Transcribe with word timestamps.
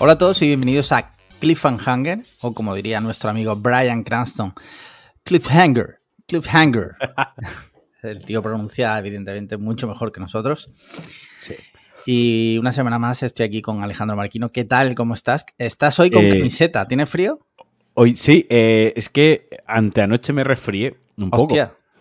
Hola 0.00 0.12
a 0.12 0.18
todos 0.18 0.40
y 0.42 0.46
bienvenidos 0.46 0.92
a 0.92 1.12
Cliffhanger, 1.40 2.20
o 2.42 2.54
como 2.54 2.72
diría 2.76 3.00
nuestro 3.00 3.30
amigo 3.30 3.56
Brian 3.56 4.04
Cranston, 4.04 4.54
Cliffhanger, 5.24 5.98
Cliffhanger. 6.26 6.92
El 8.04 8.24
tío 8.24 8.40
pronuncia 8.40 8.96
evidentemente 8.96 9.56
mucho 9.56 9.88
mejor 9.88 10.12
que 10.12 10.20
nosotros. 10.20 10.70
Sí. 11.40 11.56
Y 12.06 12.58
una 12.58 12.70
semana 12.70 13.00
más 13.00 13.24
estoy 13.24 13.46
aquí 13.46 13.60
con 13.60 13.82
Alejandro 13.82 14.16
Marquino. 14.16 14.50
¿Qué 14.50 14.64
tal? 14.64 14.94
¿Cómo 14.94 15.14
estás? 15.14 15.44
Estás 15.58 15.98
hoy 15.98 16.12
con 16.12 16.24
Eh, 16.24 16.28
camiseta. 16.28 16.86
¿Tienes 16.86 17.10
frío? 17.10 17.40
Hoy 17.94 18.14
sí, 18.14 18.46
eh, 18.50 18.92
es 18.94 19.08
que 19.08 19.48
anteanoche 19.66 20.32
me 20.32 20.44
resfrié 20.44 20.96
un 21.16 21.30
poco. 21.30 21.56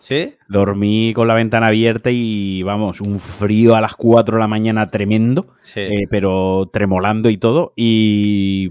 ¿Sí? 0.07 0.35
Dormí 0.47 1.11
con 1.13 1.27
la 1.27 1.33
ventana 1.33 1.67
abierta 1.67 2.09
y 2.11 2.63
vamos, 2.63 3.01
un 3.01 3.19
frío 3.19 3.75
a 3.75 3.81
las 3.81 3.93
4 3.95 4.37
de 4.37 4.39
la 4.39 4.47
mañana 4.47 4.87
tremendo, 4.87 5.53
Sí. 5.61 5.81
eh, 5.81 6.07
pero 6.09 6.69
tremolando 6.71 7.29
y 7.29 7.35
todo. 7.35 7.73
Y, 7.75 8.69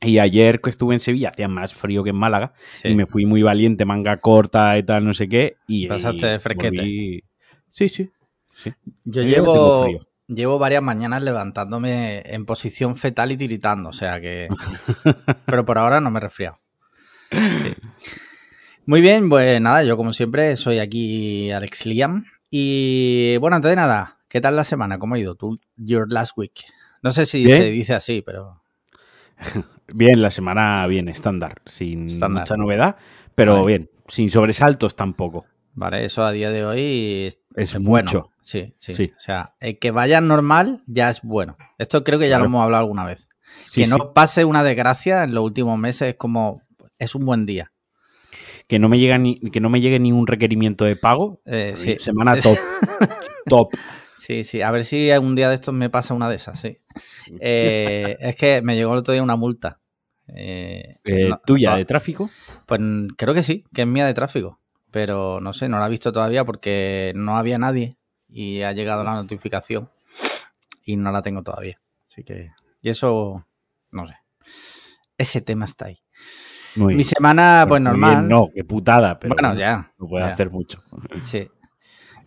y 0.00 0.18
ayer 0.20 0.62
que 0.62 0.70
estuve 0.70 0.94
en 0.94 1.00
Sevilla 1.00 1.28
hacía 1.30 1.48
más 1.48 1.74
frío 1.74 2.02
que 2.02 2.10
en 2.10 2.16
Málaga 2.16 2.54
sí. 2.80 2.88
y 2.88 2.94
me 2.94 3.04
fui 3.04 3.26
muy 3.26 3.42
valiente, 3.42 3.84
manga 3.84 4.16
corta 4.22 4.78
y 4.78 4.82
tal, 4.84 5.04
no 5.04 5.12
sé 5.12 5.28
qué. 5.28 5.56
Y 5.66 5.86
Pasaste 5.86 6.26
de 6.26 6.38
fresquete. 6.40 6.76
volví- 6.82 7.22
Sí, 7.68 7.90
sí. 7.90 8.08
sí. 8.54 8.72
Yo 9.04 9.22
llevo, 9.22 9.84
frío. 9.84 10.00
llevo 10.28 10.58
varias 10.58 10.82
mañanas 10.82 11.22
levantándome 11.22 12.22
en 12.24 12.46
posición 12.46 12.96
fetal 12.96 13.32
y 13.32 13.36
tiritando, 13.36 13.90
o 13.90 13.92
sea 13.92 14.18
que... 14.18 14.48
Pero 15.46 15.66
por 15.66 15.76
ahora 15.76 16.00
no 16.00 16.10
me 16.10 16.18
he 16.20 16.22
resfriado. 16.22 16.58
Sí. 17.30 17.74
Muy 18.88 19.02
bien, 19.02 19.28
pues 19.28 19.60
nada, 19.60 19.82
yo 19.84 19.98
como 19.98 20.14
siempre 20.14 20.56
soy 20.56 20.78
aquí 20.78 21.50
Alex 21.50 21.84
Liam. 21.84 22.24
Y 22.48 23.36
bueno, 23.36 23.56
antes 23.56 23.68
de 23.68 23.76
nada, 23.76 24.16
¿qué 24.28 24.40
tal 24.40 24.56
la 24.56 24.64
semana? 24.64 24.98
¿Cómo 24.98 25.14
ha 25.14 25.18
ido? 25.18 25.34
Tu, 25.34 25.60
your 25.76 26.10
last 26.10 26.32
week. 26.38 26.64
No 27.02 27.10
sé 27.10 27.26
si 27.26 27.44
Bien. 27.44 27.60
se 27.60 27.68
dice 27.68 27.92
así, 27.94 28.22
pero... 28.24 28.62
Bien, 29.92 30.22
la 30.22 30.30
semana 30.30 30.86
bien, 30.86 31.10
estándar, 31.10 31.60
sin 31.66 32.06
Estándar. 32.06 32.44
mucha 32.44 32.56
novedad, 32.56 32.96
pero 33.34 33.56
Vale. 33.56 33.66
bien, 33.66 33.90
sin 34.08 34.30
sobresaltos 34.30 34.96
tampoco. 34.96 35.44
Vale, 35.74 36.06
eso 36.06 36.24
a 36.24 36.32
día 36.32 36.50
de 36.50 36.64
hoy 36.64 37.24
es, 37.26 37.40
Es 37.56 37.74
es 37.74 37.82
bueno. 37.82 38.06
mucho. 38.06 38.30
Sí, 38.40 38.74
sí, 38.78 38.94
Sí. 38.94 39.12
O 39.14 39.20
sea, 39.20 39.54
el 39.60 39.78
que 39.78 39.90
vaya 39.90 40.22
normal 40.22 40.80
ya 40.86 41.10
es 41.10 41.20
bueno. 41.20 41.58
Esto 41.76 42.04
creo 42.04 42.18
que 42.18 42.30
ya 42.30 42.38
lo 42.38 42.46
hemos 42.46 42.64
hablado 42.64 42.84
alguna 42.84 43.04
vez. 43.04 43.28
Sí, 43.70 43.82
que 43.82 43.86
no 43.86 43.96
sí. 43.96 44.02
pase 44.14 44.46
una 44.46 44.62
desgracia 44.64 45.24
en 45.24 45.34
los 45.34 45.44
últimos 45.44 45.78
meses 45.78 46.08
es 46.08 46.14
como... 46.16 46.62
Es 46.98 47.14
un 47.14 47.26
buen 47.26 47.44
día. 47.44 47.70
Que 48.68 48.78
no 48.78 48.88
me 48.88 48.98
llega 49.00 49.18
ni 49.18 49.40
que 49.40 49.60
no 49.60 49.70
me 49.70 49.80
llegue 49.80 49.98
ni 49.98 50.12
un 50.12 50.26
requerimiento 50.26 50.84
de 50.84 50.94
pago. 50.94 51.40
Eh, 51.46 51.72
sí. 51.74 51.96
Semana 51.98 52.36
top. 52.40 52.56
top. 53.46 53.68
Sí, 54.16 54.44
sí. 54.44 54.62
A 54.62 54.70
ver 54.70 54.84
si 54.84 55.10
un 55.12 55.34
día 55.34 55.48
de 55.48 55.54
estos 55.56 55.74
me 55.74 55.90
pasa 55.90 56.14
una 56.14 56.28
de 56.28 56.36
esas, 56.36 56.60
sí. 56.60 56.78
Eh, 57.40 58.16
es 58.20 58.36
que 58.36 58.62
me 58.62 58.76
llegó 58.76 58.92
el 58.92 58.98
otro 58.98 59.12
día 59.12 59.22
una 59.22 59.36
multa. 59.36 59.80
Eh, 60.28 60.98
Eh, 61.04 61.28
no- 61.30 61.40
¿Tuya 61.46 61.70
no- 61.70 61.76
de 61.78 61.84
tráfico? 61.86 62.30
Pues 62.66 62.80
creo 63.16 63.32
que 63.34 63.42
sí, 63.42 63.64
que 63.72 63.82
es 63.82 63.88
mía 63.88 64.06
de 64.06 64.14
tráfico. 64.14 64.60
Pero 64.90 65.40
no 65.40 65.52
sé, 65.52 65.68
no 65.68 65.78
la 65.78 65.86
he 65.86 65.90
visto 65.90 66.12
todavía 66.12 66.44
porque 66.44 67.12
no 67.14 67.36
había 67.38 67.58
nadie 67.58 67.96
y 68.28 68.62
ha 68.62 68.72
llegado 68.72 69.04
la 69.04 69.14
notificación 69.14 69.90
y 70.84 70.96
no 70.96 71.10
la 71.12 71.22
tengo 71.22 71.42
todavía. 71.42 71.80
Así 72.10 72.24
que. 72.24 72.52
Y 72.82 72.90
eso. 72.90 73.46
No 73.90 74.06
sé. 74.06 74.14
Ese 75.16 75.40
tema 75.40 75.64
está 75.64 75.86
ahí. 75.86 75.98
Muy 76.78 76.94
Mi 76.94 77.04
semana, 77.04 77.64
pues 77.68 77.80
normal. 77.82 78.16
bien, 78.16 78.28
no, 78.28 78.48
qué 78.54 78.64
putada, 78.64 79.18
pero 79.18 79.34
bueno, 79.34 79.54
ya. 79.54 79.92
no 79.98 80.06
puede 80.08 80.24
ya. 80.24 80.32
hacer 80.32 80.50
mucho. 80.50 80.82
Sí. 81.22 81.48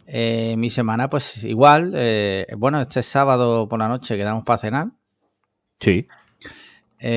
Eh, 0.08 0.56
mi 0.58 0.70
semana, 0.70 1.10
pues 1.10 1.44
igual. 1.44 1.94
eh, 1.96 2.46
bueno, 2.58 2.82
este 2.82 3.02
sábado 3.04 3.68
por 3.70 3.80
la 3.80 3.88
noche 3.88 4.18
quedamos 4.18 4.44
para 4.44 4.58
cenar. 4.58 4.88
Sí. 5.80 6.08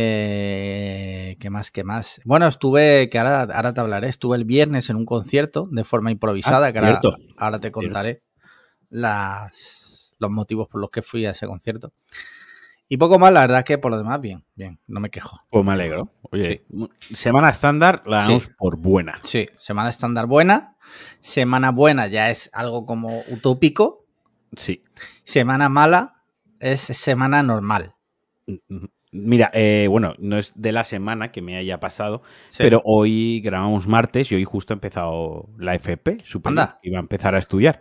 Eh, 0.07 1.37
¿Qué 1.39 1.51
más? 1.51 1.71
¿Qué 1.71 1.85
más? 1.85 2.21
Bueno, 2.25 2.47
estuve, 2.47 3.09
que 3.11 3.19
ahora, 3.19 3.43
ahora 3.43 3.75
te 3.75 3.81
hablaré, 3.81 4.09
estuve 4.09 4.37
el 4.37 4.45
viernes 4.45 4.89
en 4.91 4.97
un 4.97 5.05
concierto 5.05 5.69
de 5.71 5.85
forma 5.85 6.11
improvisada, 6.11 6.69
Ah, 6.69 6.73
que 6.73 6.79
ahora, 6.79 7.01
ahora 7.37 7.59
te 7.59 7.71
contaré 7.71 8.23
las, 8.89 10.15
los 10.19 10.31
motivos 10.31 10.69
por 10.69 10.81
los 10.81 10.91
que 10.91 11.03
fui 11.03 11.27
a 11.27 11.33
ese 11.33 11.47
concierto. 11.47 11.93
Y 12.95 12.97
poco 12.97 13.19
más, 13.19 13.33
la 13.33 13.41
verdad 13.41 13.59
es 13.59 13.65
que 13.65 13.77
por 13.77 13.91
lo 13.91 13.99
demás, 13.99 14.21
bien, 14.21 14.45
bien, 14.55 14.79
no 14.87 15.01
me 15.01 15.11
quejo. 15.11 15.37
Pues 15.51 15.65
me 15.65 15.73
alegro. 15.73 16.13
Oye, 16.31 16.65
semana 17.13 17.49
estándar 17.49 18.05
la 18.07 18.19
damos 18.19 18.45
Sí. 18.45 18.51
por 18.57 18.77
buena. 18.77 19.19
Sí, 19.25 19.49
semana 19.57 19.91
estándar 19.91 20.27
buena, 20.29 20.77
semana 21.19 21.73
buena 21.73 22.07
ya 22.07 22.31
es 22.31 22.51
algo 22.53 22.87
como 22.87 23.23
utópico, 23.31 24.07
Sí. 24.57 24.85
semana 25.25 25.69
mala 25.69 26.23
es 26.61 26.83
semana 26.83 27.43
normal. 27.43 27.97
Mira, 29.17 29.49
eh, 29.55 29.87
bueno, 29.89 30.15
no 30.19 30.39
es 30.39 30.53
de 30.57 30.73
la 30.73 30.83
semana 30.83 31.31
que 31.31 31.41
me 31.41 31.57
haya 31.57 31.79
pasado, 31.79 32.23
Sí. 32.49 32.59
pero 32.65 32.83
hoy 32.85 33.41
grabamos 33.41 33.87
martes 33.87 34.33
y 34.33 34.35
hoy 34.35 34.43
justo 34.43 34.73
ha 34.73 34.77
empezado 34.77 35.49
la 35.57 35.77
FP, 35.77 36.19
superior, 36.25 36.61
Anda. 36.63 36.81
iba 36.83 36.99
a 36.99 37.01
empezar 37.01 37.37
a 37.37 37.39
estudiar. 37.39 37.81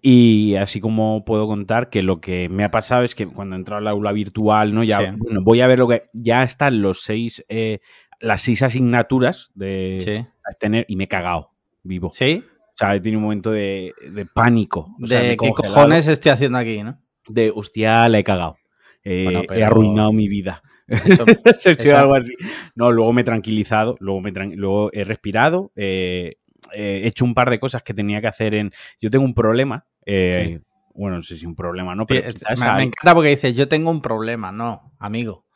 Y 0.00 0.56
así 0.56 0.80
como 0.80 1.24
puedo 1.24 1.46
contar 1.46 1.88
que 1.88 2.02
lo 2.02 2.20
que 2.20 2.48
me 2.48 2.64
ha 2.64 2.72
pasado 2.72 3.04
es 3.04 3.14
que 3.14 3.28
cuando 3.28 3.54
he 3.54 3.58
entrado 3.60 3.78
al 3.80 3.86
aula 3.86 4.10
virtual, 4.10 4.74
¿no? 4.74 4.82
Ya, 4.82 4.98
Sí. 4.98 5.04
bueno, 5.18 5.40
voy 5.44 5.60
a 5.60 5.68
ver 5.68 5.78
lo 5.78 5.86
que. 5.86 6.04
Ya 6.12 6.42
están 6.42 6.82
los 6.82 7.02
seis, 7.02 7.44
eh, 7.48 7.78
las 8.18 8.40
seis 8.42 8.62
asignaturas 8.62 9.52
de 9.54 9.98
Sí. 10.00 10.16
a 10.44 10.52
tener 10.58 10.84
y 10.88 10.96
me 10.96 11.04
he 11.04 11.08
cagado 11.08 11.50
vivo. 11.84 12.10
¿Sí? 12.12 12.42
O 12.44 12.74
sea, 12.76 12.94
he 12.96 13.00
tenido 13.00 13.18
un 13.18 13.24
momento 13.24 13.52
de, 13.52 13.92
de 14.10 14.26
pánico. 14.26 14.88
O 15.00 15.06
sea, 15.06 15.20
me 15.20 15.28
de 15.28 15.36
qué 15.36 15.50
cojones 15.50 16.08
estoy 16.08 16.32
haciendo 16.32 16.58
aquí, 16.58 16.82
¿no? 16.82 16.98
De 17.28 17.52
hostia, 17.54 18.08
la 18.08 18.18
he 18.18 18.24
cagado. 18.24 18.56
Eh, 19.04 19.24
Bueno, 19.24 19.42
He 19.52 19.62
arruinado 19.62 20.12
mi 20.12 20.26
vida. 20.28 20.62
Eso- 21.04 21.24
Se 21.60 21.70
ha 21.70 21.72
hecho 21.72 21.88
Eso- 21.88 21.98
algo 21.98 22.14
así. 22.14 22.32
No, 22.74 22.92
luego 22.92 23.12
me 23.12 23.22
he 23.22 23.24
tranquilizado, 23.24 23.96
luego, 24.00 24.20
me 24.20 24.32
tran- 24.32 24.54
luego 24.54 24.90
he 24.92 25.04
respirado, 25.04 25.72
eh, 25.76 26.36
he 26.74 27.06
hecho 27.06 27.24
un 27.24 27.34
par 27.34 27.50
de 27.50 27.58
cosas 27.60 27.82
que 27.82 27.92
tenía 27.94 28.20
que 28.20 28.28
hacer 28.28 28.54
en... 28.54 28.72
Yo 29.00 29.10
tengo 29.10 29.24
un 29.24 29.34
problema, 29.34 29.86
eh, 30.06 30.60
bueno, 30.94 31.16
no 31.18 31.22
sé 31.22 31.36
si 31.36 31.46
un 31.46 31.54
problema, 31.54 31.94
¿no? 31.94 32.06
Pero 32.06 32.22
quizás 32.32 32.58
me, 32.58 32.66
me 32.66 32.82
encanta 32.84 33.14
porque 33.14 33.30
dices, 33.30 33.54
yo 33.54 33.68
tengo 33.68 33.90
un 33.90 34.00
problema. 34.02 34.52
No, 34.52 34.92
amigo. 34.98 35.46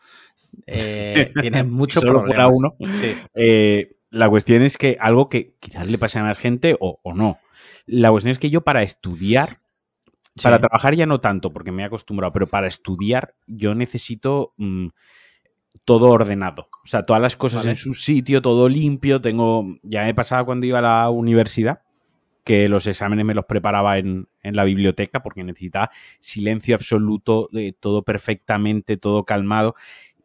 Eh, 0.66 1.32
tienes 1.40 1.66
muchos 1.66 2.02
solo 2.02 2.20
problemas. 2.22 2.36
fuera 2.36 2.48
uno. 2.48 2.74
Sí, 3.00 3.14
Eh, 3.34 3.96
la 4.10 4.28
cuestión 4.30 4.62
es 4.62 4.78
que 4.78 4.96
algo 5.00 5.28
que 5.28 5.54
quizás 5.60 5.86
le 5.86 5.98
pase 5.98 6.18
a 6.18 6.22
más 6.22 6.38
gente 6.38 6.76
o, 6.80 7.00
o 7.02 7.14
no. 7.14 7.38
La 7.86 8.10
cuestión 8.10 8.32
es 8.32 8.38
que 8.38 8.50
yo 8.50 8.62
para 8.62 8.82
estudiar, 8.82 9.60
sí. 10.36 10.42
para 10.42 10.58
trabajar 10.58 10.94
ya 10.94 11.06
no 11.06 11.20
tanto, 11.20 11.52
porque 11.52 11.72
me 11.72 11.82
he 11.82 11.86
acostumbrado, 11.86 12.32
pero 12.32 12.46
para 12.46 12.66
estudiar 12.66 13.34
yo 13.46 13.74
necesito 13.74 14.54
mm, 14.56 14.88
todo 15.86 16.10
ordenado. 16.10 16.68
O 16.84 16.86
sea, 16.86 17.06
todas 17.06 17.22
las 17.22 17.36
cosas 17.36 17.60
Vale. 17.60 17.70
en 17.70 17.76
su 17.76 17.94
sitio, 17.94 18.42
todo 18.42 18.68
limpio. 18.68 19.22
Tengo. 19.22 19.64
Ya 19.82 20.04
me 20.04 20.12
pasaba 20.14 20.44
cuando 20.44 20.66
iba 20.66 20.80
a 20.80 20.82
la 20.82 21.08
universidad, 21.08 21.80
que 22.44 22.68
los 22.68 22.86
exámenes 22.86 23.24
me 23.24 23.32
los 23.34 23.46
preparaba 23.46 23.96
en, 23.96 24.28
en 24.42 24.54
la 24.56 24.64
biblioteca, 24.64 25.22
porque 25.22 25.42
necesitaba 25.44 25.90
silencio 26.20 26.74
absoluto, 26.74 27.48
de 27.52 27.72
todo 27.72 28.02
perfectamente, 28.02 28.98
todo 28.98 29.24
calmado. 29.24 29.74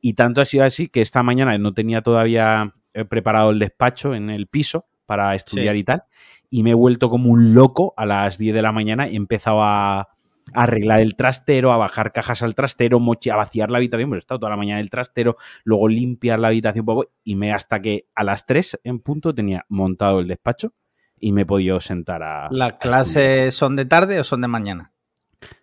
Y 0.02 0.14
tanto 0.16 0.42
ha 0.42 0.46
sido 0.46 0.66
así 0.66 0.90
que 0.90 1.02
esta 1.02 1.24
mañana 1.24 1.58
no 1.58 1.74
tenía 1.74 2.02
todavía 2.02 2.74
eh, 2.94 3.06
preparado 3.06 3.52
el 3.52 3.60
despacho 3.60 4.16
en 4.16 4.30
el 4.32 4.48
piso 4.48 4.88
para 5.06 5.36
estudiar 5.36 5.76
Sí. 5.76 5.80
y 5.80 5.84
tal. 5.84 6.04
Y 6.50 6.64
me 6.64 6.72
he 6.72 6.74
vuelto 6.74 7.10
como 7.10 7.30
un 7.32 7.54
loco 7.54 7.94
a 7.96 8.06
las 8.06 8.38
10 8.38 8.56
de 8.56 8.62
la 8.62 8.72
mañana 8.72 9.08
y 9.08 9.14
he 9.14 9.18
empezado 9.18 9.62
a, 9.64 10.10
a 10.54 10.64
arreglar 10.64 11.02
el 11.02 11.16
trastero, 11.16 11.72
a 11.72 11.78
bajar 11.78 12.12
cajas 12.12 12.44
al 12.44 12.56
trastero, 12.56 13.00
a 13.00 13.36
vaciar 13.36 13.72
la 13.72 13.78
habitación, 13.78 14.10
pero 14.10 14.18
he 14.18 14.20
estado 14.20 14.40
toda 14.40 14.52
la 14.52 14.58
mañana 14.58 14.80
en 14.80 14.84
el 14.84 14.90
trastero, 14.90 15.38
luego 15.64 15.88
limpiar 15.88 16.40
la 16.40 16.50
habitación 16.50 16.82
un 16.84 16.86
poco 16.86 17.12
y 17.24 17.36
me 17.36 17.54
hasta 17.54 17.82
que 17.82 18.08
a 18.16 18.24
las 18.24 18.46
3 18.46 18.82
en 18.84 19.00
punto 19.00 19.34
tenía 19.34 19.66
montado 19.70 20.20
el 20.20 20.28
despacho 20.28 20.74
y 21.20 21.32
me 21.32 21.42
he 21.42 21.46
podido 21.46 21.80
sentar 21.80 22.24
a... 22.24 22.48
¿Las 22.52 22.74
clases 22.74 23.56
son 23.56 23.76
de 23.76 23.86
tarde 23.86 24.20
o 24.20 24.24
son 24.24 24.42
de 24.42 24.48
mañana? 24.48 24.92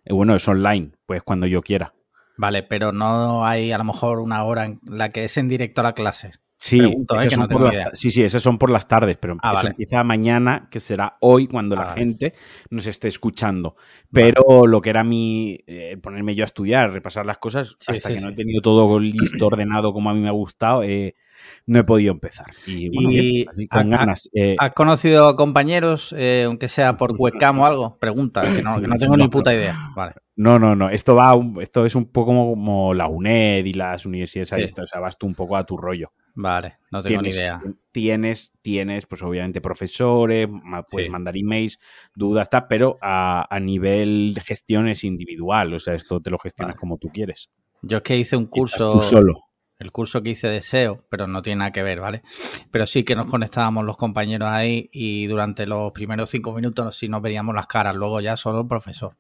Eh, 0.05 0.13
Bueno, 0.13 0.35
es 0.35 0.47
online, 0.47 0.93
pues 1.07 1.23
cuando 1.23 1.47
yo 1.47 1.63
quiera. 1.63 1.95
Vale, 2.37 2.63
pero 2.63 2.93
no 2.93 3.45
hay 3.45 3.73
a 3.73 3.79
lo 3.79 3.85
mejor 3.85 4.21
una 4.21 4.45
hora 4.45 4.65
en 4.65 4.81
la 4.89 5.09
que 5.09 5.25
es 5.25 5.37
en 5.37 5.49
directo 5.49 5.83
la 5.83 5.93
clase. 5.93 6.33
Sí, 6.61 6.79
Pregunto, 6.79 7.21
eh, 7.21 7.29
que 7.29 7.37
no 7.37 7.47
por 7.47 7.63
las 7.63 7.91
sí, 7.99 8.11
sí, 8.11 8.23
esas 8.25 8.43
son 8.43 8.59
por 8.59 8.71
las 8.71 8.89
tardes, 8.89 9.17
pero 9.17 9.37
Ah, 9.43 9.51
eso 9.51 9.55
vale. 9.55 9.71
empieza 9.71 10.03
mañana, 10.03 10.69
que 10.71 10.81
será 10.81 11.17
hoy 11.21 11.47
cuando 11.47 11.77
Ah, 11.77 11.79
la 11.81 11.85
vale. 11.91 12.01
gente 12.01 12.35
nos 12.71 12.87
esté 12.87 13.07
escuchando. 13.07 13.77
Pero 14.13 14.67
lo 14.67 14.81
que 14.81 14.91
era 14.91 15.05
mi 15.05 15.61
eh, 15.69 15.97
ponerme 16.03 16.35
yo 16.35 16.43
a 16.43 16.47
estudiar, 16.47 16.91
repasar 16.91 17.27
las 17.27 17.39
cosas, 17.39 17.77
Sí, 17.79 17.93
hasta 17.93 18.09
sí, 18.09 18.15
que 18.17 18.21
no 18.21 18.31
he 18.31 18.35
tenido 18.35 18.61
todo 18.61 18.99
listo, 18.99 19.47
ordenado 19.47 19.93
como 19.93 20.11
a 20.11 20.15
mí 20.15 20.21
me 20.21 20.29
ha 20.29 20.33
gustado, 20.33 20.83
eh, 20.83 21.15
no 21.67 21.79
he 21.79 21.85
podido 21.85 22.11
empezar. 22.11 22.47
Y, 22.67 22.89
bueno, 22.89 23.11
Y 23.11 23.15
bien, 23.15 23.49
así, 23.49 23.69
con 23.69 23.91
ganas. 23.91 24.29
¿Has 24.59 24.73
conocido 24.73 25.37
compañeros, 25.37 26.13
aunque 26.45 26.67
sea 26.67 26.97
por 26.97 27.15
webcam 27.17 27.61
o 27.61 27.67
algo? 27.67 27.99
Pregunta, 28.01 28.43
que 28.53 28.63
no, 28.63 28.81
que 28.81 28.89
no 28.89 28.97
tengo 28.97 29.17
ni 29.17 29.29
puta 29.29 29.55
idea. 29.55 29.77
Vale. 29.95 30.15
No, 30.35 30.59
no, 30.59 30.75
no. 30.77 30.89
Esto 30.89 31.15
va, 31.15 31.35
esto 31.61 31.85
es 31.85 31.95
un 31.95 32.07
poco 32.13 32.33
como, 32.51 32.95
la 32.95 33.07
UNED 33.09 33.65
y 33.65 33.73
las 33.75 34.07
universidades. 34.07 34.53
Estas, 34.53 34.85
O 34.85 34.87
sea, 34.87 35.01
vas 35.01 35.19
tú 35.19 35.27
un 35.27 35.35
poco 35.35 35.57
a 35.57 35.65
tu 35.65 35.77
rollo. 35.77 36.13
Vale, 36.41 36.79
no 36.93 37.03
tengo 37.03 37.21
ni 37.21 37.31
tienes, 37.31 37.35
idea. 37.35 37.61
Tienes, 37.91 38.53
tienes, 38.63 39.07
pues 39.07 39.23
obviamente 39.23 39.61
profesores, 39.61 40.49
puedes 40.89 41.07
Sí. 41.09 41.11
mandar 41.11 41.37
emails, 41.37 41.81
dudas, 42.15 42.49
tal, 42.49 42.67
pero 42.69 42.97
a, 43.03 43.45
a 43.53 43.59
nivel 43.59 44.35
de 44.35 44.41
gestión 44.41 44.87
es 44.87 45.03
individual. 45.03 45.75
O 45.75 45.81
sea, 45.81 45.95
esto 45.95 46.21
te 46.21 46.31
lo 46.31 46.39
gestionas 46.39 46.75
Vale. 46.75 46.81
como 46.81 46.97
tú 46.99 47.09
quieres. 47.09 47.51
Yo 47.83 47.97
es 47.97 48.03
que 48.05 48.17
hice 48.17 48.37
un 48.37 48.47
curso. 48.47 48.93
Tú 48.93 49.01
solo. 49.01 49.35
El 49.81 49.91
curso 49.91 50.23
que 50.23 50.31
hice 50.31 50.47
de 50.47 50.63
SEO, 50.63 51.05
pero 51.09 51.27
no 51.27 51.43
tiene 51.43 51.59
nada 51.59 51.73
que 51.73 51.83
ver, 51.83 51.99
¿vale? 52.01 52.23
Pero 52.71 52.87
sí 52.87 53.03
que 53.03 53.17
nos 53.17 53.27
conectábamos 53.27 53.85
los 53.85 53.97
compañeros 53.97 54.49
ahí 54.49 54.89
y 54.93 55.27
durante 55.27 55.67
los 55.67 55.91
primeros 55.91 56.31
cinco 56.31 56.53
minutos 56.53 56.97
sí 56.97 57.09
nos 57.09 57.21
veíamos 57.21 57.53
las 57.55 57.67
caras, 57.67 57.97
luego 57.97 58.21
ya 58.21 58.37
solo 58.37 58.61
el 58.61 58.67
profesor. 58.69 59.15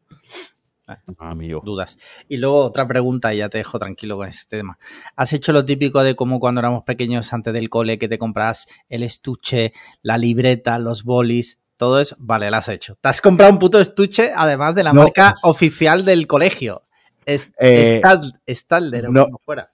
Amigo. 1.19 1.61
Dudas. 1.65 1.99
Y 2.29 2.37
luego 2.39 2.65
otra 2.65 2.87
pregunta, 2.87 3.35
y 3.35 3.39
ya 3.39 3.49
te 3.49 3.59
dejo 3.59 3.79
tranquilo 3.79 4.17
con 4.17 4.29
este 4.29 4.57
tema. 4.59 4.79
¿Has 5.17 5.33
hecho 5.33 5.53
lo 5.53 5.65
típico 5.65 6.03
de 6.03 6.15
como 6.17 6.41
cuando 6.41 6.61
éramos 6.61 6.83
pequeños 6.85 7.33
antes 7.33 7.53
del 7.53 7.69
cole 7.69 7.99
que 7.99 8.09
te 8.09 8.19
compras 8.19 8.67
el 8.89 9.03
estuche, 9.03 9.73
la 10.03 10.19
libreta, 10.19 10.79
los 10.79 11.05
bolis? 11.05 11.59
Todo 11.77 12.01
eso, 12.01 12.17
vale, 12.19 12.51
lo 12.51 12.57
has 12.57 12.69
hecho. 12.69 12.97
Te 13.01 13.09
has 13.09 13.21
comprado 13.21 13.53
un 13.53 13.59
puto 13.59 13.81
estuche, 13.81 14.33
además 14.35 14.75
de 14.75 14.83
la 14.83 14.93
No. 14.93 15.03
marca 15.05 15.35
oficial 15.45 16.05
del 16.05 16.27
colegio. 16.27 16.83
Es, 17.25 17.53
Eh, 17.61 18.01
Stadler, 18.49 19.11
no. 19.11 19.27
fuera. 19.45 19.71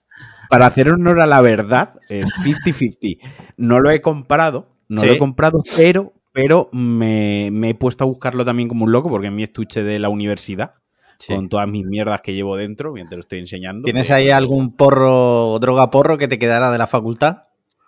Para 0.49 0.67
hacer 0.67 0.91
honor 0.91 1.19
a 1.19 1.25
la 1.25 1.41
verdad, 1.41 1.95
es 2.09 2.35
50-50. 2.43 3.19
No 3.57 3.79
lo 3.79 3.89
he 3.89 4.01
comprado, 4.01 4.67
no 4.87 5.01
Sí. 5.01 5.07
lo 5.07 5.13
he 5.13 5.17
comprado, 5.17 5.63
pero, 5.75 6.13
pero 6.31 6.69
me, 6.71 7.49
me 7.51 7.71
he 7.71 7.75
puesto 7.75 8.03
a 8.03 8.07
buscarlo 8.07 8.45
también 8.45 8.69
como 8.69 8.85
un 8.85 8.91
loco, 8.91 9.09
porque 9.09 9.27
es 9.27 9.33
mi 9.33 9.41
estuche 9.43 9.81
de 9.83 9.97
la 9.97 10.09
universidad, 10.09 10.75
Sí. 11.19 11.33
con 11.33 11.49
todas 11.49 11.67
mis 11.67 11.85
mierdas 11.85 12.21
que 12.21 12.33
llevo 12.33 12.57
dentro, 12.57 12.91
bien 12.93 13.07
te 13.09 13.15
lo 13.15 13.21
estoy 13.21 13.39
enseñando. 13.39 13.83
¿Tienes 13.85 14.09
Eh, 14.09 14.13
ahí 14.13 14.29
algún 14.31 14.75
porro, 14.75 15.57
droga 15.59 15.89
porro 15.89 16.17
que 16.17 16.27
te 16.27 16.37
quedara 16.39 16.71
de 16.71 16.77
la 16.77 16.87
facultad? 16.87 17.43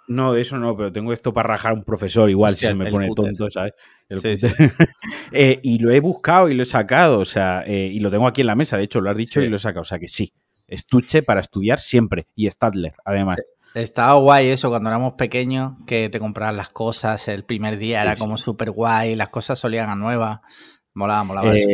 No, 0.07 0.31
de 0.31 0.41
eso 0.41 0.55
no, 0.57 0.77
pero 0.77 0.89
tengo 0.91 1.11
esto 1.11 1.33
para 1.33 1.49
rajar 1.49 1.71
a 1.71 1.75
un 1.75 1.83
profesor 1.83 2.29
igual 2.29 2.53
Hostia, 2.53 2.69
si 2.69 2.71
se 2.71 2.75
me 2.75 2.89
pone 2.89 3.09
tonto, 3.13 3.51
¿sabes? 3.51 3.73
El 4.07 4.19
Sí, 4.19 4.47
cúter. 4.47 4.73
Eh, 5.33 5.59
y 5.61 5.79
lo 5.79 5.91
he 5.91 5.99
buscado 5.99 6.47
y 6.47 6.53
lo 6.53 6.63
he 6.63 6.65
sacado, 6.65 7.19
o 7.19 7.25
sea, 7.25 7.63
eh, 7.67 7.89
y 7.93 7.99
lo 7.99 8.09
tengo 8.09 8.25
aquí 8.27 8.39
en 8.41 8.47
la 8.47 8.55
mesa, 8.55 8.77
de 8.77 8.83
hecho, 8.85 9.01
lo 9.01 9.09
has 9.09 9.17
dicho 9.17 9.41
Sí. 9.41 9.47
y 9.47 9.49
lo 9.49 9.57
he 9.57 9.59
sacado, 9.59 9.81
o 9.81 9.85
sea 9.85 9.99
que 9.99 10.07
sí. 10.07 10.31
Estuche 10.65 11.23
para 11.23 11.41
estudiar 11.41 11.79
siempre. 11.79 12.27
Y 12.35 12.49
Stadler, 12.49 12.93
además. 13.05 13.37
Estaba 13.73 14.13
guay 14.13 14.47
eso 14.47 14.69
cuando 14.69 14.89
éramos 14.89 15.13
pequeños, 15.13 15.73
que 15.85 16.09
te 16.09 16.19
compraban 16.19 16.55
las 16.57 16.69
cosas, 16.69 17.27
el 17.27 17.43
primer 17.43 17.77
día 17.77 18.01
era 18.01 18.15
sí. 18.15 18.19
como 18.21 18.37
súper 18.37 18.71
guay, 18.71 19.15
las 19.17 19.29
cosas 19.29 19.59
solían 19.59 19.89
a 19.89 19.95
nuevas. 19.95 20.39
Molaba, 20.93 21.23
molaba 21.25 21.55
eso. 21.55 21.67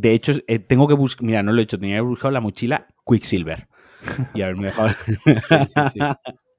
De 0.00 0.12
hecho, 0.14 0.32
eh, 0.46 0.58
tengo 0.58 0.88
que 0.88 0.94
buscar. 0.94 1.24
Mira, 1.24 1.42
no 1.42 1.52
lo 1.52 1.60
he 1.60 1.64
hecho. 1.64 1.78
Tenía 1.78 1.96
que 1.96 2.02
buscar 2.02 2.32
la 2.32 2.40
mochila 2.40 2.86
Quicksilver. 3.04 3.68
Y 4.32 4.42
haberme 4.42 4.66
dejado. 4.66 4.88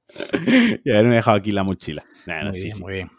y 0.86 0.92
haberme 0.92 1.16
dejado 1.16 1.38
aquí 1.38 1.52
la 1.52 1.64
mochila. 1.64 2.04
Nah, 2.28 2.44
no, 2.44 2.52
Muy 2.52 2.62
bien, 2.62 2.80
muy 2.80 2.94
bien. 2.94 3.12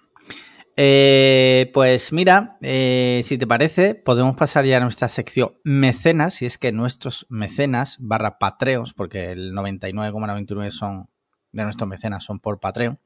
Eh, 0.76 1.70
pues 1.74 2.12
mira, 2.12 2.56
eh, 2.62 3.20
si 3.24 3.36
te 3.36 3.46
parece, 3.46 3.94
podemos 3.94 4.36
pasar 4.36 4.64
ya 4.64 4.78
a 4.78 4.80
nuestra 4.80 5.08
sección 5.08 5.54
mecenas, 5.64 6.40
y 6.40 6.46
es 6.46 6.56
que 6.56 6.72
nuestros 6.72 7.26
mecenas 7.28 7.96
barra 7.98 8.38
patreons, 8.38 8.94
porque 8.94 9.32
el 9.32 9.52
99,99 9.52 10.70
son 10.70 11.08
de 11.52 11.64
nuestros 11.64 11.88
mecenas 11.88 12.24
son 12.24 12.40
por 12.40 12.58
Patreon, 12.60 12.98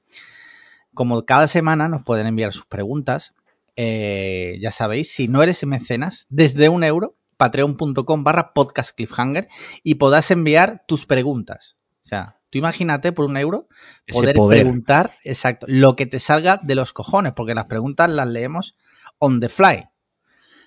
como 0.95 1.25
cada 1.25 1.49
semana 1.49 1.89
nos 1.89 2.05
pueden 2.05 2.27
enviar 2.27 2.53
sus 2.53 2.67
preguntas, 2.67 3.35
eh, 3.77 4.59
ya 4.61 4.73
sabéis, 4.73 5.13
si 5.13 5.29
no 5.29 5.43
eres 5.43 5.65
mecenas, 5.67 6.27
desde 6.29 6.69
un 6.69 6.83
euro, 6.85 7.17
patreon.com 7.37 8.25
barra 8.25 8.53
podcast 8.55 8.97
cliffhanger, 8.97 9.49
y 9.83 9.97
podrás 9.97 10.31
enviar 10.31 10.85
tus 10.89 11.07
preguntas. 11.07 11.77
O 12.03 12.09
sea, 12.09 12.39
tú 12.51 12.59
imagínate 12.59 13.13
por 13.13 13.27
un 13.27 13.37
euro 13.37 13.69
poder, 14.11 14.35
poder. 14.37 14.61
preguntar 14.63 15.15
exacto 15.25 15.67
lo 15.69 15.97
que 15.97 16.07
te 16.07 16.21
salga 16.21 16.59
de 16.63 16.75
los 16.75 16.93
cojones, 16.93 17.33
porque 17.35 17.55
las 17.55 17.67
preguntas 17.67 18.11
las 18.11 18.29
leemos 18.29 18.77
on 19.19 19.41
the 19.41 19.49
fly. 19.49 19.85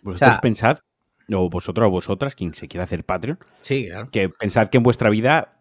Vosotros 0.04 0.30
o 0.30 0.32
sea- 0.34 0.42
pensad, 0.42 0.80
o 1.34 1.50
vosotros 1.50 1.88
o 1.88 1.92
vosotras, 1.92 2.36
quien 2.36 2.54
se 2.54 2.68
quiera 2.68 2.84
hacer 2.84 3.06
Patreon, 3.06 3.40
Sí, 3.60 3.88
claro. 3.88 4.10
que 4.12 4.30
pensad 4.30 4.70
que 4.70 4.78
en 4.78 4.84
vuestra 4.84 5.10
vida 5.10 5.56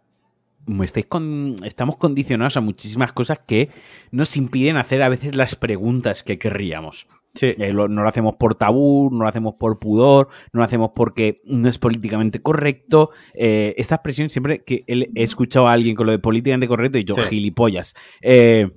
estáis 0.82 1.06
con, 1.06 1.56
estamos 1.64 1.96
condicionados 1.96 2.56
a 2.56 2.60
muchísimas 2.60 3.12
cosas 3.12 3.38
que 3.46 3.70
nos 4.10 4.36
impiden 4.36 4.76
hacer 4.76 5.02
a 5.02 5.08
veces 5.08 5.34
las 5.34 5.54
preguntas 5.56 6.22
que 6.22 6.38
querríamos. 6.38 7.06
Sí. 7.38 7.54
Eh, 7.58 7.72
lo- 7.72 7.88
no 7.88 8.02
lo 8.02 8.08
hacemos 8.08 8.34
por 8.36 8.54
tabú, 8.54 9.10
no 9.12 9.22
lo 9.22 9.28
hacemos 9.28 9.54
por 9.58 9.78
pudor, 9.78 10.28
no 10.52 10.58
lo 10.60 10.64
hacemos 10.64 10.90
porque 10.94 11.40
no 11.46 11.68
es 11.68 11.78
políticamente 11.78 12.40
correcto. 12.42 13.10
Eh, 13.34 13.74
esta 13.78 13.96
expresión 13.96 14.30
siempre 14.30 14.64
que 14.64 14.80
he 14.86 15.22
escuchado 15.22 15.68
a 15.68 15.72
alguien 15.72 15.94
con 15.96 16.06
lo 16.06 16.12
de 16.12 16.18
políticamente 16.18 16.68
correcto 16.68 16.98
y 16.98 17.04
yo, 17.04 17.14
Sí. 17.14 17.22
gilipollas. 17.30 17.94
Eh, 18.20 18.70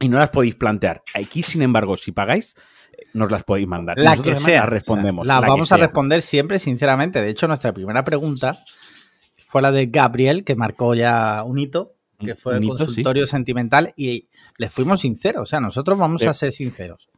y 0.00 0.08
no 0.08 0.18
las 0.18 0.30
podéis 0.30 0.54
plantear. 0.56 1.02
Aquí, 1.14 1.42
sin 1.42 1.62
embargo, 1.62 1.96
si 1.96 2.10
pagáis, 2.12 2.56
nos 3.14 3.30
las 3.30 3.44
podéis 3.44 3.68
mandar. 3.68 3.98
La 3.98 4.10
nosotros 4.12 4.38
que 4.40 4.44
sea. 4.44 4.60
Las 4.60 4.68
respondemos. 4.68 5.26
La 5.26 5.36
la 5.36 5.42
que 5.42 5.48
vamos 5.50 5.70
a 5.72 5.76
sea. 5.76 5.86
responder 5.86 6.22
siempre, 6.22 6.58
sinceramente. 6.58 7.20
De 7.22 7.28
hecho, 7.30 7.46
nuestra 7.48 7.72
primera 7.72 8.02
pregunta 8.04 8.52
fue 9.46 9.62
la 9.62 9.70
de 9.70 9.86
Gabriel, 9.86 10.44
que 10.44 10.56
marcó 10.56 10.94
ya 10.94 11.42
un 11.44 11.58
hito, 11.58 11.94
que 12.18 12.34
fue 12.36 12.54
el 12.56 12.62
sí. 12.62 12.68
consultorio 12.68 13.26
sentimental, 13.26 13.92
y 13.96 14.28
le 14.56 14.70
fuimos 14.70 15.00
sinceros. 15.00 15.42
O 15.42 15.46
sea, 15.46 15.60
nosotros 15.60 15.98
vamos 15.98 16.20
Sí. 16.22 16.26
a 16.26 16.34
ser 16.34 16.52
sinceros. 16.52 17.08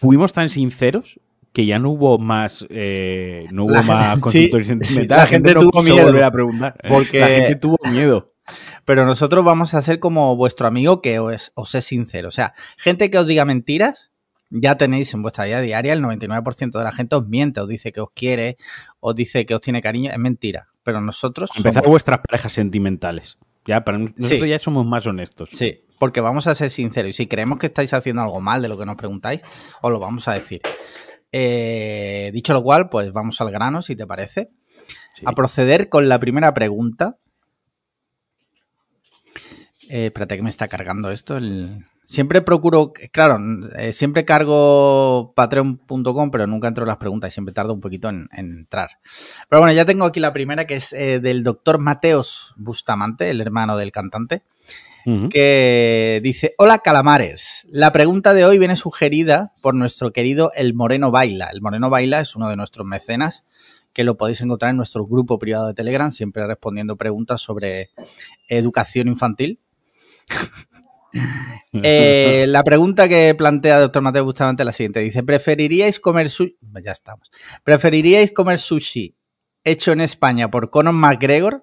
Fuimos 0.00 0.32
tan 0.32 0.50
sinceros 0.50 1.20
que 1.52 1.66
ya 1.66 1.78
no 1.78 1.90
hubo 1.90 2.18
más 2.18 2.64
eh, 2.70 3.46
no 3.50 3.64
hubo 3.64 3.72
La 3.72 3.82
más 3.82 4.06
gente- 4.10 4.20
consultorio 4.20 4.64
sí, 4.64 4.68
sentimental. 4.68 5.16
la 5.18 5.22
la 5.24 5.26
gente, 5.28 5.48
gente 5.50 5.64
no 5.64 5.70
tuvo 5.70 5.82
miedo. 5.82 6.06
volver 6.06 6.24
a 6.24 6.30
preguntar. 6.30 6.76
Porque- 6.88 7.18
la 7.20 7.26
gente 7.28 7.56
tuvo 7.56 7.76
miedo. 7.92 8.32
Pero 8.84 9.04
nosotros 9.06 9.44
vamos 9.44 9.74
a 9.74 9.82
ser 9.82 9.98
como 10.00 10.34
vuestro 10.36 10.66
amigo 10.66 11.02
que 11.02 11.18
os, 11.18 11.52
os 11.54 11.74
es 11.74 11.84
sincero. 11.84 12.28
O 12.28 12.32
sea, 12.32 12.52
gente 12.78 13.10
que 13.10 13.18
os 13.18 13.26
diga 13.26 13.44
mentiras, 13.44 14.10
ya 14.48 14.76
tenéis 14.76 15.12
en 15.14 15.22
vuestra 15.22 15.44
vida 15.44 15.60
diaria 15.60 15.92
el 15.92 16.02
99% 16.02 16.78
de 16.78 16.84
la 16.84 16.90
gente 16.92 17.14
os 17.16 17.28
miente, 17.28 17.60
os 17.60 17.68
dice 17.68 17.92
que 17.92 18.00
os 18.00 18.08
quiere, 18.14 18.56
os 18.98 19.14
dice 19.14 19.44
que 19.46 19.54
os 19.54 19.60
tiene 19.60 19.80
cariño. 19.82 20.10
Es 20.10 20.18
mentira. 20.18 20.68
Pero 20.82 21.00
nosotros. 21.00 21.50
Empezar 21.56 21.82
somos- 21.84 21.90
vuestras 21.90 22.20
parejas 22.20 22.52
sentimentales. 22.52 23.38
Ya, 23.66 23.84
para 23.84 23.98
nosotros 23.98 24.28
Sí. 24.28 24.48
ya 24.48 24.58
somos 24.58 24.86
más 24.86 25.06
honestos. 25.06 25.50
Sí, 25.52 25.82
porque 26.00 26.20
vamos 26.22 26.46
a 26.46 26.54
ser 26.54 26.70
sinceros. 26.70 27.10
Y 27.10 27.12
si 27.12 27.26
creemos 27.28 27.58
que 27.58 27.66
estáis 27.66 27.92
haciendo 27.92 28.22
algo 28.22 28.40
mal 28.40 28.62
de 28.62 28.68
lo 28.68 28.78
que 28.78 28.86
nos 28.86 28.96
preguntáis, 28.96 29.42
os 29.82 29.92
lo 29.92 30.00
vamos 30.00 30.26
a 30.28 30.32
decir. 30.32 30.62
Eh, 31.30 32.30
dicho 32.32 32.54
lo 32.54 32.62
cual, 32.62 32.88
pues 32.88 33.12
vamos 33.12 33.38
al 33.42 33.50
grano, 33.52 33.82
si 33.82 33.94
te 33.94 34.06
parece. 34.06 34.50
Sí. 35.14 35.22
A 35.26 35.32
proceder 35.32 35.90
con 35.90 36.08
la 36.08 36.18
primera 36.18 36.54
pregunta. 36.54 37.18
Eh, 39.90 40.06
espérate 40.06 40.36
que 40.36 40.42
me 40.42 40.48
está 40.50 40.68
cargando 40.68 41.10
esto. 41.10 41.36
el- 41.36 41.84
Siempre 42.04 42.40
procuro, 42.42 42.92
claro, 43.12 43.38
eh, 43.76 43.92
siempre 43.92 44.24
cargo 44.24 45.32
patreon.com, 45.36 46.30
pero 46.32 46.46
nunca 46.48 46.66
entro 46.66 46.82
en 46.82 46.88
las 46.88 46.96
preguntas 46.96 47.30
y 47.30 47.34
siempre 47.34 47.54
tardo 47.54 47.72
un 47.72 47.80
poquito 47.80 48.08
en, 48.08 48.26
en 48.32 48.50
entrar. 48.50 48.98
Pero 49.48 49.60
bueno, 49.60 49.72
ya 49.72 49.84
tengo 49.84 50.06
aquí 50.06 50.18
la 50.18 50.32
primera 50.32 50.66
que 50.66 50.74
es 50.74 50.92
eh, 50.92 51.20
del 51.20 51.44
doctor 51.44 51.78
Mateos 51.78 52.52
Bustamante, 52.56 53.30
el 53.30 53.40
hermano 53.40 53.76
del 53.76 53.92
cantante 53.92 54.42
Que 55.30 56.20
dice, 56.22 56.54
hola 56.58 56.78
calamares, 56.78 57.66
la 57.70 57.92
pregunta 57.92 58.34
de 58.34 58.44
hoy 58.44 58.58
viene 58.58 58.76
sugerida 58.76 59.52
por 59.62 59.74
nuestro 59.74 60.12
querido 60.12 60.52
El 60.54 60.74
Moreno 60.74 61.10
Baila. 61.10 61.48
El 61.52 61.62
Moreno 61.62 61.90
Baila 61.90 62.20
es 62.20 62.36
uno 62.36 62.48
de 62.48 62.56
nuestros 62.56 62.86
mecenas 62.86 63.44
que 63.92 64.04
lo 64.04 64.16
podéis 64.16 64.40
encontrar 64.40 64.70
en 64.70 64.76
nuestro 64.76 65.06
grupo 65.06 65.38
privado 65.38 65.66
de 65.66 65.74
Telegram, 65.74 66.10
siempre 66.10 66.46
respondiendo 66.46 66.96
preguntas 66.96 67.40
sobre 67.40 67.90
educación 68.48 69.08
infantil. 69.08 69.60
Eh, 71.72 72.46
la 72.48 72.62
pregunta 72.62 73.08
que 73.08 73.34
plantea 73.36 73.76
el 73.76 73.82
doctor 73.82 74.02
Mateo 74.02 74.24
Bustamante 74.24 74.62
es 74.62 74.66
la 74.66 74.72
siguiente. 74.72 75.00
Dice, 75.00 75.22
¿preferiríais 75.22 75.98
comer 75.98 76.30
sushi? 76.30 76.56
Ya 76.84 76.92
estamos. 76.92 77.30
¿Preferiríais 77.64 78.32
comer 78.32 78.58
sushi 78.58 79.16
hecho 79.64 79.92
en 79.92 80.00
España 80.00 80.50
por 80.50 80.70
Conor 80.70 80.94
McGregor 80.94 81.62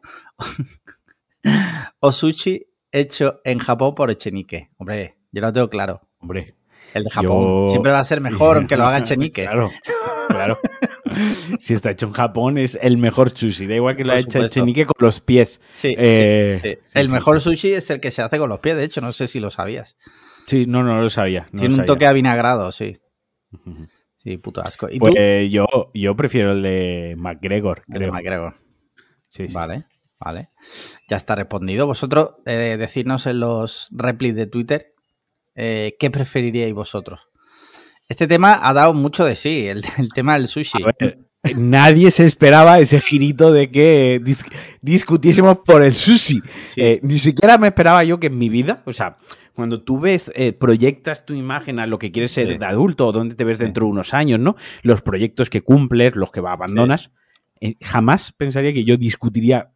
o 1.99 2.11
sushi 2.11 2.66
hecho 2.91 3.41
en 3.43 3.59
Japón 3.59 3.95
por 3.95 4.11
Echenique? 4.11 4.69
Hombre, 4.77 5.17
yo 5.31 5.41
lo 5.41 5.51
tengo 5.53 5.69
claro. 5.69 6.01
Hombre, 6.19 6.55
El 6.93 7.03
de 7.03 7.09
Japón 7.09 7.65
Yo- 7.65 7.69
siempre 7.71 7.91
va 7.91 7.99
a 7.99 8.03
ser 8.05 8.21
mejor 8.21 8.57
aunque 8.57 8.75
lo 8.77 8.85
haga 8.85 8.97
Echenique. 8.99 9.43
Claro, 9.43 9.69
claro. 10.29 10.57
si 11.59 11.73
está 11.73 11.91
hecho 11.91 12.07
en 12.07 12.13
Japón 12.13 12.57
es 12.57 12.77
el 12.81 12.97
mejor 12.97 13.29
sushi. 13.37 13.67
Da 13.67 13.75
igual 13.75 13.95
que 13.95 14.03
lo 14.03 14.09
Por 14.09 14.17
ha 14.17 14.19
hecho. 14.21 14.43
Echenique 14.43 14.85
con 14.85 14.95
los 14.99 15.19
pies. 15.21 15.61
Sí, 15.73 15.95
Eh, 15.97 16.59
sí, 16.61 16.77
El 16.93 17.09
mejor 17.09 17.41
sushi 17.41 17.73
es 17.73 17.89
el 17.89 17.99
que 17.99 18.11
se 18.11 18.21
hace 18.21 18.37
con 18.37 18.49
los 18.49 18.59
pies, 18.59 18.75
de 18.77 18.83
hecho, 18.85 19.01
no 19.01 19.13
sé 19.13 19.27
si 19.27 19.39
lo 19.39 19.51
sabías. 19.51 19.97
Sí, 20.47 20.65
no, 20.65 20.83
no 20.83 21.01
lo 21.01 21.09
sabía. 21.09 21.49
no 21.51 21.59
Tiene 21.59 21.65
lo 21.67 21.69
un 21.73 21.75
sabía. 21.77 21.85
toque 21.85 22.05
avinagrado, 22.07 22.71
sí. 22.71 22.97
Sí, 24.17 24.37
puto 24.37 24.61
asco. 24.61 24.87
¿Y 24.89 24.99
Pues 24.99 25.13
tú? 25.13 25.19
eh, 25.21 25.49
yo, 25.51 25.67
yo 25.93 26.15
prefiero 26.15 26.51
el 26.53 26.61
de 26.61 27.15
McGregor, 27.17 27.83
El 27.87 27.99
de. 27.99 28.11
McGregor. 28.11 28.55
Sí, 29.29 29.47
sí. 29.47 29.53
Vale, 29.53 29.85
vale. 30.19 30.49
Ya 31.09 31.17
está 31.17 31.35
respondido. 31.35 31.87
Vosotros, 31.87 32.35
eh, 32.45 32.75
decidnos 32.77 33.25
en 33.27 33.39
los 33.39 33.87
replies 33.91 34.35
de 34.35 34.47
Twitter 34.47 34.93
eh, 35.55 35.95
qué 35.99 36.09
preferiríais 36.11 36.73
vosotros. 36.73 37.21
Este 38.07 38.27
tema 38.27 38.59
ha 38.61 38.73
dado 38.73 38.93
mucho 38.93 39.25
de 39.25 39.35
sí, 39.35 39.67
el, 39.67 39.83
el 39.97 40.09
tema 40.13 40.35
del 40.37 40.47
sushi. 40.47 40.79
Ver, 40.83 41.19
nadie 41.55 42.11
se 42.11 42.25
esperaba 42.25 42.79
ese 42.79 42.99
girito 42.99 43.51
de 43.51 43.69
que 43.71 44.21
dis- 44.23 44.45
discutiésemos 44.81 45.59
por 45.59 45.83
el 45.83 45.93
sushi. 45.93 46.41
Sí. 46.69 46.81
Eh, 46.81 46.99
ni 47.03 47.19
siquiera 47.19 47.57
me 47.57 47.67
esperaba 47.67 48.03
yo 48.03 48.19
que 48.19 48.27
en 48.27 48.37
mi 48.37 48.49
vida, 48.49 48.81
o 48.85 48.93
sea, 48.93 49.17
cuando 49.53 49.81
tú 49.83 49.99
ves, 49.99 50.31
eh, 50.35 50.53
proyectas 50.53 51.25
tu 51.25 51.33
imagen 51.33 51.79
a 51.79 51.87
lo 51.87 51.97
que 51.99 52.11
quieres 52.11 52.31
ser 52.31 52.47
Sí. 52.47 52.57
de 52.57 52.65
adulto 52.65 53.07
o 53.07 53.11
dónde 53.11 53.35
te 53.35 53.43
ves 53.43 53.57
Sí. 53.57 53.63
dentro 53.63 53.85
de 53.85 53.91
unos 53.91 54.13
años, 54.13 54.39
¿no? 54.39 54.55
Los 54.83 55.01
proyectos 55.01 55.49
que 55.49 55.61
cumples, 55.61 56.15
los 56.15 56.31
que 56.31 56.39
abandonas, 56.41 57.11
eh, 57.59 57.75
jamás 57.81 58.31
pensaría 58.33 58.71
que 58.71 58.83
yo 58.83 58.97
discutiría 58.97 59.71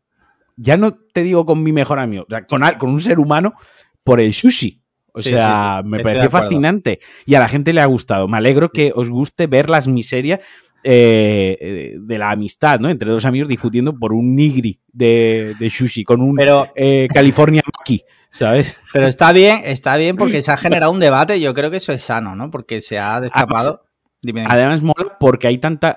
ya 0.62 0.78
no 0.78 0.94
te 0.94 1.24
digo 1.24 1.46
con 1.46 1.64
mi 1.64 1.72
mejor 1.72 2.00
amigo, 2.00 2.26
con, 2.48 2.62
con 2.78 2.90
un 2.90 3.02
ser 3.02 3.20
humano, 3.20 3.56
por 4.04 4.20
el 4.20 4.34
sushi. 4.34 4.82
O 5.14 5.22
sea, 5.22 5.82
me 5.84 6.00
pareció 6.00 6.30
fascinante 6.30 7.00
y 7.26 7.36
a 7.36 7.40
la 7.40 7.50
gente 7.50 7.74
le 7.74 7.82
ha 7.82 7.86
gustado. 7.86 8.28
Me 8.30 8.38
alegro 8.38 8.72
que 8.72 8.94
os 8.96 9.10
guste 9.10 9.48
ver 9.48 9.70
las 9.70 9.88
miserias 9.88 10.40
eh, 10.84 11.98
de 12.00 12.18
la 12.18 12.32
amistad, 12.32 12.80
¿no? 12.80 12.90
Entre 12.90 13.10
dos 13.10 13.26
amigos 13.26 13.50
discutiendo 13.50 13.98
por 13.98 14.14
un 14.14 14.36
nigri 14.36 14.80
de, 14.88 15.54
de 15.60 15.70
sushi 15.70 16.04
con 16.04 16.22
un 16.22 16.38
eh, 16.76 17.08
California 17.14 17.62
Maki, 17.78 18.04
¿sabes? 18.30 18.78
Pero 18.94 19.08
está 19.08 19.34
bien, 19.34 19.62
está 19.66 19.98
bien 19.98 20.16
porque 20.16 20.42
se 20.44 20.52
ha 20.52 20.58
generado 20.58 20.92
un 20.92 21.00
debate. 21.00 21.42
Yo 21.42 21.54
creo 21.54 21.72
que 21.72 21.78
eso 21.78 21.92
es 21.92 22.04
sano, 22.04 22.36
¿no? 22.36 22.50
Porque 22.50 22.80
se 22.80 22.98
ha 22.98 23.20
destapado. 23.20 23.84
Además, 24.48 24.82
mola 24.82 25.18
porque 25.20 25.48
hay 25.48 25.58
tanta. 25.58 25.96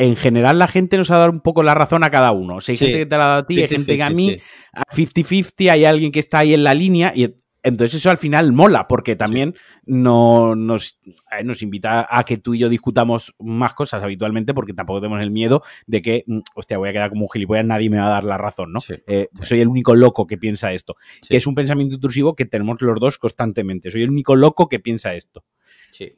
En 0.00 0.16
general, 0.16 0.58
la 0.58 0.66
gente 0.66 0.96
nos 0.96 1.10
ha 1.10 1.18
dado 1.18 1.30
un 1.30 1.40
poco 1.40 1.62
la 1.62 1.74
razón 1.74 2.04
a 2.04 2.10
cada 2.10 2.32
uno. 2.32 2.56
O 2.56 2.60
sea, 2.60 2.72
hay 2.72 2.78
gente 2.78 2.98
que 2.98 3.06
te 3.06 3.16
la 3.18 3.24
ha 3.24 3.28
dado 3.28 3.40
a 3.40 3.46
ti, 3.46 3.60
hay 3.60 3.68
gente 3.68 3.96
que 3.96 4.02
a 4.02 4.10
mí. 4.10 4.38
A 4.72 4.82
50-50 4.84 5.70
hay 5.70 5.84
alguien 5.84 6.10
que 6.10 6.20
está 6.20 6.38
ahí 6.38 6.54
en 6.54 6.64
la 6.64 6.74
línea 6.74 7.12
y 7.14 7.34
entonces 7.62 8.00
eso 8.00 8.08
al 8.08 8.16
final 8.16 8.52
mola, 8.52 8.88
porque 8.88 9.16
también 9.16 9.54
no, 9.84 10.56
nos, 10.56 10.98
nos 11.44 11.62
invita 11.62 12.06
a 12.08 12.24
que 12.24 12.38
tú 12.38 12.54
y 12.54 12.60
yo 12.60 12.70
discutamos 12.70 13.34
más 13.38 13.74
cosas 13.74 14.02
habitualmente, 14.02 14.54
porque 14.54 14.72
tampoco 14.72 15.00
tenemos 15.02 15.22
el 15.22 15.30
miedo 15.30 15.62
de 15.86 16.00
que, 16.00 16.24
mm, 16.26 16.38
hostia, 16.54 16.78
voy 16.78 16.88
a 16.88 16.92
quedar 16.92 17.10
como 17.10 17.22
un 17.22 17.30
gilipollas, 17.30 17.66
nadie 17.66 17.90
me 17.90 17.98
va 17.98 18.06
a 18.06 18.10
dar 18.10 18.24
la 18.24 18.38
razón, 18.38 18.72
¿no? 18.72 18.80
Eh, 19.06 19.28
soy 19.42 19.60
el 19.60 19.68
único 19.68 19.94
loco 19.94 20.26
que 20.26 20.38
piensa 20.38 20.72
esto. 20.72 20.96
Que 21.28 21.36
es 21.36 21.46
un 21.46 21.54
pensamiento 21.54 21.96
intrusivo 21.96 22.34
que 22.34 22.46
tenemos 22.46 22.80
los 22.80 22.98
dos 22.98 23.18
constantemente. 23.18 23.90
Soy 23.90 24.02
el 24.02 24.10
único 24.10 24.34
loco 24.34 24.68
que 24.68 24.80
piensa 24.80 25.14
esto. 25.14 25.44
Sí. 25.90 26.14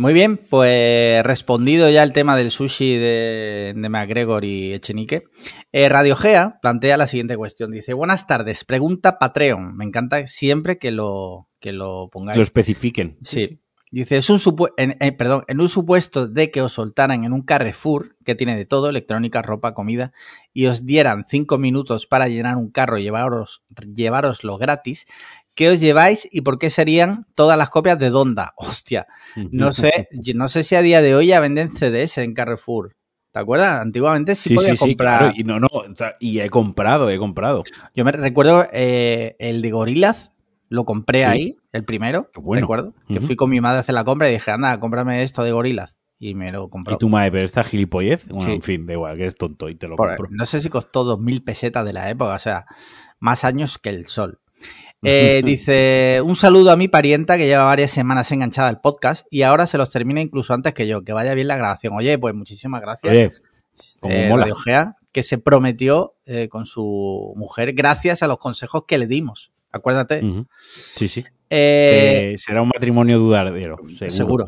Muy 0.00 0.12
bien, 0.12 0.36
pues 0.36 1.24
respondido 1.24 1.90
ya 1.90 2.04
el 2.04 2.12
tema 2.12 2.36
del 2.36 2.52
sushi 2.52 2.96
de, 2.98 3.74
de 3.76 3.88
McGregor 3.88 4.44
y 4.44 4.72
Echenique, 4.72 5.24
eh, 5.72 5.88
Radio 5.88 6.14
Gea 6.14 6.60
plantea 6.62 6.96
la 6.96 7.08
siguiente 7.08 7.36
cuestión. 7.36 7.72
Dice, 7.72 7.94
buenas 7.94 8.28
tardes, 8.28 8.64
pregunta 8.64 9.18
Patreon. 9.18 9.76
Me 9.76 9.84
encanta 9.84 10.24
siempre 10.28 10.78
que 10.78 10.92
lo, 10.92 11.48
que 11.58 11.72
lo 11.72 12.10
pongáis. 12.12 12.36
Lo 12.36 12.44
especifiquen. 12.44 13.18
Sí. 13.22 13.60
Dice, 13.90 14.18
es 14.18 14.30
un 14.30 14.40
en, 14.76 14.96
eh, 15.00 15.12
perdón, 15.12 15.44
en 15.48 15.60
un 15.60 15.68
supuesto 15.68 16.28
de 16.28 16.50
que 16.50 16.60
os 16.60 16.74
soltaran 16.74 17.24
en 17.24 17.32
un 17.32 17.42
Carrefour, 17.42 18.16
que 18.24 18.34
tiene 18.34 18.56
de 18.56 18.66
todo, 18.66 18.90
electrónica, 18.90 19.40
ropa, 19.40 19.72
comida, 19.72 20.12
y 20.52 20.66
os 20.66 20.84
dieran 20.84 21.24
cinco 21.26 21.58
minutos 21.58 22.06
para 22.06 22.28
llenar 22.28 22.56
un 22.56 22.70
carro 22.70 22.98
y 22.98 23.02
llevaros, 23.02 23.64
llevaroslo 23.94 24.58
gratis, 24.58 25.06
¿Qué 25.58 25.70
os 25.70 25.80
lleváis 25.80 26.28
y 26.30 26.42
por 26.42 26.60
qué 26.60 26.70
serían 26.70 27.26
todas 27.34 27.58
las 27.58 27.68
copias 27.68 27.98
de 27.98 28.10
Donda? 28.10 28.54
Hostia, 28.56 29.08
no 29.50 29.72
sé, 29.72 30.06
no 30.36 30.46
sé 30.46 30.62
si 30.62 30.76
a 30.76 30.82
día 30.82 31.02
de 31.02 31.16
hoy 31.16 31.26
ya 31.26 31.40
venden 31.40 31.68
CDs 31.68 32.18
en 32.18 32.32
Carrefour. 32.32 32.94
¿Te 33.32 33.40
acuerdas? 33.40 33.82
Antiguamente 33.82 34.36
sí, 34.36 34.54
podía 34.54 34.76
comprar. 34.76 35.32
Y 35.36 35.42
no, 35.42 35.58
no, 35.58 35.68
y 36.20 36.38
he 36.38 36.48
comprado, 36.48 37.10
he 37.10 37.18
comprado. 37.18 37.64
Yo 37.92 38.04
me 38.04 38.12
recuerdo 38.12 38.66
eh, 38.72 39.34
el 39.40 39.60
de 39.60 39.72
Gorilas, 39.72 40.32
lo 40.68 40.84
compré 40.84 41.24
ahí, 41.24 41.56
el 41.72 41.84
primero, 41.84 42.30
bueno. 42.36 42.60
recuerdo. 42.60 42.94
Que 43.08 43.20
fui 43.20 43.34
con 43.34 43.50
mi 43.50 43.60
madre 43.60 43.78
a 43.78 43.80
hacer 43.80 43.96
la 43.96 44.04
compra 44.04 44.28
y 44.28 44.34
dije, 44.34 44.52
anda, 44.52 44.78
cómprame 44.78 45.24
esto 45.24 45.42
de 45.42 45.50
Gorilas. 45.50 46.00
Y 46.20 46.36
me 46.36 46.52
lo 46.52 46.70
compró. 46.70 46.94
¿Y 46.94 46.98
tu 46.98 47.08
madre, 47.08 47.32
pero 47.32 47.44
esta 47.44 47.64
gilipollez? 47.64 48.28
Bueno, 48.28 48.52
en 48.52 48.62
fin, 48.62 48.86
da 48.86 48.92
igual, 48.92 49.16
que 49.16 49.22
eres 49.22 49.34
tonto 49.34 49.68
y 49.68 49.74
te 49.74 49.88
lo 49.88 49.96
compro. 49.96 50.28
No 50.30 50.46
sé 50.46 50.60
si 50.60 50.68
costó 50.68 51.02
dos 51.02 51.18
mil 51.18 51.42
pesetas 51.42 51.84
de 51.84 51.94
la 51.94 52.08
época, 52.10 52.36
o 52.36 52.38
sea, 52.38 52.64
más 53.18 53.42
años 53.42 53.78
que 53.78 53.88
el 53.88 54.06
sol. 54.06 54.38
Eh, 55.02 55.42
dice, 55.44 56.20
un 56.24 56.36
saludo 56.36 56.70
a 56.70 56.76
mi 56.76 56.88
parienta 56.88 57.36
que 57.36 57.46
lleva 57.46 57.64
varias 57.64 57.90
semanas 57.90 58.30
enganchada 58.32 58.68
al 58.68 58.80
podcast 58.80 59.26
y 59.30 59.42
ahora 59.42 59.66
se 59.66 59.78
los 59.78 59.90
termina 59.90 60.20
incluso 60.20 60.54
antes 60.54 60.74
que 60.74 60.86
yo. 60.86 61.02
Que 61.02 61.12
vaya 61.12 61.34
bien 61.34 61.48
la 61.48 61.56
grabación. 61.56 61.94
Oye, 61.94 62.18
pues 62.18 62.34
muchísimas 62.34 62.80
gracias. 62.80 63.12
Oye, 63.12 63.30
eh, 64.02 64.84
que 65.12 65.22
se 65.22 65.38
prometió 65.38 66.14
eh, 66.26 66.48
con 66.48 66.66
su 66.66 67.32
mujer 67.36 67.72
gracias 67.72 68.22
a 68.22 68.26
los 68.26 68.38
consejos 68.38 68.84
que 68.86 68.98
le 68.98 69.06
dimos. 69.06 69.52
Acuérdate. 69.70 70.22
Sí, 70.96 71.08
sí. 71.08 71.24
será 71.48 72.62
un 72.62 72.68
matrimonio 72.68 73.18
dudadero, 73.18 73.76
seguro. 74.08 74.46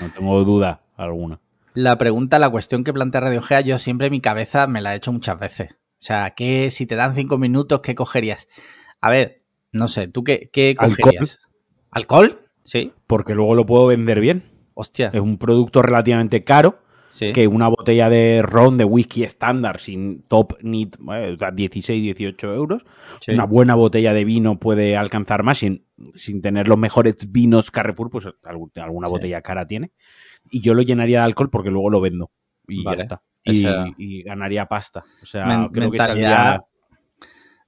no 0.00 0.08
tengo 0.14 0.44
duda 0.44 0.82
alguna. 0.96 1.40
La 1.74 1.98
pregunta, 1.98 2.38
la 2.38 2.48
cuestión 2.48 2.84
que 2.84 2.92
plantea 2.94 3.20
Radio 3.20 3.42
Gea, 3.42 3.60
yo 3.60 3.78
siempre 3.78 4.06
en 4.06 4.12
mi 4.12 4.20
cabeza 4.22 4.66
me 4.66 4.80
la 4.80 4.94
he 4.94 4.96
hecho 4.96 5.12
muchas 5.12 5.38
veces. 5.38 5.72
O 5.72 6.02
sea, 6.06 6.30
que 6.30 6.70
si 6.70 6.86
te 6.86 6.94
dan 6.94 7.14
cinco 7.14 7.36
minutos, 7.36 7.80
¿qué 7.80 7.94
cogerías? 7.94 8.48
A 9.00 9.10
ver, 9.10 9.42
no 9.76 9.88
sé, 9.88 10.08
¿tú 10.08 10.24
qué, 10.24 10.50
qué 10.52 10.74
cogerías? 10.76 11.38
¿Alcohol? 11.90 12.40
Sí. 12.64 12.92
Porque 13.06 13.34
luego 13.34 13.54
lo 13.54 13.64
puedo 13.64 13.86
vender 13.86 14.20
bien. 14.20 14.44
Hostia. 14.74 15.10
Es 15.12 15.20
un 15.20 15.38
producto 15.38 15.82
relativamente 15.82 16.44
caro. 16.44 16.80
Sí. 17.08 17.32
Que 17.32 17.46
una 17.46 17.68
botella 17.68 18.10
de 18.10 18.42
ron 18.42 18.76
de 18.76 18.84
whisky 18.84 19.22
estándar 19.22 19.80
sin 19.80 20.22
top 20.22 20.54
ni 20.60 20.90
16, 21.54 22.02
18 22.02 22.52
euros. 22.52 22.84
Una 23.28 23.46
buena 23.46 23.74
botella 23.74 24.12
de 24.12 24.24
vino 24.24 24.58
puede 24.58 24.96
alcanzar 24.96 25.42
más 25.42 25.58
sin, 25.58 25.86
sin 26.14 26.42
tener 26.42 26.68
los 26.68 26.76
mejores 26.76 27.32
vinos 27.32 27.70
Carrefour, 27.70 28.10
pues 28.10 28.26
alguna 28.44 29.08
botella 29.08 29.40
cara 29.40 29.66
tiene. 29.66 29.92
Y 30.50 30.60
yo 30.60 30.74
lo 30.74 30.82
llenaría 30.82 31.20
de 31.20 31.24
alcohol 31.24 31.48
porque 31.48 31.70
luego 31.70 31.88
lo 31.88 32.00
vendo. 32.02 32.30
Y 32.68 32.84
ya 32.84 32.92
está. 32.92 33.22
Y, 33.44 34.22
ganaría 34.22 34.66
pasta. 34.66 35.04
O 35.22 35.26
sea, 35.26 35.70
creo 35.72 35.90
que 35.90 35.98
saldría 35.98 36.60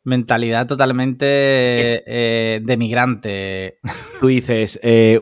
Mentalidad 0.05 0.67
totalmente 0.67 1.27
eh, 1.27 2.61
de 2.63 2.77
migrante. 2.77 3.79
Tú 4.21 4.29
dices, 4.29 4.79
eh, 4.83 5.21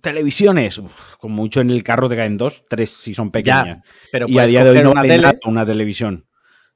televisiones, 0.00 0.80
con 1.18 1.32
mucho 1.32 1.60
en 1.60 1.70
el 1.70 1.82
carro 1.82 2.08
te 2.08 2.16
caen 2.16 2.36
dos, 2.36 2.64
tres 2.68 2.90
si 2.90 3.14
son 3.14 3.30
pequeñas. 3.30 3.82
pero 4.10 4.26
y 4.28 4.38
a 4.38 4.46
día 4.46 4.64
de 4.64 4.70
hoy 4.70 4.82
no 4.82 4.92
una, 4.92 5.34
una 5.44 5.66
televisión, 5.66 6.26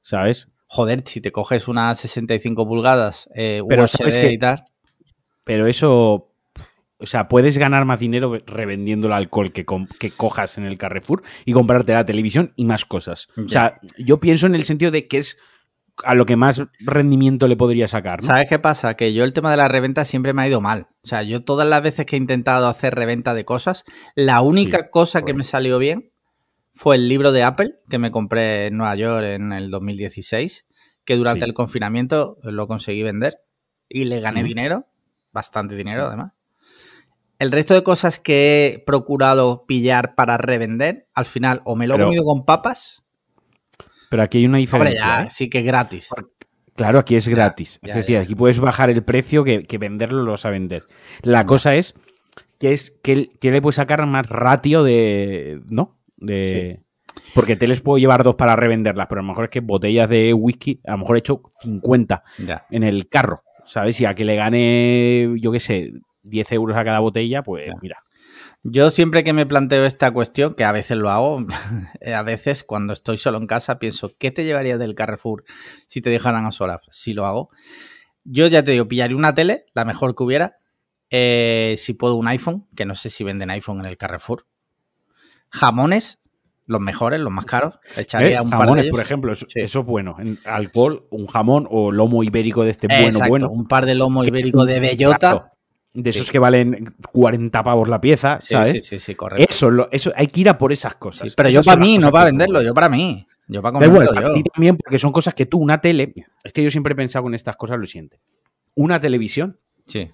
¿sabes? 0.01 0.49
Joder, 0.67 1.03
si 1.05 1.21
te 1.21 1.31
coges 1.31 1.67
una 1.67 1.93
65 1.93 2.67
pulgadas, 2.67 3.29
eh, 3.35 3.61
pero 3.67 3.87
sabes 3.87 4.17
que, 4.17 4.37
Pero 5.43 5.67
eso, 5.67 6.33
o 6.97 7.05
sea, 7.05 7.27
puedes 7.27 7.57
ganar 7.57 7.85
más 7.85 7.99
dinero 7.99 8.37
revendiendo 8.45 9.07
el 9.07 9.13
alcohol 9.13 9.51
que, 9.51 9.65
que, 9.99 10.11
cojas 10.11 10.57
en 10.57 10.65
el 10.65 10.77
Carrefour 10.77 11.23
y 11.45 11.53
comprarte 11.53 11.93
la 11.93 12.05
televisión 12.05 12.51
y 12.55 12.65
más 12.65 12.83
cosas. 12.83 13.27
O 13.37 13.47
sea, 13.47 13.79
yo 13.97 14.19
pienso 14.19 14.47
en 14.47 14.55
el 14.55 14.65
sentido 14.65 14.91
de 14.91 15.07
que 15.07 15.19
es 15.19 15.37
a 16.03 16.15
lo 16.15 16.25
que 16.25 16.35
más 16.35 16.61
rendimiento 16.79 17.47
le 17.47 17.55
podría 17.55 17.87
sacar. 17.87 18.21
¿no? 18.21 18.27
¿Sabes 18.27 18.49
qué 18.49 18.59
pasa? 18.59 18.95
Que 18.95 19.13
yo 19.13 19.23
el 19.23 19.33
tema 19.33 19.51
de 19.51 19.57
la 19.57 19.67
reventa 19.67 20.05
siempre 20.05 20.33
me 20.33 20.41
ha 20.41 20.47
ido 20.47 20.61
mal. 20.61 20.87
O 21.03 21.07
sea, 21.07 21.23
yo 21.23 21.43
todas 21.43 21.67
las 21.67 21.81
veces 21.81 22.05
que 22.05 22.15
he 22.15 22.19
intentado 22.19 22.67
hacer 22.67 22.95
reventa 22.95 23.33
de 23.33 23.45
cosas, 23.45 23.83
la 24.15 24.41
única 24.41 24.89
cosa 24.89 25.23
que 25.23 25.33
me 25.33 25.43
salió 25.43 25.77
bien 25.77 26.11
fue 26.73 26.97
el 26.97 27.07
libro 27.07 27.31
de 27.31 27.43
Apple 27.43 27.75
que 27.89 27.97
me 27.97 28.11
compré 28.11 28.67
en 28.67 28.77
Nueva 28.77 28.95
York 28.95 29.25
en 29.25 29.53
el 29.53 29.71
2016, 29.71 30.65
que 31.05 31.15
durante 31.15 31.45
el 31.45 31.53
confinamiento 31.53 32.37
lo 32.43 32.67
conseguí 32.67 33.03
vender 33.03 33.39
y 33.87 34.05
le 34.05 34.19
gané 34.19 34.43
dinero, 34.43 34.87
bastante 35.31 35.75
dinero 35.75 36.07
además. 36.07 36.33
El 37.37 37.51
resto 37.51 37.73
de 37.73 37.83
cosas 37.83 38.19
que 38.19 38.65
he 38.65 38.79
procurado 38.79 39.65
pillar 39.65 40.15
para 40.15 40.37
revender, 40.37 41.07
al 41.13 41.25
final 41.25 41.61
o 41.65 41.75
me 41.75 41.87
lo 41.87 41.95
he 41.95 41.99
comido 41.99 42.23
con 42.23 42.45
papas 42.45 43.04
pero 44.09 44.23
aquí 44.23 44.39
hay 44.39 44.45
una 44.45 44.57
diferencia. 44.57 45.23
¿eh? 45.23 45.27
Sí 45.29 45.49
que 45.49 45.59
es 45.59 45.65
gratis. 45.65 46.09
Claro, 46.75 46.99
aquí 46.99 47.15
es 47.15 47.27
gratis. 47.27 47.79
es 47.83 47.95
decir, 47.95 48.17
aquí 48.17 48.35
puedes 48.35 48.59
bajar 48.59 48.89
el 48.89 49.03
precio 49.03 49.43
que, 49.43 49.77
venderlo 49.79 50.23
lo 50.23 50.31
vas 50.31 50.45
a 50.45 50.49
vender. 50.49 50.83
La 51.21 51.45
cosa 51.45 51.75
es 51.75 51.95
que 52.59 52.73
es 52.73 52.91
que, 53.03 53.29
le 53.41 53.61
puedes 53.61 53.75
sacar 53.75 54.05
más 54.05 54.27
ratio 54.27 54.83
de. 54.83 55.61
¿No? 55.69 55.97
De. 56.17 56.81
Porque 57.33 57.55
te 57.55 57.67
les 57.67 57.81
puedo 57.81 57.97
llevar 57.97 58.23
dos 58.23 58.35
para 58.35 58.57
revenderlas, 58.57 59.07
pero 59.07 59.19
a 59.19 59.23
lo 59.23 59.29
mejor 59.29 59.45
es 59.45 59.49
que 59.49 59.61
botellas 59.61 60.09
de 60.09 60.33
whisky, 60.33 60.81
a 60.85 60.91
lo 60.91 60.97
mejor 60.99 61.15
he 61.15 61.19
hecho 61.19 61.41
50 61.61 62.23
en 62.69 62.83
el 62.83 63.07
carro, 63.07 63.43
¿sabes? 63.65 63.99
Y 64.01 64.05
a 64.05 64.13
que 64.13 64.25
le 64.25 64.35
gane, 64.35 65.33
yo 65.39 65.51
qué 65.53 65.61
sé, 65.61 65.93
10 66.23 66.51
euros 66.51 66.75
a 66.75 66.83
cada 66.83 66.99
botella, 66.99 67.41
pues 67.41 67.71
mira. 67.81 68.04
Yo 68.67 68.89
siempre 68.89 69.23
que 69.23 69.31
me 69.31 69.45
planteo 69.45 69.85
esta 69.85 70.09
cuestión, 70.09 70.55
que 70.55 70.63
a 70.63 70.71
veces 70.71 70.97
lo 70.97 71.11
hago, 71.11 71.45
a 72.15 72.21
veces 72.23 72.63
cuando 72.63 72.93
estoy 72.93 73.19
solo 73.19 73.37
en 73.37 73.45
casa 73.45 73.77
pienso, 73.77 74.13
¿qué 74.17 74.31
te 74.31 74.43
llevarías 74.43 74.79
del 74.79 74.95
Carrefour 74.95 75.43
si 75.87 76.01
te 76.01 76.09
dejaran 76.09 76.47
a 76.47 76.51
solas? 76.51 76.81
Si 76.89 77.13
lo 77.13 77.27
hago. 77.27 77.49
Yo 78.23 78.47
ya 78.47 78.63
te 78.63 78.71
digo, 78.71 78.87
pillaría 78.87 79.15
una 79.15 79.35
tele, 79.35 79.65
la 79.75 79.85
mejor 79.85 80.15
que 80.15 80.23
hubiera. 80.23 80.57
Eh, 81.11 81.75
si 81.77 81.93
puedo 81.93 82.15
un 82.15 82.27
iPhone, 82.27 82.65
que 82.75 82.85
no 82.85 82.95
sé 82.95 83.11
si 83.11 83.23
venden 83.23 83.51
iPhone 83.51 83.81
en 83.81 83.85
el 83.85 83.97
Carrefour. 83.97 84.47
Jamones, 85.51 86.17
los 86.65 86.81
mejores, 86.81 87.19
los 87.19 87.31
más 87.31 87.45
caros. 87.45 87.75
Echaría 87.95 88.39
eh, 88.39 88.41
un 88.41 88.49
jamones, 88.49 88.75
par 88.77 88.83
de 88.85 88.89
por 88.89 88.99
ejemplo, 88.99 89.33
eso, 89.33 89.45
es 89.53 89.75
bueno. 89.75 90.15
En 90.17 90.39
alcohol, 90.43 91.05
un 91.11 91.27
jamón 91.27 91.67
o 91.69 91.91
lomo 91.91 92.23
ibérico 92.23 92.63
de 92.63 92.71
este 92.71 92.87
bueno, 92.87 93.19
bueno. 93.27 93.47
Un 93.51 93.67
par 93.67 93.85
de 93.85 93.93
lomo 93.93 94.23
ibérico 94.23 94.65
de 94.65 94.79
bellota 94.79 95.51
de 95.95 96.09
esos 96.09 96.29
que 96.29 96.39
valen 96.39 96.93
40 97.11 97.63
pavos 97.63 97.87
la 97.87 98.01
pieza, 98.01 98.39
¿sabes? 98.41 98.71
Sí, 98.71 98.81
sí, 98.81 98.99
sí, 98.99 99.15
correcto. 99.15 99.45
Eso, 99.49 99.87
eso, 99.91 100.11
hay 100.15 100.27
que 100.27 100.41
ir 100.41 100.49
a 100.49 100.57
por 100.57 100.73
esas 100.73 100.95
cosas. 100.95 101.33
pero 101.35 101.49
yo 101.49 101.63
para 101.63 101.79
mí, 101.79 101.97
no 101.97 102.11
para 102.11 102.25
venderlo, 102.25 102.61
yo 102.61 102.73
para 102.73 102.89
mí. 102.89 103.25
Yo 103.47 103.61
para 103.61 103.73
comerlo 103.73 104.13
yo. 104.13 104.35
Y 104.35 104.43
también 104.43 104.75
porque 104.75 104.99
son 104.99 105.11
cosas 105.11 105.33
que 105.33 105.45
tú, 105.45 105.59
una 105.59 105.79
tele, 105.79 106.13
es 106.43 106.53
que 106.53 106.63
yo 106.63 106.69
siempre 106.69 106.93
he 106.93 106.95
pensado 106.95 107.27
en 107.27 107.35
estas 107.35 107.55
cosas 107.55 107.79
lo 107.79 107.85
siguiente. 107.85 108.19
Una 108.75 108.99
televisión 108.99 109.59
sí. 109.85 110.09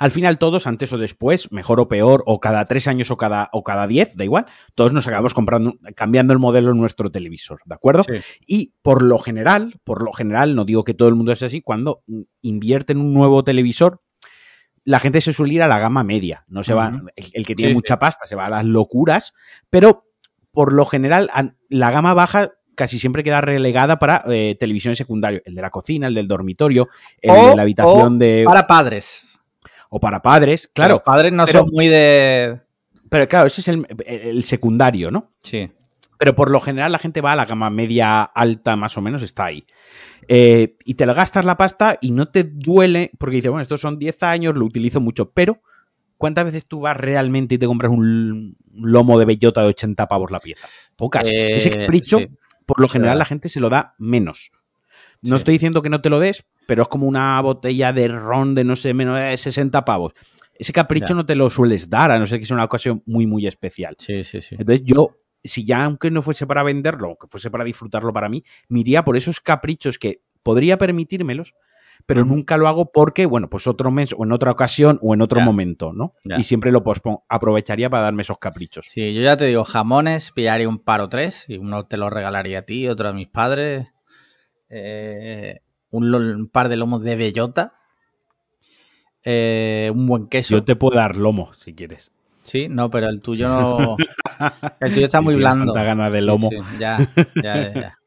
al 0.00 0.10
final 0.10 0.38
todos, 0.38 0.66
antes 0.66 0.92
o 0.92 0.98
después, 0.98 1.52
mejor 1.52 1.78
o 1.78 1.86
peor, 1.86 2.24
o 2.26 2.40
cada 2.40 2.64
tres 2.64 2.88
años 2.88 3.12
o 3.12 3.16
cada, 3.16 3.50
o 3.52 3.62
cada 3.62 3.86
diez, 3.86 4.16
da 4.16 4.24
igual, 4.24 4.46
todos 4.74 4.92
nos 4.92 5.06
acabamos 5.06 5.34
comprando, 5.34 5.74
cambiando 5.94 6.32
el 6.32 6.40
modelo 6.40 6.72
en 6.72 6.78
nuestro 6.78 7.12
televisor, 7.12 7.60
¿de 7.66 7.74
acuerdo? 7.74 8.02
Sí. 8.02 8.14
Y 8.48 8.72
por 8.82 9.02
lo 9.02 9.18
general, 9.18 9.78
por 9.84 10.02
lo 10.02 10.12
general, 10.12 10.56
no 10.56 10.64
digo 10.64 10.82
que 10.82 10.94
todo 10.94 11.08
el 11.08 11.14
mundo 11.14 11.30
es 11.32 11.42
así, 11.44 11.60
cuando 11.60 12.02
invierte 12.40 12.94
en 12.94 13.00
un 13.00 13.12
nuevo 13.12 13.44
televisor, 13.44 14.00
la 14.84 15.00
gente 15.00 15.20
se 15.20 15.32
suele 15.32 15.54
ir 15.54 15.62
a 15.62 15.68
la 15.68 15.78
gama 15.78 16.02
media, 16.04 16.44
no 16.48 16.62
se 16.64 16.74
va, 16.74 16.90
el, 17.16 17.24
el 17.34 17.46
que 17.46 17.54
tiene 17.54 17.72
Sí, 17.72 17.76
mucha 17.76 17.98
pasta 17.98 18.26
se 18.26 18.34
va 18.34 18.46
a 18.46 18.50
las 18.50 18.64
locuras, 18.64 19.34
pero 19.68 20.06
por 20.52 20.72
lo 20.72 20.84
general 20.86 21.30
la 21.68 21.90
gama 21.90 22.14
baja 22.14 22.52
casi 22.74 22.98
siempre 22.98 23.22
queda 23.22 23.40
relegada 23.42 23.98
para 23.98 24.24
eh, 24.28 24.56
televisiones 24.58 24.96
secundarias, 24.98 25.42
el 25.44 25.54
de 25.54 25.62
la 25.62 25.70
cocina, 25.70 26.06
el 26.06 26.14
del 26.14 26.26
dormitorio, 26.28 26.88
el 27.20 27.30
O- 27.30 27.50
de 27.50 27.56
la 27.56 27.62
habitación 27.62 28.14
o 28.14 28.18
de 28.18 28.44
Para 28.46 28.66
padres. 28.66 29.22
o 29.90 30.00
para 30.00 30.22
padres, 30.22 30.70
claro, 30.72 30.94
Los 30.94 31.02
padres 31.02 31.32
no 31.32 31.44
pero- 31.46 31.58
son 31.60 31.70
muy 31.72 31.88
de. 31.88 32.58
pero 33.10 33.28
claro, 33.28 33.46
ese 33.48 33.60
es 33.60 33.68
el, 33.68 33.86
el 34.06 34.44
secundario, 34.44 35.10
¿no? 35.10 35.32
Sí. 35.42 35.70
Pero 36.18 36.34
por 36.34 36.50
lo 36.50 36.60
general 36.60 36.92
la 36.92 36.98
gente 36.98 37.20
va 37.20 37.32
a 37.32 37.36
la 37.36 37.46
gama 37.46 37.70
media 37.70 38.22
alta, 38.22 38.76
más 38.76 38.96
o 38.98 39.00
menos, 39.00 39.22
está 39.22 39.46
ahí. 39.46 39.64
Eh, 40.32 40.76
y 40.84 40.94
te 40.94 41.06
la 41.06 41.12
gastas 41.12 41.44
la 41.44 41.56
pasta 41.56 41.98
y 42.00 42.12
no 42.12 42.26
te 42.26 42.44
duele, 42.44 43.10
porque 43.18 43.36
dices, 43.36 43.50
bueno, 43.50 43.62
estos 43.62 43.80
son 43.80 43.98
10 43.98 44.22
años, 44.22 44.54
lo 44.56 44.64
utilizo 44.64 45.00
mucho, 45.00 45.32
pero 45.32 45.60
¿cuántas 46.18 46.44
veces 46.44 46.66
tú 46.66 46.80
vas 46.80 46.96
realmente 46.96 47.56
y 47.56 47.58
te 47.58 47.66
compras 47.66 47.90
un 47.90 48.56
lomo 48.72 49.18
de 49.18 49.24
bellota 49.24 49.60
de 49.62 49.68
80 49.68 50.06
pavos 50.06 50.30
la 50.30 50.38
pieza? 50.38 50.68
Pocas. 50.94 51.26
Eh, 51.26 51.56
Ese 51.56 51.70
capricho, 51.70 52.18
sí. 52.18 52.28
por 52.64 52.80
lo 52.80 52.86
general, 52.88 53.18
la 53.18 53.24
gente 53.24 53.48
se 53.48 53.58
lo 53.58 53.70
da 53.70 53.94
menos. 53.98 54.52
No 55.20 55.30
Sí. 55.36 55.40
estoy 55.40 55.54
diciendo 55.54 55.82
que 55.82 55.90
no 55.90 56.00
te 56.00 56.10
lo 56.10 56.20
des, 56.20 56.44
pero 56.68 56.82
es 56.82 56.88
como 56.88 57.08
una 57.08 57.40
botella 57.40 57.92
de 57.92 58.06
ron 58.06 58.54
de 58.54 58.62
no 58.62 58.76
sé, 58.76 58.94
menos 58.94 59.18
de 59.18 59.36
60 59.36 59.84
pavos. 59.84 60.12
Ese 60.54 60.72
capricho 60.72 61.08
Ya. 61.08 61.14
no 61.16 61.26
te 61.26 61.34
lo 61.34 61.50
sueles 61.50 61.90
dar, 61.90 62.12
a 62.12 62.18
no 62.20 62.26
ser 62.26 62.38
que 62.38 62.46
sea 62.46 62.54
una 62.54 62.64
ocasión 62.64 63.02
muy, 63.04 63.26
muy 63.26 63.46
especial. 63.48 63.96
Sí, 63.98 64.22
sí, 64.22 64.40
sí. 64.40 64.54
Entonces 64.58 64.84
yo, 64.84 65.16
si 65.44 65.64
ya 65.64 65.84
aunque 65.84 66.10
no 66.10 66.22
fuese 66.22 66.46
para 66.46 66.62
venderlo, 66.62 67.08
aunque 67.08 67.26
fuese 67.28 67.50
para 67.50 67.64
disfrutarlo 67.64 68.12
para 68.12 68.28
mí, 68.28 68.44
me 68.68 68.80
iría 68.80 69.04
por 69.04 69.16
esos 69.16 69.40
caprichos 69.40 69.98
que 69.98 70.20
podría 70.42 70.78
permitírmelos, 70.78 71.54
pero 72.06 72.24
nunca 72.24 72.56
lo 72.56 72.66
hago 72.66 72.90
porque, 72.92 73.26
bueno, 73.26 73.50
pues 73.50 73.66
otro 73.66 73.90
mes 73.90 74.14
o 74.16 74.24
en 74.24 74.32
otra 74.32 74.50
ocasión 74.50 74.98
o 75.02 75.12
en 75.14 75.20
otro 75.20 75.38
Ya. 75.40 75.44
momento, 75.44 75.92
¿no? 75.92 76.14
Ya. 76.24 76.38
Y 76.38 76.44
siempre 76.44 76.72
lo 76.72 76.82
pospongo. 76.82 77.24
Aprovecharía 77.28 77.90
para 77.90 78.04
darme 78.04 78.22
esos 78.22 78.38
caprichos. 78.38 78.86
Sí, 78.88 79.12
yo 79.14 79.20
ya 79.22 79.36
te 79.36 79.44
digo, 79.46 79.64
jamones, 79.64 80.32
pillaría 80.32 80.68
un 80.68 80.78
par 80.78 81.02
o 81.02 81.08
tres, 81.10 81.44
y 81.48 81.58
uno 81.58 81.86
te 81.86 81.98
lo 81.98 82.08
regalaría 82.10 82.60
a 82.60 82.62
ti, 82.62 82.88
otro 82.88 83.08
a 83.08 83.12
mis 83.12 83.28
padres. 83.28 83.86
eh, 84.70 85.60
un 85.90 86.48
par 86.52 86.68
de 86.68 86.76
lomos 86.76 87.02
de 87.02 87.16
bellota. 87.16 87.74
eh, 89.24 89.90
un 89.94 90.06
buen 90.06 90.28
queso. 90.28 90.54
Yo 90.54 90.64
te 90.64 90.76
puedo 90.76 90.96
dar 90.96 91.16
lomo, 91.18 91.52
si 91.54 91.74
quieres. 91.74 92.12
Sí, 92.42 92.68
no, 92.68 92.90
pero 92.90 93.08
el 93.08 93.20
tuyo 93.20 93.48
no. 93.48 93.96
El 94.80 94.94
tuyo 94.94 95.04
está 95.06 95.20
muy 95.20 95.34
blando. 95.34 95.72
tanta 95.72 95.84
gana 95.84 96.10
de 96.10 96.22
lomo. 96.22 96.48
sí, 96.50 96.56
ya, 96.78 96.98
ya, 97.42 97.42
ya, 97.42 97.72
ya. 97.74 97.98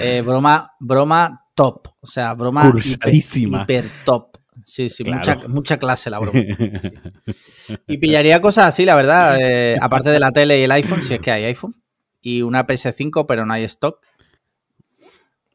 Eh, 0.00 0.22
broma, 0.22 0.70
broma 0.80 1.42
top. 1.54 1.88
O 2.00 2.06
sea, 2.06 2.32
broma 2.34 2.70
Cursadísima. 2.70 3.62
hiper 3.62 3.84
top. 4.04 4.36
Sí, 4.64 4.88
sí, 4.88 5.02
Claro. 5.04 5.18
mucha, 5.18 5.48
mucha 5.48 5.78
clase 5.78 6.08
la 6.10 6.18
broma. 6.20 6.40
Y 7.88 7.98
pillaría 7.98 8.40
cosas 8.40 8.66
así, 8.66 8.84
la 8.84 8.94
verdad. 8.94 9.36
eh, 9.40 9.76
aparte 9.80 10.10
de 10.10 10.20
la 10.20 10.30
tele 10.32 10.58
y 10.60 10.62
el 10.62 10.70
iPhone, 10.72 11.02
si 11.02 11.14
es 11.14 11.20
que 11.20 11.30
hay 11.32 11.44
iPhone. 11.44 11.74
Y 12.22 12.42
una 12.42 12.66
PS5, 12.66 13.26
pero 13.26 13.44
no 13.44 13.52
hay 13.52 13.64
stock. 13.64 14.00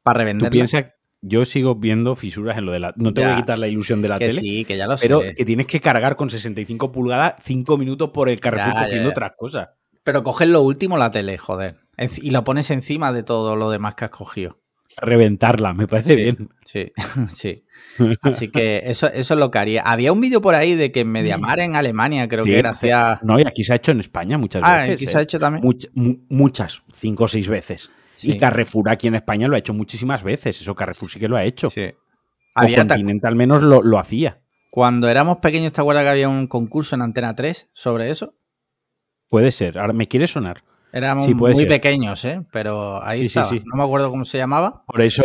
Para 0.03 0.15
Tú 0.15 0.19
revenderla. 0.19 0.49
piensas, 0.51 0.85
yo 1.21 1.45
sigo 1.45 1.75
viendo 1.75 2.15
fisuras 2.15 2.57
en 2.57 2.65
lo 2.65 2.71
de 2.71 2.79
la... 2.79 2.93
No 2.97 3.13
te 3.13 3.21
voy 3.21 3.29
a 3.31 3.35
quitar 3.35 3.59
la 3.59 3.67
ilusión 3.67 4.01
de 4.01 4.09
la 4.09 4.17
que 4.19 4.27
tele, 4.29 4.41
sí, 4.41 4.65
que 4.65 4.75
ya 4.77 4.87
lo 4.87 4.95
pero 4.97 5.21
sé. 5.21 5.35
que 5.35 5.45
tienes 5.45 5.67
que 5.67 5.79
cargar 5.79 6.15
con 6.15 6.29
65 6.29 6.91
pulgadas 6.91 7.35
5 7.43 7.77
minutos 7.77 8.09
por 8.09 8.27
el 8.29 8.39
Carrefour 8.39 8.73
Ya, 8.73 8.79
cogiendo 8.85 9.03
ya. 9.05 9.09
otras 9.11 9.31
cosas. 9.37 9.69
Pero 10.03 10.23
coges 10.23 10.47
lo 10.49 10.61
último 10.61 10.97
la 10.97 11.11
tele, 11.11 11.37
joder. 11.37 11.75
Y 12.21 12.31
lo 12.31 12.43
pones 12.43 12.71
encima 12.71 13.13
de 13.13 13.21
todo 13.21 13.55
lo 13.55 13.69
demás 13.69 13.93
que 13.95 14.05
has 14.05 14.11
cogido. 14.11 14.57
Reventarla, 14.99 15.73
me 15.73 15.87
parece 15.87 16.15
Sí. 16.15 16.15
bien. 16.21 16.49
Sí, 16.65 16.91
sí. 17.29 17.63
Así 18.21 18.49
que 18.49 18.81
eso, 18.85 19.07
eso 19.07 19.33
es 19.35 19.39
lo 19.39 19.49
que 19.51 19.59
haría. 19.59 19.83
Había 19.83 20.11
un 20.11 20.19
vídeo 20.19 20.41
por 20.41 20.53
ahí 20.55 20.75
de 20.75 20.91
que 20.91 21.01
en 21.01 21.09
Mediamar 21.11 21.59
en 21.59 21.75
Alemania, 21.75 22.27
creo 22.27 22.43
Sí, 22.43 22.49
que 22.49 22.59
era. 22.59 23.19
No, 23.23 23.39
y 23.39 23.43
aquí 23.45 23.63
se 23.63 23.73
ha 23.73 23.75
hecho 23.77 23.91
en 23.91 23.99
España 24.01 24.37
muchas 24.37 24.61
Ah, 24.65 24.77
veces. 24.81 24.93
aquí 24.95 25.03
¿eh? 25.05 25.07
se 25.07 25.17
ha 25.17 25.21
hecho 25.21 25.39
también. 25.39 25.63
Much- 25.63 25.89
mu- 25.93 26.17
muchas, 26.29 26.81
cinco 26.93 27.23
o 27.25 27.27
seis 27.27 27.47
veces. 27.47 27.89
Sí. 28.21 28.31
Y 28.33 28.37
Carrefour 28.37 28.89
aquí 28.89 29.07
en 29.07 29.15
España 29.15 29.47
lo 29.47 29.55
ha 29.55 29.59
hecho 29.59 29.73
muchísimas 29.73 30.23
veces. 30.23 30.61
Eso 30.61 30.75
Carrefour 30.75 31.09
sí 31.09 31.19
que 31.19 31.27
lo 31.27 31.37
ha 31.37 31.43
hecho. 31.43 31.69
Sí. 31.69 31.81
O 31.85 31.93
Había 32.55 32.79
Continente 32.79 33.27
al 33.27 33.35
menos 33.35 33.63
lo, 33.63 33.81
lo 33.81 33.97
hacía. 33.97 34.41
Cuando 34.69 35.09
éramos 35.09 35.37
pequeños, 35.37 35.73
¿te 35.73 35.81
acuerdas 35.81 36.03
que 36.03 36.09
había 36.09 36.29
un 36.29 36.47
concurso 36.47 36.95
en 36.95 37.01
Antena 37.01 37.35
3 37.35 37.69
sobre 37.73 38.09
eso? 38.09 38.35
Puede 39.29 39.51
ser. 39.51 39.79
Ahora 39.79 39.93
me 39.93 40.07
quiere 40.07 40.27
sonar. 40.27 40.63
Éramos 40.93 41.25
Sí, 41.25 41.33
muy 41.33 41.55
ser. 41.55 41.67
pequeños, 41.69 42.25
¿eh? 42.25 42.45
Pero 42.51 43.01
ahí 43.01 43.19
Sí, 43.19 43.25
estaba. 43.27 43.47
sí. 43.47 43.61
No 43.65 43.77
me 43.77 43.83
acuerdo 43.83 44.09
cómo 44.09 44.25
se 44.25 44.37
llamaba. 44.37 44.83
Por 44.85 44.99
eso, 45.01 45.23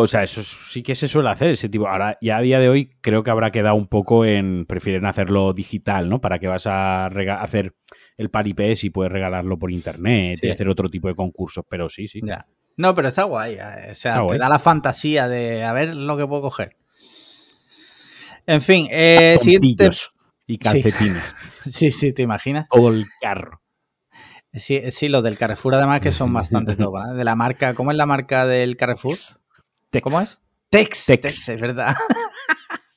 o 0.00 0.08
sea, 0.08 0.24
eso 0.24 0.42
sí 0.42 0.82
que 0.82 0.96
se 0.96 1.06
suele 1.06 1.30
hacer 1.30 1.50
ese 1.50 1.68
tipo. 1.68 1.86
Ahora, 1.88 2.18
ya 2.20 2.38
a 2.38 2.40
día 2.40 2.58
de 2.58 2.68
hoy, 2.68 2.90
creo 3.00 3.22
que 3.22 3.30
habrá 3.30 3.52
quedado 3.52 3.76
un 3.76 3.86
poco 3.86 4.24
en. 4.24 4.66
Prefieren 4.66 5.06
hacerlo 5.06 5.52
digital, 5.52 6.08
¿no? 6.08 6.20
Para 6.20 6.40
que 6.40 6.48
vas 6.48 6.66
a 6.66 7.06
hacer 7.06 7.76
el 8.16 8.30
paripé 8.30 8.74
y 8.80 8.90
puedes 8.90 9.12
regalarlo 9.12 9.58
por 9.58 9.70
internet 9.70 10.38
Sí. 10.40 10.46
y 10.46 10.50
hacer 10.50 10.68
otro 10.68 10.88
tipo 10.88 11.08
de 11.08 11.14
concursos. 11.14 11.64
Pero 11.68 11.88
sí, 11.88 12.08
sí. 12.08 12.20
Ya. 12.24 12.46
No, 12.76 12.94
pero 12.94 13.08
está 13.08 13.24
guay. 13.24 13.54
eh, 13.54 13.88
O 13.92 13.94
sea, 13.94 14.12
Está 14.12 14.14
te 14.14 14.20
guay. 14.22 14.38
da 14.38 14.48
la 14.48 14.58
fantasía 14.58 15.28
de 15.28 15.64
a 15.64 15.72
ver 15.72 15.94
lo 15.94 16.16
que 16.16 16.26
puedo 16.26 16.42
coger. 16.42 16.76
En 18.46 18.60
fin, 18.60 18.88
eh, 18.90 19.36
siguiente... 19.40 19.90
Y 20.46 20.58
calcetines. 20.58 21.22
Sí, 21.64 21.90
sí, 21.90 22.12
te 22.12 22.20
imaginas. 22.22 22.68
Todo 22.68 22.90
el 22.90 23.06
carro. 23.20 23.62
Sí, 24.52 24.82
sí, 24.90 25.08
los 25.08 25.24
del 25.24 25.38
Carrefour 25.38 25.74
además 25.74 26.00
que 26.00 26.12
son 26.12 26.30
bastante 26.32 26.76
top, 26.76 26.96
¿eh? 26.98 27.14
De 27.14 27.24
la 27.24 27.34
marca, 27.34 27.72
¿cómo 27.74 27.90
es 27.90 27.96
la 27.96 28.04
marca 28.06 28.46
del 28.46 28.76
Carrefour? 28.76 29.14
Tex. 29.90 30.02
¿Cómo 30.02 30.20
es? 30.20 30.38
Tex. 30.68 31.06
Tex. 31.06 31.22
Tex, 31.22 31.48
es 31.48 31.60
verdad. 31.60 31.96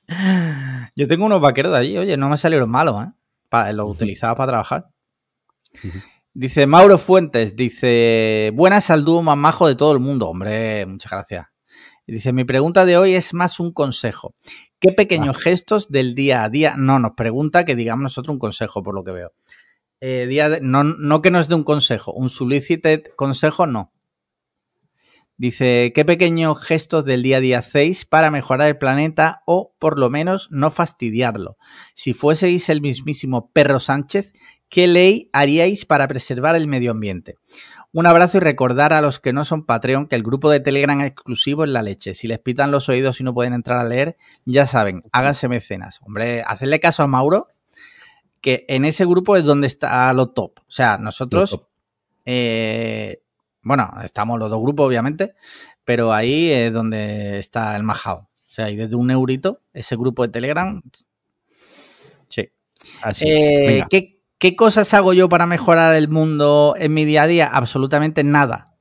Yo 0.96 1.08
tengo 1.08 1.26
unos 1.26 1.42
vaqueros 1.42 1.72
de 1.72 1.78
allí, 1.80 1.98
oye, 1.98 2.18
no 2.18 2.30
me 2.30 2.38
salieron 2.38 2.70
malos, 2.70 3.06
¿eh? 3.06 3.12
Pa- 3.50 3.72
los 3.72 3.88
utilizaba 3.90 4.36
para 4.36 4.52
trabajar. 4.52 4.88
Dice 6.34 6.68
Mauro 6.68 6.98
Fuentes, 7.00 7.56
dice, 7.56 8.52
buenas 8.54 8.90
al 8.92 9.04
dúo 9.06 9.24
más 9.24 9.38
majo 9.38 9.68
de 9.68 9.76
todo 9.76 9.92
el 9.92 10.00
mundo. 10.00 10.28
Hombre, 10.30 10.86
muchas 10.86 11.12
gracias. 11.12 11.48
Y 12.06 12.14
dice, 12.14 12.32
mi 12.32 12.46
pregunta 12.46 12.86
de 12.86 12.96
hoy 12.98 13.16
es 13.16 13.34
más 13.34 13.60
un 13.60 13.74
consejo. 13.74 14.36
¿Qué 14.80 14.92
pequeños 14.94 15.36
Ah. 15.38 15.42
gestos 15.42 15.90
del 15.90 16.14
día 16.16 16.44
a 16.44 16.50
día? 16.50 16.76
No, 16.78 17.00
nos 17.00 17.14
pregunta 17.18 17.66
que 17.66 17.76
digamos 17.76 18.04
nosotros 18.04 18.34
un 18.36 18.40
consejo, 18.40 18.84
por 18.84 18.94
lo 18.96 19.04
que 19.04 19.12
veo. 19.12 19.34
Eh, 20.00 20.28
día 20.30 20.48
de- 20.48 20.62
no, 20.62 20.84
no 20.84 21.22
que 21.24 21.32
nos 21.32 21.48
dé 21.50 21.56
un 21.56 21.64
consejo, 21.64 22.14
un 22.14 22.30
solicited 22.30 23.06
consejo 23.16 23.66
no. 23.66 23.92
Dice, 25.40 25.92
¿qué 25.94 26.04
pequeños 26.04 26.60
gestos 26.60 27.06
del 27.06 27.22
día 27.22 27.38
a 27.38 27.42
día 27.42 27.60
hacéis 27.60 28.06
para 28.06 28.32
mejorar 28.32 28.70
el 28.70 28.78
planeta 28.80 29.44
o 29.46 29.76
por 29.78 30.00
lo 30.00 30.10
menos 30.10 30.48
no 30.50 30.72
fastidiarlo? 30.72 31.58
Si 31.94 32.14
fueseis 32.14 32.70
el 32.70 32.82
mismísimo 32.82 33.52
Perro 33.52 33.80
Sánchez, 33.80 34.34
¿qué 34.70 34.88
ley 34.88 35.30
haríais 35.34 35.86
para 35.86 36.08
preservar 36.08 36.56
el 36.56 36.68
medio 36.68 36.92
ambiente? 36.92 37.36
Un 37.94 38.06
abrazo 38.06 38.38
y 38.38 38.42
recordar 38.42 38.94
a 38.94 39.02
los 39.02 39.20
que 39.20 39.34
no 39.34 39.46
son 39.46 39.66
Patreon 39.66 40.08
que 40.08 40.16
el 40.16 40.24
grupo 40.24 40.52
de 40.52 40.60
Telegram 40.60 41.02
exclusivo 41.02 41.64
es 41.64 41.70
la 41.70 41.82
leche. 41.82 42.14
Si 42.14 42.28
les 42.28 42.38
pitan 42.40 42.70
los 42.70 42.90
oídos 42.90 43.20
y 43.20 43.24
no 43.24 43.34
pueden 43.34 43.54
entrar 43.54 43.80
a 43.80 43.86
leer, 43.86 44.18
ya 44.46 44.66
saben, 44.66 45.04
háganse 45.12 45.48
mecenas. 45.48 46.00
Hombre, 46.04 46.44
hacerle 46.46 46.80
caso 46.80 47.02
a 47.02 47.08
Mauro, 47.08 47.48
que 48.42 48.66
en 48.68 48.86
ese 48.86 49.06
grupo 49.06 49.36
es 49.36 49.46
donde 49.46 49.68
está 49.68 50.12
lo 50.14 50.30
top. 50.30 50.60
O 50.60 50.72
sea, 50.72 50.98
nosotros, 50.98 51.60
eh, 52.26 53.22
bueno, 53.64 53.90
estamos 54.04 54.38
los 54.38 54.50
dos 54.50 54.62
grupos, 54.62 54.86
obviamente, 54.86 55.34
pero 55.86 56.14
ahí 56.14 56.52
es 56.52 56.72
donde 56.74 57.40
está 57.40 57.76
el 57.76 57.84
majao. 57.84 58.20
O 58.20 58.30
sea, 58.50 58.70
y 58.70 58.76
desde 58.76 58.96
un 58.96 59.10
eurito, 59.12 59.62
ese 59.74 59.96
grupo 59.96 60.24
de 60.24 60.30
Telegram. 60.30 60.82
Sí. 62.28 62.50
Así 63.02 63.26
Eh, 63.28 63.80
es. 63.80 63.86
¿qué, 63.90 64.17
qué 64.40 64.56
cosas 64.56 64.94
hago 64.94 65.14
yo 65.14 65.30
para 65.30 65.46
mejorar 65.46 65.96
el 65.96 66.08
mundo 66.10 66.76
en 66.78 66.94
mi 66.94 67.06
día 67.06 67.24
a 67.24 67.28
día? 67.28 67.48
Absolutamente 67.48 68.24
nada. 68.24 68.74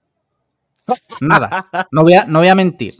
Nada. 1.20 1.68
No 1.90 2.02
voy 2.02 2.14
a, 2.14 2.24
no 2.26 2.38
voy 2.40 2.48
a 2.48 2.54
mentir. 2.54 2.94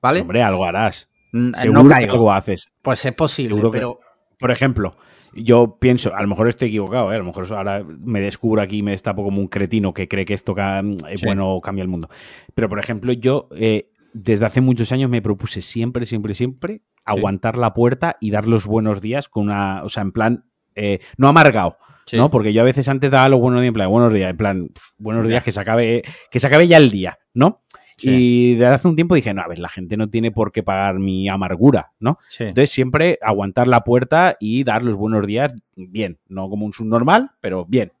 ¿Vale? 0.00 0.20
Hombre, 0.20 0.42
algo 0.42 0.64
harás. 0.64 1.10
Seguro 1.32 1.82
no 1.82 1.88
que 1.88 1.94
caigo. 1.94 2.12
algo 2.14 2.32
haces. 2.32 2.70
Pues 2.82 3.04
es 3.04 3.12
posible, 3.12 3.56
Seguro 3.56 3.70
que- 3.72 3.78
pero 3.78 4.00
Por 4.38 4.50
ejemplo, 4.50 4.96
yo 5.34 5.78
pienso, 5.80 6.14
a 6.14 6.20
lo 6.22 6.28
mejor 6.28 6.48
estoy 6.48 6.68
equivocado, 6.68 7.10
¿eh? 7.12 7.16
a 7.16 7.18
lo 7.18 7.24
mejor 7.24 7.46
ahora 7.52 7.82
me 7.84 8.20
descubro 8.20 8.62
aquí 8.62 8.78
y 8.78 8.82
me 8.82 8.90
destapo 8.92 9.22
como 9.24 9.40
un 9.40 9.48
cretino 9.48 9.92
que 9.94 10.08
cree 10.08 10.24
que 10.24 10.34
esto 10.34 10.54
ca- 10.54 10.82
es 11.10 11.20
Sí. 11.20 11.26
bueno 11.26 11.54
o 11.54 11.60
cambia 11.60 11.82
el 11.82 11.88
mundo. 11.88 12.08
Pero, 12.54 12.68
por 12.68 12.78
ejemplo, 12.78 13.12
yo 13.12 13.48
eh, 13.56 13.90
desde 14.12 14.46
hace 14.46 14.60
muchos 14.60 14.92
años 14.92 15.10
me 15.10 15.20
propuse 15.22 15.60
siempre, 15.62 16.06
siempre, 16.06 16.34
siempre 16.34 16.82
aguantar 17.04 17.56
la 17.56 17.72
puerta 17.74 18.16
y 18.20 18.30
dar 18.30 18.46
los 18.46 18.66
buenos 18.66 19.00
días 19.00 19.28
con 19.28 19.44
una, 19.44 19.82
o 19.84 19.88
sea, 19.88 20.02
en 20.02 20.12
plan, 20.12 20.44
eh, 20.74 21.00
no 21.16 21.28
amargado. 21.28 21.76
Sí. 22.06 22.16
¿no? 22.16 22.30
Porque 22.30 22.52
yo 22.52 22.62
a 22.62 22.64
veces 22.64 22.88
antes 22.88 23.10
daba 23.10 23.28
los 23.28 23.40
buenos 23.40 23.60
días, 23.60 23.68
en 23.68 23.74
plan, 23.74 23.90
buenos 23.90 24.12
días, 24.12 24.30
en 24.30 24.36
plan, 24.36 24.68
buenos 24.98 25.28
días, 25.28 25.42
que 25.42 25.52
se 25.52 25.60
acabe, 25.60 26.02
que 26.30 26.40
se 26.40 26.46
acabe 26.46 26.66
ya 26.66 26.78
el 26.78 26.90
día, 26.90 27.18
¿no? 27.34 27.62
Y 27.98 28.54
desde 28.54 28.74
hace 28.74 28.88
un 28.88 28.94
tiempo 28.94 29.14
dije, 29.14 29.32
no, 29.32 29.40
a 29.40 29.48
ver, 29.48 29.58
la 29.58 29.68
gente 29.68 29.96
no 29.96 30.10
tiene 30.10 30.30
por 30.30 30.52
qué 30.52 30.62
pagar 30.62 30.98
mi 30.98 31.28
amargura, 31.28 31.92
¿no? 31.98 32.18
Sí. 32.28 32.44
Entonces 32.44 32.70
siempre 32.70 33.18
aguantar 33.22 33.68
la 33.68 33.84
puerta 33.84 34.36
y 34.38 34.64
dar 34.64 34.82
los 34.82 34.96
buenos 34.96 35.26
días 35.26 35.54
bien, 35.74 36.18
no 36.28 36.50
como 36.50 36.66
un 36.66 36.74
subnormal, 36.74 37.30
pero 37.40 37.64
bien. 37.64 37.92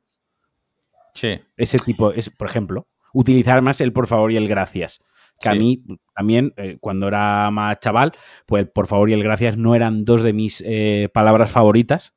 Sí. 1.14 1.40
Ese 1.56 1.78
tipo, 1.78 2.12
es, 2.12 2.28
por 2.28 2.48
ejemplo, 2.48 2.86
utilizar 3.14 3.62
más 3.62 3.80
el 3.80 3.92
por 3.92 4.06
favor 4.06 4.30
y 4.32 4.36
el 4.36 4.48
gracias. 4.48 5.00
Que 5.40 5.50
a 5.50 5.54
mí 5.54 5.82
también, 6.14 6.54
eh, 6.56 6.78
cuando 6.80 7.08
era 7.08 7.50
más 7.50 7.78
chaval, 7.80 8.12
pues 8.46 8.62
el 8.62 8.68
por 8.70 8.86
favor 8.86 9.10
y 9.10 9.12
el 9.12 9.22
gracias 9.22 9.58
no 9.58 9.74
eran 9.74 10.04
dos 10.04 10.22
de 10.22 10.32
mis 10.32 10.62
eh, 10.66 11.10
palabras 11.12 11.50
favoritas. 11.50 12.14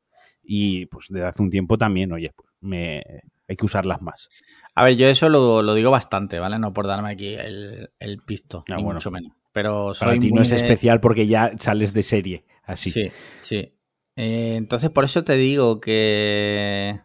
Y 0.52 0.88
pues 0.88 1.06
desde 1.10 1.28
hace 1.28 1.44
un 1.44 1.52
tiempo 1.52 1.78
también, 1.78 2.12
oye, 2.12 2.32
pues 2.36 2.50
me, 2.62 3.04
hay 3.48 3.56
que 3.56 3.66
usarlas 3.66 4.02
más. 4.02 4.30
A 4.74 4.84
ver, 4.84 4.96
yo 4.96 5.06
eso 5.08 5.30
lo, 5.30 5.62
lo 5.62 5.76
digo 5.76 5.92
bastante, 5.92 6.40
¿vale? 6.40 6.58
No 6.58 6.74
por 6.74 6.88
darme 6.88 7.12
aquí 7.12 7.36
el, 7.36 7.92
el 8.00 8.18
pisto, 8.24 8.64
Ah, 8.68 8.78
ni 8.78 8.84
bueno. 8.84 8.96
mucho 8.98 9.12
menos. 9.12 9.32
Pero 9.52 9.94
Para 10.00 10.18
ti 10.18 10.32
no 10.32 10.42
es 10.42 10.50
de- 10.50 10.56
especial 10.56 11.02
porque 11.02 11.28
ya 11.28 11.52
sales 11.60 11.94
de 11.94 12.02
serie, 12.02 12.46
así. 12.64 12.90
Sí, 12.90 13.12
sí. 13.44 13.76
Eh, 14.16 14.56
entonces, 14.56 14.90
por 14.90 15.06
eso 15.06 15.24
te 15.24 15.34
digo 15.34 15.80
que. 15.80 17.00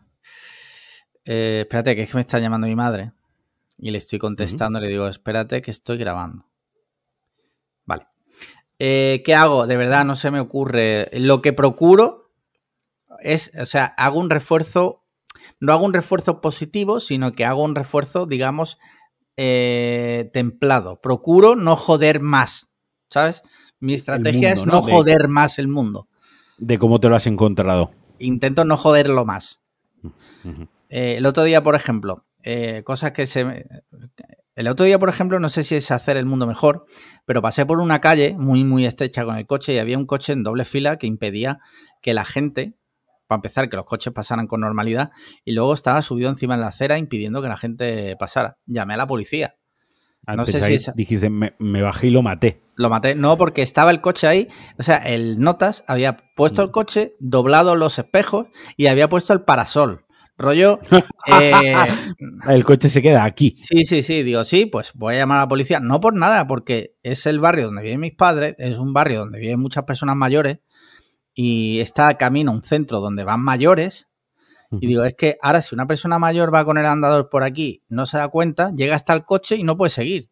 Eh, 1.26 1.58
espérate, 1.62 1.94
que 1.96 2.02
es 2.02 2.10
que 2.10 2.16
me 2.16 2.20
está 2.22 2.38
llamando 2.38 2.66
mi 2.66 2.74
madre. 2.76 3.12
Y 3.76 3.90
le 3.90 3.98
estoy 3.98 4.18
contestando, 4.18 4.80
le 4.80 4.88
digo, 4.88 5.06
espérate 5.06 5.60
que 5.60 5.70
estoy 5.70 5.98
grabando. 5.98 6.46
Vale. 7.84 8.06
Eh, 8.78 9.22
¿Qué 9.24 9.34
hago? 9.34 9.66
De 9.66 9.76
verdad, 9.76 10.04
no 10.06 10.16
se 10.16 10.30
me 10.30 10.40
ocurre. 10.40 11.10
Lo 11.12 11.42
que 11.42 11.52
procuro 11.52 12.23
es, 13.24 13.50
o 13.60 13.66
sea, 13.66 13.86
hago 13.96 14.18
un 14.20 14.30
refuerzo. 14.30 15.00
No 15.60 15.72
hago 15.72 15.84
un 15.84 15.92
refuerzo 15.92 16.40
positivo, 16.40 17.00
sino 17.00 17.32
que 17.32 17.44
hago 17.44 17.62
un 17.64 17.74
refuerzo, 17.74 18.24
digamos, 18.26 18.78
eh, 19.36 20.30
templado. 20.32 21.00
Procuro 21.00 21.56
no 21.56 21.76
joder 21.76 22.20
más. 22.20 22.68
¿Sabes? 23.10 23.42
Mi 23.80 23.94
estrategia 23.94 24.48
mundo, 24.54 24.60
es 24.62 24.66
¿no? 24.66 24.72
no 24.80 24.86
De- 24.86 24.92
joder 24.92 25.28
más 25.28 25.58
el 25.58 25.68
mundo. 25.68 26.08
De 26.58 26.78
cómo 26.78 27.00
te 27.00 27.08
lo 27.08 27.16
has 27.16 27.26
encontrado. 27.26 27.90
Intento 28.18 28.64
no 28.64 28.76
joderlo 28.76 29.24
más. 29.24 29.60
Eh, 30.88 31.16
el 31.18 31.26
otro 31.26 31.42
día, 31.44 31.62
por 31.62 31.74
ejemplo, 31.74 32.26
eh, 32.42 32.82
cosas 32.84 33.12
que 33.12 33.26
se... 33.26 33.44
me- 33.44 33.64
El 34.56 34.68
otro 34.68 34.86
día, 34.86 34.98
por 34.98 35.08
ejemplo, 35.08 35.40
no 35.40 35.48
sé 35.48 35.64
si 35.64 35.74
es 35.76 35.90
hacer 35.90 36.16
el 36.16 36.26
mundo 36.26 36.46
mejor, 36.46 36.86
pero 37.26 37.42
pasé 37.42 37.66
por 37.66 37.80
una 37.80 38.00
calle 38.00 38.34
muy, 38.38 38.62
muy 38.64 38.86
estrecha 38.86 39.24
con 39.24 39.36
el 39.36 39.46
coche 39.46 39.74
y 39.74 39.78
había 39.78 39.98
un 39.98 40.06
coche 40.06 40.32
en 40.32 40.42
doble 40.44 40.64
fila 40.64 40.96
que 40.96 41.06
impedía 41.08 41.58
que 42.00 42.14
la 42.14 42.24
gente, 42.24 42.74
para 43.26 43.38
empezar, 43.38 43.68
que 43.68 43.76
los 43.76 43.84
coches 43.84 44.12
pasaran 44.12 44.46
con 44.46 44.60
normalidad, 44.60 45.10
y 45.44 45.52
luego 45.52 45.74
estaba 45.74 46.02
subido 46.02 46.28
encima 46.30 46.54
en 46.54 46.60
la 46.60 46.68
acera 46.68 46.98
impidiendo 46.98 47.40
que 47.42 47.48
la 47.48 47.56
gente 47.56 48.16
pasara. 48.18 48.58
Llamé 48.66 48.94
a 48.94 48.98
la 48.98 49.06
policía. 49.06 49.56
No 50.26 50.32
Antes 50.40 50.52
sé 50.52 50.60
si 50.62 50.74
esa- 50.74 50.92
dijiste, 50.96 51.28
me, 51.28 51.54
me 51.58 51.82
bajé 51.82 52.06
y 52.06 52.10
lo 52.10 52.22
maté. 52.22 52.62
Lo 52.76 52.88
maté. 52.88 53.14
No, 53.14 53.36
porque 53.36 53.60
estaba 53.62 53.90
el 53.90 54.00
coche 54.00 54.26
ahí. 54.26 54.48
O 54.78 54.82
sea, 54.82 54.96
el 54.96 55.38
Notas 55.38 55.84
había 55.86 56.16
puesto 56.34 56.62
el 56.62 56.70
coche, 56.70 57.14
doblado 57.20 57.76
los 57.76 57.98
espejos 57.98 58.46
y 58.78 58.86
había 58.86 59.08
puesto 59.10 59.32
el 59.34 59.42
parasol. 59.42 60.06
Rollo. 60.38 60.80
eh, 61.26 61.74
El 62.48 62.64
coche 62.64 62.88
se 62.88 63.02
queda 63.02 63.22
aquí. 63.24 63.54
sí, 63.54 63.84
sí, 63.84 64.02
sí. 64.02 64.22
Digo, 64.22 64.44
sí, 64.44 64.66
pues 64.66 64.92
voy 64.94 65.14
a 65.14 65.18
llamar 65.18 65.38
a 65.38 65.40
la 65.42 65.48
policía. 65.48 65.78
No 65.78 66.00
por 66.00 66.14
nada, 66.14 66.46
porque 66.46 66.96
es 67.02 67.26
el 67.26 67.38
barrio 67.38 67.66
donde 67.66 67.82
viven 67.82 68.00
mis 68.00 68.14
padres, 68.14 68.54
es 68.58 68.78
un 68.78 68.92
barrio 68.94 69.20
donde 69.20 69.38
viven 69.38 69.60
muchas 69.60 69.84
personas 69.84 70.16
mayores 70.16 70.58
y 71.34 71.80
está 71.80 72.14
camino 72.16 72.50
a 72.50 72.54
un 72.54 72.62
centro 72.62 73.00
donde 73.00 73.24
van 73.24 73.40
mayores. 73.40 74.06
Y 74.80 74.88
digo, 74.88 75.04
es 75.04 75.14
que 75.14 75.36
ahora 75.40 75.62
si 75.62 75.74
una 75.74 75.86
persona 75.86 76.18
mayor 76.18 76.52
va 76.52 76.64
con 76.64 76.78
el 76.78 76.86
andador 76.86 77.28
por 77.28 77.44
aquí, 77.44 77.82
no 77.88 78.06
se 78.06 78.18
da 78.18 78.26
cuenta, 78.28 78.72
llega 78.74 78.96
hasta 78.96 79.12
el 79.12 79.24
coche 79.24 79.54
y 79.56 79.62
no 79.62 79.76
puede 79.76 79.90
seguir. 79.90 80.30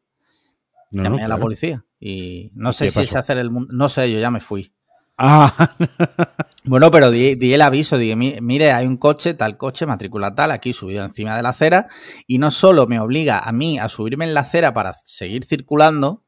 No, 0.90 1.04
Llamé 1.04 1.18
no, 1.18 1.24
a 1.24 1.28
la 1.28 1.34
claro. 1.36 1.42
policía. 1.42 1.84
Y 2.00 2.50
no 2.54 2.70
¿Y 2.70 2.72
sé 2.72 2.90
si 2.90 3.00
es 3.00 3.14
hacer 3.14 3.38
el 3.38 3.50
mundo. 3.50 3.72
No 3.72 3.88
sé, 3.88 4.10
yo 4.12 4.18
ya 4.18 4.30
me 4.32 4.40
fui. 4.40 4.72
Ah, 5.16 5.76
Bueno, 6.64 6.90
pero 6.90 7.10
di, 7.10 7.34
di 7.36 7.52
el 7.54 7.62
aviso, 7.62 7.98
dije, 7.98 8.16
"Mi- 8.16 8.36
mire, 8.40 8.72
hay 8.72 8.86
un 8.86 8.96
coche, 8.96 9.34
tal 9.34 9.56
coche, 9.56 9.86
matrícula 9.86 10.34
tal, 10.34 10.50
aquí 10.50 10.72
subido 10.72 11.04
encima 11.04 11.36
de 11.36 11.42
la 11.42 11.50
acera, 11.50 11.86
y 12.26 12.38
no 12.38 12.50
solo 12.50 12.86
me 12.86 12.98
obliga 13.00 13.38
a 13.38 13.52
mí 13.52 13.78
a 13.78 13.88
subirme 13.88 14.24
en 14.24 14.34
la 14.34 14.40
acera 14.40 14.72
para 14.74 14.92
seguir 14.94 15.44
circulando, 15.44 16.24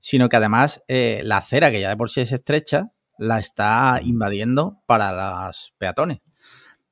sino 0.00 0.28
que 0.28 0.36
además 0.36 0.82
eh, 0.88 1.22
la 1.24 1.38
acera, 1.38 1.70
que 1.70 1.80
ya 1.80 1.88
de 1.90 1.96
por 1.96 2.10
sí 2.10 2.20
es 2.20 2.32
estrecha, 2.32 2.90
la 3.18 3.38
está 3.38 4.00
invadiendo 4.02 4.78
para 4.86 5.12
los 5.12 5.74
peatones. 5.78 6.20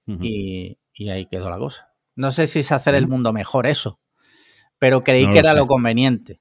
Y, 0.06 0.78
y 0.94 1.08
ahí 1.08 1.26
quedó 1.26 1.50
la 1.50 1.58
cosa. 1.58 1.88
No 2.14 2.30
sé 2.32 2.46
si 2.46 2.60
es 2.60 2.70
hacer 2.72 2.94
el 2.94 3.08
mundo 3.08 3.32
mejor 3.32 3.66
eso, 3.66 3.98
pero 4.78 5.02
creí 5.02 5.26
No 5.26 5.32
que 5.32 5.38
era 5.40 5.52
sé. 5.52 5.58
lo 5.58 5.66
conveniente. 5.66 6.38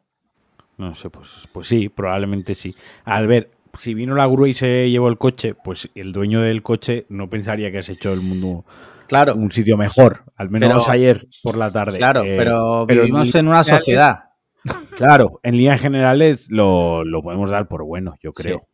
No 0.78 0.94
sé, 0.94 1.10
pues, 1.10 1.30
pues 1.52 1.68
sí, 1.68 1.90
probablemente 1.90 2.54
sí. 2.54 2.76
Al 3.06 3.28
ver, 3.28 3.50
si 3.78 3.94
vino 3.94 4.14
la 4.16 4.28
grúa 4.28 4.48
y 4.50 4.54
se 4.54 4.90
llevó 4.90 5.08
el 5.10 5.18
coche, 5.18 5.56
pues 5.56 5.90
el 5.96 6.12
dueño 6.12 6.42
del 6.42 6.62
coche 6.62 7.06
no 7.10 7.30
pensaría 7.30 7.72
que 7.72 7.80
has 7.80 7.90
hecho 7.90 8.14
el 8.14 8.22
mundo 8.22 8.66
Claro, 9.08 9.36
un 9.36 9.52
sitio 9.52 9.78
mejor. 9.78 10.24
Al 10.36 10.50
menos 10.50 10.84
Pero- 10.84 10.92
ayer 10.94 11.28
por 11.44 11.58
la 11.58 11.70
tarde. 11.72 11.98
claro, 11.98 12.24
Eh, 12.24 12.36
pero, 12.38 12.86
pero 12.88 13.02
vivimos 13.04 13.34
en 13.36 13.40
en 13.42 13.48
una 13.48 13.64
sociedad. 13.64 14.20
Claro, 14.98 15.40
en 15.44 15.58
líneas 15.58 15.80
generales 15.80 16.48
lo, 16.50 17.04
lo 17.04 17.22
podemos 17.22 17.50
dar 17.52 17.68
por 17.68 17.84
bueno, 17.84 18.16
yo 18.24 18.32
creo. 18.34 18.60
Sí. 18.60 18.66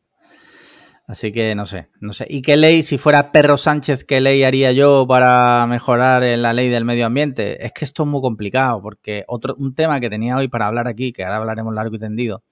Así 1.07 1.31
que 1.33 1.55
no 1.55 1.65
sé, 1.65 1.89
no 1.99 2.13
sé. 2.13 2.25
¿Y 2.29 2.41
qué 2.41 2.55
ley, 2.55 2.83
si 2.83 2.97
fuera 2.97 3.31
Perro 3.33 3.57
Sánchez, 3.57 4.05
qué 4.05 4.21
ley 4.21 4.43
haría 4.43 4.71
yo 4.71 5.05
para 5.07 5.65
mejorar 5.67 6.23
en 6.23 6.41
la 6.41 6.53
ley 6.53 6.69
del 6.69 6.85
medio 6.85 7.05
ambiente? 7.05 7.65
Es 7.65 7.73
que 7.73 7.83
esto 7.83 8.03
es 8.03 8.09
muy 8.09 8.21
complicado, 8.21 8.81
porque 8.81 9.25
otro, 9.27 9.55
un 9.57 9.75
tema 9.75 9.99
que 9.99 10.09
tenía 10.09 10.37
hoy 10.37 10.47
para 10.47 10.67
hablar 10.67 10.87
aquí, 10.87 11.11
que 11.11 11.23
ahora 11.25 11.37
hablaremos 11.37 11.73
largo 11.73 11.95
y 11.95 11.99
tendido, 11.99 12.43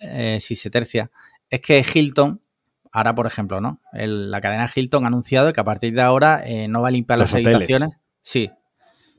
eh, 0.00 0.38
si 0.40 0.54
se 0.56 0.70
tercia, 0.70 1.10
es 1.50 1.60
que 1.60 1.84
Hilton, 1.94 2.40
ahora 2.92 3.14
por 3.14 3.26
ejemplo, 3.26 3.60
¿no? 3.60 3.80
El- 3.92 4.30
la 4.30 4.40
cadena 4.40 4.70
Hilton 4.74 5.04
ha 5.04 5.08
anunciado 5.08 5.52
que 5.52 5.60
a 5.60 5.64
partir 5.64 5.94
de 5.94 6.00
ahora 6.02 6.42
eh, 6.46 6.68
no 6.68 6.80
va 6.80 6.88
a 6.88 6.92
limpiar 6.92 7.18
Los 7.18 7.32
las 7.32 7.40
hoteles. 7.40 7.54
habitaciones. 7.56 7.98
Sí, 8.22 8.50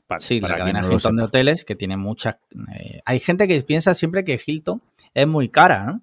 Vale, 0.08 0.20
Sí, 0.22 0.40
la 0.40 0.48
cadena 0.58 0.80
no 0.80 0.88
Hilton 0.94 1.16
de 1.16 1.22
hoteles 1.24 1.64
que 1.64 1.74
tiene 1.76 1.96
muchas. 1.96 2.36
eh, 2.74 3.00
hay 3.04 3.20
gente 3.20 3.46
que 3.46 3.60
piensa 3.62 3.92
siempre 3.94 4.24
que 4.24 4.40
Hilton 4.44 4.82
es 5.14 5.26
muy 5.26 5.48
cara, 5.50 5.84
¿no? 5.84 6.02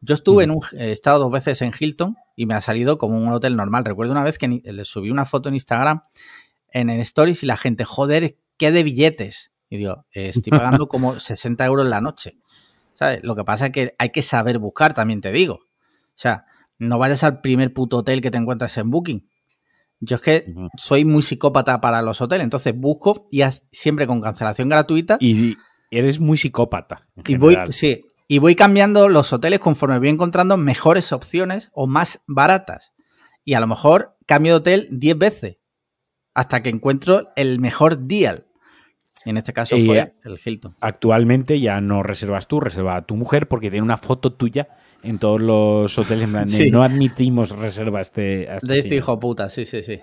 Yo 0.00 0.14
estuve 0.14 0.44
en 0.44 0.50
un. 0.50 0.60
He 0.72 0.90
estado 0.92 1.20
dos 1.20 1.30
veces 1.30 1.62
en 1.62 1.72
Hilton 1.78 2.16
y 2.36 2.46
me 2.46 2.54
ha 2.54 2.60
salido 2.60 2.98
como 2.98 3.16
un 3.16 3.28
hotel 3.32 3.54
normal. 3.56 3.84
Recuerdo 3.84 4.12
una 4.12 4.24
vez 4.24 4.38
que 4.38 4.48
ni- 4.48 4.60
le 4.60 4.84
subí 4.84 5.10
una 5.10 5.24
foto 5.24 5.48
en 5.48 5.54
Instagram 5.54 6.02
en 6.72 6.90
el 6.90 7.00
Stories 7.00 7.42
y 7.44 7.46
la 7.46 7.56
gente, 7.56 7.84
joder, 7.84 8.36
qué 8.58 8.72
de 8.72 8.82
billetes. 8.82 9.52
Y 9.70 9.76
digo, 9.78 10.04
eh, 10.12 10.30
estoy 10.30 10.50
pagando 10.50 10.88
como 10.88 11.18
60 11.20 11.64
euros 11.64 11.86
la 11.86 12.00
noche. 12.00 12.38
¿Sabes? 12.94 13.20
Lo 13.22 13.34
que 13.36 13.44
pasa 13.44 13.66
es 13.66 13.72
que 13.72 13.94
hay 13.98 14.10
que 14.10 14.22
saber 14.22 14.58
buscar, 14.58 14.94
también 14.94 15.20
te 15.20 15.30
digo. 15.32 15.54
O 15.54 16.16
sea, 16.16 16.46
no 16.78 16.98
vayas 16.98 17.22
al 17.24 17.40
primer 17.40 17.72
puto 17.72 17.98
hotel 17.98 18.20
que 18.20 18.30
te 18.30 18.38
encuentras 18.38 18.76
en 18.78 18.90
Booking. 18.90 19.28
Yo 20.00 20.16
es 20.16 20.22
que 20.22 20.54
soy 20.76 21.04
muy 21.04 21.22
psicópata 21.22 21.80
para 21.80 22.02
los 22.02 22.20
hoteles, 22.20 22.44
entonces 22.44 22.76
busco 22.76 23.28
y 23.30 23.42
siempre 23.72 24.06
con 24.06 24.20
cancelación 24.20 24.68
gratuita 24.68 25.16
y, 25.20 25.56
Y 25.90 25.98
eres 25.98 26.20
muy 26.20 26.36
psicópata. 26.36 27.08
en 27.24 27.40
voy, 27.40 27.56
sí, 27.70 28.02
y 28.28 28.38
voy 28.38 28.54
cambiando 28.54 29.08
los 29.08 29.32
hoteles 29.32 29.60
conforme 29.60 29.98
voy 29.98 30.08
encontrando 30.08 30.56
mejores 30.56 31.12
opciones 31.12 31.70
o 31.72 31.86
más 31.86 32.22
baratas. 32.26 32.92
Y 33.44 33.54
a 33.54 33.60
lo 33.60 33.66
mejor 33.66 34.16
cambio 34.26 34.54
de 34.54 34.56
hotel 34.58 34.88
10 34.90 35.18
veces 35.18 35.58
hasta 36.34 36.62
que 36.62 36.70
encuentro 36.70 37.30
el 37.36 37.60
mejor 37.60 38.06
deal. 38.06 38.46
Y 39.24 39.30
en 39.30 39.36
este 39.36 39.52
caso 39.52 39.76
Y, 39.76 39.86
fue 39.86 39.98
eh, 39.98 40.14
el 40.24 40.38
Hilton. 40.42 40.76
Actualmente 40.80 41.60
ya 41.60 41.80
no 41.80 42.02
reservas 42.02 42.48
tú, 42.48 42.60
reserva 42.60 42.96
a 42.96 43.06
tu 43.06 43.16
mujer 43.16 43.48
porque 43.48 43.70
tiene 43.70 43.84
una 43.84 43.96
foto 43.96 44.34
tuya 44.34 44.68
en 45.04 45.18
todos 45.18 45.40
los 45.40 45.96
hoteles. 45.98 46.24
En 46.24 46.32
plan 46.32 46.44
de, 46.46 46.50
Sí. 46.56 46.70
No 46.70 46.82
admitimos 46.82 47.50
reserva 47.50 47.98
a 48.00 48.02
este, 48.02 48.48
a 48.48 48.56
este 48.56 48.66
De 48.66 48.78
este 48.78 48.88
señor". 48.90 49.02
hijo 49.02 49.20
puta, 49.20 49.48
sí, 49.50 49.66
sí, 49.66 49.82
sí. 49.82 50.00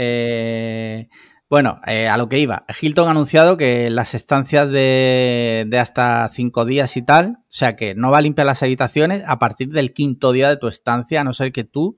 Eh, 0.00 1.08
bueno, 1.50 1.80
eh, 1.86 2.08
a 2.08 2.16
lo 2.16 2.28
que 2.28 2.38
iba. 2.38 2.64
Hilton 2.80 3.08
ha 3.08 3.12
anunciado 3.12 3.56
que 3.56 3.90
las 3.90 4.14
estancias 4.14 4.70
de, 4.70 5.64
de 5.66 5.78
hasta 5.78 6.28
cinco 6.28 6.64
días 6.64 6.96
y 6.96 7.02
tal, 7.02 7.38
o 7.40 7.44
sea 7.48 7.74
que 7.74 7.94
no 7.94 8.10
va 8.10 8.18
a 8.18 8.20
limpiar 8.22 8.46
las 8.46 8.62
habitaciones 8.62 9.24
a 9.26 9.38
partir 9.38 9.70
del 9.70 9.92
quinto 9.92 10.32
día 10.32 10.48
de 10.50 10.56
tu 10.58 10.68
estancia, 10.68 11.20
a 11.20 11.24
no 11.24 11.32
ser 11.32 11.50
que 11.52 11.64
tú 11.64 11.96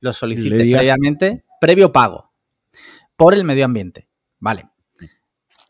lo 0.00 0.12
solicites 0.12 0.60
digas- 0.62 0.78
previamente, 0.78 1.44
previo 1.60 1.92
pago, 1.92 2.32
por 3.16 3.34
el 3.34 3.44
medio 3.44 3.64
ambiente. 3.64 4.08
Vale. 4.38 4.68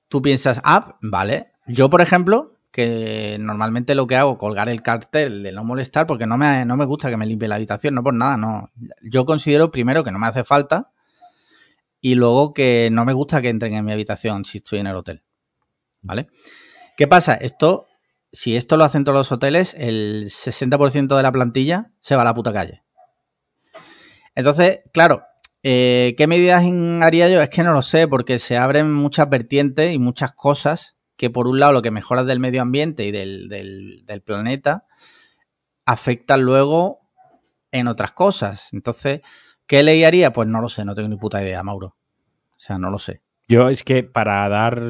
Tú 0.09 0.21
piensas, 0.23 0.61
ah, 0.63 0.99
vale. 1.01 1.53
Yo, 1.67 1.89
por 1.89 2.03
ejemplo, 2.03 2.52
que 2.73 3.37
normalmente 3.39 3.95
lo 3.95 4.07
que 4.07 4.17
hago, 4.17 4.39
colgar 4.39 4.71
el 4.71 4.83
cartel 4.83 5.43
de 5.43 5.53
no 5.53 5.63
molestar, 5.63 6.07
porque 6.07 6.27
no 6.27 6.39
me, 6.39 6.65
no 6.65 6.77
me 6.79 6.87
gusta 6.87 7.11
que 7.11 7.19
me 7.19 7.27
limpie 7.27 7.47
la 7.47 7.57
habitación, 7.57 7.95
no 7.95 8.03
por 8.03 8.15
nada, 8.15 8.39
no. 8.39 8.71
Yo 9.03 9.27
considero 9.27 9.71
primero 9.71 10.03
que 10.03 10.11
no 10.11 10.19
me 10.19 10.27
hace 10.27 10.43
falta 10.43 10.91
y 12.01 12.15
luego 12.15 12.55
que 12.55 12.89
no 12.91 13.05
me 13.05 13.13
gusta 13.13 13.43
que 13.43 13.51
entren 13.51 13.75
en 13.75 13.85
mi 13.85 13.93
habitación 13.93 14.47
si 14.47 14.59
estoy 14.59 14.79
en 14.79 14.87
el 14.87 14.97
hotel. 14.97 15.23
¿Vale? 16.01 16.29
¿Qué 16.97 17.07
pasa? 17.07 17.35
Esto, 17.35 17.87
si 18.33 18.57
esto 18.57 18.79
lo 18.79 18.85
hacen 18.85 19.05
todos 19.05 19.19
los 19.19 19.33
hoteles, 19.33 19.75
el 19.77 20.31
60% 20.31 21.15
de 21.15 21.23
la 21.23 21.31
plantilla 21.31 21.93
se 22.01 22.17
va 22.17 22.23
a 22.23 22.25
la 22.25 22.35
puta 22.35 22.55
calle. 22.55 22.83
Entonces, 24.35 24.81
claro, 24.95 25.23
eh, 25.63 26.15
¿qué 26.17 26.27
medidas 26.27 26.65
haría 27.03 27.29
yo? 27.29 27.43
Es 27.43 27.51
que 27.51 27.63
no 27.63 27.73
lo 27.73 27.83
sé, 27.83 28.09
porque 28.09 28.39
se 28.39 28.57
abren 28.57 28.91
muchas 28.91 29.29
vertientes 29.29 29.95
y 29.95 29.99
muchas 29.99 30.33
cosas 30.33 30.97
que 31.17 31.31
por 31.31 31.47
un 31.47 31.61
lado 31.61 31.73
lo 31.73 31.83
que 31.83 31.91
mejoras 31.91 32.27
del 32.27 32.41
medio 32.41 32.63
ambiente 32.63 33.05
y 33.05 33.11
del, 33.11 33.49
del, 33.49 34.05
del 34.07 34.23
planeta 34.23 34.87
afecta 35.87 36.37
luego 36.37 37.01
en 37.71 37.87
otras 37.89 38.13
cosas. 38.13 38.69
Entonces, 38.73 39.21
¿qué 39.67 39.83
ley 39.83 40.05
haría? 40.05 40.33
Pues 40.33 40.49
no 40.49 40.61
lo 40.61 40.69
sé, 40.69 40.85
no 40.85 40.95
tengo 40.95 41.09
ni 41.09 41.17
puta 41.17 41.43
idea, 41.43 41.63
Mauro. 41.63 41.97
O 42.57 42.59
sea, 42.59 42.79
no 42.79 42.91
lo 42.91 42.99
sé. 42.99 43.23
Yo 43.49 43.69
es 43.69 43.83
que 43.83 44.03
para 44.05 44.49
dar, 44.49 44.81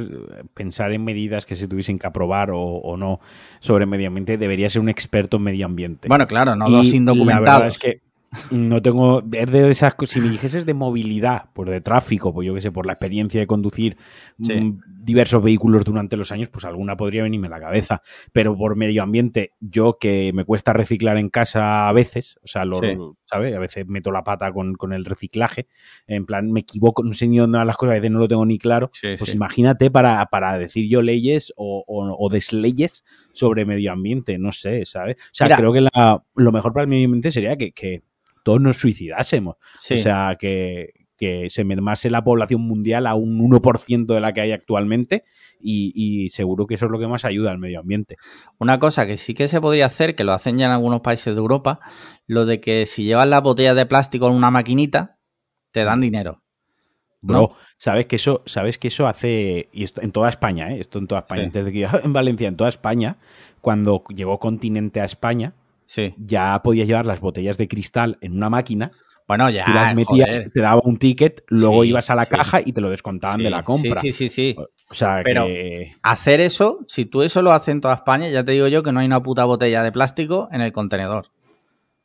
pensar 0.55 0.93
en 0.93 1.05
medidas 1.05 1.47
que 1.47 1.57
se 1.57 1.67
tuviesen 1.67 1.99
que 1.99 2.07
aprobar 2.07 2.51
o, 2.51 2.61
o 2.61 2.97
no 2.97 3.19
sobre 3.61 3.87
medio 3.87 4.09
ambiente, 4.09 4.37
debería 4.37 4.69
ser 4.71 4.83
un 4.83 4.89
experto 4.89 5.39
en 5.39 5.43
medio 5.45 5.67
ambiente. 5.67 6.09
Bueno, 6.09 6.27
claro, 6.27 6.55
no 6.55 6.69
Y 6.69 6.73
dos 6.73 6.91
La 6.91 6.97
indocumentados. 6.97 7.45
verdad 7.45 7.67
es 7.69 7.79
que 7.79 8.03
no 8.51 8.81
tengo. 8.83 9.23
Es 9.33 9.51
de 9.51 9.69
esas 9.71 9.95
cosas. 9.95 10.15
Si 10.15 10.21
me 10.21 10.29
dijeses 10.31 10.65
de 10.67 10.75
movilidad, 10.75 11.51
pues 11.53 11.69
de 11.71 11.81
tráfico, 11.81 12.33
pues 12.33 12.47
yo 12.47 12.55
qué 12.55 12.61
sé, 12.63 12.73
por 12.73 12.87
la 12.87 12.95
experiencia 12.95 13.41
de 13.41 13.47
conducir 13.47 13.97
Sí. 14.43 14.55
mm, 14.55 14.81
diversos 15.05 15.43
vehículos 15.43 15.85
durante 15.85 16.17
los 16.17 16.31
años, 16.33 16.49
pues 16.49 16.65
alguna 16.65 16.97
podría 16.97 17.25
venirme 17.25 17.49
a 17.49 17.51
la 17.51 17.61
cabeza. 17.61 18.03
Pero 18.33 18.57
por 18.57 18.77
medio 18.77 19.03
ambiente, 19.03 19.53
yo 19.61 19.99
que 20.01 20.33
me 20.33 20.45
cuesta 20.45 20.73
reciclar 20.73 21.19
en 21.19 21.29
casa 21.29 21.89
a 21.89 21.93
veces, 21.93 22.39
o 22.43 22.47
sea, 22.47 22.65
lo, 22.65 22.79
Sí. 22.81 22.97
¿sabes? 23.27 23.55
A 23.55 23.59
veces 23.59 23.87
meto 23.87 24.11
la 24.13 24.23
pata 24.25 24.53
con, 24.53 24.75
con 24.75 24.93
el 24.93 25.05
reciclaje. 25.05 25.67
En 26.07 26.25
plan, 26.25 26.51
me 26.53 26.61
equivoco, 26.61 27.03
no 27.03 27.13
sé 27.15 27.27
ni 27.29 27.39
dónde 27.39 27.59
van 27.59 27.67
las 27.67 27.77
cosas, 27.77 27.93
a 27.93 27.95
veces 27.97 28.11
no 28.13 28.19
lo 28.19 28.29
tengo 28.29 28.47
ni 28.47 28.59
claro. 28.59 28.91
Sí, 28.93 29.09
Pues 29.19 29.35
imagínate 29.35 29.91
para, 29.91 30.25
para 30.27 30.57
decir 30.59 30.89
yo 30.89 31.03
leyes 31.03 31.53
o, 31.57 31.85
o- 31.87 32.17
o 32.19 32.29
desleyes 32.31 33.05
sobre 33.33 33.65
medio 33.65 33.93
ambiente, 33.93 34.39
no 34.39 34.53
sé, 34.53 34.87
¿sabes? 34.87 35.17
O 35.17 35.29
sea, 35.35 35.47
Mira. 35.49 35.57
creo 35.57 35.73
que 35.73 35.81
la- 35.83 36.23
lo 36.35 36.53
mejor 36.53 36.73
para 36.73 36.83
el 36.85 36.89
medio 36.89 37.07
ambiente 37.07 37.31
sería 37.31 37.57
que, 37.57 37.73
que 37.73 38.03
todos 38.43 38.61
nos 38.61 38.79
suicidásemos. 38.79 39.57
Sí. 39.81 39.95
O 39.95 39.97
sea, 39.99 40.37
que, 40.39 40.91
que 41.17 41.49
se 41.51 41.65
mermase 41.65 42.11
la 42.11 42.25
población 42.25 42.63
mundial 42.63 43.07
a 43.07 43.15
un 43.15 43.39
1% 43.39 44.07
de 44.07 44.21
la 44.21 44.33
que 44.33 44.41
hay 44.41 44.53
actualmente 44.53 45.25
y, 45.61 45.93
y 45.95 46.31
seguro 46.31 46.67
que 46.67 46.75
eso 46.75 46.87
es 46.87 46.91
lo 46.93 46.99
que 46.99 47.07
más 47.07 47.25
ayuda 47.25 47.51
al 47.53 47.59
medio 47.59 47.81
ambiente. 47.81 48.17
Una 48.59 48.79
cosa 48.79 49.07
que 49.07 49.17
sí 49.17 49.35
que 49.35 49.47
se 49.47 49.61
podría 49.61 49.87
hacer, 49.87 50.17
que 50.17 50.25
lo 50.25 50.33
hacen 50.33 50.59
ya 50.59 50.67
en 50.67 50.73
algunos 50.73 51.01
países 51.01 51.35
de 51.35 51.41
Europa, 51.41 51.79
lo 52.27 52.45
de 52.47 52.61
que 52.61 52.87
si 52.87 53.05
llevas 53.05 53.29
las 53.29 53.43
botellas 53.43 53.77
de 53.77 53.87
plástico 53.87 54.27
en 54.27 54.35
una 54.35 54.51
maquinita, 54.51 55.19
te 55.71 55.85
dan 55.85 56.01
dinero. 56.01 56.43
Bro, 57.21 57.39
¿No? 57.39 57.51
sabes 57.77 58.07
que 58.07 58.17
eso, 58.17 58.43
sabes 58.47 58.79
que 58.79 58.89
eso 58.89 59.07
hace, 59.07 59.69
y 59.73 59.85
esto 59.85 60.03
en 60.03 60.11
toda 60.11 60.29
España, 60.29 60.73
¿eh? 60.73 60.81
esto 60.81 60.99
en 60.99 61.07
toda 61.07 61.21
España, 61.21 61.43
Sí. 61.43 61.47
antes 61.47 61.65
de 61.67 61.73
que 61.73 61.87
en 62.03 62.13
Valencia, 62.13 62.49
en 62.49 62.57
toda 62.57 62.69
España, 62.69 63.19
cuando 63.61 64.03
llegó 64.09 64.41
Continente 64.41 65.01
a 65.01 65.05
España, 65.05 65.55
Sí. 65.95 66.15
ya 66.17 66.59
podías 66.65 66.87
llevar 66.87 67.05
las 67.05 67.21
botellas 67.21 67.59
de 67.59 67.69
cristal 67.69 68.17
en 68.23 68.33
una 68.33 68.49
máquina, 68.49 68.93
Bueno, 69.29 69.51
ya. 69.51 69.67
tú 69.67 69.73
las 69.73 69.95
metías, 69.95 70.29
joder. 70.31 70.51
te 70.51 70.61
daba 70.63 70.81
un 70.85 70.97
ticket, 70.97 71.45
luego 71.49 71.83
Sí, 71.83 71.91
ibas 71.91 72.09
a 72.09 72.15
la 72.15 72.25
sí. 72.25 72.31
caja 72.31 72.61
y 72.65 72.73
te 72.73 72.81
lo 72.81 72.89
descontaban 72.89 73.37
Sí, 73.39 73.43
de 73.45 73.51
la 73.51 73.63
compra. 73.63 74.01
Sí, 74.01 74.11
sí, 74.11 74.29
sí, 74.31 74.55
sí. 74.55 74.57
O 74.89 74.95
sea, 74.95 75.21
Pero- 75.23 75.45
que... 75.47 75.93
Hacer 76.03 76.41
eso, 76.41 76.79
si 76.89 77.05
tú 77.05 77.23
eso 77.23 77.43
lo 77.43 77.53
haces 77.53 77.69
en 77.69 77.81
toda 77.83 77.95
España, 77.95 78.29
ya 78.31 78.43
te 78.43 78.53
digo 78.53 78.69
yo 78.69 78.83
que 78.83 78.91
no 78.93 79.01
hay 79.01 79.07
una 79.07 79.23
puta 79.23 79.45
botella 79.45 79.83
de 79.83 79.93
plástico 79.93 80.49
en 80.51 80.61
el 80.63 80.73
contenedor. 80.73 81.27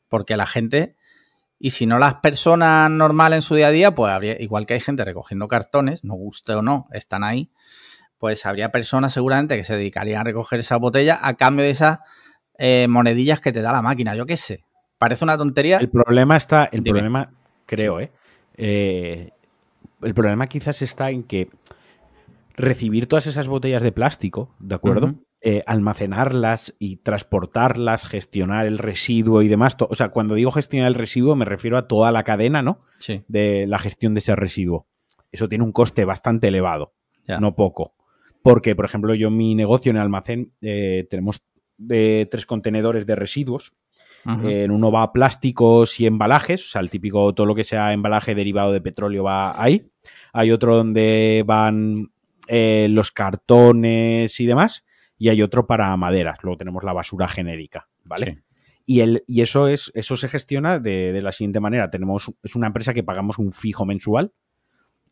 Porque 0.09 0.35
la 0.37 0.47
gente, 0.47 0.95
y 1.57 1.71
si 1.71 1.85
no 1.85 1.97
las 1.97 2.15
personas 2.15 2.89
normales 2.91 3.37
en 3.37 3.41
su 3.41 3.55
día 3.55 3.67
a 3.67 3.71
día, 3.71 3.95
pues 3.95 4.11
habría, 4.11 4.35
igual 4.41 4.65
que 4.65 4.73
hay 4.73 4.79
gente 4.81 5.03
recogiendo 5.05 5.47
cartones, 5.47 6.03
no 6.03 6.13
guste 6.15 6.53
o 6.53 6.61
no, 6.61 6.85
están 6.91 7.23
ahí, 7.23 7.51
pues 8.17 8.45
habría 8.45 8.71
personas 8.71 9.13
seguramente 9.13 9.55
que 9.57 9.63
se 9.63 9.75
dedicarían 9.77 10.21
a 10.21 10.23
recoger 10.25 10.59
esa 10.59 10.75
botella 10.77 11.17
a 11.21 11.33
cambio 11.35 11.63
de 11.65 11.71
esas 11.71 11.99
eh, 12.57 12.87
monedillas 12.89 13.41
que 13.41 13.51
te 13.51 13.61
da 13.61 13.71
la 13.71 13.81
máquina, 13.81 14.15
yo 14.15 14.25
qué 14.25 14.37
sé. 14.37 14.63
Parece 14.97 15.23
una 15.25 15.37
tontería. 15.37 15.77
El 15.77 15.89
problema 15.89 16.37
está, 16.37 16.65
el 16.71 16.83
Dime. 16.83 16.95
problema, 16.99 17.31
creo, 17.65 17.99
¿eh? 17.99 18.11
Eh, 18.55 19.29
El 20.01 20.13
problema 20.13 20.47
quizás 20.47 20.81
está 20.81 21.09
en 21.11 21.23
que 21.23 21.49
recibir 22.55 23.07
todas 23.07 23.27
esas 23.27 23.47
botellas 23.47 23.83
de 23.83 23.91
plástico, 23.91 24.53
¿de 24.59 24.75
acuerdo? 24.75 25.15
Eh, 25.41 25.63
almacenarlas 25.67 26.73
y 26.79 26.97
transportarlas, 26.97 28.05
gestionar 28.05 28.65
el 28.65 28.79
residuo 28.79 29.43
y 29.43 29.47
demás. 29.47 29.77
O 29.79 29.93
sea, 29.95 30.09
cuando 30.09 30.33
digo 30.33 30.51
gestionar 30.51 30.87
el 30.87 30.95
residuo 30.95 31.35
me 31.35 31.45
refiero 31.45 31.77
a 31.77 31.87
toda 31.87 32.11
la 32.11 32.23
cadena, 32.23 32.63
¿no? 32.63 32.81
Sí, 32.97 33.23
De 33.27 33.67
la 33.67 33.77
gestión 33.77 34.15
de 34.15 34.19
ese 34.19 34.35
residuo. 34.35 34.87
Eso 35.31 35.47
tiene 35.47 35.63
un 35.63 35.71
coste 35.71 36.05
bastante 36.05 36.47
elevado, 36.47 36.93
ya. 37.27 37.39
no 37.39 37.55
poco. 37.55 37.93
Porque, 38.41 38.75
por 38.75 38.85
ejemplo, 38.85 39.13
yo 39.13 39.27
en 39.27 39.37
mi 39.37 39.53
negocio 39.55 39.91
en 39.91 39.97
el 39.97 40.01
almacén 40.03 40.53
eh, 40.61 41.05
tenemos 41.09 41.43
eh, 41.89 42.27
tres 42.29 42.45
contenedores 42.45 43.05
de 43.05 43.15
residuos 43.15 43.73
en 44.43 44.71
uno 44.71 44.91
va 44.91 45.13
plásticos 45.13 46.01
y 46.01 46.05
embalajes, 46.05 46.65
o 46.65 46.67
sea, 46.67 46.81
el 46.81 46.89
típico, 46.89 47.33
todo 47.33 47.47
lo 47.47 47.55
que 47.55 47.63
sea 47.63 47.93
embalaje 47.93 48.35
derivado 48.35 48.73
de 48.73 48.81
petróleo 48.81 49.23
va 49.23 49.61
ahí. 49.61 49.89
Hay 50.33 50.51
otro 50.51 50.75
donde 50.75 51.43
van 51.45 52.11
eh, 52.47 52.87
los 52.89 53.11
cartones 53.11 54.37
y 54.39 54.45
demás. 54.45 54.85
Y 55.17 55.29
hay 55.29 55.41
otro 55.41 55.65
para 55.65 55.95
maderas. 55.97 56.39
Luego 56.43 56.57
tenemos 56.57 56.83
la 56.83 56.93
basura 56.93 57.27
genérica, 57.27 57.87
¿vale? 58.05 58.25
Sí. 58.25 58.41
Y, 58.85 58.99
el, 58.99 59.23
y 59.27 59.41
eso 59.41 59.67
es, 59.67 59.91
eso 59.95 60.15
se 60.15 60.27
gestiona 60.27 60.79
de, 60.79 61.11
de 61.11 61.21
la 61.21 61.31
siguiente 61.31 61.59
manera. 61.59 61.89
Tenemos, 61.89 62.31
es 62.43 62.55
una 62.55 62.67
empresa 62.67 62.93
que 62.93 63.03
pagamos 63.03 63.39
un 63.39 63.51
fijo 63.51 63.85
mensual 63.85 64.33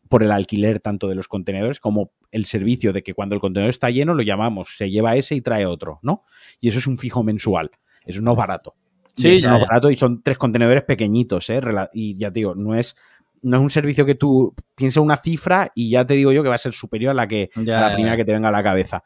por 0.08 0.22
el 0.22 0.30
alquiler 0.30 0.80
tanto 0.80 1.08
de 1.08 1.14
los 1.14 1.28
contenedores 1.28 1.80
como 1.80 2.10
el 2.32 2.44
servicio 2.46 2.92
de 2.92 3.02
que 3.02 3.14
cuando 3.14 3.34
el 3.34 3.40
contenedor 3.40 3.70
está 3.70 3.90
lleno 3.90 4.14
lo 4.14 4.22
llamamos, 4.22 4.76
se 4.76 4.90
lleva 4.90 5.16
ese 5.16 5.34
y 5.34 5.40
trae 5.40 5.66
otro, 5.66 5.98
¿no? 6.02 6.24
Y 6.60 6.68
eso 6.68 6.78
es 6.78 6.86
un 6.86 6.98
fijo 6.98 7.22
mensual. 7.22 7.70
Eso 8.04 8.20
no 8.22 8.32
es 8.32 8.36
barato. 8.36 8.74
Sí, 9.16 9.30
eso 9.36 9.46
ya, 9.46 9.50
no 9.50 9.56
es 9.56 9.68
barato 9.68 9.90
y 9.90 9.96
son 9.96 10.22
tres 10.22 10.36
contenedores 10.38 10.82
pequeñitos, 10.84 11.48
¿eh? 11.50 11.60
Y 11.92 12.16
ya 12.16 12.30
te 12.30 12.40
digo, 12.40 12.54
no 12.54 12.74
es, 12.74 12.94
no 13.42 13.56
es 13.56 13.62
un 13.62 13.70
servicio 13.70 14.04
que 14.04 14.14
tú 14.14 14.54
pienses 14.74 14.98
una 14.98 15.16
cifra 15.16 15.72
y 15.74 15.90
ya 15.90 16.06
te 16.06 16.14
digo 16.14 16.32
yo 16.32 16.42
que 16.42 16.48
va 16.48 16.54
a 16.56 16.58
ser 16.58 16.72
superior 16.74 17.12
a 17.12 17.14
la 17.14 17.26
que 17.26 17.50
Ya, 17.56 17.78
a 17.78 17.80
la 17.80 17.88
ya, 17.88 17.94
primera 17.94 18.16
que 18.16 18.24
te 18.24 18.32
venga 18.32 18.48
a 18.48 18.52
la 18.52 18.62
cabeza. 18.62 19.02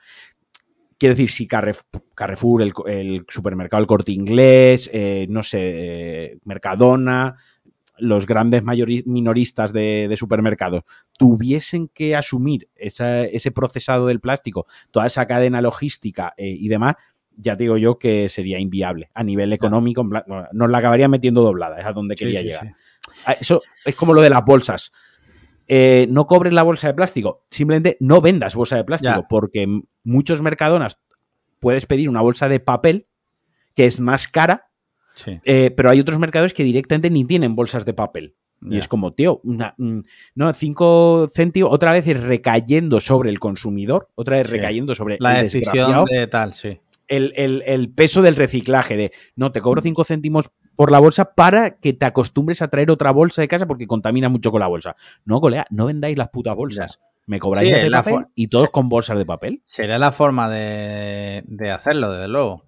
Quiero 0.99 1.15
decir, 1.15 1.31
si 1.31 1.49
Carref- 1.49 1.83
Carrefour, 2.15 2.61
el, 2.63 2.73
el 2.87 3.25
supermercado 3.27 3.81
El 3.81 3.87
Corte 3.87 4.13
Inglés, 4.13 4.91
eh, 4.93 5.27
no 5.31 5.43
sé, 5.43 5.59
eh, 5.63 6.39
Mercadona, 6.45 7.37
los 8.01 8.27
grandes 8.27 8.63
minoristas 8.65 9.73
de, 9.73 10.07
de 10.09 10.17
supermercados 10.17 10.83
tuviesen 11.19 11.89
que 11.89 12.17
asumir 12.17 12.69
esa- 12.75 13.25
ese 13.25 13.51
procesado 13.51 14.07
del 14.07 14.21
plástico, 14.21 14.67
toda 14.91 15.07
esa 15.07 15.27
cadena 15.27 15.61
logística 15.61 16.35
eh, 16.37 16.49
y 16.49 16.69
demás, 16.69 16.97
ya 17.37 17.57
te 17.57 17.65
digo 17.65 17.77
yo 17.79 17.99
que 17.99 18.29
sería 18.29 18.59
inviable 18.59 19.11
a 19.15 19.23
nivel 19.23 19.53
económico. 19.53 20.03
bueno, 20.05 20.25
nos 20.53 20.71
la 20.71 20.79
acabarían 20.79 21.11
metiendo 21.11 21.43
doblada, 21.43 21.79
es 21.81 21.87
a 21.87 21.93
donde 21.93 22.17
quería 22.17 22.41
sí, 22.41 22.47
llegar. 22.47 22.67
sí. 22.67 22.73
Ah, 23.27 23.33
Eso 23.41 23.63
es 23.85 23.95
como 23.95 24.13
lo 24.15 24.21
de 24.21 24.31
las 24.31 24.45
bolsas. 24.45 24.93
Eh, 25.69 26.07
no 26.11 26.27
cobres 26.27 26.53
la 26.53 26.65
bolsa 26.65 26.89
de 26.89 26.95
plástico, 26.95 27.45
simplemente 27.51 27.97
no 28.01 28.21
vendas 28.21 28.57
bolsa 28.57 28.77
de 28.77 28.85
plástico, 28.85 29.21
Ya. 29.21 29.29
porque 29.29 29.67
muchos 30.03 30.43
mercadonas 30.43 30.99
puedes 31.61 31.87
pedir 31.87 32.09
una 32.09 32.21
bolsa 32.21 32.49
de 32.49 32.59
papel 32.61 33.07
que 33.75 33.87
es 33.87 34.01
más 34.01 34.27
cara, 34.27 34.70
Sí, 35.15 35.39
eh, 35.45 35.71
pero 35.77 35.91
hay 35.91 36.01
otros 36.01 36.19
mercados 36.19 36.53
que 36.55 36.65
directamente 36.65 37.11
ni 37.11 37.25
tienen 37.25 37.55
bolsas 37.55 37.85
de 37.85 37.93
papel. 37.95 38.35
Y 38.63 38.77
es 38.77 38.89
como, 38.89 39.15
tío, 39.15 39.41
una, 39.43 39.75
mm, 39.79 40.01
no, 40.35 40.53
cinco 40.53 41.27
céntimos, 41.35 41.73
otra 41.73 41.93
vez 41.93 42.07
es 42.07 42.21
recayendo 42.21 43.01
sobre 43.01 43.31
el 43.31 43.39
consumidor, 43.41 44.09
otra 44.17 44.37
vez 44.37 44.49
Sí. 44.49 44.57
recayendo 44.57 44.95
sobre 44.95 45.17
la 45.19 45.39
el 45.39 45.45
decisión 45.45 45.73
desgraciado, 45.73 46.05
de 46.11 46.27
tal, 46.27 46.53
sí. 46.53 46.79
el, 47.09 47.33
el- 47.37 47.63
el 47.65 47.89
peso 47.89 48.21
del 48.21 48.37
reciclaje, 48.37 48.97
de 48.99 49.13
no, 49.35 49.51
te 49.51 49.63
cobro 49.63 49.81
cinco 49.81 50.05
céntimos 50.05 50.51
por 50.77 50.93
la 50.93 50.99
bolsa 50.99 51.33
para 51.35 51.79
que 51.79 51.95
te 51.95 52.05
acostumbres 52.05 52.61
a 52.61 52.69
traer 52.69 52.91
otra 52.91 53.13
bolsa 53.13 53.41
de 53.41 53.49
casa 53.49 53.67
porque 53.67 53.87
contamina 53.87 54.29
mucho 54.29 54.51
con 54.51 54.61
la 54.61 54.67
bolsa. 54.67 54.95
No, 55.25 55.41
colega, 55.41 55.67
no 55.71 55.87
vendáis 55.87 56.19
las 56.19 56.29
putas 56.29 56.55
bolsas. 56.55 57.01
Me 57.27 57.39
cobráis 57.39 57.69
Sí, 57.73 57.75
de 57.81 57.91
papel 57.91 58.27
y 58.35 58.49
todos 58.49 58.69
con 58.71 58.91
bolsas 58.91 59.17
de 59.17 59.25
papel. 59.25 59.63
Sería 59.65 59.99
la 59.99 60.13
forma 60.13 60.51
de, 60.51 61.45
de 61.47 61.71
hacerlo, 61.71 62.13
desde 62.13 62.29
luego. 62.29 62.67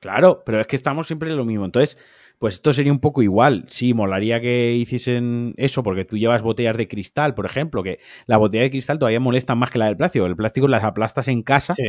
Claro, 0.00 0.42
pero 0.46 0.60
es 0.60 0.66
que 0.66 0.76
estamos 0.76 1.06
siempre 1.06 1.30
en 1.30 1.36
lo 1.36 1.44
mismo. 1.44 1.64
Entonces, 1.64 1.98
pues 2.38 2.54
esto 2.54 2.72
sería 2.72 2.92
un 2.92 3.00
poco 3.00 3.22
igual. 3.22 3.64
Sí, 3.68 3.94
molaría 3.94 4.40
que 4.40 4.72
hiciesen 4.74 5.54
eso, 5.56 5.82
porque 5.82 6.04
tú 6.04 6.16
llevas 6.16 6.42
botellas 6.42 6.76
de 6.76 6.86
cristal, 6.88 7.34
por 7.34 7.46
ejemplo, 7.46 7.82
que 7.82 7.98
la 8.26 8.36
botella 8.36 8.62
de 8.64 8.70
cristal 8.70 8.98
todavía 8.98 9.20
molesta 9.20 9.54
más 9.54 9.70
que 9.70 9.78
la 9.78 9.86
del 9.86 9.96
plástico. 9.96 10.26
El 10.26 10.36
plástico 10.36 10.68
las 10.68 10.84
aplastas 10.84 11.28
en 11.28 11.42
casa, 11.42 11.74
Sí. 11.74 11.82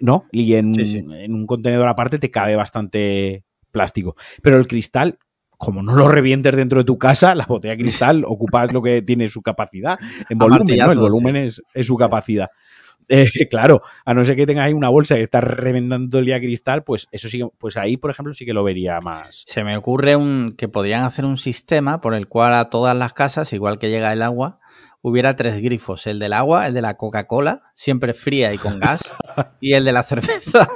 ¿no? 0.00 0.26
Y 0.32 0.54
en, 0.54 0.74
Sí, 0.74 0.84
sí. 0.86 0.98
en 0.98 1.34
un 1.34 1.46
contenedor 1.46 1.88
aparte 1.88 2.18
te 2.18 2.30
cabe 2.30 2.56
bastante 2.56 3.44
plástico. 3.70 4.16
Pero 4.42 4.56
el 4.56 4.66
cristal, 4.66 5.18
como 5.58 5.82
no 5.82 5.94
lo 5.94 6.08
revientes 6.08 6.56
dentro 6.56 6.78
de 6.78 6.84
tu 6.84 6.96
casa, 6.98 7.34
la 7.34 7.44
botella 7.44 7.72
de 7.76 7.82
cristal 7.82 8.24
ocupa 8.26 8.64
lo 8.66 8.80
que 8.80 9.02
tiene 9.02 9.28
su 9.28 9.42
capacidad 9.42 9.98
en 10.30 10.38
volumen, 10.38 10.78
¿no? 10.78 10.92
El 10.92 10.98
volumen 10.98 11.36
es, 11.36 11.60
es 11.74 11.86
su 11.86 11.96
capacidad. 11.96 12.48
Eh, 13.08 13.26
claro, 13.50 13.82
a 14.04 14.14
no 14.14 14.24
ser 14.24 14.36
que 14.36 14.46
tengas 14.46 14.66
ahí 14.66 14.72
una 14.72 14.88
bolsa 14.88 15.16
que 15.16 15.22
está 15.22 15.40
reventando 15.40 16.18
el 16.18 16.26
día 16.26 16.40
cristal, 16.40 16.84
pues 16.84 17.08
eso 17.10 17.28
sí, 17.28 17.42
pues 17.58 17.76
ahí, 17.76 17.96
por 17.96 18.10
ejemplo, 18.10 18.34
sí 18.34 18.44
que 18.44 18.52
lo 18.52 18.64
vería 18.64 19.00
más. 19.00 19.44
Se 19.46 19.64
me 19.64 19.76
ocurre 19.76 20.16
un, 20.16 20.54
que 20.56 20.68
podrían 20.68 21.04
hacer 21.04 21.24
un 21.24 21.36
sistema 21.36 22.00
por 22.00 22.14
el 22.14 22.28
cual 22.28 22.54
a 22.54 22.70
todas 22.70 22.96
las 22.96 23.14
casas, 23.14 23.52
igual 23.52 23.78
que 23.78 23.90
llega 23.90 24.12
el 24.12 24.22
agua, 24.22 24.60
hubiera 25.00 25.36
tres 25.36 25.60
grifos. 25.62 26.06
El 26.06 26.18
del 26.18 26.32
agua, 26.32 26.66
el 26.66 26.74
de 26.74 26.82
la 26.82 26.96
Coca-Cola, 26.96 27.62
siempre 27.74 28.14
fría 28.14 28.52
y 28.52 28.58
con 28.58 28.78
gas, 28.78 29.02
y 29.60 29.72
el 29.72 29.84
de 29.84 29.92
la 29.92 30.02
cerveza. 30.02 30.68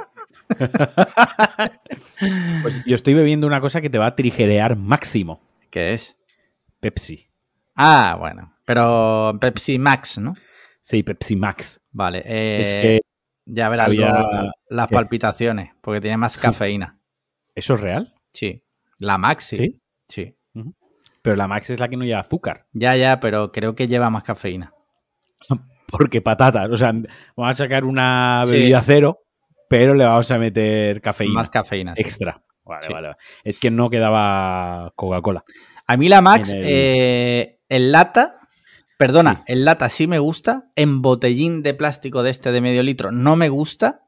Pues 2.61 2.81
yo 2.85 2.95
estoy 2.95 3.13
bebiendo 3.15 3.47
una 3.47 3.59
cosa 3.59 3.81
que 3.81 3.89
te 3.89 3.97
va 3.97 4.07
a 4.07 4.15
trigerear 4.15 4.75
máximo. 4.75 5.41
¿Qué 5.69 5.93
es? 5.93 6.15
Pepsi. 6.79 7.27
Ah, 7.75 8.15
bueno. 8.19 8.53
Pero 8.65 9.37
Pepsi 9.41 9.79
Max, 9.79 10.17
¿no? 10.17 10.35
Sí, 10.83 11.01
Pepsi 11.01 11.35
Max. 11.35 11.81
Vale. 11.91 12.21
eh, 12.25 12.59
es 12.61 12.73
que 12.75 13.01
Ya 13.45 13.67
verás 13.69 13.87
Había- 13.87 14.23
las 14.69 14.87
¿Qué? 14.87 14.93
palpitaciones, 14.95 15.71
porque 15.81 15.99
tiene 15.99 16.15
más 16.17 16.37
cafeína. 16.37 16.99
¿Eso 17.55 17.73
es 17.75 17.81
real? 17.81 18.13
Sí. 18.31 18.63
La 18.99 19.17
Max, 19.17 19.43
sí. 19.45 19.57
¿Sí? 19.57 19.81
Sí. 20.07 20.37
Pero 21.21 21.35
la 21.35 21.47
Max 21.47 21.69
es 21.69 21.79
la 21.79 21.89
que 21.89 21.97
no 21.97 22.05
lleva 22.05 22.19
azúcar. 22.21 22.67
Ya, 22.71 22.95
ya, 22.95 23.19
pero 23.19 23.51
creo 23.51 23.75
que 23.75 23.87
lleva 23.87 24.09
más 24.09 24.23
cafeína. 24.23 24.73
Porque 25.87 26.21
patatas. 26.21 26.69
O 26.71 26.77
sea, 26.77 26.91
vamos 26.91 27.51
a 27.51 27.53
sacar 27.53 27.83
una 27.85 28.43
Sí. 28.45 28.51
bebida 28.53 28.81
cero, 28.81 29.19
pero 29.69 29.93
le 29.93 30.05
vamos 30.05 30.31
a 30.31 30.37
meter 30.37 31.01
cafeína 31.01 31.33
Más 31.35 31.49
cafeína. 31.49 31.95
sí. 31.95 32.01
extra. 32.01 32.41
Vale, 32.65 32.87
Sí. 32.87 32.93
vale, 32.93 33.07
vale. 33.09 33.19
Es 33.43 33.59
que 33.59 33.71
no 33.71 33.89
quedaba 33.89 34.91
Coca-Cola. 34.95 35.43
A 35.85 35.97
mí 35.97 36.07
la 36.07 36.21
Max, 36.21 36.51
En 36.53 36.59
el- 36.59 36.65
eh, 36.67 37.59
en 37.67 37.91
lata, 37.91 38.35
perdona, 38.97 39.43
Sí. 39.47 39.53
en 39.53 39.65
lata 39.65 39.89
sí 39.89 40.07
me 40.07 40.19
gusta, 40.19 40.69
en 40.75 41.01
botellín 41.01 41.63
de 41.63 41.73
plástico 41.73 42.23
de 42.23 42.31
este 42.31 42.51
de 42.51 42.61
medio 42.61 42.83
litro 42.83 43.11
no 43.11 43.35
me 43.35 43.49
gusta 43.49 44.01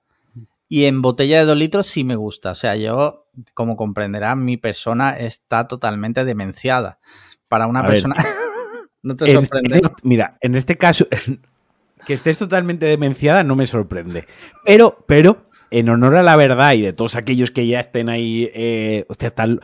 y 0.69 0.85
en 0.85 1.01
botella 1.01 1.39
de 1.39 1.45
dos 1.45 1.57
litros 1.57 1.87
sí 1.87 2.03
me 2.03 2.15
gusta. 2.15 2.51
O 2.51 2.55
sea, 2.55 2.75
yo, 2.75 3.23
como 3.53 3.75
comprenderás, 3.77 4.35
mi 4.37 4.57
persona 4.57 5.11
está 5.17 5.67
totalmente 5.67 6.25
demenciada. 6.25 6.99
Para 7.47 7.67
una 7.67 7.81
A 7.81 7.85
persona... 7.85 8.15
no 9.03 9.15
te 9.15 9.25
En- 9.31 9.41
sorprende. 9.41 9.77
en 9.77 9.85
este- 9.85 9.95
mira, 10.03 10.37
en 10.41 10.55
este 10.55 10.77
caso, 10.77 11.05
que 12.07 12.13
estés 12.13 12.37
totalmente 12.39 12.85
demenciada 12.87 13.43
no 13.43 13.55
me 13.55 13.67
sorprende. 13.67 14.25
Pero, 14.65 15.03
pero, 15.07 15.45
en 15.71 15.89
honor 15.89 16.15
a 16.15 16.23
la 16.23 16.35
verdad 16.35 16.73
y 16.73 16.81
de 16.81 16.93
todos 16.93 17.15
aquellos 17.15 17.51
que 17.51 17.67
ya 17.67 17.79
estén 17.79 18.09
ahí, 18.09 18.49
eh, 18.53 19.05
hostia, 19.09 19.29
tal, 19.29 19.61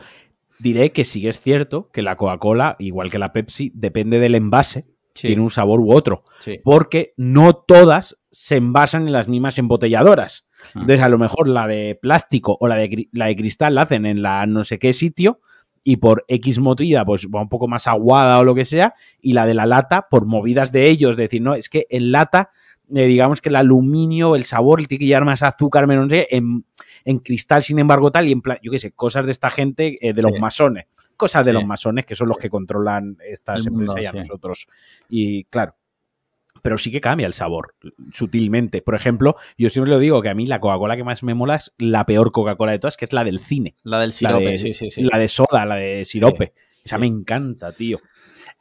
diré 0.60 0.92
que 0.92 1.04
sí 1.04 1.20
que 1.22 1.28
es 1.30 1.40
cierto 1.40 1.90
que 1.92 2.02
la 2.02 2.16
Coca-Cola, 2.16 2.76
igual 2.78 3.10
que 3.10 3.18
la 3.18 3.32
Pepsi, 3.32 3.72
depende 3.74 4.20
del 4.20 4.36
envase, 4.36 4.84
Sí, 5.14 5.28
tiene 5.28 5.42
un 5.42 5.50
sabor 5.50 5.80
u 5.80 5.92
otro. 5.92 6.22
sí. 6.40 6.60
Porque 6.64 7.14
no 7.16 7.54
todas 7.54 8.18
se 8.30 8.56
envasan 8.56 9.06
en 9.06 9.12
las 9.12 9.28
mismas 9.28 9.58
embotelladoras. 9.58 10.46
Mm. 10.74 10.80
Entonces, 10.80 11.04
a 11.04 11.08
lo 11.08 11.18
mejor 11.18 11.48
la 11.48 11.66
de 11.66 11.98
plástico 12.00 12.56
o 12.60 12.66
la 12.68 12.76
de, 12.76 13.08
la 13.12 13.26
de 13.26 13.36
cristal 13.36 13.74
la 13.74 13.82
hacen 13.82 14.06
en 14.06 14.22
la 14.22 14.46
no 14.46 14.64
sé 14.64 14.78
qué 14.78 14.92
sitio 14.92 15.40
y 15.84 15.96
por 15.96 16.24
X 16.28 16.60
motrida 16.60 17.04
pues 17.04 17.26
va 17.26 17.42
un 17.42 17.48
poco 17.48 17.68
más 17.68 17.86
aguada 17.86 18.38
o 18.38 18.44
lo 18.44 18.54
que 18.54 18.64
sea 18.64 18.94
y 19.20 19.32
la 19.32 19.46
de 19.46 19.54
la 19.54 19.66
lata 19.66 20.06
por 20.10 20.26
movidas 20.26 20.72
de 20.72 20.88
ellos, 20.88 21.16
decir, 21.16 21.42
no, 21.42 21.54
es 21.54 21.68
que 21.68 21.86
en 21.90 22.12
lata, 22.12 22.50
eh, 22.94 23.06
digamos 23.06 23.40
que 23.40 23.48
el 23.48 23.56
aluminio, 23.56 24.36
el 24.36 24.44
sabor, 24.44 24.80
le 24.80 24.86
tiene 24.86 25.00
que 25.00 25.06
llevar 25.06 25.24
más 25.24 25.42
azúcar, 25.42 25.86
menos 25.86 26.08
en, 26.10 26.64
en 27.04 27.18
cristal, 27.18 27.62
sin 27.62 27.78
embargo, 27.78 28.10
tal, 28.10 28.28
y 28.28 28.32
en 28.32 28.42
plan, 28.42 28.58
yo 28.62 28.70
qué 28.70 28.78
sé, 28.78 28.92
cosas 28.92 29.26
de 29.26 29.32
esta 29.32 29.50
gente, 29.50 29.98
eh, 30.06 30.12
de 30.12 30.22
los 30.22 30.32
Sí. 30.32 30.38
masones, 30.40 30.86
cosas 31.16 31.44
de 31.44 31.50
Sí. 31.50 31.54
los 31.54 31.64
masones 31.66 32.06
que 32.06 32.14
son 32.16 32.28
los 32.28 32.38
que 32.38 32.50
controlan 32.50 33.16
estas 33.28 33.66
mundo, 33.66 33.92
empresas 33.92 34.14
y 34.14 34.16
a 34.16 34.20
nosotros. 34.20 34.66
Y 35.08 35.44
claro, 35.44 35.74
pero 36.62 36.78
sí 36.78 36.92
que 36.92 37.00
cambia 37.00 37.26
el 37.26 37.34
sabor 37.34 37.74
sutilmente. 38.12 38.82
Por 38.82 38.94
ejemplo, 38.94 39.36
yo 39.58 39.68
siempre 39.70 39.90
lo 39.90 39.98
digo 39.98 40.22
que 40.22 40.28
a 40.28 40.34
mí 40.34 40.46
la 40.46 40.60
Coca-Cola 40.60 40.96
que 40.96 41.02
más 41.04 41.22
me 41.22 41.34
mola 41.34 41.56
es 41.56 41.72
la 41.78 42.06
peor 42.06 42.30
Coca-Cola 42.30 42.72
de 42.72 42.78
todas, 42.78 42.96
que 42.96 43.04
es 43.04 43.12
la 43.12 43.24
del 43.24 43.40
cine. 43.40 43.74
La 43.82 43.98
del 43.98 44.10
La 44.10 44.12
sirope, 44.14 44.44
de, 44.50 44.56
sí, 44.56 44.72
sí, 44.74 44.90
sí. 44.90 45.02
la 45.02 45.18
de 45.18 45.28
soda, 45.28 45.64
la 45.66 45.76
de 45.76 46.04
sirope. 46.04 46.52
Esa 46.84 46.96
Sí. 46.96 47.00
me 47.00 47.06
encanta, 47.06 47.72
tío. 47.72 47.98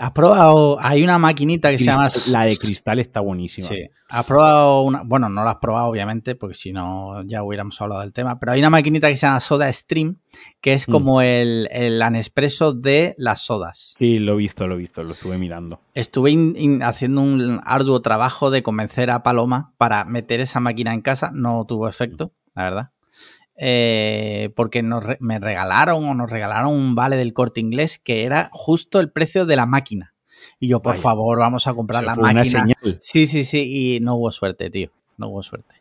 ¿Has 0.02 0.12
probado? 0.14 0.78
Hay 0.82 1.04
una 1.04 1.18
maquinita 1.20 1.70
que 1.70 1.78
se 1.78 1.86
llama... 1.86 2.10
La 2.30 2.46
de 2.46 2.58
cristal 2.58 3.00
está 3.00 3.20
buenísima. 3.20 3.68
Sí. 3.68 3.76
¿Has 4.10 4.26
probado 4.26 4.82
una? 4.82 5.04
Bueno, 5.04 5.30
no 5.30 5.44
la 5.44 5.52
has 5.52 5.58
probado, 5.58 5.88
obviamente, 5.88 6.34
porque 6.36 6.56
si 6.56 6.74
no 6.74 7.24
ya 7.24 7.44
hubiéramos 7.44 7.80
hablado 7.82 8.02
del 8.02 8.12
tema. 8.12 8.40
Pero 8.40 8.52
hay 8.54 8.60
una 8.60 8.72
maquinita 8.72 9.10
que 9.10 9.16
se 9.16 9.28
llama 9.28 9.40
Soda 9.40 9.72
Stream, 9.72 10.18
que 10.60 10.74
es 10.74 10.88
Mm. 10.88 10.92
como 10.92 11.22
el, 11.22 11.70
el 11.72 12.02
Anespresso 12.02 12.74
de 12.74 13.14
las 13.18 13.42
sodas. 13.42 13.94
Sí, 14.00 14.18
lo 14.18 14.34
he 14.34 14.38
visto, 14.38 14.66
lo 14.68 14.74
he 14.74 14.78
visto, 14.80 15.04
lo 15.04 15.12
estuve 15.12 15.38
mirando. 15.38 15.80
Estuve 15.94 16.32
in- 16.32 16.56
in- 16.58 16.84
haciendo 16.84 17.22
un 17.22 17.62
arduo 17.64 18.02
trabajo 18.02 18.50
de 18.50 18.64
convencer 18.64 19.12
a 19.12 19.22
Paloma 19.22 19.74
para 19.78 20.04
meter 20.06 20.40
esa 20.42 20.60
máquina 20.60 20.94
en 20.96 21.02
casa. 21.02 21.30
No 21.34 21.64
tuvo 21.68 21.88
efecto, 21.88 22.32
la 22.56 22.64
verdad. 22.64 22.90
Eh, 23.64 24.50
porque 24.56 24.82
nos 24.82 25.04
re- 25.06 25.18
me 25.20 25.38
regalaron 25.38 26.04
o 26.04 26.16
nos 26.16 26.32
regalaron 26.32 26.74
un 26.74 26.96
vale 26.96 27.16
del 27.16 27.32
corte 27.32 27.60
inglés 27.60 28.00
que 28.04 28.24
era 28.26 28.50
justo 28.52 29.00
el 29.00 29.12
precio 29.12 29.46
de 29.46 29.56
la 29.56 29.68
máquina. 29.68 30.16
Y 30.60 30.68
yo, 30.68 30.82
por 30.82 30.94
Vaya. 30.94 31.04
favor, 31.04 31.38
vamos 31.40 31.68
a 31.68 31.74
comprar 31.76 32.04
la 32.04 32.14
una 32.14 32.34
máquina. 32.34 32.44
señal. 32.44 32.98
Sí, 33.00 33.28
sí, 33.28 33.46
sí, 33.46 33.96
y 33.96 34.00
no 34.00 34.16
hubo 34.16 34.32
suerte, 34.32 34.72
tío. 34.72 34.90
No 35.18 35.28
hubo 35.30 35.44
suerte. 35.44 35.76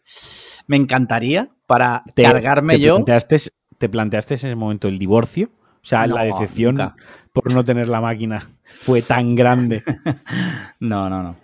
Me 0.67 0.77
encantaría 0.77 1.49
para 1.67 2.03
Te- 2.15 2.23
cargarme 2.25 2.75
te 2.75 2.81
yo. 2.81 2.97
Planteaste, 2.97 3.39
¿Te 3.79 3.89
planteaste 3.89 4.35
en 4.35 4.39
ese 4.39 4.55
momento 4.55 4.87
el 4.89 4.99
divorcio? 4.99 5.49
O 5.83 5.87
sea, 5.87 6.07
la 6.07 6.25
decepción 6.25 6.75
nunca. 6.75 6.95
por 7.33 7.55
no 7.55 7.65
tener 7.65 7.89
la 7.89 8.03
máquina 8.03 8.47
fue 8.65 9.01
tan 9.01 9.35
grande. 9.35 9.83
No, 10.81 11.09
no, 11.09 11.23
no. 11.23 11.37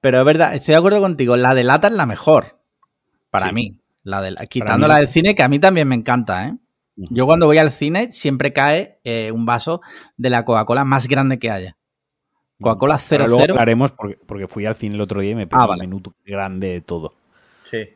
Pero 0.00 0.18
es 0.20 0.24
verdad, 0.24 0.54
estoy 0.54 0.72
de 0.72 0.78
acuerdo 0.78 1.00
contigo. 1.00 1.36
La 1.36 1.54
de 1.54 1.64
lata 1.64 1.88
es 1.88 1.92
la 1.92 2.06
mejor. 2.06 2.58
Para 3.30 3.48
Sí. 3.48 3.54
mí. 3.54 3.78
La 4.04 4.20
de, 4.20 4.34
quitando 4.48 4.86
mí- 4.86 4.92
la 4.92 4.98
del 4.98 5.06
cine, 5.08 5.34
que 5.34 5.42
a 5.42 5.48
mí 5.48 5.58
también 5.58 5.86
me 5.88 5.94
encanta, 5.94 6.48
¿eh? 6.48 6.56
Yo 6.96 7.24
cuando 7.24 7.46
voy 7.46 7.56
al 7.58 7.70
cine 7.70 8.12
siempre 8.12 8.52
cae 8.52 9.00
eh, 9.04 9.32
un 9.32 9.46
vaso 9.46 9.80
de 10.18 10.28
la 10.30 10.44
Coca-Cola 10.44 10.84
más 10.84 11.08
grande 11.08 11.38
que 11.38 11.50
haya. 11.50 11.76
Coca-Cola 12.60 12.94
Ahora 12.94 13.04
00. 13.04 13.26
luego 13.28 13.42
hablaremos 13.52 13.92
porque, 13.92 14.18
porque 14.26 14.46
fui 14.46 14.66
al 14.66 14.76
cine 14.76 14.94
el 14.96 15.00
otro 15.00 15.20
día 15.20 15.30
y 15.32 15.34
me 15.34 15.46
pedí 15.46 15.58
Ah, 15.60 15.66
vale. 15.66 15.84
el 15.84 15.88
menú 15.88 16.02
grande 16.26 16.68
de 16.68 16.80
todo. 16.82 17.14
Sí. 17.70 17.88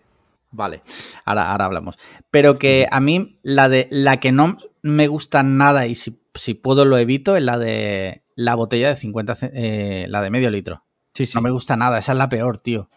Cale. 0.57 0.83
Ahora, 1.27 1.53
ahora 1.53 1.67
hablamos. 1.67 1.99
Pero 2.31 2.59
que 2.59 2.87
a 2.91 3.01
mí 3.01 3.39
la 3.43 3.69
de 3.69 3.87
la 3.91 4.19
que 4.19 4.33
no 4.33 4.57
me 4.83 5.07
gusta 5.09 5.43
nada 5.43 5.87
y 5.87 5.95
si, 5.95 6.19
si 6.35 6.55
puedo 6.55 6.85
lo 6.87 6.97
evito 6.97 7.37
es 7.37 7.43
la 7.43 7.59
de 7.59 8.23
la 8.35 8.55
botella 8.55 8.89
de 8.89 8.97
50, 8.97 9.35
ce- 9.35 9.51
eh, 9.53 10.07
la 10.09 10.23
de 10.23 10.31
medio 10.31 10.51
litro. 10.51 10.85
Sí, 11.15 11.27
sí. 11.27 11.33
No 11.35 11.43
me 11.43 11.51
gusta 11.51 11.77
nada, 11.77 11.99
esa 11.99 12.13
es 12.13 12.19
la 12.19 12.29
peor, 12.31 12.59
tío. 12.59 12.89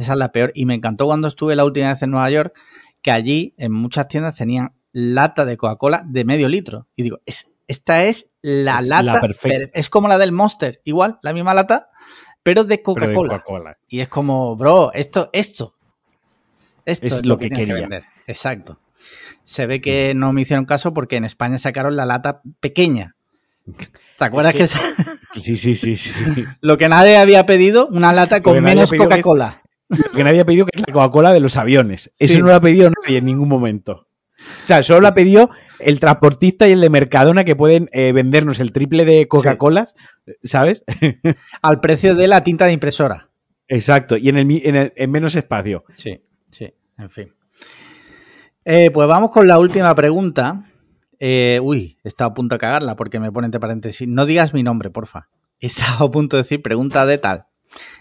Esa 0.00 0.12
es 0.12 0.18
la 0.18 0.32
peor. 0.32 0.52
Y 0.54 0.66
me 0.66 0.74
encantó 0.74 1.06
cuando 1.06 1.28
estuve 1.28 1.56
la 1.56 1.64
última 1.64 1.88
vez 1.88 2.02
en 2.02 2.10
Nueva 2.10 2.30
York, 2.30 2.58
que 3.02 3.10
allí 3.10 3.54
en 3.58 3.72
muchas 3.72 4.08
tiendas 4.08 4.34
tenían 4.36 4.72
lata 4.92 5.44
de 5.44 5.56
Coca-Cola 5.56 6.04
de 6.06 6.24
medio 6.24 6.48
litro. 6.48 6.86
Y 6.96 7.02
digo, 7.02 7.20
es, 7.26 7.50
esta 7.66 8.04
es 8.04 8.28
la 8.42 8.80
Es 8.80 8.86
lata. 8.88 9.02
la 9.02 9.20
perfecta. 9.20 9.58
per- 9.58 9.70
es 9.74 9.88
como 9.90 10.08
la 10.08 10.18
del 10.18 10.32
Monster, 10.32 10.80
igual, 10.84 11.18
la 11.22 11.32
misma 11.32 11.54
lata, 11.54 11.90
pero 12.42 12.64
de 12.64 12.82
Coca-Cola. 12.82 13.42
Y 13.88 14.00
es 14.00 14.08
como, 14.08 14.54
bro, 14.56 14.92
esto, 14.92 15.30
esto. 15.32 15.74
Esto 16.84 17.06
Es 17.06 17.24
lo 17.26 17.38
que 17.38 17.48
tienes 17.48 17.66
quería. 17.68 17.80
vender. 17.82 18.04
Exacto. 18.26 18.78
Se 19.44 19.66
ve 19.66 19.80
que 19.80 20.14
no 20.14 20.32
me 20.32 20.42
hicieron 20.42 20.64
caso 20.64 20.92
porque 20.94 21.16
en 21.16 21.24
España 21.24 21.58
sacaron 21.58 21.96
la 21.96 22.06
lata 22.06 22.40
pequeña. 22.60 23.16
¿Te 24.18 24.24
acuerdas 24.24 24.52
que- 24.52 24.58
que, 24.58 24.64
esa- 24.64 24.80
Sí, 25.34 25.56
sí, 25.56 25.74
sí, 25.76 25.96
sí. 25.96 26.12
lo 26.60 26.76
que 26.76 26.88
nadie 26.88 27.16
había 27.16 27.46
pedido, 27.46 27.86
una 27.88 28.12
lata 28.12 28.42
con 28.42 28.62
menos 28.62 28.90
Coca-Cola? 28.92 29.62
Lo 29.88 30.10
que 30.12 30.24
nadie 30.24 30.40
ha 30.40 30.44
pedido 30.44 30.66
que 30.66 30.78
es 30.78 30.84
la 30.86 30.92
Coca-Cola 30.92 31.32
de 31.32 31.40
los 31.40 31.56
aviones. 31.56 32.10
Eso 32.18 32.34
Sí. 32.34 32.40
no 32.40 32.46
lo 32.46 32.54
ha 32.54 32.60
pedido 32.60 32.90
nadie 33.02 33.18
en 33.18 33.24
ningún 33.26 33.48
momento. 33.48 34.06
O 34.64 34.66
sea, 34.66 34.82
solo 34.82 35.00
lo 35.02 35.08
ha 35.08 35.14
pedido 35.14 35.50
el 35.78 36.00
transportista 36.00 36.66
y 36.68 36.72
el 36.72 36.80
de 36.80 36.90
Mercadona 36.90 37.44
que 37.44 37.54
pueden 37.56 37.88
eh, 37.92 38.12
vendernos 38.12 38.58
el 38.60 38.72
triple 38.72 39.04
de 39.04 39.28
Coca-Colas, 39.28 39.94
¿sabes? 40.42 40.82
Al 41.62 41.80
precio 41.80 42.14
de 42.14 42.26
la 42.28 42.42
tinta 42.42 42.64
de 42.66 42.72
impresora. 42.72 43.28
Exacto, 43.68 44.16
y 44.16 44.28
en, 44.28 44.38
el, 44.38 44.44
mi- 44.46 44.62
en, 44.64 44.76
el- 44.76 44.92
en 44.96 45.10
menos 45.10 45.36
espacio. 45.36 45.84
Sí, 45.96 46.20
sí, 46.50 46.72
en 46.98 47.10
fin. 47.10 47.32
Eh, 48.64 48.90
pues 48.92 49.08
vamos 49.08 49.30
con 49.30 49.46
la 49.46 49.58
última 49.58 49.94
pregunta. 49.94 50.64
Eh, 51.24 51.60
uy, 51.62 52.00
he 52.02 52.08
estado 52.08 52.32
a 52.32 52.34
punto 52.34 52.56
de 52.56 52.58
cagarla 52.58 52.96
porque 52.96 53.20
me 53.20 53.30
pone 53.30 53.44
entre 53.44 53.60
paréntesis. 53.60 54.08
No 54.08 54.26
digas 54.26 54.54
mi 54.54 54.64
nombre, 54.64 54.90
porfa. 54.90 55.28
He 55.60 55.66
estado 55.66 56.06
a 56.06 56.10
punto 56.10 56.34
de 56.34 56.42
decir 56.42 56.62
pregunta 56.62 57.06
de 57.06 57.16
tal. 57.16 57.46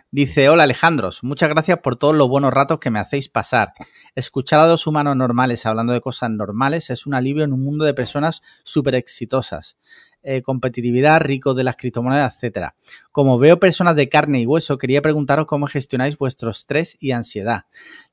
Dice, 0.10 0.50
hola 0.50 0.64
Alejandros, 0.64 1.24
muchas 1.24 1.48
gracias 1.48 1.78
por 1.84 1.98
todos 1.98 2.16
los 2.16 2.28
buenos 2.28 2.52
ratos 2.52 2.80
que 2.80 2.90
me 2.90 2.98
hacéis 2.98 3.30
pasar. 3.30 3.74
Escuchar 4.16 4.60
a 4.60 4.66
dos 4.66 4.88
humanos 4.88 5.16
normales 5.16 5.68
hablando 5.68 5.94
de 5.94 6.02
cosas 6.02 6.32
normales 6.32 6.90
es 6.90 7.06
un 7.06 7.14
alivio 7.14 7.44
en 7.44 7.54
un 7.54 7.62
mundo 7.62 7.86
de 7.86 7.94
personas 7.94 8.42
súper 8.64 8.96
exitosas. 8.96 9.78
Eh, 10.24 10.44
competitividad, 10.44 11.20
ricos 11.20 11.56
de 11.56 11.64
las 11.64 11.76
criptomonedas, 11.76 12.36
etcétera. 12.36 12.76
Como 13.12 13.40
veo 13.40 13.60
personas 13.60 13.96
de 13.96 14.08
carne 14.08 14.40
y 14.42 14.46
hueso, 14.46 14.78
quería 14.78 15.02
preguntaros 15.02 15.46
cómo 15.46 15.66
gestionáis 15.66 16.16
vuestro 16.16 16.52
estrés 16.52 16.96
y 17.00 17.12
ansiedad. 17.12 17.66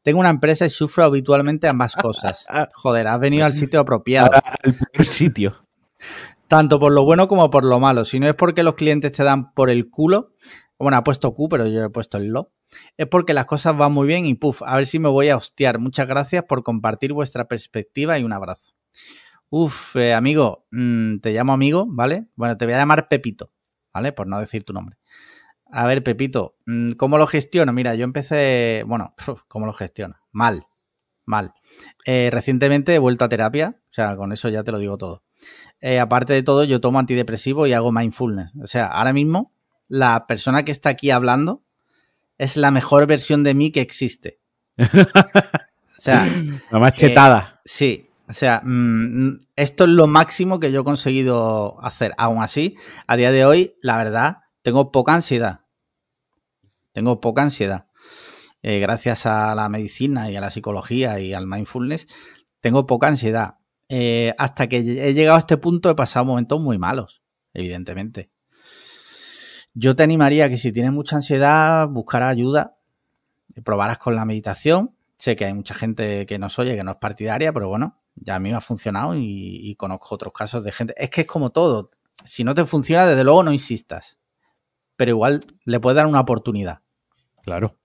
Tengo 0.02 0.18
una 0.18 0.30
empresa 0.30 0.64
y 0.64 0.70
sufro 0.70 1.04
habitualmente 1.04 1.68
ambas 1.68 1.94
cosas. 1.94 2.46
Joder, 2.74 3.08
has 3.08 3.20
venido 3.20 3.44
al 3.44 3.52
sitio 3.52 3.80
apropiado. 3.80 4.30
Al 4.94 5.04
sitio. 5.04 5.66
Tanto 6.48 6.80
por 6.80 6.92
lo 6.92 7.04
bueno 7.04 7.28
como 7.28 7.50
por 7.50 7.64
lo 7.64 7.78
malo. 7.78 8.06
Si 8.06 8.18
no 8.18 8.26
es 8.26 8.34
porque 8.34 8.62
los 8.62 8.74
clientes 8.74 9.12
te 9.12 9.22
dan 9.22 9.44
por 9.44 9.68
el 9.68 9.90
culo, 9.90 10.32
bueno, 10.78 10.96
ha 10.96 11.04
puesto 11.04 11.34
Q, 11.34 11.50
pero 11.50 11.66
yo 11.66 11.84
he 11.84 11.90
puesto 11.90 12.16
el 12.16 12.28
lo. 12.28 12.52
Es 12.96 13.06
porque 13.06 13.34
las 13.34 13.44
cosas 13.44 13.76
van 13.76 13.92
muy 13.92 14.06
bien 14.06 14.24
y 14.24 14.34
puf, 14.34 14.62
a 14.62 14.76
ver 14.76 14.86
si 14.86 14.98
me 14.98 15.08
voy 15.10 15.28
a 15.28 15.36
hostiar. 15.36 15.78
Muchas 15.78 16.06
gracias 16.06 16.44
por 16.44 16.62
compartir 16.62 17.12
vuestra 17.12 17.48
perspectiva 17.48 18.18
y 18.18 18.24
un 18.24 18.32
abrazo. 18.32 18.77
Uf, 19.50 19.96
eh, 19.96 20.12
amigo, 20.12 20.66
mm, 20.70 21.18
te 21.18 21.32
llamo 21.32 21.52
amigo, 21.52 21.86
¿vale? 21.88 22.28
Bueno, 22.36 22.56
te 22.56 22.66
voy 22.66 22.74
a 22.74 22.78
llamar 22.78 23.08
Pepito, 23.08 23.52
¿vale? 23.94 24.12
Por 24.12 24.26
no 24.26 24.38
decir 24.38 24.64
tu 24.64 24.72
nombre. 24.72 24.98
A 25.70 25.86
ver, 25.86 26.02
Pepito, 26.02 26.56
mm, 26.66 26.92
¿cómo 26.92 27.16
lo 27.18 27.26
gestiono? 27.26 27.72
Mira, 27.72 27.94
yo 27.94 28.04
empecé, 28.04 28.84
bueno, 28.86 29.14
pf, 29.16 29.42
¿cómo 29.48 29.66
lo 29.66 29.72
gestiono? 29.72 30.16
Mal, 30.32 30.66
mal. 31.24 31.54
Eh, 32.04 32.28
recientemente 32.30 32.94
he 32.94 32.98
vuelto 32.98 33.24
a 33.24 33.28
terapia, 33.28 33.76
o 33.78 33.92
sea, 33.92 34.16
con 34.16 34.32
eso 34.32 34.48
ya 34.50 34.64
te 34.64 34.72
lo 34.72 34.78
digo 34.78 34.98
todo. 34.98 35.24
Eh, 35.80 35.98
aparte 35.98 36.34
de 36.34 36.42
todo, 36.42 36.64
yo 36.64 36.80
tomo 36.80 36.98
antidepresivo 36.98 37.66
y 37.66 37.72
hago 37.72 37.92
mindfulness. 37.92 38.52
O 38.62 38.66
sea, 38.66 38.86
ahora 38.86 39.12
mismo 39.12 39.54
la 39.88 40.26
persona 40.26 40.64
que 40.64 40.72
está 40.72 40.90
aquí 40.90 41.10
hablando 41.10 41.64
es 42.36 42.56
la 42.56 42.70
mejor 42.70 43.06
versión 43.06 43.44
de 43.44 43.54
mí 43.54 43.72
que 43.72 43.80
existe. 43.80 44.40
O 45.98 46.00
sea. 46.00 46.32
La 46.70 46.78
más 46.78 46.92
chetada. 46.92 47.60
Sí. 47.64 48.07
O 48.28 48.34
sea, 48.34 48.60
mm, 48.62 49.46
esto 49.56 49.84
es 49.84 49.90
lo 49.90 50.06
máximo 50.06 50.60
que 50.60 50.70
yo 50.70 50.82
he 50.82 50.84
conseguido 50.84 51.82
hacer. 51.82 52.12
Aún 52.18 52.42
así, 52.42 52.76
a 53.06 53.16
día 53.16 53.30
de 53.30 53.46
hoy, 53.46 53.76
la 53.80 53.96
verdad, 53.96 54.38
tengo 54.62 54.92
poca 54.92 55.14
ansiedad. 55.14 55.60
Tengo 56.92 57.20
poca 57.20 57.42
ansiedad. 57.42 57.86
Eh, 58.62 58.80
gracias 58.80 59.24
a 59.24 59.54
la 59.54 59.68
medicina 59.68 60.30
y 60.30 60.36
a 60.36 60.40
la 60.40 60.50
psicología 60.50 61.20
y 61.20 61.32
al 61.32 61.46
mindfulness, 61.46 62.06
tengo 62.60 62.86
poca 62.86 63.08
ansiedad. 63.08 63.54
Eh, 63.88 64.34
hasta 64.36 64.68
que 64.68 64.78
he 64.78 65.14
llegado 65.14 65.36
a 65.36 65.38
este 65.38 65.56
punto 65.56 65.88
he 65.88 65.94
pasado 65.94 66.26
momentos 66.26 66.60
muy 66.60 66.76
malos, 66.76 67.22
evidentemente. 67.54 68.30
Yo 69.72 69.96
te 69.96 70.02
animaría 70.02 70.50
que 70.50 70.58
si 70.58 70.72
tienes 70.72 70.92
mucha 70.92 71.16
ansiedad, 71.16 71.88
buscaras 71.88 72.32
ayuda, 72.32 72.76
probaras 73.64 73.98
con 73.98 74.16
la 74.16 74.24
meditación. 74.24 74.94
Sé 75.16 75.36
que 75.36 75.46
hay 75.46 75.54
mucha 75.54 75.74
gente 75.74 76.26
que 76.26 76.38
nos 76.38 76.58
oye, 76.58 76.76
que 76.76 76.84
no 76.84 76.90
es 76.90 76.96
partidaria, 76.98 77.52
pero 77.52 77.68
bueno, 77.68 78.02
ya 78.20 78.36
a 78.36 78.38
mí 78.38 78.50
me 78.50 78.56
ha 78.56 78.60
funcionado 78.60 79.14
y, 79.14 79.60
y 79.62 79.74
conozco 79.76 80.14
otros 80.14 80.32
casos 80.32 80.64
de 80.64 80.72
gente. 80.72 80.94
Es 80.96 81.10
que 81.10 81.22
es 81.22 81.26
como 81.26 81.50
todo. 81.50 81.90
Si 82.24 82.44
no 82.44 82.54
te 82.54 82.64
funciona, 82.66 83.06
desde 83.06 83.24
luego 83.24 83.42
no 83.42 83.52
insistas. 83.52 84.18
Pero 84.96 85.10
igual 85.10 85.40
le 85.64 85.80
puedes 85.80 85.96
dar 85.96 86.06
una 86.06 86.20
oportunidad. 86.20 86.80
Claro. 87.48 87.78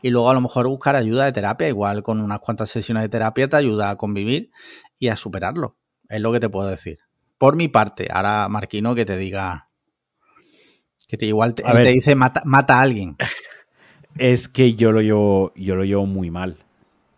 Y 0.00 0.10
luego 0.10 0.30
a 0.30 0.34
lo 0.34 0.40
mejor 0.40 0.68
buscar 0.68 0.96
ayuda 0.96 1.26
de 1.26 1.32
terapia, 1.32 1.68
igual 1.68 2.02
con 2.02 2.20
unas 2.20 2.40
cuantas 2.40 2.70
sesiones 2.70 3.02
de 3.02 3.08
terapia 3.10 3.48
te 3.48 3.56
ayuda 3.56 3.90
a 3.90 3.96
convivir 3.96 4.50
y 4.98 5.08
a 5.08 5.16
superarlo. 5.16 5.76
Es 6.08 6.20
lo 6.20 6.32
que 6.32 6.40
te 6.40 6.48
puedo 6.48 6.68
decir. 6.68 6.98
Por 7.36 7.56
mi 7.56 7.68
parte, 7.68 8.08
ahora 8.10 8.48
Marquino 8.48 8.94
que 8.94 9.04
te 9.04 9.16
diga 9.16 9.68
que 11.08 11.18
te, 11.18 11.26
igual 11.26 11.52
te, 11.52 11.62
ver. 11.62 11.84
te 11.84 11.90
dice 11.90 12.14
mata, 12.14 12.40
mata 12.46 12.78
a 12.78 12.80
alguien. 12.80 13.16
Es 14.18 14.46
que 14.46 14.74
yo 14.74 14.92
lo 14.92 15.00
llevo, 15.00 15.54
yo 15.56 15.74
lo 15.74 15.84
llevo 15.84 16.04
muy 16.04 16.30
mal. 16.30 16.58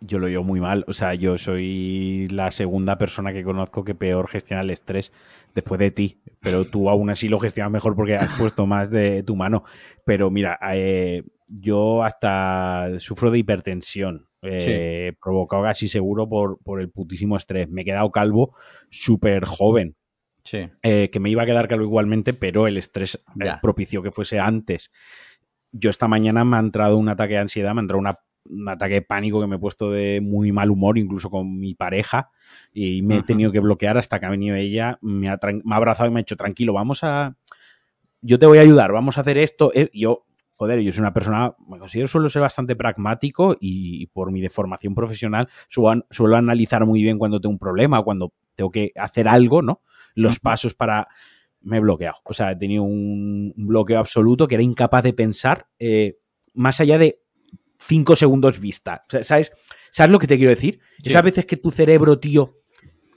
Yo 0.01 0.19
lo 0.19 0.27
llevo 0.27 0.43
muy 0.43 0.59
mal. 0.59 0.83
O 0.87 0.93
sea, 0.93 1.13
yo 1.15 1.37
soy 1.37 2.27
la 2.29 2.51
segunda 2.51 2.97
persona 2.97 3.33
que 3.33 3.43
conozco 3.43 3.83
que 3.83 3.95
peor 3.95 4.27
gestiona 4.29 4.61
el 4.61 4.69
estrés 4.69 5.11
después 5.53 5.79
de 5.79 5.91
ti. 5.91 6.19
Pero 6.41 6.65
tú 6.65 6.89
aún 6.89 7.09
así 7.09 7.27
lo 7.27 7.39
gestionas 7.39 7.71
mejor 7.71 7.95
porque 7.95 8.15
has 8.15 8.29
puesto 8.39 8.65
más 8.67 8.89
de 8.91 9.23
tu 9.23 9.35
mano. 9.35 9.63
Pero 10.05 10.29
mira, 10.29 10.59
eh, 10.73 11.23
yo 11.47 12.03
hasta 12.03 12.89
sufro 12.99 13.31
de 13.31 13.39
hipertensión. 13.39 14.27
Eh, 14.41 15.13
Provocado 15.21 15.63
casi 15.63 15.87
seguro 15.87 16.29
por, 16.29 16.59
por 16.63 16.79
el 16.81 16.89
putísimo 16.91 17.35
estrés. 17.37 17.67
Me 17.69 17.81
he 17.81 17.85
quedado 17.85 18.11
calvo 18.11 18.53
súper 18.89 19.45
joven. 19.45 19.95
Sí. 20.43 20.69
eh, 20.83 21.09
que 21.11 21.19
me 21.19 21.31
iba 21.31 21.41
a 21.41 21.45
quedar 21.47 21.67
calvo 21.67 21.85
igualmente, 21.85 22.33
pero 22.33 22.67
el 22.67 22.77
estrés 22.77 23.17
propició 23.63 24.03
que 24.03 24.11
fuese 24.11 24.39
antes. 24.39 24.91
Yo 25.71 25.89
esta 25.89 26.07
mañana 26.07 26.45
me 26.45 26.57
ha 26.57 26.59
entrado 26.59 26.97
un 26.99 27.09
ataque 27.09 27.33
de 27.33 27.39
ansiedad, 27.39 27.73
me 27.73 27.79
ha 27.79 27.81
entrado 27.81 27.99
una- 27.99 28.19
un 28.49 28.69
ataque 28.69 28.95
de 28.95 29.01
pánico 29.01 29.41
que 29.41 29.47
me 29.47 29.55
he 29.55 29.59
puesto 29.59 29.91
de 29.91 30.21
muy 30.21 30.51
mal 30.51 30.69
humor, 30.71 30.97
incluso 30.97 31.29
con 31.29 31.59
mi 31.59 31.73
pareja, 31.73 32.29
y 32.73 33.01
me 33.01 33.17
he 33.17 33.23
tenido 33.23 33.51
que 33.51 33.59
bloquear 33.59 33.97
hasta 33.97 34.19
que 34.19 34.25
ha 34.25 34.29
venido 34.29 34.55
ella, 34.55 34.97
me 35.01 35.29
ha, 35.29 35.39
tran- 35.39 35.61
me 35.63 35.73
ha 35.73 35.77
abrazado 35.77 36.09
y 36.09 36.13
me 36.13 36.19
ha 36.19 36.23
dicho, 36.23 36.35
tranquilo, 36.35 36.73
vamos 36.73 37.03
a... 37.03 37.35
Yo 38.21 38.39
te 38.39 38.45
voy 38.45 38.57
a 38.57 38.61
ayudar, 38.61 38.91
vamos 38.91 39.17
a 39.17 39.21
hacer 39.21 39.37
esto. 39.37 39.71
Eh, 39.75 39.89
Yo, 39.93 40.25
joder, 40.55 40.79
yo 40.81 40.91
soy 40.91 41.01
una 41.01 41.13
persona, 41.13 41.53
me 41.67 41.77
considero 41.77 42.07
suelo 42.07 42.29
ser 42.29 42.41
bastante 42.41 42.75
pragmático 42.75 43.55
y 43.59 44.07
por 44.07 44.31
mi 44.31 44.41
deformación 44.41 44.95
profesional 44.95 45.47
suelo, 45.67 46.05
suelo 46.09 46.35
analizar 46.35 46.85
muy 46.85 47.01
bien 47.03 47.17
cuando 47.19 47.39
tengo 47.39 47.51
un 47.53 47.59
problema, 47.59 48.01
cuando 48.03 48.33
tengo 48.55 48.71
que 48.71 48.91
hacer 48.95 49.27
algo, 49.27 49.61
¿no? 49.61 49.81
Los 50.15 50.39
pasos 50.39 50.73
para... 50.73 51.07
Me 51.61 51.77
he 51.77 51.79
bloqueado. 51.79 52.17
O 52.25 52.33
sea, 52.33 52.51
he 52.51 52.55
tenido 52.55 52.83
un 52.83 53.51
un 53.57 53.67
bloqueo 53.67 53.97
absoluto 53.99 54.47
que 54.47 54.53
era 54.55 54.63
incapaz 54.63 55.03
de 55.03 55.13
pensar 55.13 55.67
eh, 55.79 56.19
más 56.53 56.79
allá 56.79 56.99
de 56.99 57.21
cinco 57.87 58.15
segundos 58.15 58.59
vista. 58.59 59.05
¿sabes, 59.21 59.51
¿Sabes 59.91 60.11
lo 60.11 60.19
que 60.19 60.27
te 60.27 60.37
quiero 60.37 60.49
decir? 60.49 60.79
Sí. 61.03 61.09
Esas 61.09 61.23
veces 61.23 61.45
que 61.45 61.57
tu 61.57 61.71
cerebro, 61.71 62.19
tío, 62.19 62.59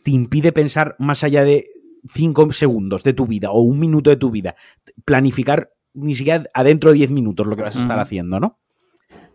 te 0.03 0.11
impide 0.11 0.53
pensar 0.53 0.97
más 0.99 1.25
allá 1.25 1.45
de 1.45 1.67
cinco 2.09 2.51
segundos 2.53 3.03
de 3.03 3.13
tu 3.13 3.27
vida 3.27 3.51
o 3.51 3.63
un 3.63 3.79
minuto 3.79 4.11
de 4.11 4.17
tu 4.17 4.31
vida. 4.31 4.57
Planificar 5.05 5.73
ni 5.95 6.15
siquiera 6.15 6.45
adentro 6.55 6.91
de 6.91 6.99
10 6.99 7.11
minutos 7.11 7.47
lo 7.47 7.57
que 7.57 7.63
vas 7.63 7.77
a 7.77 7.81
estar 7.81 7.99
haciendo, 7.99 8.41
¿no? 8.41 8.59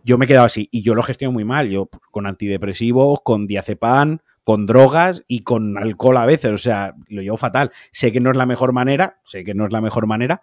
Yo 0.04 0.18
me 0.18 0.26
he 0.26 0.28
quedado 0.28 0.46
así 0.46 0.68
y 0.72 0.82
yo 0.82 0.96
lo 0.96 1.04
gestiono 1.04 1.32
muy 1.32 1.46
mal. 1.46 1.70
Yo 1.70 1.86
pues, 1.86 2.02
con 2.12 2.28
antidepresivos, 2.28 3.20
con 3.24 3.48
diazepam, 3.48 4.20
con 4.44 4.66
drogas 4.66 5.24
y 5.28 5.40
con 5.40 5.78
alcohol 5.78 6.18
a 6.18 6.26
veces. 6.26 6.52
O 6.52 6.58
sea, 6.58 6.96
lo 7.08 7.22
llevo 7.22 7.38
fatal. 7.38 7.72
Sé 7.92 8.12
que 8.12 8.20
no 8.20 8.32
es 8.32 8.38
la 8.38 8.46
mejor 8.46 8.74
manera, 8.74 9.20
sé 9.24 9.44
que 9.44 9.54
no 9.54 9.66
es 9.66 9.72
la 9.72 9.82
mejor 9.82 10.08
manera, 10.08 10.42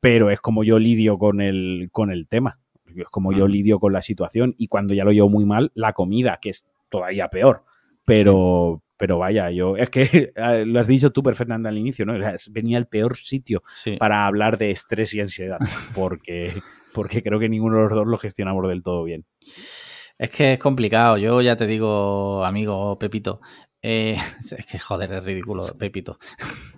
pero 0.00 0.30
es 0.30 0.40
como 0.40 0.64
yo 0.64 0.78
lidio 0.78 1.18
con 1.18 1.40
el, 1.40 1.88
con 1.92 2.10
el 2.10 2.28
tema. 2.28 2.59
Es 2.96 3.08
como 3.10 3.32
yo 3.32 3.46
lidio 3.48 3.78
con 3.80 3.92
la 3.92 4.02
situación 4.02 4.54
y 4.58 4.66
cuando 4.68 4.94
ya 4.94 5.04
lo 5.04 5.12
llevo 5.12 5.28
muy 5.28 5.44
mal, 5.44 5.70
la 5.74 5.92
comida, 5.92 6.38
que 6.40 6.50
es 6.50 6.66
todavía 6.88 7.28
peor. 7.28 7.64
Pero, 8.04 8.82
pero 8.96 9.18
vaya, 9.18 9.50
yo, 9.50 9.76
es 9.76 9.90
que 9.90 10.32
eh, 10.34 10.64
lo 10.66 10.80
has 10.80 10.86
dicho 10.88 11.10
tú 11.10 11.22
perfectamente 11.22 11.68
al 11.68 11.78
inicio, 11.78 12.04
¿no? 12.06 12.14
Venía 12.50 12.78
el 12.78 12.86
peor 12.86 13.16
sitio 13.16 13.62
Sí. 13.76 13.96
para 13.98 14.26
hablar 14.26 14.58
de 14.58 14.70
estrés 14.70 15.14
y 15.14 15.20
ansiedad, 15.20 15.58
porque, 15.94 16.54
porque 16.92 17.22
creo 17.22 17.38
que 17.38 17.48
ninguno 17.48 17.76
de 17.76 17.82
los 17.84 17.92
dos 17.92 18.06
lo 18.06 18.18
gestionamos 18.18 18.66
del 18.68 18.82
todo 18.82 19.04
bien. 19.04 19.24
Es 20.18 20.30
que 20.30 20.52
es 20.54 20.58
complicado. 20.58 21.16
Yo 21.16 21.40
ya 21.40 21.56
te 21.56 21.66
digo, 21.66 22.44
amigo 22.44 22.98
Pepito. 22.98 23.40
eh, 23.82 24.16
es 24.40 24.66
que 24.66 24.78
joder, 24.78 25.12
es 25.12 25.24
ridículo, 25.24 25.64
Pepito. 25.78 26.18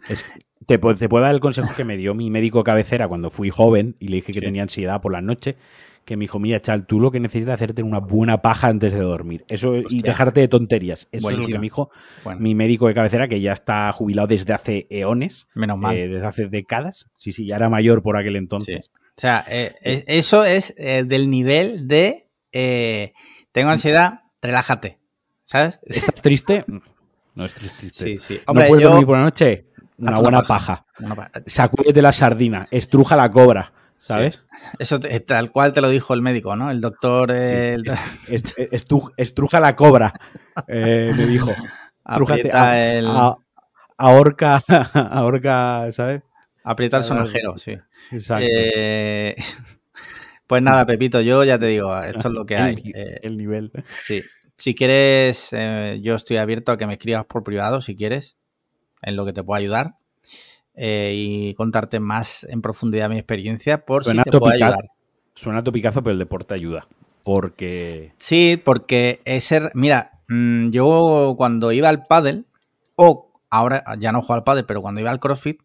Es- 0.08 0.24
te, 0.66 0.78
te 0.78 1.08
puedo 1.08 1.24
dar 1.24 1.34
el 1.34 1.40
consejo 1.40 1.70
que 1.76 1.84
me 1.84 1.96
dio 1.96 2.14
mi 2.14 2.30
médico 2.30 2.62
cabecera 2.62 3.08
cuando 3.08 3.30
fui 3.30 3.50
joven 3.50 3.96
y 3.98 4.08
le 4.08 4.16
dije 4.16 4.28
que 4.32 4.38
Sí. 4.38 4.44
tenía 4.44 4.62
ansiedad 4.62 5.00
por 5.00 5.10
la 5.12 5.20
noche, 5.20 5.56
que 6.04 6.16
me 6.16 6.24
dijo, 6.24 6.38
mira, 6.38 6.60
Chal, 6.60 6.86
tú 6.86 6.98
lo 7.00 7.10
que 7.10 7.20
necesitas 7.20 7.50
es 7.52 7.54
hacerte 7.54 7.82
una 7.82 7.98
buena 8.00 8.42
paja 8.42 8.68
antes 8.68 8.92
de 8.92 9.00
dormir. 9.00 9.44
Eso 9.48 9.76
y 9.88 10.02
dejarte 10.02 10.40
de 10.40 10.48
tonterías. 10.48 11.08
Eso 11.12 11.30
es 11.30 11.38
lo 11.38 11.46
que 11.46 11.54
me 11.54 11.60
dijo 11.62 11.90
Bueno, 12.24 12.40
mi 12.40 12.54
médico 12.54 12.88
de 12.88 12.94
cabecera, 12.94 13.28
que 13.28 13.40
ya 13.40 13.52
está 13.52 13.90
jubilado 13.92 14.28
desde 14.28 14.52
hace 14.52 14.86
eones, 14.90 15.46
menos 15.54 15.78
mal. 15.78 15.96
eh, 15.96 16.08
desde 16.08 16.26
hace 16.26 16.48
décadas. 16.48 17.08
Sí, 17.16 17.32
sí, 17.32 17.46
ya 17.46 17.56
era 17.56 17.68
mayor 17.68 18.02
por 18.02 18.16
aquel 18.16 18.36
entonces. 18.36 18.90
O 19.16 19.20
sea, 19.20 19.44
eh, 19.48 19.74
es- 19.82 20.04
eso 20.06 20.44
es 20.44 20.74
eh, 20.78 21.04
del 21.04 21.30
nivel 21.30 21.86
de 21.86 22.28
eh, 22.52 23.12
tengo 23.52 23.70
ansiedad, 23.70 24.20
relájate. 24.40 24.98
¿Sabes? 25.44 25.78
¿Estás 25.86 26.22
triste? 26.22 26.64
No 27.34 27.44
es 27.44 27.54
triste. 27.54 27.88
Sí, 27.88 28.18
sí. 28.18 28.40
¿No 28.46 28.54
puedes 28.54 28.82
yo. 28.82 28.88
dormir 28.90 29.06
por 29.06 29.16
la 29.18 29.24
noche? 29.24 29.66
Una 29.98 30.18
buena 30.18 30.42
paja. 30.42 30.84
Una 30.98 31.14
pa- 31.14 31.30
Sacúdete 31.46 32.02
la 32.02 32.12
sardina, 32.12 32.66
estruja 32.70 33.14
la 33.16 33.30
cobra, 33.30 33.72
¿sabes? 34.06 34.42
Eso 34.78 35.00
te- 35.00 35.18
tal 35.20 35.50
cual 35.52 35.72
te 35.72 35.80
lo 35.80 35.88
dijo 35.88 36.12
el 36.14 36.22
médico, 36.22 36.56
¿no? 36.56 36.70
El 36.70 36.80
doctor. 36.80 37.30
eh, 37.32 37.74
el- 37.74 37.84
Est- 38.28 38.58
estu- 38.72 39.12
estruja 39.16 39.60
la 39.60 39.76
cobra, 39.76 40.12
eh, 40.68 41.12
me 41.16 41.26
dijo. 41.26 41.54
Aprieta 42.04 42.70
a- 42.70 42.78
el, 42.94 43.06
a- 43.06 43.38
ahorca, 43.96 44.60
ahorca, 44.94 45.90
¿sabes? 45.92 46.22
aprieta 46.64 46.98
el 46.98 47.04
sonajero, 47.04 47.58
sí. 47.58 47.76
Exacto. 48.10 48.46
Eh, 48.48 49.36
pues 50.46 50.62
nada, 50.62 50.84
Pepito, 50.86 51.20
yo 51.20 51.44
ya 51.44 51.58
te 51.58 51.66
digo, 51.66 51.96
esto 52.02 52.28
es 52.28 52.34
lo 52.34 52.44
que 52.46 52.56
hay. 52.56 52.74
el, 52.84 52.92
Eh, 53.00 53.20
el 53.22 53.36
nivel. 53.36 53.72
sí. 54.00 54.22
Si 54.56 54.74
quieres, 54.76 55.50
yo 56.02 56.14
estoy 56.14 56.36
abierto 56.36 56.70
a 56.70 56.76
que 56.78 56.86
me 56.86 56.92
escribas 56.92 57.24
por 57.24 57.42
privado, 57.42 57.80
si 57.80 57.96
quieres, 57.96 58.36
en 59.00 59.16
lo 59.16 59.24
que 59.24 59.32
te 59.32 59.42
pueda 59.42 59.58
ayudar. 59.58 59.94
Eh, 60.74 61.12
y 61.14 61.54
contarte 61.54 62.00
más 62.00 62.44
en 62.44 62.62
profundidad 62.62 63.10
mi 63.10 63.18
experiencia 63.18 63.84
por 63.84 64.04
Suena 64.04 64.22
si 64.24 64.30
te 64.30 64.38
puedo 64.38 64.52
topical. 64.52 64.72
ayudar. 64.74 64.90
Suena 65.34 65.62
topicazo, 65.62 66.02
pero 66.02 66.12
el 66.12 66.18
deporte 66.18 66.54
ayuda. 66.54 66.86
Porque. 67.24 68.12
Sí, 68.18 68.60
porque 68.62 69.20
ese. 69.24 69.70
Mira, 69.74 70.20
mm, 70.28 70.70
yo 70.70 71.34
cuando 71.36 71.72
iba 71.72 71.88
al 71.88 72.06
pádel, 72.06 72.46
o 72.96 73.32
ahora 73.50 73.84
ya 73.98 74.12
no 74.12 74.20
juego 74.20 74.34
al 74.34 74.44
pádel, 74.44 74.64
pero 74.66 74.82
cuando 74.82 75.00
iba 75.00 75.10
al 75.10 75.20
CrossFit, 75.20 75.60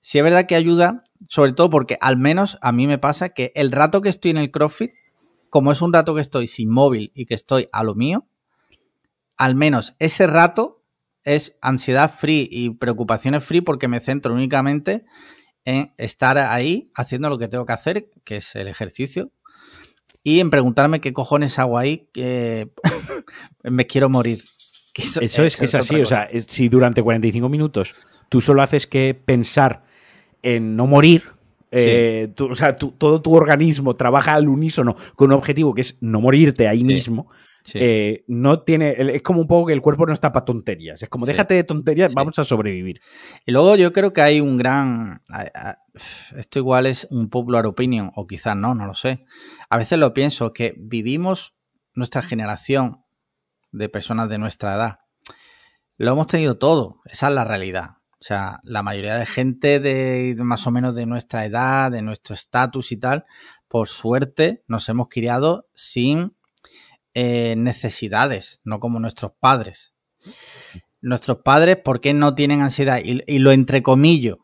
sí 0.00 0.18
es 0.18 0.24
verdad 0.24 0.46
que 0.46 0.54
ayuda, 0.54 1.04
sobre 1.28 1.52
todo 1.52 1.70
porque 1.70 1.98
al 2.00 2.16
menos 2.16 2.58
a 2.62 2.72
mí 2.72 2.86
me 2.86 2.98
pasa 2.98 3.30
que 3.30 3.52
el 3.54 3.70
rato 3.70 4.00
que 4.00 4.08
estoy 4.08 4.30
en 4.32 4.38
el 4.38 4.50
CrossFit, 4.50 4.92
como 5.50 5.72
es 5.72 5.82
un 5.82 5.92
rato 5.92 6.14
que 6.14 6.20
estoy 6.20 6.46
sin 6.46 6.70
móvil 6.70 7.12
y 7.14 7.26
que 7.26 7.34
estoy 7.34 7.68
a 7.72 7.84
lo 7.84 7.94
mío, 7.94 8.26
al 9.36 9.54
menos 9.54 9.94
ese 9.98 10.26
rato 10.26 10.77
es 11.28 11.56
ansiedad 11.62 12.10
free 12.12 12.48
y 12.50 12.70
preocupaciones 12.70 13.44
free 13.44 13.60
porque 13.60 13.88
me 13.88 14.00
centro 14.00 14.34
únicamente 14.34 15.04
en 15.64 15.92
estar 15.98 16.38
ahí 16.38 16.90
haciendo 16.94 17.28
lo 17.28 17.38
que 17.38 17.48
tengo 17.48 17.66
que 17.66 17.72
hacer, 17.72 18.10
que 18.24 18.36
es 18.36 18.54
el 18.56 18.68
ejercicio, 18.68 19.30
y 20.24 20.40
en 20.40 20.50
preguntarme 20.50 21.00
qué 21.00 21.12
cojones 21.12 21.58
hago 21.58 21.78
ahí, 21.78 22.08
que 22.12 22.70
me 23.62 23.86
quiero 23.86 24.08
morir. 24.08 24.42
Que 24.94 25.02
Eso 25.02 25.44
es 25.44 25.56
que 25.56 25.66
es 25.66 25.74
así. 25.74 25.94
O 26.02 26.06
sea, 26.06 26.28
si 26.48 26.68
durante 26.68 27.02
45 27.02 27.48
minutos 27.48 27.94
tú 28.28 28.40
solo 28.40 28.62
haces 28.62 28.86
que 28.86 29.14
pensar 29.14 29.84
en 30.42 30.76
no 30.76 30.86
morir. 30.86 31.24
eh, 31.70 32.28
tú- 32.34 32.46
o 32.50 32.54
sea, 32.54 32.78
tú- 32.78 32.92
todo 32.96 33.20
tu 33.20 33.34
organismo 33.34 33.94
trabaja 33.94 34.32
al 34.34 34.48
unísono 34.48 34.96
con 35.16 35.30
un 35.30 35.36
objetivo 35.36 35.74
que 35.74 35.82
es 35.82 35.98
no 36.00 36.20
morirte 36.22 36.66
ahí 36.66 36.82
mismo. 36.82 37.28
Sí. 37.68 37.78
eh, 37.82 38.24
no 38.28 38.62
tiene. 38.62 38.96
Es 39.16 39.22
como 39.22 39.42
un 39.42 39.46
poco 39.46 39.66
que 39.66 39.74
el 39.74 39.82
cuerpo 39.82 40.06
no 40.06 40.14
está 40.14 40.32
para 40.32 40.44
tonterías. 40.46 41.02
Es 41.02 41.08
como 41.10 41.26
Sí. 41.26 41.32
déjate 41.32 41.54
de 41.54 41.64
tonterías, 41.64 42.12
Sí. 42.12 42.14
vamos 42.16 42.38
a 42.38 42.44
sobrevivir. 42.44 43.00
Y 43.44 43.52
luego 43.52 43.76
yo 43.76 43.92
creo 43.92 44.12
que 44.12 44.22
hay 44.22 44.40
un 44.40 44.56
gran... 44.56 45.22
Esto 46.36 46.58
igual 46.58 46.86
es 46.86 47.06
un 47.10 47.28
popular 47.28 47.66
opinion, 47.66 48.10
o 48.14 48.26
quizás 48.26 48.56
no, 48.56 48.74
no 48.74 48.86
lo 48.86 48.94
sé. 48.94 49.24
A 49.68 49.76
veces 49.76 49.98
lo 49.98 50.14
pienso, 50.14 50.52
que 50.52 50.74
vivimos 50.78 51.54
nuestra 51.94 52.22
generación 52.22 53.04
de 53.72 53.88
personas 53.88 54.28
de 54.30 54.38
nuestra 54.38 54.74
edad, 54.76 55.00
lo 55.98 56.12
hemos 56.12 56.26
tenido 56.28 56.56
todo. 56.56 57.00
Esa 57.04 57.28
es 57.28 57.34
la 57.34 57.44
realidad. 57.44 57.96
O 58.20 58.24
sea, 58.24 58.60
la 58.62 58.82
mayoría 58.82 59.16
de 59.16 59.26
gente 59.26 59.78
de 59.78 60.34
más 60.38 60.66
o 60.66 60.70
menos 60.70 60.94
de 60.94 61.06
nuestra 61.06 61.44
edad, 61.44 61.90
de 61.90 62.02
nuestro 62.02 62.34
estatus 62.34 62.92
y 62.92 62.96
tal, 62.96 63.26
por 63.68 63.88
suerte 63.88 64.64
nos 64.66 64.88
hemos 64.88 65.08
criado 65.08 65.68
sin 65.74 66.34
eh, 67.20 67.54
necesidades, 67.56 68.60
no 68.64 68.78
como 68.78 69.00
nuestros 69.00 69.32
padres. 69.40 69.92
Nuestros 71.00 71.38
padres, 71.38 71.76
¿por 71.76 72.00
qué 72.00 72.12
no 72.14 72.34
tienen 72.34 72.60
ansiedad? 72.60 73.00
Y, 73.04 73.22
y 73.26 73.38
lo 73.38 73.52
entrecomillo, 73.52 74.38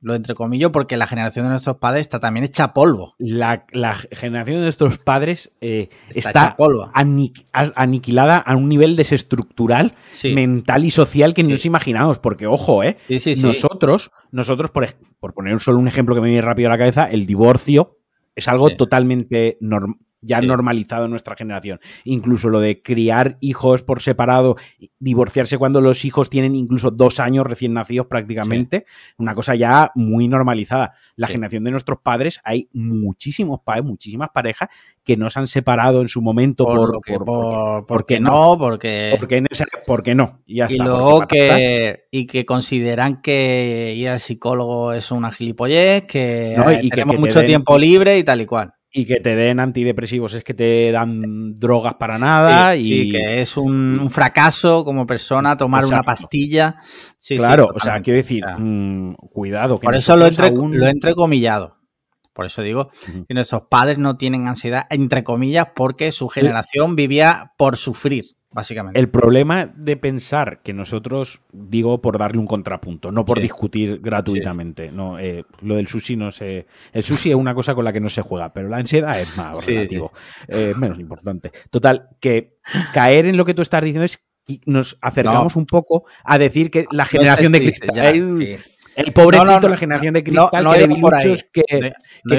lo 0.00 0.14
entrecomillo 0.14 0.72
porque 0.72 0.96
la 0.96 1.06
generación 1.06 1.46
de 1.46 1.50
nuestros 1.50 1.76
padres 1.78 2.00
está 2.02 2.18
también 2.20 2.44
hecha 2.44 2.72
polvo. 2.74 3.14
La, 3.18 3.66
la 3.72 3.94
generación 3.94 4.56
de 4.58 4.62
nuestros 4.64 4.98
padres 4.98 5.52
eh, 5.60 5.90
Está 6.12 6.56
polvo. 6.56 6.90
aniqu- 6.92 7.46
aniquilada 7.52 8.38
a 8.38 8.56
un 8.56 8.68
nivel 8.68 8.96
desestructural, 8.96 9.94
Sí. 10.10 10.32
mental 10.32 10.84
y 10.84 10.90
social 10.90 11.34
que 11.34 11.42
Sí. 11.42 11.46
ni 11.48 11.52
nos 11.54 11.66
imaginamos. 11.66 12.18
Porque, 12.18 12.46
ojo, 12.48 12.82
¿eh? 12.82 12.96
Sí. 13.18 13.34
Nosotros, 13.42 14.10
nosotros 14.32 14.70
por, 14.72 14.88
por 15.20 15.34
poner 15.34 15.60
solo 15.60 15.78
un 15.78 15.86
ejemplo 15.88 16.14
que 16.16 16.20
me 16.20 16.28
viene 16.28 16.42
rápido 16.42 16.68
a 16.68 16.72
la 16.72 16.78
cabeza, 16.78 17.04
el 17.04 17.26
divorcio 17.26 17.98
es 18.34 18.48
algo 18.48 18.70
totalmente 18.70 19.56
norm- 19.60 19.98
ya 20.22 20.40
Sí. 20.40 20.46
normalizado 20.46 21.04
en 21.04 21.10
nuestra 21.10 21.36
generación. 21.36 21.80
Incluso 22.04 22.48
lo 22.48 22.60
de 22.60 22.80
criar 22.80 23.36
hijos 23.40 23.82
por 23.82 24.00
separado, 24.00 24.56
divorciarse 24.98 25.58
cuando 25.58 25.80
los 25.80 26.04
hijos 26.04 26.30
tienen 26.30 26.54
incluso 26.54 26.90
dos 26.90 27.20
años 27.20 27.46
recién 27.46 27.74
nacidos 27.74 28.06
prácticamente, 28.06 28.86
una 29.18 29.34
cosa 29.34 29.54
ya 29.54 29.90
muy 29.94 30.28
normalizada. 30.28 30.94
La 31.16 31.26
Sí. 31.26 31.34
generación 31.34 31.64
de 31.64 31.72
nuestros 31.72 31.98
padres, 32.02 32.40
hay 32.44 32.68
muchísimos 32.72 33.60
padres, 33.64 33.84
muchísimas 33.84 34.30
parejas 34.30 34.68
que 35.04 35.16
no 35.16 35.28
se 35.28 35.40
han 35.40 35.48
separado 35.48 36.00
en 36.00 36.08
su 36.08 36.22
momento 36.22 36.64
por, 36.64 36.76
por, 36.76 36.92
lo 36.94 37.00
que- 37.00 37.12
por- 37.14 37.24
por- 37.24 37.52
porque- 37.52 37.84
porque 37.88 38.20
no. 38.20 38.56
porque... 38.58 39.16
porque, 39.18 39.36
en 39.38 39.46
esa- 39.50 39.66
porque 39.86 40.14
no. 40.14 40.40
Y, 40.46 40.56
ya 40.56 40.66
y 40.70 40.74
está, 40.74 40.84
luego 40.84 41.18
porque 41.18 41.36
que, 41.38 42.04
y 42.12 42.26
que 42.26 42.46
consideran 42.46 43.20
que 43.20 43.92
ir 43.96 44.08
al 44.08 44.20
psicólogo 44.20 44.92
es 44.92 45.10
una 45.10 45.32
gilipollez, 45.32 46.04
que 46.04 46.54
No, 46.56 46.70
y 46.70 46.88
tenemos 46.90 47.16
que 47.16 47.20
mucho 47.20 47.38
den- 47.40 47.48
tiempo 47.48 47.76
libre 47.78 48.18
y 48.18 48.22
tal 48.24 48.40
y 48.40 48.46
cual. 48.46 48.74
Y 48.92 49.06
que 49.06 49.20
te 49.20 49.34
den 49.34 49.58
antidepresivos 49.58 50.34
es 50.34 50.44
que 50.44 50.52
te 50.54 50.92
dan 50.92 51.54
drogas 51.54 51.94
para 51.94 52.18
nada 52.18 52.74
Sí, 52.74 52.80
y 52.80 53.02
sí, 53.04 53.10
que 53.10 53.40
es 53.40 53.56
un, 53.56 53.98
un 54.00 54.10
fracaso 54.10 54.84
como 54.84 55.06
persona 55.06 55.56
tomar 55.56 55.84
una 55.86 56.02
pastilla. 56.02 56.76
Sí, 57.18 57.36
claro, 57.38 57.70
o 57.74 57.80
sea, 57.80 58.00
quiero 58.02 58.18
decir, 58.18 58.44
mm, 58.46 59.14
cuidado. 59.32 59.78
Que 59.80 59.84
por 59.84 59.94
eso 59.94 60.16
lo, 60.16 60.26
entre, 60.26 60.48
aún- 60.48 60.76
lo 60.78 60.86
he 60.86 60.90
entrecomillado. 60.90 61.78
Por 62.34 62.46
eso 62.46 62.62
digo 62.62 62.90
que 63.28 63.34
nuestros 63.34 63.62
padres 63.70 63.98
no 63.98 64.16
tienen 64.16 64.48
ansiedad, 64.48 64.84
entre 64.90 65.22
comillas, 65.22 65.68
porque 65.76 66.12
su 66.12 66.28
generación 66.28 66.96
vivía 66.96 67.52
por 67.58 67.76
sufrir, 67.76 68.24
básicamente. 68.52 68.98
El 68.98 69.08
problema 69.08 69.66
de 69.74 69.96
pensar 69.96 70.60
que 70.62 70.72
nosotros, 70.72 71.40
digo 71.52 72.00
por 72.00 72.18
darle 72.18 72.38
un 72.38 72.46
contrapunto, 72.46 73.10
no 73.12 73.24
por 73.24 73.38
Sí. 73.38 73.42
discutir 73.42 74.00
gratuitamente. 74.00 74.90
No, 74.92 75.18
eh, 75.18 75.44
lo 75.60 75.76
del 75.76 75.86
sushi 75.86 76.16
no 76.16 76.30
se. 76.32 76.66
El 76.92 77.02
sushi 77.02 77.30
es 77.30 77.36
una 77.36 77.54
cosa 77.54 77.74
con 77.74 77.84
la 77.84 77.92
que 77.92 78.00
no 78.00 78.08
se 78.08 78.22
juega, 78.22 78.52
pero 78.52 78.68
la 78.68 78.78
ansiedad 78.78 79.18
es 79.20 79.36
más 79.36 79.58
Sí, 79.60 79.74
relativo, 79.74 80.12
eh, 80.48 80.74
menos 80.76 80.98
importante. 80.98 81.50
Total, 81.70 82.08
que 82.20 82.56
caer 82.92 83.26
en 83.26 83.36
lo 83.36 83.44
que 83.44 83.54
tú 83.54 83.62
estás 83.62 83.82
diciendo 83.82 84.04
es 84.04 84.18
que 84.18 84.60
nos 84.66 84.98
acercamos 85.00 85.54
un 85.54 85.66
poco 85.66 86.04
a 86.24 86.36
decir 86.36 86.70
que 86.70 86.86
la 86.90 87.04
generación 87.04 87.52
No 87.52 87.58
de 87.58 87.64
cristal. 87.64 87.94
ya, 87.94 88.12
el, 88.96 89.12
pobrecito, 89.12 89.44
No, 89.46 89.52
no, 89.52 89.60
no, 89.60 89.68
la 89.68 89.76
generación 89.76 90.14
de 90.14 90.22
cristal, 90.24 90.64
no 90.64 90.70
que 90.72 90.76
ahí. 90.78 90.86
debiluchos 90.88 91.44
que, 91.52 91.62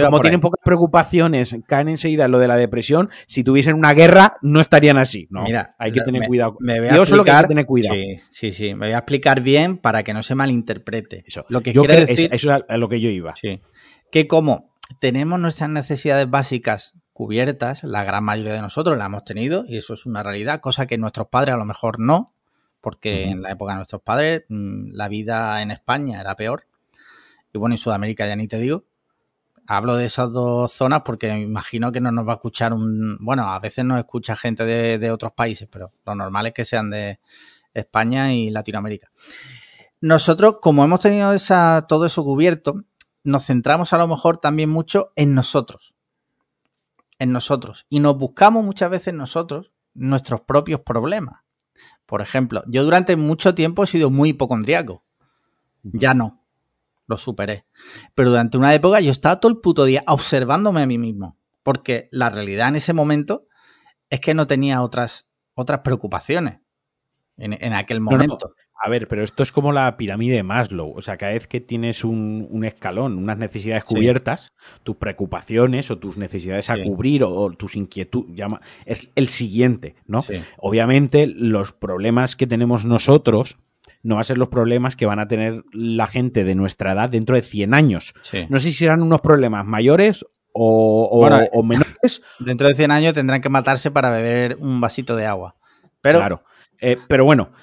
como 0.03 0.19
tienen 0.21 0.39
ahí. 0.39 0.41
pocas 0.41 0.59
preocupaciones, 0.63 1.55
caen 1.67 1.89
enseguida 1.89 2.25
en 2.25 2.31
lo 2.31 2.39
de 2.39 2.47
la 2.47 2.55
depresión. 2.57 3.09
Si 3.27 3.43
tuviesen 3.43 3.75
una 3.75 3.93
guerra, 3.93 4.35
no 4.41 4.59
estarían 4.59 4.97
así. 4.97 5.27
No, 5.29 5.43
Mira, 5.43 5.75
hay 5.79 5.91
que 5.91 6.01
tener 6.01 6.21
me- 6.21 6.27
cuidado. 6.27 6.57
Me 6.59 6.79
voy 6.79 6.89
a 6.89 6.93
Digo 6.93 7.05
solo 7.05 7.23
que 7.23 7.31
hay 7.31 7.35
que 7.37 7.39
explicar- 7.41 7.47
tener 7.47 7.65
cuidado. 7.65 7.95
Sí, 7.95 8.21
sí, 8.29 8.51
sí. 8.51 8.75
Me 8.75 8.87
voy 8.87 8.93
a 8.93 8.97
explicar 8.99 9.41
bien 9.41 9.77
para 9.77 10.03
que 10.03 10.13
no 10.13 10.21
se 10.23 10.35
malinterprete. 10.35 11.23
Eso. 11.25 11.45
Lo 11.49 11.61
que 11.61 11.73
Yo 11.73 11.81
quiere 11.81 11.95
creo- 12.03 12.07
decir 12.07 12.25
es- 12.27 12.41
eso 12.43 12.53
es 12.55 12.63
a 12.67 12.77
lo 12.77 12.89
que 12.89 12.99
yo 13.01 13.09
iba. 13.09 13.33
sí, 13.35 13.59
que 14.11 14.27
como 14.27 14.73
tenemos 14.99 15.39
nuestras 15.39 15.69
necesidades 15.69 16.29
básicas 16.29 16.93
cubiertas, 17.13 17.83
la 17.83 18.03
gran 18.03 18.23
mayoría 18.23 18.53
de 18.53 18.61
nosotros 18.61 18.97
la 18.97 19.05
hemos 19.05 19.23
tenido 19.23 19.65
y 19.67 19.77
eso 19.77 19.93
es 19.93 20.05
una 20.05 20.23
realidad, 20.23 20.59
cosa 20.61 20.85
que 20.87 20.97
nuestros 20.97 21.27
padres 21.27 21.55
a 21.55 21.57
lo 21.57 21.65
mejor 21.65 21.99
no, 21.99 22.33
porque 22.83 23.29
en 23.29 23.41
la 23.41 23.51
época 23.51 23.71
de 23.71 23.77
nuestros 23.77 24.01
padres 24.01 24.43
mm, 24.49 24.91
la 24.91 25.07
vida 25.07 25.61
en 25.61 25.71
España 25.71 26.19
era 26.19 26.35
peor 26.35 26.67
y 27.53 27.57
bueno, 27.57 27.75
en 27.75 27.77
Sudamérica 27.77 28.27
ya 28.27 28.35
ni 28.35 28.47
te 28.47 28.59
digo. 28.59 28.83
Hablo 29.65 29.95
de 29.95 30.05
esas 30.05 30.31
dos 30.33 30.73
zonas 30.73 31.03
porque 31.05 31.31
me 31.31 31.41
imagino 31.41 31.93
que 31.93 32.01
no 32.01 32.11
nos 32.11 32.27
va 32.27 32.33
a 32.33 32.35
escuchar 32.35 32.73
un... 32.73 33.17
Bueno, 33.21 33.47
a 33.47 33.59
veces 33.59 33.85
nos 33.85 33.97
escucha 33.97 34.35
gente 34.35 34.65
de, 34.65 34.97
de 34.97 35.11
otros 35.11 35.31
países, 35.31 35.69
pero 35.71 35.91
lo 36.05 36.15
normal 36.15 36.47
es 36.47 36.53
que 36.53 36.65
sean 36.65 36.89
de 36.89 37.19
España 37.73 38.33
y 38.33 38.49
Latinoamérica. 38.49 39.09
Nosotros, 40.01 40.57
como 40.61 40.83
hemos 40.83 40.99
tenido 40.99 41.31
esa, 41.31 41.85
todo 41.87 42.05
eso 42.05 42.25
cubierto, 42.25 42.83
nos 43.23 43.45
centramos 43.45 43.93
a 43.93 43.97
lo 43.97 44.07
mejor 44.09 44.37
también 44.37 44.69
mucho 44.69 45.13
en 45.15 45.33
nosotros. 45.33 45.95
En 47.19 47.31
nosotros. 47.31 47.85
Y 47.89 48.01
nos 48.01 48.17
buscamos 48.17 48.65
muchas 48.65 48.89
veces 48.89 49.13
nosotros 49.13 49.71
nuestros 49.93 50.41
propios 50.41 50.81
problemas. 50.81 51.42
Por 52.05 52.21
ejemplo, 52.21 52.63
yo 52.67 52.83
durante 52.83 53.15
mucho 53.15 53.55
tiempo 53.55 53.83
he 53.83 53.87
sido 53.87 54.09
muy 54.09 54.29
hipocondriaco. 54.29 55.03
Ya 55.83 56.13
no. 56.13 56.45
Lo 57.07 57.17
superé. 57.17 57.65
Pero 58.15 58.29
durante 58.29 58.57
una 58.57 58.73
época 58.73 58.99
yo 59.01 59.11
estaba 59.11 59.39
todo 59.39 59.51
el 59.51 59.59
puto 59.59 59.85
día 59.85 60.03
observándome 60.07 60.81
a 60.81 60.87
mí 60.87 60.97
mismo. 60.97 61.37
Porque 61.63 62.09
la 62.11 62.29
realidad 62.29 62.69
en 62.69 62.77
ese 62.77 62.93
momento 62.93 63.47
es 64.09 64.19
que 64.21 64.33
no 64.33 64.47
tenía 64.47 64.81
otras, 64.81 65.27
otras 65.53 65.79
preocupaciones 65.79 66.59
en, 67.37 67.53
en 67.53 67.73
aquel 67.73 68.03
no. 68.03 68.11
momento. 68.11 68.53
A 68.85 68.89
ver, 68.89 69.07
pero 69.07 69.23
esto 69.23 69.43
es 69.43 69.51
como 69.53 69.71
la 69.71 69.95
pirámide 69.95 70.35
de 70.35 70.43
Maslow. 70.43 70.93
O 70.93 71.01
sea, 71.01 71.15
cada 71.15 71.31
vez 71.31 71.47
que 71.47 71.61
tienes 71.61 72.03
un, 72.03 72.47
un 72.49 72.65
escalón, 72.65 73.17
unas 73.17 73.37
necesidades 73.37 73.83
Sí. 73.87 73.95
cubiertas, 73.95 74.51
tus 74.83 74.97
preocupaciones 74.97 75.89
o 75.89 75.99
tus 75.99 76.17
necesidades 76.17 76.69
a 76.69 76.75
cubrir 76.83 77.23
o, 77.23 77.31
o 77.31 77.51
tus 77.51 77.77
inquietudes, 77.77 78.35
es 78.85 79.09
el 79.15 79.29
siguiente, 79.29 79.95
¿no? 80.05 80.21
Sí. 80.21 80.35
Obviamente, 80.57 81.27
los 81.27 81.71
problemas 81.71 82.35
que 82.35 82.45
tenemos 82.45 82.83
nosotros 82.83 83.57
no 84.01 84.15
van 84.15 84.21
a 84.21 84.25
ser 84.25 84.37
los 84.37 84.49
problemas 84.49 84.97
que 84.97 85.05
van 85.05 85.19
a 85.19 85.29
tener 85.29 85.63
la 85.71 86.07
gente 86.07 86.43
de 86.43 86.55
nuestra 86.55 86.91
edad 86.91 87.09
dentro 87.09 87.37
de 87.37 87.41
100 87.41 87.73
años. 87.73 88.13
Sí. 88.21 88.45
No 88.49 88.59
sé 88.59 88.65
si 88.71 88.73
serán 88.73 89.01
unos 89.01 89.21
problemas 89.21 89.65
mayores 89.65 90.25
o, 90.51 91.07
o- 91.09 91.17
Bueno, 91.19 91.39
o 91.53 91.63
menores. 91.63 92.21
Dentro 92.39 92.67
de 92.67 92.73
100 92.75 92.91
años 92.91 93.13
tendrán 93.13 93.39
que 93.39 93.47
matarse 93.47 93.91
para 93.91 94.09
beber 94.11 94.57
un 94.59 94.81
vasito 94.81 95.15
de 95.15 95.25
agua. 95.25 95.55
Pero 96.01 96.19
claro. 96.19 96.43
Eh, 96.81 96.97
pero 97.07 97.23
bueno, 97.23 97.53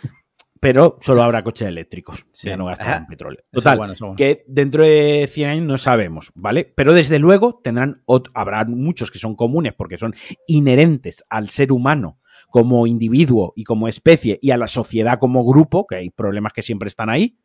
pero 0.60 0.98
solo 1.00 1.22
habrá 1.22 1.42
coches 1.42 1.66
eléctricos. 1.68 2.26
Sí. 2.32 2.48
Ya 2.48 2.56
no 2.56 2.66
gastarán 2.66 3.06
petróleo. 3.06 3.40
Es 3.40 3.50
Total, 3.50 3.78
bueno, 3.78 3.94
eso 3.94 4.04
es 4.04 4.08
bueno. 4.08 4.16
que 4.16 4.44
dentro 4.46 4.84
de 4.84 5.28
100 5.30 5.48
años 5.50 5.66
no 5.66 5.78
sabemos, 5.78 6.30
¿vale? 6.34 6.70
Pero 6.76 6.92
desde 6.92 7.18
luego 7.18 7.60
tendrán, 7.64 8.02
habrá 8.34 8.64
muchos 8.66 9.10
que 9.10 9.18
son 9.18 9.34
comunes 9.36 9.72
porque 9.74 9.98
son 9.98 10.14
inherentes 10.46 11.24
al 11.30 11.48
ser 11.48 11.72
humano 11.72 12.18
como 12.50 12.86
individuo 12.86 13.52
y 13.56 13.64
como 13.64 13.88
especie 13.88 14.38
y 14.42 14.50
a 14.50 14.56
la 14.56 14.66
sociedad 14.66 15.18
como 15.18 15.44
grupo, 15.44 15.86
que 15.86 15.96
hay 15.96 16.10
problemas 16.10 16.52
que 16.52 16.62
siempre 16.62 16.88
están 16.88 17.08
ahí, 17.08 17.38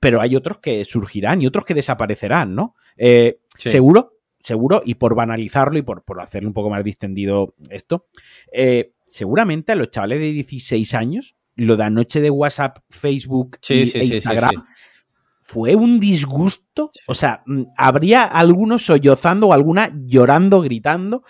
pero 0.00 0.20
hay 0.20 0.34
otros 0.34 0.58
que 0.58 0.84
surgirán 0.84 1.42
y 1.42 1.46
otros 1.46 1.64
que 1.64 1.74
desaparecerán, 1.74 2.54
¿no? 2.54 2.74
Eh, 2.96 3.38
Sí. 3.58 3.68
Seguro, 3.68 4.14
seguro, 4.40 4.80
y 4.86 4.94
por 4.94 5.14
banalizarlo 5.14 5.76
y 5.76 5.82
por, 5.82 6.02
por 6.02 6.18
hacerle 6.22 6.46
un 6.46 6.54
poco 6.54 6.70
más 6.70 6.82
distendido 6.82 7.54
esto, 7.68 8.06
eh, 8.50 8.94
seguramente 9.08 9.72
a 9.72 9.74
los 9.74 9.90
chavales 9.90 10.18
de 10.20 10.32
16 10.32 10.94
años, 10.94 11.36
lo 11.64 11.76
de 11.76 11.84
anoche 11.84 12.20
de 12.20 12.30
WhatsApp, 12.30 12.78
Facebook 12.88 13.58
Sí, 13.62 13.74
y, 13.74 13.86
sí, 13.86 13.98
e 13.98 14.02
sí, 14.02 14.08
sí, 14.08 14.14
Instagram 14.16 14.50
sí. 14.50 14.56
fue 15.42 15.74
un 15.74 15.98
disgusto. 16.00 16.90
O 17.06 17.14
sea, 17.14 17.42
mm, 17.46 17.62
habría 17.76 18.24
algunos 18.24 18.84
sollozando 18.86 19.48
o 19.48 19.52
alguna 19.52 19.90
llorando, 20.06 20.60
gritando 20.62 21.22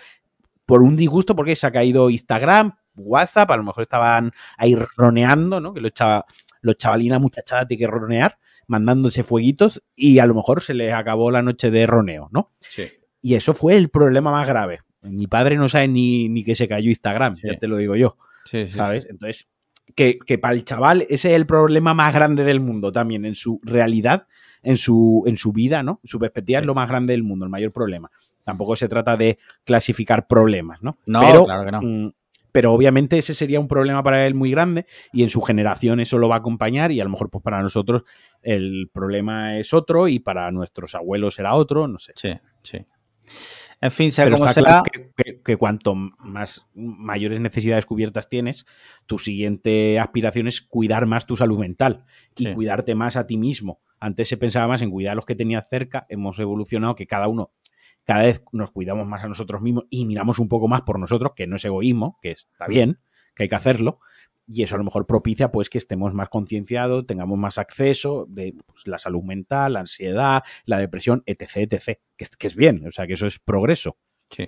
por 0.65 0.81
un 0.83 0.95
disgusto 0.95 1.35
porque 1.35 1.55
se 1.55 1.67
ha 1.67 1.71
caído 1.71 2.09
Instagram, 2.09 2.73
WhatsApp, 2.95 3.51
a 3.51 3.57
lo 3.57 3.63
mejor 3.63 3.83
estaban 3.83 4.31
ahí 4.57 4.75
roneando, 4.97 5.59
¿no? 5.59 5.73
Que 5.73 5.81
los, 5.81 5.91
chava- 5.93 6.25
los 6.61 6.77
chavalinas 6.77 7.19
muchachadas 7.19 7.67
tienen 7.67 7.87
que 7.87 7.91
ronear, 7.91 8.37
mandándose 8.67 9.23
fueguitos 9.23 9.81
y 9.95 10.19
a 10.19 10.25
lo 10.25 10.33
mejor 10.35 10.61
se 10.61 10.73
les 10.73 10.93
acabó 10.93 11.31
la 11.31 11.41
noche 11.41 11.71
de 11.71 11.87
roneo, 11.87 12.29
¿no? 12.31 12.51
Sí. 12.69 12.83
Y 13.21 13.35
eso 13.35 13.53
fue 13.53 13.75
el 13.75 13.89
problema 13.89 14.31
más 14.31 14.47
grave. 14.47 14.79
Mi 15.01 15.27
padre 15.27 15.55
no 15.57 15.67
sabe 15.67 15.87
ni, 15.87 16.29
ni 16.29 16.43
que 16.43 16.55
se 16.55 16.67
cayó 16.67 16.89
Instagram, 16.89 17.35
Sí. 17.35 17.47
ya 17.47 17.57
te 17.57 17.67
lo 17.67 17.77
digo 17.77 17.95
yo. 17.95 18.17
Sí, 18.45 18.65
sí, 18.67 18.73
¿sabes? 18.73 19.05
Entonces, 19.09 19.47
que, 19.95 20.19
que 20.19 20.37
para 20.37 20.53
el 20.53 20.63
chaval 20.65 21.01
ese 21.03 21.29
es 21.31 21.35
el 21.35 21.45
problema 21.45 21.93
más 21.93 22.13
grande 22.13 22.43
del 22.43 22.59
mundo 22.59 22.91
también, 22.91 23.25
en 23.25 23.35
su 23.35 23.59
realidad, 23.63 24.27
en 24.63 24.77
su, 24.77 25.23
en 25.25 25.37
su 25.37 25.51
vida, 25.51 25.83
¿no? 25.83 25.99
Su 26.03 26.19
perspectiva 26.19 26.59
Sí. 26.59 26.63
es 26.63 26.67
lo 26.67 26.75
más 26.75 26.87
grande 26.89 27.13
del 27.13 27.23
mundo, 27.23 27.45
el 27.45 27.51
mayor 27.51 27.71
problema. 27.71 28.11
Tampoco 28.43 28.75
se 28.75 28.87
trata 28.87 29.17
de 29.17 29.37
clasificar 29.63 30.27
problemas, 30.27 30.81
¿no? 30.83 30.97
No, 31.07 31.21
pero, 31.21 31.45
claro 31.45 31.65
que 31.65 31.71
no. 31.71 31.81
mm, 31.81 32.13
pero 32.51 32.73
obviamente 32.73 33.17
ese 33.17 33.33
sería 33.33 33.59
un 33.59 33.67
problema 33.67 34.03
para 34.03 34.25
él 34.27 34.35
muy 34.35 34.51
grande 34.51 34.85
y 35.13 35.23
en 35.23 35.29
su 35.29 35.41
generación 35.41 35.99
eso 35.99 36.17
lo 36.17 36.27
va 36.27 36.35
a 36.35 36.39
acompañar 36.39 36.91
y 36.91 36.99
a 36.99 37.03
lo 37.05 37.09
mejor 37.09 37.29
pues 37.29 37.43
para 37.43 37.61
nosotros 37.61 38.03
el 38.41 38.89
problema 38.91 39.57
es 39.57 39.73
otro 39.73 40.07
y 40.07 40.19
para 40.19 40.51
nuestros 40.51 40.93
abuelos 40.95 41.35
será 41.35 41.55
otro, 41.55 41.87
no 41.87 41.97
sé. 41.97 42.11
Sí, 42.15 42.29
sí. 42.63 42.85
En 43.81 43.91
fin, 43.91 44.11
sea 44.11 44.25
Pero 44.25 44.37
como 44.37 44.47
está 44.49 44.61
sea. 44.61 44.63
claro 44.63 44.83
que, 44.83 45.11
que- 45.23 45.41
que 45.41 45.57
cuanto 45.57 45.95
más 45.95 46.67
mayores 46.75 47.39
necesidades 47.41 47.85
cubiertas 47.87 48.29
tienes, 48.29 48.65
tu 49.07 49.17
siguiente 49.17 49.99
aspiración 49.99 50.47
es 50.47 50.61
cuidar 50.61 51.07
más 51.07 51.25
tu 51.25 51.35
salud 51.35 51.57
mental 51.59 52.05
y 52.35 52.45
Sí. 52.45 52.53
cuidarte 52.53 52.93
más 52.95 53.15
a 53.17 53.25
ti 53.25 53.37
mismo. 53.37 53.81
Antes 53.99 54.29
se 54.29 54.37
pensaba 54.37 54.67
más 54.67 54.81
en 54.81 54.91
cuidar 54.91 55.13
a 55.13 55.15
los 55.15 55.25
que 55.25 55.35
tenías 55.35 55.67
cerca, 55.69 56.05
hemos 56.09 56.37
evolucionado 56.39 56.95
que 56.95 57.07
cada 57.07 57.27
uno, 57.27 57.51
cada 58.03 58.23
vez 58.23 58.43
nos 58.51 58.71
cuidamos 58.71 59.07
más 59.07 59.23
a 59.23 59.27
nosotros 59.27 59.61
mismos 59.61 59.85
y 59.89 60.05
miramos 60.05 60.37
un 60.39 60.47
poco 60.47 60.67
más 60.67 60.83
por 60.83 60.99
nosotros, 60.99 61.33
que 61.35 61.47
no 61.47 61.55
es 61.55 61.65
egoísmo, 61.65 62.17
que 62.21 62.31
está 62.31 62.67
bien, 62.67 62.99
que 63.35 63.43
hay 63.43 63.49
que 63.49 63.55
hacerlo. 63.55 63.99
Y 64.53 64.63
eso 64.63 64.75
a 64.75 64.77
lo 64.79 64.83
mejor 64.83 65.05
propicia 65.05 65.51
pues 65.51 65.69
que 65.69 65.77
estemos 65.77 66.13
más 66.13 66.27
concienciados, 66.29 67.05
tengamos 67.05 67.37
más 67.37 67.57
acceso 67.57 68.25
de 68.27 68.53
pues, 68.65 68.87
la 68.87 68.97
salud 68.99 69.23
mental, 69.23 69.73
la 69.73 69.79
ansiedad, 69.81 70.43
la 70.65 70.79
depresión, 70.79 71.23
etc, 71.25 71.57
etc. 71.71 71.99
Que, 72.17 72.23
es- 72.25 72.35
que 72.37 72.47
es 72.47 72.55
bien, 72.55 72.85
o 72.87 72.91
sea 72.91 73.07
que 73.07 73.13
eso 73.13 73.27
es 73.27 73.39
progreso. 73.39 73.97
Sí. 74.29 74.47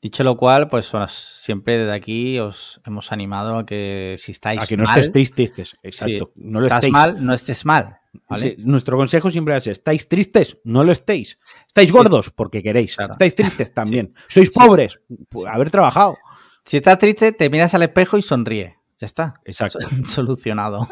Dicho 0.00 0.22
lo 0.22 0.36
cual, 0.36 0.68
pues 0.68 0.92
siempre 1.16 1.78
desde 1.78 1.92
aquí 1.92 2.38
os 2.38 2.80
hemos 2.86 3.10
animado 3.10 3.58
a 3.58 3.66
que 3.66 4.14
si 4.18 4.30
estáis 4.30 4.62
A 4.62 4.66
que 4.66 4.76
no 4.76 4.84
mal, 4.84 5.00
estéis 5.00 5.32
tristes, 5.32 5.74
exacto. 5.82 6.32
Sí. 6.34 6.42
No 6.44 6.60
lo 6.60 6.66
estás 6.66 6.78
estéis. 6.78 6.92
mal, 6.92 7.24
no 7.26 7.34
estés 7.34 7.64
mal. 7.64 7.98
¿vale? 8.28 8.42
Sí, 8.42 8.54
nuestro 8.58 8.96
consejo 8.96 9.28
siempre 9.30 9.56
es: 9.56 9.66
¿estáis 9.66 10.08
tristes? 10.08 10.58
No 10.62 10.84
lo 10.84 10.92
estéis. 10.92 11.40
¿Estáis 11.66 11.90
gordos? 11.90 12.30
Porque 12.30 12.62
queréis. 12.62 12.94
Claro. 12.94 13.12
¿Estáis 13.14 13.34
tristes? 13.34 13.74
También. 13.74 14.14
¿Sois 14.28 14.48
pobres? 14.50 15.00
Haber 15.48 15.70
trabajado. 15.72 16.16
Si 16.64 16.76
estás 16.76 16.98
triste, 16.98 17.32
te 17.32 17.50
miras 17.50 17.74
al 17.74 17.82
espejo 17.82 18.16
y 18.18 18.22
sonríe. 18.22 18.75
Ya 18.98 19.06
está. 19.06 19.40
Exacto. 19.44 19.80
So- 19.80 19.88
Solucionado. 20.06 20.86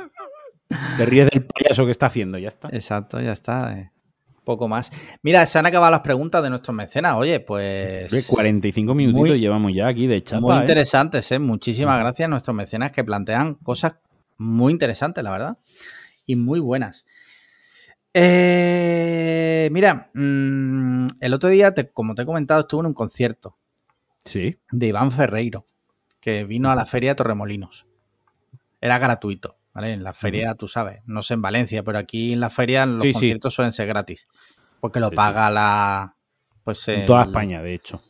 Te 0.96 1.07
ríes 1.07 1.30
del 1.30 1.44
payaso 1.46 1.84
que 1.84 1.90
está 1.92 2.07
haciendo, 2.07 2.38
ya 2.38 2.48
está. 2.48 2.68
Exacto, 2.72 3.20
ya 3.20 3.32
está. 3.32 3.78
eh. 3.78 3.90
Poco 4.44 4.68
más. 4.68 4.90
Mira, 5.22 5.46
se 5.46 5.59
han 5.59 5.64
acabado 5.66 5.90
las 5.92 6.00
preguntas 6.02 6.42
de 6.42 6.50
nuestros 6.50 6.74
mecenas. 6.76 7.14
Oye, 7.14 7.40
pues. 7.40 8.05
Hombre, 8.12 8.22
45 8.26 8.94
minutitos 8.94 9.30
muy- 9.30 9.40
llevamos 9.40 9.72
ya 9.74 9.86
aquí 9.88 10.07
de 10.07 10.22
chapa. 10.22 10.40
muy 10.40 10.55
¿eh? 10.57 10.61
interesantes, 10.61 11.30
¿eh? 11.32 11.38
Muchísimas 11.38 11.98
gracias 11.98 12.26
a 12.26 12.28
nuestros 12.28 12.55
mecenas 12.55 12.92
que 12.92 13.05
plantean 13.05 13.55
cosas 13.55 13.96
muy 14.36 14.72
interesantes, 14.72 15.24
la 15.24 15.30
verdad. 15.30 15.59
Y 16.26 16.36
muy 16.36 16.61
buenas. 16.61 17.07
Eh, 18.36 19.68
mira, 19.72 20.11
mm, 20.14 21.07
el 21.20 21.34
otro 21.34 21.48
día, 21.48 21.72
te- 21.72 21.90
como 21.90 22.14
te 22.14 22.22
he 22.22 22.26
comentado, 22.26 22.61
estuve 22.61 22.80
en 22.80 22.86
un 22.86 22.94
concierto 22.94 23.57
Sí. 24.24 24.59
de 24.70 24.86
Iván 24.86 25.11
Ferreiro, 25.11 25.66
que 26.20 26.44
vino 26.44 26.70
a 26.70 26.74
la 26.74 26.84
feria 26.86 27.11
de 27.11 27.14
Torremolinos. 27.16 27.86
Era 28.85 28.99
gratuito, 28.99 29.57
¿vale? 29.72 29.95
En 29.95 30.03
la 30.05 30.12
feria, 30.12 30.55
tú 30.55 30.68
sabes, 30.68 31.01
no 31.07 31.22
sé 31.22 31.32
en 31.32 31.41
Valencia, 31.41 31.82
pero 31.82 31.97
aquí 31.97 32.35
en 32.35 32.41
la 32.41 32.51
feria 32.51 32.85
los 32.85 33.01
Sí, 33.03 33.09
sí. 33.09 33.12
conciertos 33.14 33.55
suelen 33.55 33.72
ser 33.72 33.87
gratis. 33.89 34.26
Porque 34.78 35.01
lo 35.01 35.09
Sí, 35.09 35.16
paga 35.16 35.49
la. 35.49 36.16
Pues 36.64 36.87
En 36.89 37.01
el- 37.01 37.07
toda 37.07 37.22
España, 37.22 37.62
de 37.62 37.72
hecho. 37.74 38.03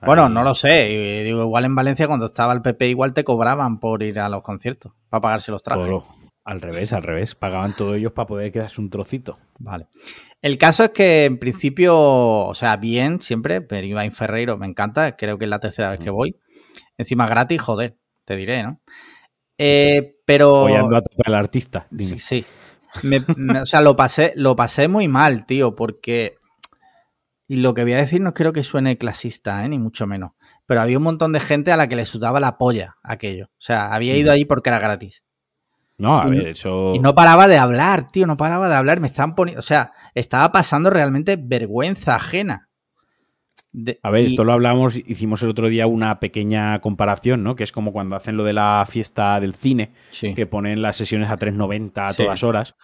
Bueno, 0.00 0.24
Ahí- 0.26 0.32
no 0.32 0.42
lo 0.42 0.54
sé. 0.54 1.22
Digo, 1.26 1.42
igual 1.42 1.66
en 1.66 1.74
Valencia 1.74 2.06
cuando 2.06 2.24
estaba 2.24 2.54
el 2.54 2.62
PP 2.62 2.88
igual 2.88 3.12
te 3.12 3.22
cobraban 3.22 3.80
por 3.80 4.02
ir 4.02 4.18
a 4.18 4.30
los 4.30 4.42
conciertos, 4.42 4.92
para 5.10 5.20
pagarse 5.20 5.50
los 5.50 5.62
trajes. 5.62 5.84
todo. 5.86 6.06
Al 6.44 6.62
revés, 6.62 6.94
al 6.94 7.02
revés. 7.02 7.34
Pagaban 7.34 7.74
todos 7.74 7.96
ellos 7.98 8.12
para 8.12 8.26
poder 8.26 8.50
quedarse 8.50 8.80
un 8.80 8.88
trocito. 8.88 9.36
Vale. 9.58 9.88
El 10.40 10.56
caso 10.56 10.84
es 10.84 10.90
que 10.92 11.26
en 11.26 11.38
principio, 11.38 11.94
o 11.98 12.54
sea, 12.54 12.78
bien 12.78 13.20
siempre, 13.20 13.60
pero 13.60 13.86
Iván 13.86 14.10
Ferreiro 14.12 14.56
me 14.56 14.66
encanta, 14.66 15.14
creo 15.16 15.36
que 15.36 15.44
es 15.44 15.50
la 15.50 15.58
tercera 15.60 15.90
vez 15.90 16.00
que 16.00 16.08
voy. 16.08 16.36
Encima 16.96 17.26
gratis, 17.26 17.60
joder, 17.60 17.98
te 18.24 18.34
diré, 18.36 18.62
¿no? 18.62 18.80
Eh, 19.58 20.16
pero... 20.24 20.60
Apoyando 20.60 20.96
a 20.96 21.02
tope 21.02 21.22
al 21.26 21.34
artista. 21.34 21.86
Dime. 21.90 22.10
Sí, 22.10 22.20
sí. 22.20 22.46
Me- 23.02 23.22
me- 23.36 23.60
o 23.62 23.66
sea, 23.66 23.80
lo 23.80 23.96
pasé, 23.96 24.32
lo 24.36 24.56
pasé 24.56 24.88
muy 24.88 25.08
mal, 25.08 25.44
tío, 25.46 25.74
porque. 25.74 26.36
Y 27.46 27.56
lo 27.56 27.74
que 27.74 27.82
voy 27.82 27.94
a 27.94 27.98
decir 27.98 28.20
no 28.20 28.34
creo 28.34 28.52
que 28.52 28.62
suene 28.62 28.96
clasista, 28.96 29.64
¿eh? 29.64 29.68
ni 29.68 29.78
mucho 29.78 30.06
menos. 30.06 30.32
Pero 30.66 30.80
había 30.82 30.98
un 30.98 31.04
montón 31.04 31.32
de 31.32 31.40
gente 31.40 31.72
a 31.72 31.76
la 31.76 31.88
que 31.88 31.96
le 31.96 32.04
sudaba 32.04 32.40
la 32.40 32.58
polla 32.58 32.96
aquello. 33.02 33.46
O 33.46 33.60
sea, 33.60 33.94
había 33.94 34.16
ido 34.16 34.30
ahí 34.32 34.44
porque 34.44 34.68
era 34.70 34.78
gratis. 34.78 35.22
No, 35.96 36.18
a 36.20 36.26
ver, 36.26 36.48
eso. 36.48 36.92
Y 36.94 36.98
no 37.00 37.14
paraba 37.14 37.48
de 37.48 37.56
hablar, 37.58 38.10
tío, 38.12 38.26
no 38.26 38.36
paraba 38.36 38.68
de 38.68 38.74
hablar. 38.76 39.00
Me 39.00 39.06
estaban 39.06 39.34
poniendo. 39.34 39.58
O 39.60 39.62
sea, 39.62 39.92
estaba 40.14 40.52
pasando 40.52 40.90
realmente 40.90 41.36
vergüenza 41.40 42.14
ajena. 42.16 42.67
De- 43.80 44.00
A 44.02 44.10
ver, 44.10 44.22
y- 44.22 44.26
esto 44.26 44.42
lo 44.42 44.52
hablamos, 44.52 44.96
hicimos 44.96 45.40
el 45.44 45.50
otro 45.50 45.68
día 45.68 45.86
una 45.86 46.18
pequeña 46.18 46.80
comparación, 46.80 47.44
¿no? 47.44 47.54
Que 47.54 47.62
es 47.62 47.70
como 47.70 47.92
cuando 47.92 48.16
hacen 48.16 48.36
lo 48.36 48.42
de 48.42 48.52
la 48.52 48.84
fiesta 48.88 49.38
del 49.38 49.54
cine, 49.54 49.92
Sí. 50.10 50.34
que 50.34 50.46
ponen 50.46 50.82
las 50.82 50.96
sesiones 50.96 51.30
a 51.30 51.36
3.90 51.36 52.06
a 52.06 52.12
Sí. 52.12 52.24
todas 52.24 52.42
horas. 52.42 52.74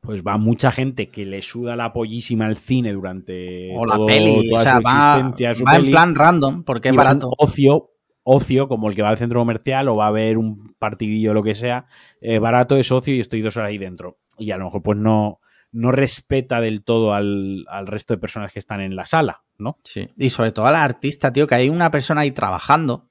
Pues 0.00 0.22
va 0.22 0.38
mucha 0.38 0.70
gente 0.70 1.08
que 1.08 1.26
le 1.26 1.42
suda 1.42 1.74
la 1.74 1.92
pollísima 1.92 2.46
al 2.46 2.56
cine 2.56 2.92
durante 2.92 3.74
O 3.76 3.84
la 3.84 3.96
todo- 3.96 4.06
peli. 4.06 4.48
toda 4.48 4.60
O 4.60 4.64
sea, 4.64 4.76
su 4.76 4.82
va, 4.82 5.54
su 5.54 5.64
va 5.64 5.76
en 5.76 5.90
plan 5.90 6.14
random 6.14 6.62
porque 6.62 6.90
es 6.90 6.94
barato. 6.94 7.32
Ocio, 7.36 7.90
ocio, 8.22 8.68
como 8.68 8.88
el 8.88 8.94
que 8.94 9.02
va 9.02 9.08
al 9.08 9.18
centro 9.18 9.40
comercial 9.40 9.88
o 9.88 9.96
va 9.96 10.06
a 10.06 10.12
ver 10.12 10.38
un 10.38 10.72
partidillo 10.78 11.32
o 11.32 11.34
lo 11.34 11.42
que 11.42 11.56
sea, 11.56 11.86
eh, 12.20 12.38
barato 12.38 12.76
es 12.76 12.92
ocio 12.92 13.12
y 13.12 13.18
estoy 13.18 13.40
dos 13.40 13.56
horas 13.56 13.70
ahí 13.70 13.78
dentro. 13.78 14.18
Y 14.38 14.52
a 14.52 14.56
lo 14.56 14.66
mejor 14.66 14.82
pues 14.84 14.96
no, 14.98 15.40
no 15.72 15.90
respeta 15.90 16.60
del 16.60 16.84
todo 16.84 17.12
al, 17.12 17.64
al 17.68 17.88
resto 17.88 18.14
de 18.14 18.18
personas 18.18 18.52
que 18.52 18.60
están 18.60 18.80
en 18.80 18.94
la 18.94 19.04
sala, 19.04 19.42
¿no? 19.58 19.78
Sí. 19.84 20.08
Y 20.16 20.30
sobre 20.30 20.52
todo 20.52 20.66
a 20.66 20.70
la 20.70 20.84
artista, 20.84 21.32
tío, 21.32 21.46
que 21.46 21.54
hay 21.56 21.68
una 21.68 21.90
persona 21.90 22.22
ahí 22.22 22.30
trabajando 22.30 23.10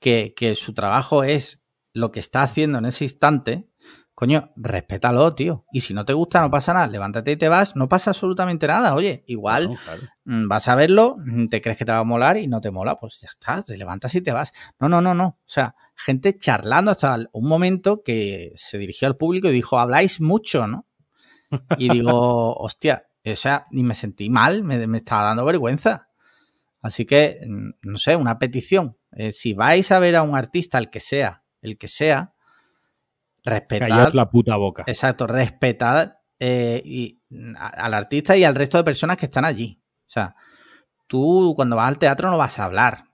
que, 0.00 0.34
que 0.36 0.54
su 0.54 0.74
trabajo 0.74 1.24
es 1.24 1.60
lo 1.92 2.10
que 2.10 2.20
está 2.20 2.42
haciendo 2.42 2.78
en 2.78 2.86
ese 2.86 3.04
instante. 3.04 3.68
Coño, 4.14 4.52
respétalo, 4.56 5.34
tío. 5.34 5.64
Y 5.72 5.80
si 5.80 5.94
no 5.94 6.04
te 6.04 6.12
gusta, 6.12 6.40
no 6.40 6.50
pasa 6.50 6.74
nada. 6.74 6.86
Levántate 6.86 7.32
y 7.32 7.36
te 7.36 7.48
vas, 7.48 7.74
no 7.76 7.88
pasa 7.88 8.10
absolutamente 8.10 8.66
nada. 8.66 8.94
Oye, 8.94 9.24
igual 9.26 9.70
No, 9.70 9.76
claro. 9.76 10.02
mm, 10.24 10.48
vas 10.48 10.68
a 10.68 10.74
verlo, 10.74 11.16
mm, 11.18 11.46
te 11.46 11.60
crees 11.62 11.78
que 11.78 11.84
te 11.84 11.92
va 11.92 11.98
a 11.98 12.04
molar 12.04 12.36
y 12.36 12.46
no 12.46 12.60
te 12.60 12.70
mola, 12.70 12.96
pues 13.00 13.20
ya 13.20 13.28
está, 13.28 13.62
te 13.62 13.76
levantas 13.76 14.14
y 14.14 14.20
te 14.20 14.30
vas. 14.32 14.52
No, 14.78 14.88
no, 14.88 15.00
no, 15.00 15.14
no. 15.14 15.24
O 15.26 15.38
sea, 15.46 15.74
gente 15.96 16.36
charlando 16.38 16.90
hasta 16.90 17.18
un 17.32 17.48
momento 17.48 18.02
que 18.02 18.52
se 18.54 18.78
dirigió 18.78 19.08
al 19.08 19.16
público 19.16 19.48
y 19.48 19.52
dijo, 19.52 19.78
habláis 19.78 20.20
mucho, 20.20 20.66
¿no? 20.66 20.86
Y 21.78 21.88
digo, 21.88 22.54
hostia, 22.58 23.06
o 23.24 23.36
sea, 23.36 23.66
y 23.70 23.82
me 23.82 23.94
sentí 23.94 24.30
mal, 24.30 24.64
me, 24.64 24.84
me 24.86 24.98
estaba 24.98 25.24
dando 25.24 25.44
vergüenza. 25.44 26.08
Así 26.80 27.04
que, 27.06 27.38
mm, 27.46 27.70
no 27.82 27.98
sé, 27.98 28.16
una 28.16 28.38
petición. 28.38 28.96
Eh, 29.12 29.32
si 29.32 29.54
vais 29.54 29.90
a 29.92 29.98
ver 29.98 30.16
a 30.16 30.22
un 30.22 30.36
artista, 30.36 30.78
el 30.78 30.90
que 30.90 31.00
sea, 31.00 31.44
el 31.60 31.78
que 31.78 31.88
sea, 31.88 32.34
respetad. 33.44 33.88
Callaos 33.88 34.14
la 34.14 34.28
puta 34.28 34.56
boca. 34.56 34.84
Exacto, 34.86 35.26
respetad 35.26 36.16
eh, 36.38 36.82
y, 36.84 37.20
a- 37.56 37.68
al 37.68 37.94
artista 37.94 38.36
y 38.36 38.44
al 38.44 38.54
resto 38.54 38.78
de 38.78 38.84
personas 38.84 39.16
que 39.16 39.26
están 39.26 39.44
allí. 39.44 39.80
O 40.06 40.10
sea, 40.10 40.34
tú 41.06 41.52
cuando 41.54 41.76
vas 41.76 41.88
al 41.88 41.98
teatro 41.98 42.30
no 42.30 42.38
vas 42.38 42.58
a 42.58 42.64
hablar. 42.64 43.04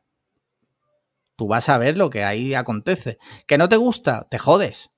Tú 1.36 1.46
vas 1.46 1.68
a 1.68 1.78
ver 1.78 1.96
lo 1.96 2.10
que 2.10 2.24
ahí 2.24 2.54
acontece. 2.54 3.18
¿Que 3.46 3.58
no 3.58 3.68
te 3.68 3.76
gusta? 3.76 4.26
Te 4.28 4.38
jodes. 4.38 4.90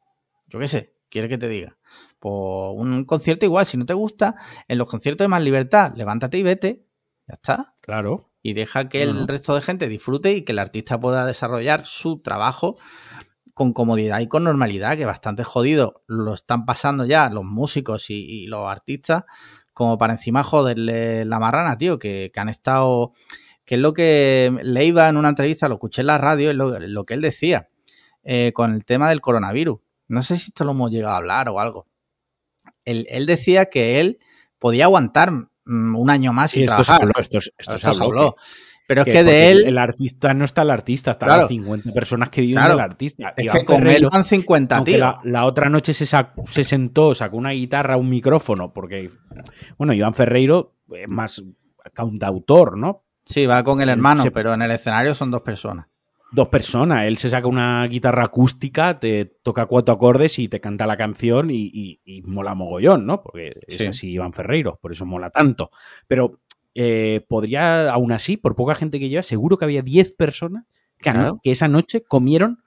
Yo 0.46 0.58
qué 0.58 0.68
sé, 0.68 0.94
quiere 1.10 1.28
que 1.28 1.38
te 1.38 1.48
diga. 1.48 1.76
Pues 2.20 2.74
un 2.76 3.04
concierto 3.06 3.46
igual, 3.46 3.66
si 3.66 3.76
no 3.76 3.86
te 3.86 3.94
gusta, 3.94 4.36
en 4.68 4.78
los 4.78 4.88
conciertos 4.88 5.24
de 5.24 5.28
más 5.28 5.42
libertad, 5.42 5.92
levántate 5.96 6.38
y 6.38 6.42
vete. 6.42 6.86
Ya 7.26 7.34
está. 7.34 7.74
Claro. 7.80 8.30
Y 8.42 8.52
deja 8.54 8.88
que 8.88 9.02
el 9.02 9.26
resto 9.26 9.54
de 9.54 9.62
gente 9.62 9.88
disfrute 9.88 10.32
y 10.32 10.42
que 10.42 10.52
el 10.52 10.58
artista 10.58 11.00
pueda 11.00 11.26
desarrollar 11.26 11.84
su 11.84 12.20
trabajo 12.20 12.76
con 13.54 13.72
comodidad 13.72 14.20
y 14.20 14.28
con 14.28 14.44
normalidad, 14.44 14.96
que 14.96 15.04
bastante 15.04 15.44
jodido 15.44 16.02
lo 16.06 16.34
están 16.34 16.64
pasando 16.64 17.04
ya 17.04 17.28
los 17.28 17.44
músicos 17.44 18.08
y, 18.08 18.14
y 18.14 18.46
los 18.46 18.66
artistas, 18.66 19.24
como 19.74 19.98
para 19.98 20.14
encima 20.14 20.44
joderle 20.44 21.24
la 21.24 21.38
marrana, 21.38 21.76
tío, 21.76 21.98
que, 21.98 22.30
que 22.32 22.40
han 22.40 22.48
estado, 22.48 23.12
que 23.64 23.74
es 23.74 23.80
lo 23.80 23.92
que 23.92 24.54
Leiva 24.62 25.08
en 25.08 25.16
una 25.16 25.30
entrevista, 25.30 25.68
lo 25.68 25.74
escuché 25.74 26.00
en 26.00 26.06
la 26.06 26.18
radio, 26.18 26.50
es 26.50 26.56
lo, 26.56 26.78
lo 26.78 27.04
que 27.04 27.14
él 27.14 27.20
decía, 27.20 27.68
eh, 28.22 28.52
con 28.54 28.72
el 28.74 28.84
tema 28.84 29.08
del 29.08 29.20
coronavirus. 29.20 29.80
No 30.08 30.22
sé 30.22 30.38
si 30.38 30.48
esto 30.48 30.64
lo 30.64 30.72
hemos 30.72 30.90
llegado 30.90 31.14
a 31.14 31.18
hablar 31.18 31.48
o 31.48 31.60
algo. 31.60 31.89
Él, 32.90 33.06
él 33.10 33.26
decía 33.26 33.66
que 33.66 34.00
él 34.00 34.18
podía 34.58 34.84
aguantar 34.84 35.30
mm, 35.32 35.96
un 35.96 36.10
año 36.10 36.32
más 36.32 36.50
Sí, 36.50 36.60
sin 36.60 36.64
esto 36.64 36.78
se 36.78 36.84
trabajar. 36.86 37.02
habló, 37.08 37.20
esto, 37.20 37.40
se- 37.40 37.50
esto 37.58 37.72
se 37.72 37.76
Esto 37.78 37.92
se 37.94 38.04
habló, 38.04 38.32
que- 38.34 38.42
Pero 38.88 39.02
es 39.02 39.06
que 39.12 39.22
de 39.22 39.50
él, 39.52 39.64
El 39.68 39.78
artista 39.78 40.34
no 40.34 40.44
está 40.44 40.62
el 40.62 40.70
artista, 40.70 41.12
están 41.12 41.28
Claro. 41.28 41.42
las 41.42 41.48
50 41.48 41.92
personas 41.92 42.28
que 42.28 42.40
viven 42.40 42.56
Claro. 42.56 42.70
del 42.74 42.80
artista. 42.84 43.32
es 43.36 43.52
que 43.52 43.64
con 43.64 43.86
él 43.86 44.08
van 44.10 44.24
50, 44.24 44.76
aunque 44.78 44.92
tío. 44.94 45.00
la, 45.00 45.20
la 45.22 45.44
otra 45.46 45.68
noche 45.68 45.94
se, 45.94 46.06
se 46.06 46.64
sentó, 46.64 47.14
sacó 47.14 47.36
una 47.36 47.50
guitarra, 47.50 47.96
un 47.96 48.08
micrófono, 48.08 48.72
porque, 48.72 49.08
bueno, 49.78 49.92
Iván 49.92 50.12
Ferreiro 50.14 50.74
es 50.92 51.06
más 51.08 51.40
cantautor, 51.94 52.76
¿no? 52.76 53.04
Sí, 53.24 53.46
va 53.46 53.62
con 53.62 53.80
el 53.80 53.88
hermano, 53.88 54.24
Se- 54.24 54.30
pero 54.32 54.52
en 54.54 54.62
el 54.62 54.70
escenario 54.72 55.14
son 55.14 55.30
dos 55.30 55.42
personas. 55.42 55.86
Dos 56.32 56.48
personas, 56.48 57.06
él 57.06 57.16
se 57.18 57.28
saca 57.28 57.48
una 57.48 57.84
guitarra 57.88 58.24
acústica, 58.24 59.00
te 59.00 59.24
toca 59.42 59.66
cuatro 59.66 59.94
acordes 59.94 60.38
y 60.38 60.48
te 60.48 60.60
canta 60.60 60.86
la 60.86 60.96
canción 60.96 61.50
y, 61.50 61.70
y- 61.74 62.00
y 62.04 62.22
mola 62.22 62.54
mogollón, 62.54 63.04
¿no? 63.04 63.20
Porque 63.22 63.54
es 63.66 63.76
Sí. 63.78 63.86
así 63.86 64.10
Iván 64.12 64.32
Ferreiro, 64.32 64.78
por 64.80 64.92
eso 64.92 65.04
mola 65.06 65.30
tanto. 65.30 65.70
Pero 66.06 66.40
eh, 66.76 67.24
podría, 67.28 67.90
aún 67.90 68.12
así, 68.12 68.36
por 68.36 68.54
poca 68.54 68.76
gente 68.76 69.00
que 69.00 69.08
lleva, 69.08 69.24
seguro 69.24 69.58
que 69.58 69.64
había 69.64 69.82
10 69.82 70.12
personas 70.12 70.66
que, 70.98 71.10
esa 71.50 71.66
noche 71.66 72.04
comieron, 72.04 72.62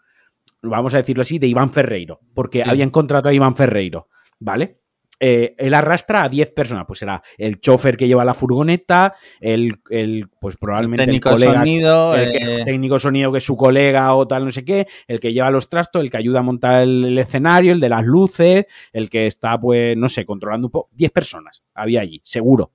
vamos 0.62 0.94
a 0.94 0.98
decirlo 0.98 1.22
así, 1.22 1.40
de 1.40 1.48
Iván 1.48 1.72
Ferreiro, 1.72 2.20
porque 2.34 2.64
Sí. 2.64 2.70
habían 2.70 2.90
contratado 2.90 3.30
a 3.30 3.34
Iván 3.34 3.56
Ferreiro, 3.56 4.10
¿vale? 4.40 4.82
Eh, 5.20 5.56
él 5.58 5.74
arrastra 5.74 6.24
a 6.24 6.30
10 6.30 6.52
personas. 6.52 6.86
Pues 6.86 7.00
será 7.00 7.24
el 7.38 7.60
chofer 7.60 7.96
que 7.98 8.08
lleva 8.08 8.26
la 8.26 8.34
furgoneta, 8.34 9.14
el, 9.40 9.80
el 9.90 10.28
pues 10.40 10.58
probablemente 10.58 11.04
técnico 11.06 11.30
el 11.30 11.36
colega, 11.36 11.60
sonido, 11.60 12.16
el 12.16 12.32
que- 12.32 12.62
eh, 12.62 12.64
técnico 12.66 13.00
sonido 13.00 13.32
que 13.32 13.38
es 13.38 13.44
su 13.46 13.56
colega 13.56 14.14
o 14.16 14.28
tal, 14.28 14.46
no 14.46 14.52
sé 14.52 14.66
qué, 14.66 14.88
el 15.08 15.20
que 15.20 15.32
lleva 15.34 15.50
los 15.52 15.70
trastos, 15.70 16.02
el 16.02 16.12
que 16.12 16.18
ayuda 16.18 16.40
a 16.40 16.44
montar 16.44 16.84
el, 16.84 17.06
el 17.06 17.18
escenario, 17.18 17.74
el 17.74 17.80
de 17.80 17.90
las 17.90 18.06
luces, 18.06 18.66
el 18.92 19.10
que 19.10 19.28
está, 19.28 19.60
pues, 19.60 19.96
no 19.96 20.10
sé, 20.10 20.26
controlando 20.26 20.68
un 20.68 20.72
poco. 20.72 20.90
10 20.94 21.12
personas 21.12 21.64
había 21.74 22.02
allí, 22.02 22.20
seguro. 22.24 22.72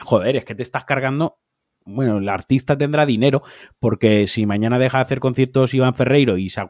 Joder, 0.00 0.36
es 0.36 0.44
que 0.44 0.54
te 0.54 0.62
estás 0.62 0.84
cargando. 0.84 1.38
Bueno, 1.86 2.16
el 2.18 2.28
artista 2.30 2.78
tendrá 2.78 3.04
dinero, 3.04 3.42
porque 3.78 4.26
si 4.26 4.46
mañana 4.46 4.78
deja 4.78 4.98
de 4.98 5.02
hacer 5.02 5.20
conciertos 5.20 5.74
Iván 5.74 5.94
Ferreiro 5.94 6.38
y 6.38 6.48
se, 6.48 6.62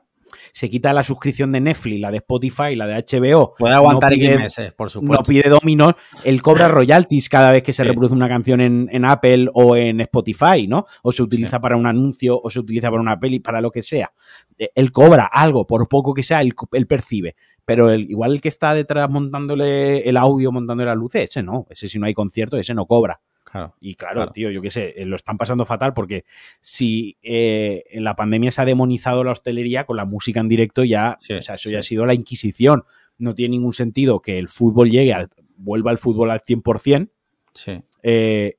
se 0.53 0.69
quita 0.71 0.93
la 0.93 1.05
suscripción 1.05 1.53
de 1.53 1.61
Netflix, 1.61 2.01
la 2.01 2.11
de 2.11 2.19
Spotify, 2.19 2.75
la 2.77 2.87
de 2.87 2.95
HBO, 2.97 3.55
puede 3.59 3.75
aguantar 3.75 4.13
no 4.13 4.17
pide- 4.19 4.37
meses, 4.39 4.73
por 4.73 4.91
no 5.03 5.23
pide 5.23 5.49
dominos, 5.49 5.95
él 6.25 6.43
cobra 6.43 6.69
royalties 6.69 7.29
cada 7.29 7.51
vez 7.53 7.63
que 7.63 7.73
se 7.73 7.83
Sí. 7.83 7.89
reproduce 7.89 8.15
una 8.15 8.29
canción 8.29 8.61
en, 8.61 8.89
en 8.93 9.05
Apple 9.05 9.47
o 9.55 9.77
en 9.77 10.01
Spotify, 10.01 10.67
¿no? 10.67 10.87
O 11.03 11.13
se 11.13 11.23
utiliza 11.23 11.61
para 11.61 11.77
un 11.77 11.87
anuncio 11.87 12.41
o 12.43 12.51
se 12.51 12.61
utiliza 12.61 12.91
para 12.91 13.01
una 13.03 13.19
peli, 13.19 13.41
para 13.41 13.61
lo 13.61 13.71
que 13.71 13.83
sea. 13.83 14.13
Eh, 14.59 14.71
Él 14.75 14.93
cobra 14.93 15.25
algo, 15.25 15.67
por 15.67 15.89
poco 15.89 16.15
que 16.15 16.23
sea, 16.23 16.41
él, 16.41 16.55
él 16.73 16.87
percibe. 16.87 17.37
Pero 17.67 17.91
el, 17.91 18.11
igual 18.11 18.33
el 18.35 18.41
que 18.43 18.49
está 18.49 18.75
detrás 18.75 19.09
montándole 19.09 20.07
el 20.09 20.17
audio, 20.19 20.53
montándole 20.53 20.89
las 20.91 20.99
luces, 20.99 21.23
ese 21.31 21.43
no. 21.43 21.67
Ese 21.71 21.89
si 21.89 21.99
no 21.99 22.07
hay 22.07 22.13
concierto, 22.15 22.57
ese 22.59 22.75
no 22.75 22.85
cobra. 22.87 23.21
Claro. 23.55 23.75
Y 23.81 23.95
claro, 23.95 24.15
Claro. 24.17 24.33
tío, 24.33 24.51
yo 24.51 24.61
qué 24.61 24.71
sé, 24.71 24.95
eh, 25.01 25.05
lo 25.07 25.15
están 25.15 25.39
pasando 25.39 25.65
fatal 25.65 25.95
porque 25.95 26.25
si 26.61 27.17
eh, 27.23 27.85
en 27.91 28.03
la 28.03 28.17
pandemia 28.17 28.51
se 28.51 28.61
ha 28.61 28.65
demonizado 28.65 29.23
la 29.23 29.31
hostelería 29.31 29.85
con 29.87 29.97
la 29.97 30.05
música 30.05 30.41
en 30.41 30.49
directo, 30.49 30.83
ya, 30.83 31.19
Sí, 31.21 31.35
o 31.35 31.41
sea, 31.41 31.55
eso 31.55 31.69
sí. 31.69 31.73
ya 31.73 31.79
ha 31.79 31.83
sido 31.85 32.05
la 32.05 32.15
Inquisición. 32.15 32.83
No 33.17 33.37
tiene 33.37 33.53
ningún 33.53 33.73
sentido 33.73 34.21
que 34.21 34.41
el 34.41 34.49
fútbol 34.49 34.91
llegue, 34.91 35.13
al, 35.15 35.31
vuelva 35.57 35.93
al 35.93 35.99
fútbol 35.99 36.33
al 36.33 36.41
100%, 36.41 37.11
Sí. 37.55 37.81
eh, 38.03 38.59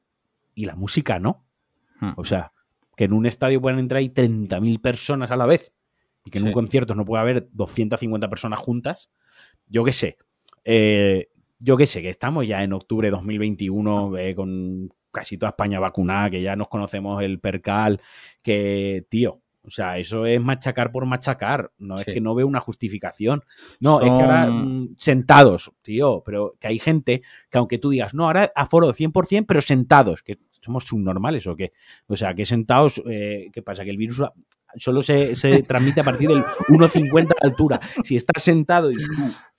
y 0.53 0.63
la 0.63 0.75
música 0.75 1.19
no. 1.19 1.43
Hmm. 1.99 2.13
O 2.15 2.23
sea, 2.23 2.53
que 2.95 3.03
en 3.03 3.11
un 3.11 3.25
estadio 3.25 3.59
puedan 3.59 3.79
entrar 3.79 3.99
ahí 3.99 4.07
30.000 4.07 4.79
personas 4.79 5.29
a 5.29 5.35
la 5.35 5.45
vez 5.45 5.73
y 6.23 6.29
que 6.31 6.37
en 6.37 6.43
Sí. 6.45 6.47
un 6.47 6.53
concierto 6.53 6.95
no 6.95 7.03
pueda 7.03 7.21
haber 7.21 7.49
250 7.51 8.29
personas 8.29 8.59
juntas, 8.59 9.09
yo 9.67 9.83
qué 9.83 9.91
sé. 9.91 10.17
Eh, 10.63 11.27
yo 11.59 11.77
qué 11.77 11.85
sé, 11.85 12.01
que 12.01 12.09
estamos 12.09 12.45
ya 12.47 12.63
en 12.63 12.73
octubre 12.73 13.07
de 13.07 13.11
2021 13.11 14.17
eh, 14.17 14.35
con 14.35 14.89
casi 15.11 15.37
toda 15.37 15.51
España 15.51 15.79
vacunada, 15.79 16.29
que 16.29 16.41
ya 16.41 16.55
nos 16.55 16.67
conocemos 16.67 17.21
el 17.23 17.39
percal, 17.39 18.01
que, 18.41 19.05
tío, 19.09 19.41
o 19.63 19.71
sea, 19.71 19.97
eso 19.97 20.25
es 20.25 20.39
machacar 20.41 20.91
por 20.91 21.05
machacar, 21.05 21.71
no 21.77 21.97
Sí. 21.97 22.03
es 22.07 22.13
que 22.13 22.21
no 22.21 22.35
veo 22.35 22.45
una 22.45 22.59
justificación. 22.59 23.41
No, 23.79 23.99
es 23.99 24.05
que 24.05 24.09
ahora 24.21 24.47
mm, 24.47 24.95
sentados, 24.97 25.71
tío, 25.81 26.21
pero 26.25 26.55
que 26.59 26.67
hay 26.67 26.77
gente 26.79 27.21
que 27.49 27.57
aunque 27.57 27.77
tú 27.79 27.89
digas, 27.89 28.13
no, 28.13 28.25
ahora 28.25 28.51
aforo 28.55 28.93
100%, 28.93 29.45
pero 29.47 29.61
sentados, 29.61 30.21
que 30.21 30.37
somos 30.61 30.83
subnormales 30.83 31.47
o 31.47 31.55
qué. 31.55 31.71
O 32.07 32.15
sea, 32.17 32.35
que 32.35 32.45
sentados, 32.45 33.01
eh, 33.09 33.49
¿qué 33.53 33.61
pasa? 33.63 33.83
Que 33.83 33.89
el 33.91 33.97
virus 33.97 34.21
solo 34.75 35.01
se, 35.01 35.35
se 35.35 35.63
transmite 35.63 36.01
a 36.01 36.03
partir 36.03 36.27
del 36.29 36.43
1,50 36.69 37.27
de 37.29 37.47
altura. 37.47 37.79
Si 38.03 38.15
estás 38.17 38.43
sentado 38.43 38.91
y 38.91 38.95
tú- 38.95 39.01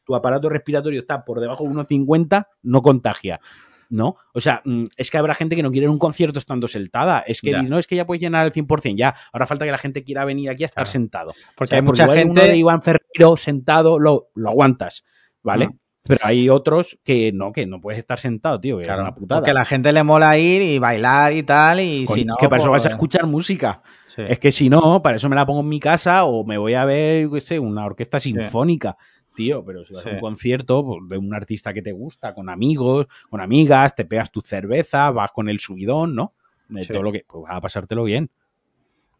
tu 0.07 0.15
aparato 0.15 0.49
respiratorio 0.49 1.01
está 1.01 1.25
por 1.25 1.41
debajo 1.41 1.65
de 1.65 1.71
1,50, 1.71 2.47
no 2.63 2.81
contagia. 2.81 3.41
¿No? 3.89 4.17
O 4.35 4.41
sea, 4.41 4.63
mm, 4.65 4.87
es 4.97 5.13
que 5.13 5.19
habrá 5.19 5.33
gente 5.35 5.55
que 5.55 5.63
no 5.63 5.71
quiere 5.71 5.89
un 5.89 5.99
concierto 5.99 6.41
estando 6.41 6.67
sentada. 6.67 7.21
Es 7.25 7.41
que 7.41 7.53
Ya. 7.53 7.63
no 7.63 7.79
es 7.79 7.87
que 7.87 7.95
ya 7.95 8.05
puedes 8.05 8.21
llenar 8.21 8.45
al 8.45 8.51
100%, 8.53 8.97
ya. 8.97 9.15
Ahora 9.33 9.47
falta 9.47 9.65
que 9.65 9.71
la 9.71 9.79
gente 9.79 10.03
quiera 10.03 10.25
venir 10.25 10.51
aquí 10.51 10.65
a 10.65 10.67
estar 10.67 10.83
Claro. 10.85 10.91
sentado. 10.91 11.33
Porque 11.57 11.67
O 11.67 11.67
sea, 11.69 11.79
hay 11.79 11.83
mucha 11.83 12.09
gente. 12.09 12.31
uno 12.33 12.43
de 12.43 12.57
Iván 12.57 12.83
Ferreiro 12.83 13.37
sentado 13.37 14.01
lo, 14.01 14.29
lo 14.35 14.49
aguantas, 14.51 15.05
¿vale? 15.41 15.69
Pero 16.03 16.21
hay 16.25 16.49
otros 16.49 16.99
que 17.05 17.31
no, 17.33 17.53
que 17.53 17.67
no 17.67 17.81
puedes 17.81 17.99
estar 17.99 18.19
sentado, 18.19 18.61
tío, 18.61 18.79
que 18.79 18.85
Claro, 18.85 19.03
es 19.03 19.05
una 19.09 19.15
putada. 19.15 19.41
porque 19.41 19.51
a 19.53 19.55
la 19.55 19.65
gente 19.65 19.93
le 19.93 20.03
mola 20.03 20.37
ir 20.39 20.63
y 20.63 20.79
bailar 20.81 21.33
y 21.33 21.43
tal, 21.45 21.79
y 21.81 22.07
si 22.09 22.25
no. 22.25 22.35
que 22.37 22.49
para 22.49 22.61
eso 22.63 22.71
pues- 22.71 22.83
vas 22.83 22.87
a 22.87 22.95
escuchar 22.95 23.27
música. 23.27 23.83
Sí. 24.09 24.23
Es 24.29 24.39
que 24.41 24.51
si 24.51 24.69
no, 24.69 25.01
para 25.03 25.17
eso 25.17 25.29
me 25.29 25.37
la 25.37 25.45
pongo 25.47 25.61
en 25.61 25.69
mi 25.69 25.79
casa 25.79 26.25
o 26.25 26.45
me 26.45 26.59
voy 26.59 26.75
a 26.75 26.85
ver, 26.85 27.29
qué 27.33 27.41
sé, 27.41 27.59
una 27.61 27.85
orquesta 27.87 28.19
sinfónica. 28.19 28.97
Tío, 29.37 29.65
pero 29.65 29.85
si 29.85 29.93
vas 29.95 30.03
Sí. 30.03 30.09
a 30.09 30.13
un 30.15 30.21
concierto 30.21 30.85
pues, 30.85 31.01
de 31.09 31.19
un 31.19 31.33
artista 31.35 31.73
que 31.73 31.83
te 31.83 31.93
gusta, 31.93 32.35
con 32.35 32.49
amigos, 32.49 33.07
con 33.31 33.41
amigas, 33.41 33.95
te 33.95 34.05
pegas 34.05 34.33
tu 34.33 34.41
cerveza, 34.41 35.11
vas 35.13 35.31
con 35.31 35.49
el 35.49 35.61
subidón, 35.61 36.15
¿no? 36.17 36.35
De 36.69 36.83
Sí. 36.83 36.93
todo 36.93 37.03
lo 37.05 37.13
que. 37.13 37.25
Pues 37.29 37.43
vas 37.45 37.57
a 37.57 37.61
pasártelo 37.61 38.03
bien. 38.05 38.31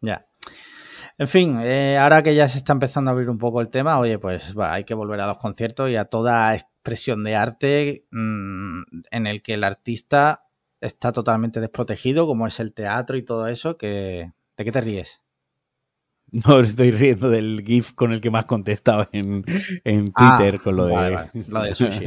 Ya. 0.01 0.25
En 1.19 1.27
fin, 1.27 1.59
eh, 1.63 1.97
ahora 1.97 2.21
que 2.21 2.35
ya 2.35 2.47
se 2.49 2.57
está 2.59 2.73
empezando 2.73 3.09
a 3.09 3.13
abrir 3.13 3.29
un 3.29 3.37
poco 3.39 3.61
el 3.61 3.69
tema, 3.69 3.97
oye, 3.99 4.19
pues 4.19 4.55
va, 4.57 4.73
hay 4.73 4.83
que 4.83 4.93
volver 4.93 5.19
a 5.21 5.27
los 5.27 5.37
conciertos 5.37 5.89
y 5.89 5.95
a 5.95 6.05
toda 6.05 6.53
expresión 6.55 7.23
de 7.23 7.35
arte 7.35 8.05
mm, 8.11 8.81
en 9.11 9.27
el 9.27 9.41
que 9.41 9.55
el 9.55 9.63
artista 9.63 10.43
está 10.79 11.11
totalmente 11.11 11.59
desprotegido, 11.59 12.27
como 12.27 12.45
es 12.45 12.59
el 12.59 12.73
teatro 12.73 13.17
y 13.17 13.23
todo 13.23 13.47
eso, 13.47 13.77
que 13.77 14.31
¿de 14.57 14.63
qué 14.63 14.71
te 14.71 14.81
ríes? 14.81 15.21
No 16.45 16.59
estoy 16.59 16.91
riendo 16.91 17.29
del 17.29 17.63
GIF 17.65 17.93
con 17.93 18.11
el 18.11 18.19
que 18.19 18.29
me 18.29 18.39
has 18.39 18.45
contestado 18.45 19.07
en, 19.13 19.45
en 19.85 20.11
Ah, 20.15 20.35
Twitter 20.37 20.59
con 20.59 20.75
lo 20.75 20.85
de. 20.85 20.93
vale, 20.95 21.15
vale, 21.15 21.29
lo 21.47 21.63
de 21.63 21.73
sushi. 21.73 22.05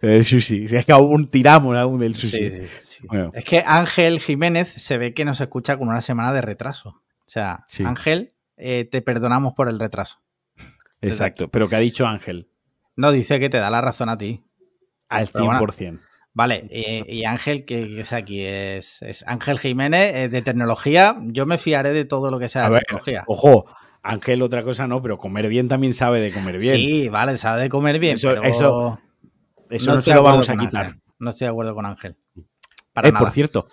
Del 0.00 0.24
sushi. 0.24 0.64
Es 0.70 0.86
que 0.86 0.92
aún 0.92 1.28
tiramos 1.30 1.76
aún 1.76 2.00
del 2.00 2.14
sushi. 2.14 2.50
Sí, 2.50 2.50
sí, 2.50 2.62
sí. 2.84 3.06
Bueno. 3.06 3.30
Es 3.34 3.44
que 3.44 3.62
Ángel 3.66 4.20
Jiménez 4.20 4.68
se 4.68 4.96
ve 4.96 5.12
que 5.12 5.24
nos 5.26 5.40
escucha 5.40 5.76
con 5.76 5.88
una 5.88 6.00
semana 6.00 6.32
de 6.32 6.40
retraso. 6.40 6.88
O 6.90 7.28
sea. 7.30 7.66
Ángel, 7.84 8.32
eh, 8.56 8.88
te 8.90 9.02
perdonamos 9.02 9.52
por 9.54 9.68
el 9.68 9.78
retraso. 9.78 10.20
Exacto. 11.02 11.48
Pero 11.48 11.68
que 11.68 11.76
ha 11.76 11.80
dicho 11.80 12.06
Ángel. 12.06 12.50
No 12.96 13.12
dice 13.12 13.38
que 13.38 13.50
te 13.50 13.58
da 13.58 13.68
la 13.70 13.80
razón 13.82 14.08
a 14.08 14.16
ti. 14.18 14.42
Al 15.08 15.28
Pero 15.32 15.44
bueno, 15.44 15.60
100%. 15.60 16.00
Vale, 16.38 16.68
y, 16.70 17.16
y 17.18 17.24
Ángel, 17.24 17.64
que, 17.64 17.88
que 17.88 18.00
es 18.02 18.12
aquí, 18.12 18.44
es, 18.44 19.02
es 19.02 19.24
Ángel 19.26 19.58
Jiménez 19.58 20.14
eh, 20.14 20.28
de 20.28 20.40
tecnología. 20.40 21.16
Yo 21.24 21.46
me 21.46 21.58
fiaré 21.58 21.92
de 21.92 22.04
todo 22.04 22.30
lo 22.30 22.38
que 22.38 22.48
sea 22.48 22.62
de 22.66 22.70
ver, 22.74 22.82
tecnología. 22.84 23.24
Ojo, 23.26 23.64
Ángel 24.04 24.42
otra 24.42 24.62
cosa 24.62 24.86
no, 24.86 25.02
pero 25.02 25.18
comer 25.18 25.48
bien 25.48 25.66
también 25.66 25.94
sabe 25.94 26.20
de 26.20 26.30
comer 26.30 26.58
bien. 26.58 26.76
Sí, 26.76 27.08
vale, 27.08 27.36
sabe 27.38 27.62
de 27.62 27.68
comer 27.68 27.98
bien, 27.98 28.14
Eso- 28.14 28.28
pero 28.28 28.44
eso 28.44 29.00
Eso 29.68 29.94
no, 29.96 30.00
se 30.00 30.14
lo 30.14 30.22
vamos 30.22 30.48
a 30.48 30.56
quitar. 30.56 30.86
Ángel. 30.86 31.00
No 31.18 31.30
estoy 31.30 31.46
de 31.46 31.50
acuerdo 31.50 31.74
con 31.74 31.86
Ángel. 31.86 32.16
Para 32.92 33.08
Eh, 33.08 33.12
nada. 33.12 33.24
por 33.24 33.32
cierto, 33.32 33.66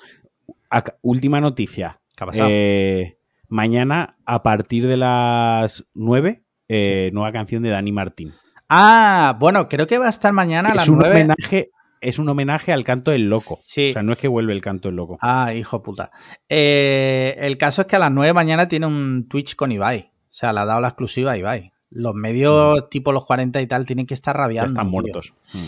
última 1.04 1.40
noticia. 1.40 2.02
¿Qué 2.18 2.24
ha 2.24 2.28
pasado? 2.28 2.48
Eh, 2.52 3.20
mañana, 3.48 4.18
a 4.26 4.42
partir 4.42 4.88
de 4.88 4.98
las 4.98 5.86
9, 5.94 6.44
eh, 6.68 7.12
nueva 7.14 7.32
canción 7.32 7.62
de 7.62 7.70
Dani 7.70 7.92
Martín. 7.92 8.34
Ah, 8.68 9.38
bueno, 9.40 9.70
creo 9.70 9.86
que 9.86 10.00
va 10.00 10.08
a 10.08 10.10
estar 10.10 10.34
mañana 10.34 10.70
a 10.70 10.72
es 10.72 10.76
las 10.78 10.90
un 10.90 10.98
9. 10.98 11.14
homenaje, 11.16 11.70
es 12.02 12.20
un 12.20 12.30
homenaje 12.30 12.72
al 12.74 12.84
canto 12.84 13.12
del 13.12 13.30
loco. 13.30 13.60
Sí. 13.62 13.90
O 13.90 13.94
sea, 13.94 14.04
no 14.04 14.14
es 14.14 14.20
que 14.20 14.28
vuelve 14.28 14.54
el 14.54 14.62
canto 14.62 14.90
del 14.90 14.96
loco. 14.96 15.18
Ah, 15.22 15.54
hijo 15.54 15.82
puta. 15.82 16.12
Eh, 16.50 17.36
el 17.40 17.58
caso 17.58 17.82
es 17.82 17.88
que 17.88 17.96
a 17.96 18.00
las 18.00 18.12
9 18.12 18.28
de 18.28 18.34
mañana 18.34 18.68
tiene 18.68 18.86
un 18.86 19.28
Twitch 19.28 19.56
con 19.56 19.72
Ibai. 19.72 20.12
O 20.12 20.34
sea, 20.38 20.54
le 20.54 20.60
ha 20.60 20.66
dado 20.66 20.82
la 20.82 20.90
exclusiva 20.90 21.32
a 21.32 21.38
Ibai. 21.38 21.72
Los 21.90 22.14
medios 22.14 22.90
tipo 22.90 23.12
los 23.12 23.26
40 23.26 23.62
y 23.62 23.68
tal 23.68 23.86
tienen 23.86 24.06
que 24.06 24.14
estar 24.14 24.36
ya 24.36 24.42
rabiando. 24.42 24.74
están 24.74 24.86
tío. 24.86 24.92
muertos. 24.92 25.34
Mm. 25.54 25.66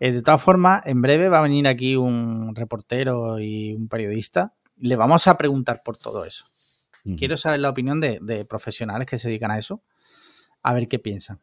Eh, 0.00 0.12
de 0.12 0.22
todas 0.22 0.42
formas, 0.42 0.84
en 0.86 1.02
breve 1.02 1.28
va 1.28 1.38
a 1.38 1.42
venir 1.42 1.68
aquí 1.68 1.96
un 1.96 2.54
reportero 2.54 3.38
y 3.38 3.74
un 3.74 3.88
periodista. 3.88 4.54
Le 4.78 4.96
vamos 4.96 5.26
a 5.26 5.36
preguntar 5.36 5.82
por 5.84 5.96
todo 5.96 6.24
eso. 6.24 6.46
Mm. 7.04 7.14
Quiero 7.14 7.36
saber 7.36 7.60
la 7.60 7.70
opinión 7.70 8.00
de, 8.00 8.18
de 8.20 8.44
profesionales 8.44 9.06
que 9.06 9.18
se 9.18 9.28
dedican 9.28 9.50
a 9.50 9.58
eso. 9.58 9.82
A 10.62 10.74
ver 10.74 10.88
qué 10.88 10.98
piensan. 10.98 11.40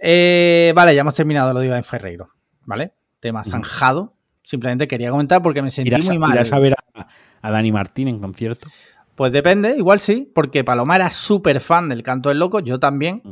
Eh, 0.00 0.72
vale, 0.74 0.94
ya 0.94 1.00
hemos 1.00 1.14
terminado 1.14 1.52
lo 1.52 1.60
de 1.60 1.66
Iván 1.66 1.84
Ferreiro. 1.84 2.30
¿Vale? 2.68 2.92
Tema 3.20 3.44
zanjado. 3.44 4.12
Simplemente 4.42 4.86
quería 4.86 5.10
comentar 5.10 5.42
porque 5.42 5.62
me 5.62 5.70
sentí 5.70 5.88
¿Irás, 5.90 6.04
a- 6.06 6.08
muy 6.10 6.18
mal. 6.18 6.34
irás 6.34 6.52
a 6.52 6.58
ver 6.58 6.74
a, 6.94 7.08
a 7.40 7.50
Dani 7.50 7.72
Martín 7.72 8.08
en 8.08 8.20
concierto? 8.20 8.68
Pues 9.14 9.32
depende, 9.32 9.74
igual 9.76 10.00
sí, 10.00 10.30
porque 10.34 10.64
Paloma 10.64 10.96
era 10.96 11.10
súper 11.10 11.60
fan 11.60 11.88
del 11.88 12.02
canto 12.02 12.28
del 12.28 12.38
loco, 12.38 12.60
yo 12.60 12.78
también. 12.78 13.22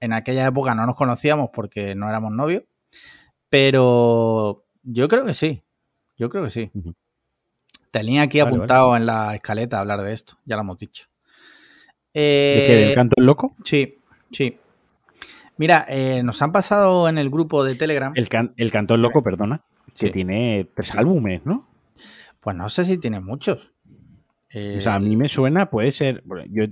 En 0.00 0.14
aquella 0.14 0.46
época 0.46 0.74
no 0.74 0.86
nos 0.86 0.96
conocíamos 0.96 1.50
porque 1.52 1.94
no 1.94 2.08
éramos 2.08 2.32
novios, 2.32 2.64
pero 3.50 4.64
yo 4.82 5.08
creo 5.08 5.24
que 5.26 5.34
sí, 5.34 5.62
yo 6.16 6.28
creo 6.30 6.44
que 6.44 6.50
sí. 6.50 6.70
Tenía 7.90 8.22
aquí 8.22 8.40
Vale, 8.40 8.54
apuntado 8.56 8.96
en 8.96 9.04
la 9.06 9.34
escaleta 9.34 9.78
hablar 9.80 10.00
de 10.02 10.12
esto, 10.14 10.38
ya 10.46 10.56
lo 10.56 10.62
hemos 10.62 10.78
dicho. 10.78 11.06
¿De 12.12 12.20
Eh, 12.22 12.64
qué? 12.66 12.76
¿Del 12.76 12.94
canto 12.94 13.14
del 13.16 13.26
loco? 13.26 13.54
Sí, 13.62 13.98
sí. 14.32 14.58
Mira, 15.58 15.86
eh, 15.88 16.22
nos 16.22 16.40
han 16.42 16.52
pasado 16.52 17.08
en 17.08 17.18
el 17.18 17.30
grupo 17.30 17.64
de 17.64 17.74
Telegram. 17.76 18.12
El, 18.14 18.28
can- 18.28 18.52
el 18.56 18.70
canto 18.70 18.94
del 18.94 19.02
loco, 19.02 19.22
perdona, 19.22 19.62
que 19.98 20.10
tiene 20.10 20.68
tres 20.74 20.94
álbumes, 20.94 21.44
¿no? 21.46 21.66
Pues 22.40 22.54
no 22.56 22.68
sé 22.68 22.84
si 22.84 22.98
tiene 22.98 23.20
muchos. 23.20 23.72
Eh, 24.50 24.76
O 24.78 24.82
sea, 24.82 24.94
a 24.96 25.00
mí 25.00 25.16
me 25.16 25.28
suena, 25.28 25.70
puede 25.70 25.92
ser. 25.92 26.22
bueno, 26.26 26.44
yo, 26.50 26.64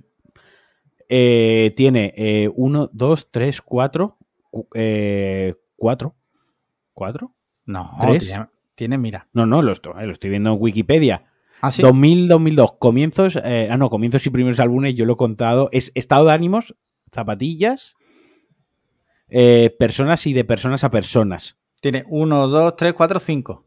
eh, 1.08 1.72
tiene 1.76 2.14
eh, 2.16 2.50
uno, 2.54 2.88
dos, 2.92 3.30
tres, 3.30 3.60
cuatro. 3.60 4.16
cu- 4.50 4.68
eh, 4.74 5.54
cuatro. 5.76 6.14
¿Cuatro? 6.92 7.32
no, 7.66 7.90
¿tres? 8.00 8.24
tiene, 8.24 8.46
tiene, 8.74 8.98
mira. 8.98 9.26
No, 9.32 9.46
no, 9.46 9.62
lo 9.62 9.72
estoy, 9.72 9.94
eh, 10.00 10.06
lo 10.06 10.12
estoy 10.12 10.30
viendo 10.30 10.52
en 10.52 10.58
Wikipedia. 10.60 11.24
Ah, 11.60 11.70
sí. 11.70 11.82
2000, 11.82 12.28
2002, 12.28 12.72
comienzos. 12.78 13.36
eh, 13.42 13.68
ah, 13.70 13.76
no, 13.78 13.90
comienzos 13.90 14.24
y 14.26 14.30
primeros 14.30 14.60
álbumes, 14.60 14.94
yo 14.94 15.06
lo 15.06 15.14
he 15.14 15.16
contado. 15.16 15.68
Es 15.72 15.90
estado 15.94 16.26
de 16.26 16.32
ánimos, 16.32 16.74
zapatillas. 17.10 17.96
Eh, 19.36 19.74
personas 19.78 20.26
y 20.26 20.32
de 20.32 20.44
personas 20.44 20.84
a 20.84 20.90
personas. 20.90 21.58
Tiene 21.80 22.04
1, 22.08 22.46
2, 22.46 22.76
3, 22.76 22.94
4, 22.94 23.18
5. 23.18 23.66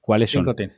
¿Cuáles 0.00 0.30
son? 0.30 0.42
5 0.42 0.56
tiene. 0.56 0.74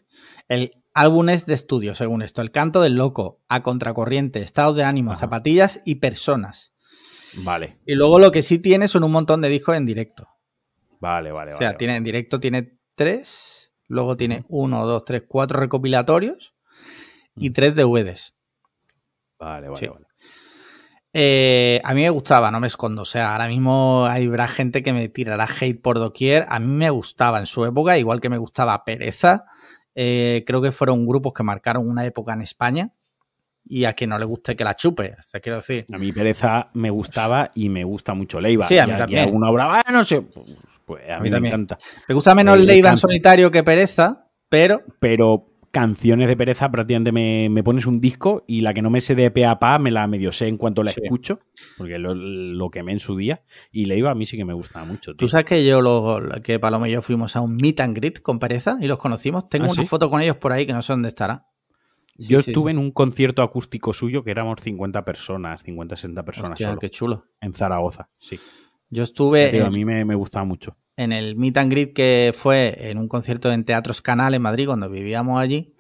El 0.48 0.82
álbum 0.92 1.30
es 1.30 1.46
de 1.46 1.55
estudio, 1.55 1.94
según 1.94 2.20
esto. 2.20 2.42
El 2.42 2.50
canto 2.50 2.82
del 2.82 2.96
loco, 2.96 3.40
a 3.48 3.62
contracorriente, 3.62 4.42
estados 4.42 4.76
de 4.76 4.84
ánimo, 4.84 5.12
Ajá. 5.12 5.20
zapatillas 5.20 5.80
y 5.86 5.96
personas. 5.96 6.74
Vale, 7.38 7.78
Y 7.86 7.94
luego 7.94 8.18
lo 8.18 8.30
que 8.30 8.42
sí 8.42 8.59
tiene 8.59 8.86
son 8.88 9.02
un 9.05 9.11
montón 9.12 9.40
de 9.40 9.48
discos 9.48 9.74
en 9.76 9.86
directo. 9.86 10.28
vale, 11.00 11.32
vale. 11.32 11.55
O 11.55 11.57
sea, 11.57 11.68
vale, 11.68 11.78
tiene 11.78 11.96
en 11.96 12.05
directo 12.05 12.38
tiene 12.38 12.78
tres, 12.94 13.72
luego 13.88 14.16
tiene 14.16 14.44
uno, 14.48 14.86
dos, 14.86 15.05
tres, 15.05 15.22
cuatro 15.26 15.59
recopilatorios 15.59 16.55
y 17.36 17.46
Ujú. 17.48 17.55
tres 17.55 17.74
DVDs. 17.74 18.34
Vale, 19.38 19.68
vale, 19.68 19.78
Sí. 19.78 19.86
vale. 19.88 20.07
Eh, 21.17 21.81
a 21.85 21.95
mí 21.95 22.03
me 22.03 22.11
gustaba, 22.11 22.51
no 22.51 22.59
me 22.61 22.67
escondo. 22.67 23.03
O 23.03 23.07
sea, 23.07 23.33
ahora 23.33 23.47
mismo 23.47 24.05
habrá 24.07 24.49
gente 24.49 24.83
que 24.83 24.93
me 24.93 25.09
tirará 25.09 25.47
hate 25.61 25.81
por 25.81 25.99
doquier. 26.01 26.45
A 26.49 26.59
mí 26.59 26.67
me 26.67 26.91
gustaba 26.91 27.39
en 27.39 27.47
su 27.47 27.65
época, 27.65 27.97
igual 27.97 28.21
que 28.21 28.29
me 28.29 28.37
gustaba 28.39 28.85
Pereza. 28.85 29.45
Eh, 29.95 30.43
creo 30.45 30.61
que 30.61 30.73
fueron 30.73 31.07
grupos 31.07 31.33
que 31.33 31.45
marcaron 31.45 31.89
una 31.89 32.05
época 32.05 32.33
en 32.35 32.43
España. 32.43 32.91
Y 33.67 33.85
a 33.87 33.95
quien 33.95 34.11
no 34.11 34.19
le 34.19 34.25
guste 34.27 34.57
que 34.57 34.65
la 34.65 34.75
chupe. 34.75 35.15
O 35.19 35.23
sea, 35.23 35.41
quiero 35.41 35.57
decir. 35.59 35.87
A 35.93 35.97
mí 35.99 36.12
Pereza 36.12 36.69
me 36.75 36.91
gustaba 36.91 37.51
y 37.55 37.69
me 37.69 37.85
gusta 37.85 38.12
mucho 38.12 38.41
Leiva. 38.41 38.67
Sí, 38.67 38.77
a 38.79 38.87
mí 38.87 38.93
Y 38.93 38.99
también. 38.99 39.25
alguna 39.25 39.51
obra, 39.51 39.81
ah, 39.87 39.93
no 39.93 40.03
sé, 40.05 40.21
pues, 40.21 40.67
pues 40.85 41.09
a, 41.09 41.17
A 41.17 41.19
mí 41.21 41.25
me 41.25 41.31
también. 41.31 41.55
encanta. 41.55 41.79
Me 42.09 42.15
gusta 42.15 42.35
menos 42.35 42.57
Eh, 42.57 42.59
me 42.59 42.65
Leiva 42.67 42.91
en 42.91 42.99
solitario 42.99 43.51
que 43.51 43.62
Pereza, 43.62 44.27
pero 44.51 44.83
Pero 44.99 45.47
canciones 45.75 46.27
de 46.29 46.37
Pereza 46.39 46.70
prácticamente 46.70 47.12
me, 47.12 47.51
me 47.51 47.62
pones 47.62 47.85
un 47.85 48.01
disco 48.01 48.45
y 48.47 48.61
la 48.61 48.72
que 48.72 48.81
no 48.81 48.89
me 48.89 49.03
sé 49.03 49.14
de 49.14 49.31
pe 49.31 49.45
a 49.45 49.59
pa 49.59 49.79
me 49.79 49.91
la 49.91 50.07
medio 50.07 50.33
sé 50.33 50.47
en 50.49 50.57
cuanto 50.57 50.83
la 50.83 50.93
Sí. 50.93 51.01
escucho, 51.05 51.41
porque 51.77 51.99
lo, 51.99 52.14
lo 52.14 52.70
quemé 52.70 52.93
en 52.93 53.01
su 53.01 53.16
día. 53.16 53.43
Y 53.70 53.85
Leiva 53.85 54.12
a 54.12 54.14
mí 54.14 54.25
sí 54.25 54.39
que 54.39 54.47
me 54.47 54.55
gustaba 54.55 54.87
mucho. 54.87 55.11
tío. 55.11 55.16
Tú 55.18 55.29
sabes 55.29 55.45
que 55.45 55.66
yo, 55.66 55.83
lo, 55.83 56.20
que 56.43 56.59
Paloma 56.59 56.89
y 56.89 56.93
yo 56.93 57.03
fuimos 57.03 57.37
a 57.37 57.43
un 57.43 57.57
meet 57.57 57.81
and 57.81 57.95
greet 57.95 58.22
con 58.22 58.39
Pereza 58.39 58.79
y 58.81 58.87
los 58.87 58.99
conocimos. 58.99 59.51
Tengo 59.51 59.66
¿Ah, 59.66 59.72
una 59.72 59.83
sí? 59.83 59.89
foto 59.89 60.09
con 60.09 60.22
ellos 60.22 60.37
por 60.39 60.53
ahí 60.53 60.64
que 60.64 60.72
no 60.72 60.81
sé 60.81 60.95
dónde 60.95 61.09
estará. 61.09 61.49
Sí, 62.16 62.29
Yo 62.29 62.39
estuve 62.39 62.70
en 62.70 62.79
un 62.79 62.93
concierto 62.93 63.43
acústico 63.43 63.93
suyo 63.93 64.22
que 64.25 64.31
éramos 64.31 64.61
50 64.62 65.05
personas, 65.05 65.61
50, 65.64 65.97
60 65.97 66.25
personas 66.25 66.51
Hostia, 66.53 66.68
solo, 66.68 66.79
qué 66.79 66.89
chulo. 66.89 67.25
en 67.41 67.53
Zaragoza. 67.55 68.09
Sí. 68.20 68.39
Yo 68.89 69.03
estuve 69.03 69.51
Tío, 69.51 69.66
a 69.66 69.70
mí 69.70 69.85
me, 69.85 70.05
me 70.05 70.14
gustaba 70.14 70.45
mucho. 70.45 70.77
En 70.97 71.12
el 71.12 71.36
meet 71.36 71.57
and 71.57 71.70
greet 71.72 71.92
que 71.92 72.32
fue 72.34 72.76
en 72.90 72.99
un 72.99 73.09
concierto 73.09 73.51
en 73.53 73.64
Teatros 73.64 74.01
Canal 74.01 74.34
en 74.34 74.42
Madrid 74.42 74.66
cuando 74.66 74.88
vivíamos 74.88 75.40
allí. 75.40 75.74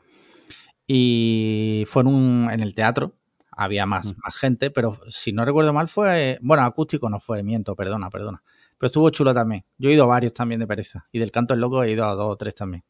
Y 0.86 1.84
fue 1.86 2.02
en, 2.02 2.08
un, 2.08 2.48
en 2.50 2.60
el 2.60 2.74
teatro. 2.74 3.14
Había 3.56 3.86
más, 3.86 4.08
Mm. 4.08 4.16
más 4.24 4.34
gente, 4.36 4.70
pero 4.70 4.98
si 5.10 5.32
no 5.32 5.44
recuerdo 5.44 5.72
mal 5.72 5.86
fue... 5.88 6.38
Bueno, 6.42 6.64
acústico 6.64 7.08
no 7.08 7.20
fue, 7.20 7.42
miento, 7.44 7.76
perdona, 7.76 8.10
perdona. 8.10 8.42
Pero 8.78 8.88
estuvo 8.88 9.08
chulo 9.10 9.32
también. 9.32 9.64
Yo 9.78 9.88
he 9.90 9.92
ido 9.94 10.04
a 10.04 10.08
varios 10.08 10.34
también 10.34 10.58
de 10.60 10.66
Pereza. 10.66 11.06
Y 11.12 11.20
del 11.20 11.30
Canto 11.30 11.54
del 11.54 11.60
Loco 11.60 11.82
he 11.84 11.90
ido 11.92 12.04
a 12.04 12.14
dos 12.14 12.32
o 12.32 12.36
tres 12.36 12.54
también. 12.56 12.82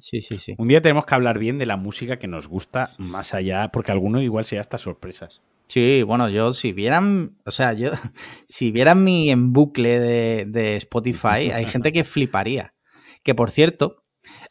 Sí, 0.00 0.20
sí, 0.20 0.38
sí. 0.38 0.54
Un 0.56 0.68
día 0.68 0.80
tenemos 0.80 1.04
que 1.04 1.14
hablar 1.14 1.38
bien 1.38 1.58
de 1.58 1.66
la 1.66 1.76
música 1.76 2.18
que 2.18 2.28
nos 2.28 2.46
gusta 2.46 2.90
más 2.98 3.34
allá, 3.34 3.70
porque 3.72 3.90
alguno 3.90 4.22
igual 4.22 4.44
sea 4.44 4.60
hasta 4.60 4.78
sorpresas. 4.78 5.40
Sí, 5.72 6.02
bueno, 6.02 6.28
yo 6.28 6.52
si 6.52 6.72
vieran, 6.74 7.38
o 7.46 7.50
sea, 7.50 7.72
yo 7.72 7.92
si 8.46 8.70
vieran 8.72 9.02
mi 9.02 9.30
en 9.30 9.54
bucle 9.54 10.00
de, 10.00 10.44
de 10.46 10.76
Spotify, 10.76 11.50
hay 11.50 11.64
gente 11.64 11.92
que 11.92 12.04
fliparía. 12.04 12.74
Que 13.22 13.34
por 13.34 13.50
cierto, 13.50 14.04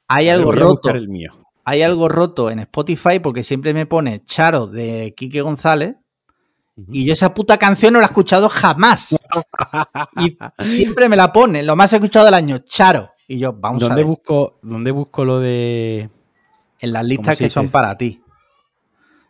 hay 0.08 0.30
A 0.30 0.34
algo 0.34 0.52
voy 0.52 0.58
a 0.58 0.66
roto, 0.66 0.90
el 0.96 1.10
mío. 1.10 1.32
hay 1.64 1.84
algo 1.84 2.10
roto 2.10 2.50
en 2.50 2.58
Spotify 2.60 3.20
porque 3.22 3.44
siempre 3.44 3.72
me 3.76 3.86
pone 3.86 4.24
Charo 4.26 4.66
de 4.66 5.14
Quique 5.16 5.42
González 5.42 5.96
y 6.92 7.06
yo 7.06 7.14
esa 7.14 7.36
puta 7.36 7.58
canción 7.60 7.94
no 7.94 8.00
la 8.00 8.06
he 8.06 8.08
escuchado 8.08 8.50
jamás. 8.50 9.16
Y 10.16 10.38
siempre 10.58 11.08
me 11.08 11.16
la 11.16 11.32
pone, 11.32 11.62
lo 11.62 11.76
más 11.76 11.94
escuchado 11.94 12.26
del 12.26 12.34
año, 12.34 12.60
Charo. 12.60 13.12
Y 13.28 13.38
yo, 13.38 13.54
vamos 13.54 13.88
a 13.90 13.90
¿Dónde 13.90 14.02
ver, 14.02 14.06
busco, 14.06 14.60
¿Dónde 14.64 14.92
busco 14.92 15.24
lo 15.24 15.40
de...? 15.40 16.10
en 16.80 16.94
las 16.94 17.06
listas 17.06 17.38
que 17.38 17.50
son 17.50 17.70
para 17.70 17.96
ti. 17.96 18.21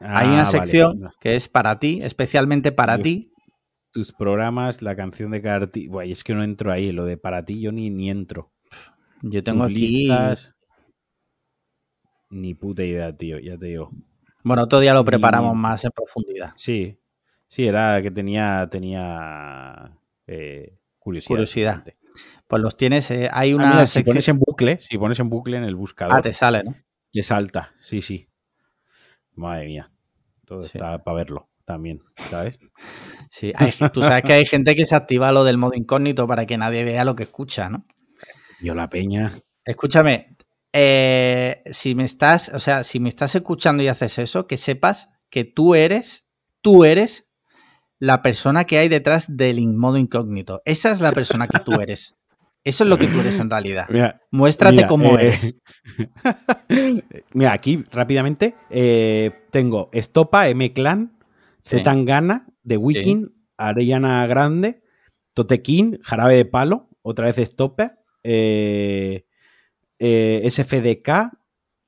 Hay 0.01 0.27
Ah, 0.27 0.33
una 0.33 0.45
vale, 0.45 0.51
sección 0.51 1.09
que 1.19 1.35
es 1.35 1.47
para 1.47 1.79
ti, 1.79 1.99
especialmente 2.01 2.71
para 2.71 2.97
ti. 2.99 3.31
Tus 3.93 4.11
programas, 4.11 4.81
la 4.81 4.97
canción 4.97 5.31
de 5.31 5.41
cada 5.41 5.59
arti- 5.67 5.87
Buah, 5.89 6.05
y 6.05 6.11
es 6.11 6.23
que 6.25 6.33
no 6.33 6.43
entro 6.43 6.71
ahí, 6.73 6.91
lo 6.91 7.05
de 7.05 7.17
para 7.17 7.45
ti 7.45 7.61
yo 7.61 7.71
ni, 7.71 7.89
ni 7.89 8.09
entro. 8.09 8.51
Yo 9.23 9.43
tengo 9.43 9.63
Tus 9.63 9.71
aquí... 9.71 10.05
listas, 10.05 10.53
Ni 12.31 12.55
puta 12.55 12.83
idea, 12.83 13.15
tío, 13.15 13.37
ya 13.37 13.55
te 13.59 13.67
digo. 13.67 13.91
Bueno, 14.43 14.63
otro 14.63 14.79
día 14.79 14.93
lo 14.93 15.05
preparamos 15.05 15.55
Y- 15.55 15.55
más 15.55 15.83
en 15.85 15.91
profundidad. 15.91 16.53
Sí, 16.55 16.97
sí, 17.47 17.65
era 17.67 18.01
que 18.01 18.11
tenía, 18.11 18.67
tenía 18.71 19.97
eh, 20.27 20.77
curiosidad. 20.99 21.29
Curiosidad. 21.29 21.83
Pues 22.47 22.61
los 22.61 22.75
tienes, 22.77 23.09
eh, 23.11 23.29
hay 23.31 23.53
Ah, 23.53 23.57
una 23.57 23.69
mira, 23.71 23.87
si 23.87 23.93
sección... 23.93 24.13
pones 24.13 24.27
en 24.27 24.39
bucle, 24.39 24.81
si 24.81 24.97
pones 24.97 25.19
en 25.19 25.29
bucle 25.29 25.57
en 25.57 25.63
el 25.63 25.75
buscador, 25.75 26.15
Ah, 26.17 26.21
te 26.21 26.33
sale, 26.33 26.63
¿no? 26.63 26.75
te 27.13 27.23
salta, 27.23 27.73
sí, 27.79 28.01
sí. 28.01 28.27
Madre 29.35 29.65
mía. 29.67 29.90
Sí. 30.61 30.71
está 30.77 31.03
para 31.03 31.15
verlo 31.17 31.49
también, 31.65 31.99
¿sabes? 32.29 32.59
Sí, 33.33 33.53
hay- 33.55 33.73
tú 33.93 34.01
sabes 34.03 34.23
que 34.23 34.33
hay 34.33 34.45
gente 34.45 34.75
que 34.75 34.85
se 34.85 34.93
activa 34.93 35.31
lo 35.31 35.45
del 35.45 35.57
modo 35.57 35.73
incógnito 35.75 36.27
para 36.27 36.45
que 36.45 36.57
nadie 36.57 36.83
vea 36.83 37.05
lo 37.05 37.15
que 37.15 37.23
escucha, 37.23 37.69
¿no? 37.69 37.85
Yo 38.61 38.75
la 38.75 38.89
peña. 38.89 39.31
Escúchame, 39.63 40.35
eh, 40.73 41.61
si 41.71 41.95
me 41.95 42.03
estás, 42.03 42.49
o 42.53 42.59
sea, 42.59 42.83
si 42.83 42.99
me 42.99 43.07
estás 43.09 43.33
escuchando 43.35 43.83
y 43.83 43.87
haces 43.87 44.19
eso, 44.19 44.47
que 44.47 44.57
sepas 44.57 45.07
que 45.29 45.45
tú 45.45 45.75
eres, 45.75 46.25
tú 46.61 46.83
eres 46.83 47.25
la 47.99 48.21
persona 48.21 48.65
que 48.65 48.79
hay 48.79 48.89
detrás 48.89 49.25
del 49.37 49.65
modo 49.77 49.97
incógnito. 49.97 50.61
Esa 50.65 50.91
es 50.91 50.99
la 50.99 51.11
persona 51.13 51.47
que 51.47 51.59
tú 51.59 51.79
eres. 51.79 52.15
Eso 52.63 52.83
es 52.83 52.89
lo 52.89 52.97
que 52.97 53.07
tú 53.07 53.19
eres 53.19 53.39
en 53.39 53.49
realidad. 53.49 53.87
Mira, 53.89 54.21
Muéstrate 54.31 54.75
Mira, 54.75 54.87
cómo 54.87 55.17
eh, 55.17 55.27
eres. 55.27 55.55
Mira, 57.33 57.53
aquí 57.53 57.83
rápidamente 57.91 58.55
eh, 58.69 59.31
tengo 59.51 59.89
Estopa, 59.93 60.47
M-Clan, 60.49 61.17
Sí. 61.63 61.77
Zetangana, 61.77 62.47
The 62.67 62.77
Weeknd, 62.77 63.29
Arellana 63.55 64.25
Grande, 64.25 64.81
Totequín, 65.35 65.99
Jarabe 66.01 66.35
de 66.35 66.45
Palo, 66.45 66.89
otra 67.03 67.25
vez 67.27 67.37
Estopa, 67.37 67.99
eh, 68.23 69.25
eh, 69.99 70.41
SFDK 70.49 71.31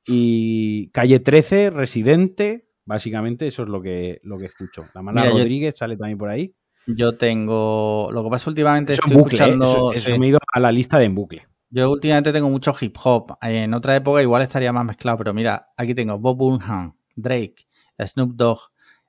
y 0.05 0.89
Calle 0.91 1.19
13, 1.19 1.71
Residente. 1.71 2.69
Básicamente 2.85 3.47
eso 3.47 3.63
es 3.63 3.69
lo 3.69 3.81
que, 3.81 4.19
lo 4.23 4.37
que 4.37 4.45
escucho. 4.45 4.85
La 4.93 5.01
Mala 5.01 5.21
Mira, 5.21 5.33
yo- 5.33 5.39
Rodríguez 5.39 5.75
sale 5.75 5.97
también 5.97 6.19
por 6.19 6.29
ahí. 6.29 6.53
Yo 6.87 7.17
tengo. 7.17 8.09
Lo 8.11 8.23
que 8.23 8.29
pasa 8.29 8.49
últimamente 8.49 8.93
en 8.93 8.99
estoy 8.99 9.15
bucle, 9.17 9.37
¿eh? 9.37 9.41
escuchando. 9.41 9.65
Eso- 9.65 9.93
eso 9.93 10.09
sí. 10.13 10.19
me 10.19 10.25
he 10.25 10.29
ido 10.29 10.39
a 10.53 10.59
la 10.59 10.71
lista 10.71 10.97
de 10.99 11.05
en 11.05 11.15
bucle. 11.15 11.47
Yo 11.69 11.89
últimamente 11.91 12.31
tengo 12.31 12.49
mucho 12.49 12.73
hip 12.79 12.95
hop. 13.03 13.35
En 13.41 13.73
otra 13.73 13.95
época 13.95 14.21
igual 14.21 14.41
estaría 14.43 14.71
más 14.71 14.85
mezclado, 14.85 15.17
pero 15.17 15.33
mira, 15.33 15.69
aquí 15.75 15.95
tengo 15.95 16.19
Bob 16.19 16.37
Burnham, 16.37 16.95
Drake, 17.15 17.67
Snoop 17.99 18.35
Dogg, 18.35 18.59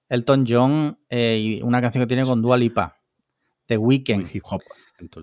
Elton 0.09 0.45
John 0.49 0.99
eh, 1.11 1.39
y 1.43 1.63
una 1.63 1.83
canción 1.83 2.03
que 2.03 2.07
tiene 2.09 2.25
con 2.25 2.41
Dua 2.41 2.57
Lipa, 2.57 2.97
The 3.67 3.77
Weeknd, 3.77 4.35
Hip 4.35 4.43
hop. 4.51 4.63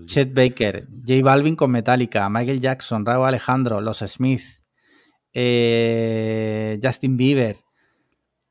Chet 0.05 0.33
Baker, 0.35 0.87
J 1.07 1.23
Balvin 1.23 1.55
con 1.55 1.71
Metallica, 1.71 2.29
Michael 2.29 2.59
Jackson, 2.59 3.05
Raúl 3.05 3.25
Alejandro, 3.25 3.81
Los 3.81 3.99
Smith, 3.99 4.43
eh, 5.33 6.79
Justin 6.83 7.17
Bieber, 7.17 7.57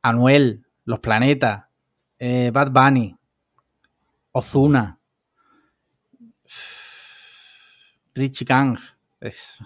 Anuel, 0.03 0.65
Los 0.85 0.99
Planetas, 1.01 1.65
eh, 2.19 2.51
Bad 2.53 2.71
Bunny, 2.73 3.17
Ozuna, 4.33 5.01
Richie 8.15 8.47
Kang. 8.47 8.79
Es... 9.21 9.59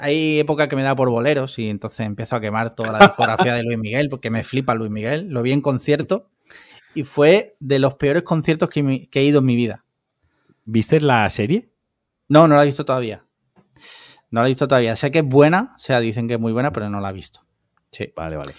Hay 0.00 0.38
época 0.40 0.68
que 0.68 0.76
me 0.76 0.82
da 0.82 0.94
por 0.94 1.08
boleros 1.10 1.58
y 1.58 1.68
entonces 1.68 2.00
empiezo 2.00 2.36
a 2.36 2.40
quemar 2.40 2.74
toda 2.74 2.92
la 2.92 2.98
discografía 3.00 3.54
de 3.54 3.62
Luis 3.62 3.78
Miguel 3.78 4.08
porque 4.08 4.30
me 4.30 4.44
flipa 4.44 4.74
Luis 4.74 4.90
Miguel. 4.90 5.28
Lo 5.28 5.42
vi 5.42 5.52
en 5.52 5.60
concierto 5.60 6.30
y 6.94 7.04
fue 7.04 7.56
de 7.58 7.78
los 7.78 7.94
peores 7.94 8.22
conciertos 8.22 8.68
que, 8.68 9.08
que 9.10 9.20
he 9.20 9.24
ido 9.24 9.40
en 9.40 9.46
mi 9.46 9.56
vida. 9.56 9.84
¿Viste 10.64 11.00
la 11.00 11.28
serie? 11.30 11.70
No, 12.28 12.46
no 12.46 12.54
la 12.56 12.62
he 12.62 12.66
visto 12.66 12.84
todavía. 12.84 13.24
No 14.30 14.40
la 14.40 14.46
he 14.46 14.50
visto 14.50 14.68
todavía. 14.68 14.94
Sé 14.94 15.10
que 15.10 15.18
es 15.20 15.24
buena, 15.24 15.74
o 15.76 15.80
sea, 15.80 16.00
dicen 16.00 16.28
que 16.28 16.34
es 16.34 16.40
muy 16.40 16.52
buena, 16.52 16.70
pero 16.70 16.88
no 16.88 17.00
la 17.00 17.10
he 17.10 17.14
visto. 17.14 17.44
Sí. 17.90 18.12
Vale, 18.14 18.36
vale. 18.36 18.54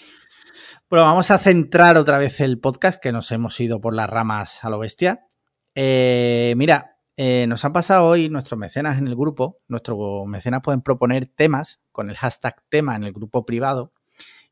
Bueno, 0.93 1.07
vamos 1.07 1.31
a 1.31 1.39
centrar 1.39 1.97
otra 1.97 2.19
vez 2.19 2.39
el 2.39 2.59
podcast, 2.59 3.01
que 3.01 3.11
nos 3.11 3.31
hemos 3.31 3.59
ido 3.59 3.81
por 3.81 3.95
las 3.95 4.07
ramas 4.07 4.63
a 4.63 4.69
lo 4.69 4.77
bestia. 4.77 5.25
Eh, 5.73 6.53
mira, 6.55 6.97
eh, 7.17 7.47
nos 7.47 7.65
han 7.65 7.73
pasado 7.73 8.05
hoy 8.05 8.29
nuestros 8.29 8.59
mecenas 8.59 8.99
en 8.99 9.07
el 9.07 9.15
grupo. 9.15 9.57
Nuestros 9.67 9.97
mecenas 10.27 10.61
pueden 10.61 10.83
proponer 10.83 11.25
temas 11.25 11.81
con 11.91 12.11
el 12.11 12.15
hashtag 12.15 12.61
tema 12.69 12.95
en 12.95 13.05
el 13.05 13.11
grupo 13.11 13.43
privado. 13.43 13.91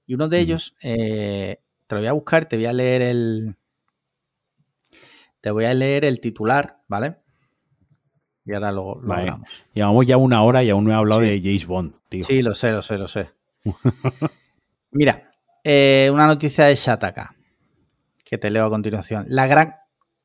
Y 0.07 0.15
uno 0.15 0.29
de 0.29 0.39
ellos, 0.39 0.75
eh, 0.81 1.61
te 1.85 1.93
lo 1.93 2.01
voy 2.01 2.07
a 2.07 2.13
buscar, 2.13 2.47
te 2.47 2.55
voy 2.55 2.65
a 2.65 2.73
leer 2.73 3.03
el. 3.03 3.55
Te 5.41 5.51
voy 5.51 5.65
a 5.65 5.75
leer 5.75 6.05
el 6.05 6.19
titular, 6.19 6.81
¿vale? 6.87 7.17
Y 8.45 8.53
ahora 8.55 8.71
lo, 8.71 8.95
lo 8.95 9.07
Vale. 9.07 9.21
hablamos. 9.21 9.49
Llevamos 9.75 10.05
ya 10.07 10.17
una 10.17 10.41
hora 10.41 10.63
y 10.63 10.71
aún 10.71 10.85
no 10.85 10.91
he 10.91 10.95
hablado 10.95 11.21
Sí. 11.21 11.27
de 11.27 11.39
James 11.39 11.67
Bond, 11.67 11.93
tío. 12.09 12.23
Sí, 12.23 12.41
lo 12.41 12.55
sé, 12.55 12.71
lo 12.71 12.81
sé, 12.81 12.97
lo 12.97 13.07
sé. 13.07 13.29
Mira, 14.89 15.30
eh, 15.63 16.09
una 16.13 16.27
noticia 16.27 16.65
de 16.65 16.75
Shataka, 16.75 17.35
que 18.23 18.37
te 18.37 18.49
leo 18.49 18.65
a 18.65 18.69
continuación. 18.69 19.25
La 19.27 19.47
gran... 19.47 19.75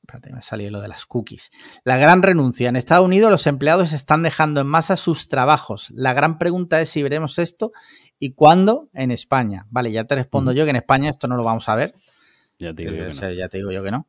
Espérate, 0.02 0.30
me 0.30 0.38
ha 0.38 0.42
salido 0.42 0.70
lo 0.70 0.80
de 0.80 0.86
las 0.86 1.04
cookies. 1.04 1.50
La 1.82 1.96
gran 1.96 2.22
renuncia. 2.22 2.68
En 2.68 2.76
Estados 2.76 3.04
Unidos 3.04 3.28
los 3.28 3.48
empleados 3.48 3.92
están 3.92 4.22
dejando 4.22 4.60
en 4.60 4.68
masa 4.68 4.94
sus 4.94 5.28
trabajos. 5.28 5.90
La 5.90 6.12
gran 6.12 6.38
pregunta 6.38 6.80
es 6.80 6.90
si 6.90 7.02
veremos 7.02 7.40
esto 7.40 7.72
y 8.20 8.34
cuándo 8.34 8.88
en 8.92 9.10
España. 9.10 9.66
Vale, 9.68 9.90
ya 9.90 10.04
te 10.04 10.14
respondo 10.14 10.52
yo 10.52 10.62
que 10.62 10.70
en 10.70 10.76
España 10.76 11.10
esto 11.10 11.26
no 11.26 11.36
lo 11.36 11.42
vamos 11.42 11.68
a 11.68 11.74
ver. 11.74 11.92
Ya 12.58 12.72
te, 12.72 12.84
digo 12.84 12.94
yo 12.94 13.08
que 13.08 13.14
no. 13.14 13.32
ya 13.32 13.48
te 13.48 13.58
digo 13.58 13.72
yo 13.72 13.82
que 13.82 13.90
no. 13.90 14.08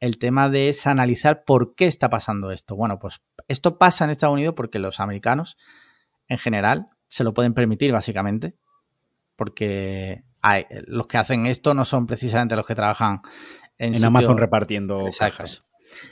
El 0.00 0.18
tema 0.18 0.48
de 0.48 0.68
es 0.68 0.86
analizar 0.86 1.44
por 1.44 1.74
qué 1.76 1.86
está 1.86 2.10
pasando 2.10 2.50
esto. 2.50 2.76
Bueno, 2.76 2.98
pues 2.98 3.20
esto 3.46 3.78
pasa 3.78 4.04
en 4.04 4.10
Estados 4.10 4.34
Unidos 4.34 4.54
porque 4.56 4.78
los 4.78 5.00
americanos, 5.00 5.56
en 6.28 6.38
general, 6.38 6.88
se 7.08 7.24
lo 7.24 7.32
pueden 7.34 7.54
permitir, 7.54 7.92
básicamente. 7.92 8.54
Porque 9.36 10.24
hay, 10.42 10.66
los 10.86 11.06
que 11.06 11.18
hacen 11.18 11.46
esto 11.46 11.74
no 11.74 11.84
son 11.84 12.06
precisamente 12.06 12.56
los 12.56 12.66
que 12.66 12.74
trabajan 12.74 13.22
en, 13.78 14.04
Amazon 14.04 14.38
repartiendo 14.38 15.06
Exacto. 15.06 15.44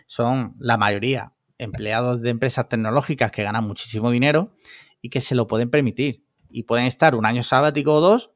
Son 0.06 0.54
la 0.58 0.76
mayoría 0.76 1.32
empleados 1.58 2.20
de 2.22 2.30
empresas 2.30 2.68
tecnológicas 2.68 3.30
que 3.30 3.42
ganan 3.42 3.66
muchísimo 3.66 4.10
dinero 4.10 4.54
y 5.00 5.10
que 5.10 5.20
se 5.20 5.34
lo 5.34 5.46
pueden 5.46 5.70
permitir. 5.70 6.24
Y 6.48 6.64
pueden 6.64 6.86
estar 6.86 7.14
un 7.14 7.26
año 7.26 7.42
sabático 7.42 7.94
o 7.94 8.00
dos 8.00 8.32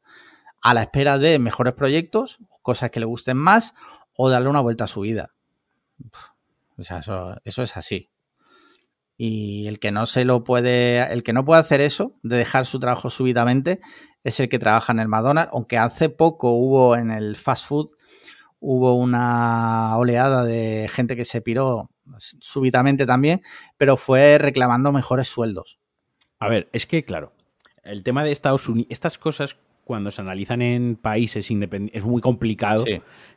a 0.63 0.75
la 0.75 0.83
espera 0.83 1.19
de 1.19 1.39
mejores 1.39 1.75
proyectos, 1.75 2.39
cosas 2.63 2.91
que 2.91 3.01
le 3.01 3.07
gusten 3.07 3.37
más 3.37 3.75
o 4.17 4.29
darle 4.29 4.49
una 4.49 4.61
vuelta 4.61 4.85
a 4.85 4.89
su 4.89 5.01
vida. 5.01 5.33
O 6.77 6.83
sea, 6.83 6.99
eso, 6.99 7.37
eso 7.45 7.63
es 7.63 7.77
así. 7.77 8.11
Y 9.17 9.67
el 9.67 9.79
que 9.79 9.91
no 9.91 10.07
se 10.07 10.25
lo 10.25 10.45
puede, 10.45 11.13
el 11.13 11.23
que 11.23 11.33
no 11.33 11.45
puede 11.45 11.61
hacer 11.61 11.81
eso, 11.81 12.17
de 12.23 12.37
dejar 12.37 12.65
su 12.67 12.81
trabajo 12.81 13.11
súbitamente, 13.11 13.81
es 14.25 14.41
el 14.41 14.49
que 14.49 14.59
trabaja 14.59 14.93
en 14.93 15.01
el 15.01 15.09
McDonald's, 15.09 15.53
aunque 15.53 15.79
hace 15.79 16.09
poco 16.09 16.53
hubo 16.53 16.97
en 16.97 17.11
el 17.11 17.37
fast 17.37 17.67
food 17.67 17.91
hubo 18.61 18.95
una 18.95 19.97
oleada 19.97 20.45
de 20.45 20.89
gente 20.93 21.17
que 21.17 21.25
se 21.25 21.41
piró 21.41 21.91
súbitamente 22.19 23.07
también, 23.07 23.41
pero 23.77 23.97
fue 23.97 24.39
reclamando 24.39 24.93
mejores 24.93 25.29
sueldos. 25.29 25.79
A 26.39 26.49
ver, 26.49 26.69
es 26.73 26.87
que 26.87 27.05
claro, 27.05 27.33
el 27.83 28.03
tema 28.03 28.23
de 28.23 28.33
Estados 28.33 28.69
Unidos, 28.69 28.89
estas 28.91 29.19
cosas 29.19 29.57
cuando 29.91 30.13
se 30.13 30.21
analizan 30.21 30.63
en 30.63 30.95
países 30.95 31.51
independientes 31.51 32.01
es 32.01 32.07
muy 32.07 32.23
complicado 32.23 32.85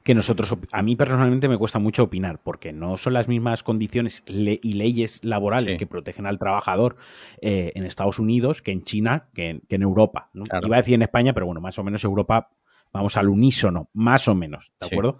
que 0.04 0.14
nosotros, 0.14 0.56
a 0.72 0.84
mí 0.84 0.95
personalmente 0.95 1.49
me 1.49 1.58
cuesta 1.58 1.80
mucho 1.80 2.04
opinar, 2.04 2.43
porque 2.43 2.72
no 2.72 2.95
son 2.95 3.14
las 3.14 3.28
mismas 3.28 3.64
condiciones 3.64 4.22
y 4.28 4.74
leyes 4.76 5.20
laborales 5.24 5.78
que 5.78 5.88
protegen 5.88 6.28
al 6.28 6.38
trabajador 6.38 6.97
eh, 7.41 7.72
en 7.74 7.86
Estados 7.86 8.20
Unidos 8.20 8.62
que 8.62 8.72
en 8.72 8.84
China, 8.84 9.30
que 9.34 9.62
en, 9.68 9.82
Europa. 9.82 10.30
Iba 10.36 10.76
a 10.76 10.80
decir 10.80 10.93
en 10.93 11.01
España, 11.01 11.34
pero 11.34 11.47
bueno, 11.47 11.60
más 11.60 11.80
o 11.80 11.84
menos 11.84 12.04
Europa 12.04 12.51
vamos 12.91 13.18
al 13.18 13.30
unísono, 13.30 13.89
más 13.91 14.28
o 14.28 14.36
menos, 14.36 14.72
¿de 14.80 14.86
acuerdo? 14.86 15.18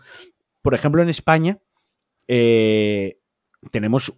Por 0.62 0.76
ejemplo, 0.76 1.02
en 1.02 1.10
España 1.10 1.58
eh, 2.28 3.18
tenemos 3.72 4.14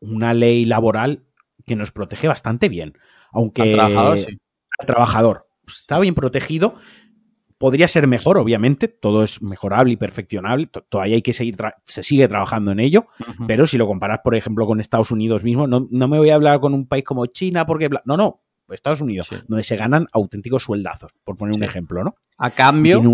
una 0.00 0.32
ley 0.32 0.64
laboral 0.64 1.26
que 1.66 1.76
nos 1.76 1.92
protege 1.92 2.26
bastante 2.26 2.70
bien, 2.70 2.96
aunque 3.32 3.60
al 3.60 3.72
trabajador, 3.72 4.18
sí. 4.18 4.38
al 4.78 4.86
trabajador 4.86 5.43
está 5.66 5.98
bien 5.98 6.14
protegido. 6.14 6.74
Podría 7.58 7.88
ser 7.88 8.06
mejor, 8.08 8.36
obviamente, 8.36 8.88
todo 8.88 9.24
es 9.24 9.40
mejorable 9.40 9.92
y 9.92 9.96
perfeccionable, 9.96 10.68
todavía 10.88 11.14
hay 11.14 11.22
que 11.22 11.32
seguir, 11.32 11.56
se 11.84 12.02
sigue 12.02 12.26
trabajando 12.28 12.72
en 12.72 12.80
ello, 12.80 13.06
pero 13.46 13.66
si 13.66 13.78
lo 13.78 13.86
comparas, 13.86 14.20
por 14.24 14.34
ejemplo, 14.34 14.66
con 14.66 14.80
Estados 14.80 15.12
Unidos 15.12 15.44
mismo, 15.44 15.66
no, 15.66 15.88
me 15.88 16.18
voy 16.18 16.30
a 16.30 16.34
hablar 16.34 16.60
con 16.60 16.74
un 16.74 16.86
país 16.86 17.04
como 17.04 17.26
China, 17.26 17.64
porque, 17.64 17.88
no, 18.04 18.16
no, 18.16 18.42
Estados 18.72 19.00
Unidos, 19.00 19.28
donde 19.46 19.62
se 19.62 19.76
ganan 19.76 20.08
auténticos 20.12 20.64
sueldazos, 20.64 21.12
por 21.24 21.36
poner 21.36 21.54
un 21.54 21.64
ejemplo, 21.64 22.02
¿no? 22.02 22.16
A 22.38 22.50
cambio. 22.50 23.00
Tiene 23.00 23.08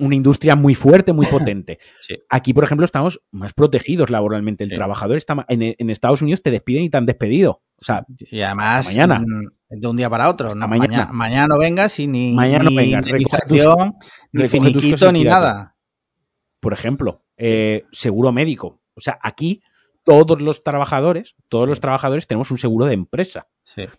una, 0.00 0.14
industria 0.14 0.54
muy 0.54 0.74
fuerte, 0.74 1.12
muy 1.12 1.26
potente. 1.26 1.78
Aquí, 2.28 2.52
por 2.52 2.64
ejemplo, 2.64 2.84
estamos 2.84 3.20
más 3.30 3.54
protegidos 3.54 4.10
laboralmente. 4.10 4.64
El 4.64 4.72
trabajador 4.72 5.16
está 5.16 5.44
en, 5.48 5.90
Estados 5.90 6.22
Unidos 6.22 6.42
te 6.42 6.50
despiden 6.50 6.84
y 6.84 6.90
te 6.90 6.96
han 6.96 7.06
despedido. 7.06 7.62
O 7.80 7.84
sea, 7.84 8.04
y 8.18 8.40
además 8.40 8.86
mañana. 8.86 9.20
Mm, 9.20 9.46
de 9.70 9.86
un 9.86 9.96
día 9.96 10.10
para 10.10 10.28
otro. 10.28 10.54
No, 10.54 10.66
mañana. 10.66 11.10
mañana. 11.12 11.46
no 11.46 11.58
vengas 11.58 11.98
y 12.00 12.06
ni, 12.06 12.32
mañana 12.32 12.64
no 12.64 12.74
vengas. 12.74 13.04
ni 14.32 14.48
finiquito, 14.48 15.12
ni 15.12 15.24
nada. 15.24 15.76
Por 16.60 16.72
ejemplo, 16.72 17.24
eh, 17.36 17.84
seguro 17.92 18.32
médico. 18.32 18.80
O 18.94 19.00
sea, 19.00 19.18
aquí 19.22 19.62
todos 20.04 20.40
los 20.40 20.64
trabajadores, 20.64 21.36
todos 21.48 21.68
los 21.68 21.80
trabajadores 21.80 22.26
tenemos 22.26 22.50
un 22.50 22.58
seguro 22.58 22.86
de 22.86 22.94
empresa. 22.94 23.48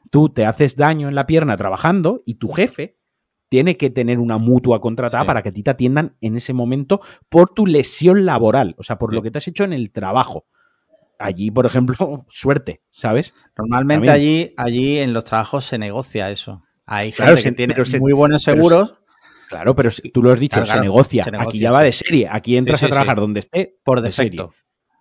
Tú 0.09 0.29
te 0.29 0.45
haces 0.45 0.75
daño 0.75 1.07
en 1.07 1.15
la 1.15 1.27
pierna 1.27 1.55
trabajando 1.55 2.23
y 2.25 2.35
tu 2.35 2.49
jefe 2.49 2.97
tiene 3.47 3.77
que 3.77 3.89
tener 3.89 4.19
una 4.19 4.37
mutua 4.37 4.81
contratada 4.81 5.25
para 5.25 5.41
que 5.41 5.49
a 5.49 5.53
ti 5.53 5.63
te 5.63 5.71
atiendan 5.71 6.15
en 6.21 6.35
ese 6.35 6.53
momento 6.53 7.01
por 7.29 7.49
tu 7.49 7.65
lesión 7.65 8.25
laboral, 8.25 8.75
o 8.77 8.83
sea, 8.83 8.97
por 8.97 9.13
lo 9.13 9.21
que 9.21 9.31
te 9.31 9.39
has 9.39 9.47
hecho 9.47 9.63
en 9.63 9.73
el 9.73 9.91
trabajo. 9.91 10.45
Allí, 11.19 11.51
por 11.51 11.65
ejemplo, 11.65 12.25
suerte, 12.29 12.79
¿sabes? 12.89 13.33
Normalmente 13.57 14.09
allí, 14.09 14.53
allí 14.57 14.99
en 14.99 15.13
los 15.13 15.25
trabajos 15.25 15.65
se 15.65 15.77
negocia 15.77 16.31
eso. 16.31 16.63
Hay 16.85 17.11
gente 17.11 17.43
que 17.43 17.51
tiene 17.51 17.75
muy 17.99 18.13
buenos 18.13 18.41
seguros. 18.41 18.99
claro, 19.47 19.75
pero 19.75 19.91
tú 20.11 20.23
lo 20.23 20.31
has 20.31 20.39
dicho, 20.39 20.65
se, 20.65 20.79
negocia. 20.79 21.25
Aquí 21.37 21.59
ya 21.59 21.71
va 21.71 21.83
de 21.83 21.93
serie. 21.93 22.27
Aquí 22.31 22.57
entras 22.57 22.81
a 22.81 22.87
trabajar 22.87 23.19
donde 23.19 23.41
esté. 23.41 23.77
Por 23.83 24.01
defecto 24.01 24.53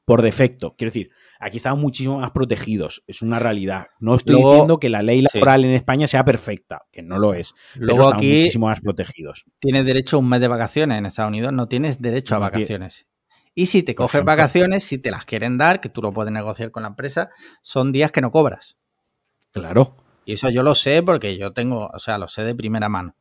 por 0.09 0.23
defecto. 0.23 0.75
Quiero 0.79 0.89
decir, 0.89 1.11
aquí 1.39 1.59
estamos 1.59 1.81
muchísimo 1.81 2.19
más 2.19 2.31
protegidos. 2.31 3.05
Es 3.07 3.21
una 3.21 3.39
realidad. 3.39 3.89
No 4.01 4.15
estoy 4.15 4.37
diciendo 4.37 4.81
que 4.81 4.89
la 4.89 5.03
ley 5.03 5.23
laboral 5.23 5.67
en 5.67 5.73
España 5.73 6.09
sea 6.09 6.25
perfecta, 6.25 6.87
que 6.91 7.03
no 7.03 7.19
lo 7.19 7.35
es. 7.35 7.53
Luego 7.75 8.05
pero 8.05 8.15
aquí 8.15 8.39
muchísimo 8.39 8.69
más 8.69 8.81
protegidos. 8.81 9.45
Tienes 9.59 9.85
derecho 9.85 10.17
a 10.17 10.21
un 10.21 10.31
mes 10.31 10.41
de 10.41 10.49
vacaciones 10.49 10.97
en 10.97 11.05
Estados 11.05 11.29
Unidos, 11.29 11.53
no 11.53 11.69
tienes 11.69 12.01
derecho 12.01 12.37
a 12.37 12.39
vacaciones. 12.39 13.07
Y 13.59 13.67
si 13.67 13.83
te 13.83 13.97
coges 13.97 14.23
vacaciones, 14.23 14.85
si 14.85 14.99
te 14.99 15.11
las 15.11 15.25
quieren 15.25 15.59
dar, 15.59 15.81
que 15.81 15.89
tú 15.89 16.01
lo 16.01 16.13
puedes 16.13 16.33
negociar 16.33 16.71
con 16.71 16.85
la 16.85 16.91
empresa, 16.91 17.31
son 17.61 17.91
días 17.91 18.13
que 18.13 18.21
no 18.21 18.31
cobras. 18.31 18.77
Claro. 19.51 19.97
Y 20.25 20.35
eso 20.35 20.49
yo 20.49 20.63
lo 20.63 20.77
sé 20.77 21.03
porque 21.03 21.37
yo 21.37 21.53
tengo, 21.53 21.91
o 21.93 21.99
sea, 21.99 22.19
lo 22.19 22.29
sé 22.29 22.45
de 22.45 22.55
primera 22.55 22.89
mano. 22.89 23.17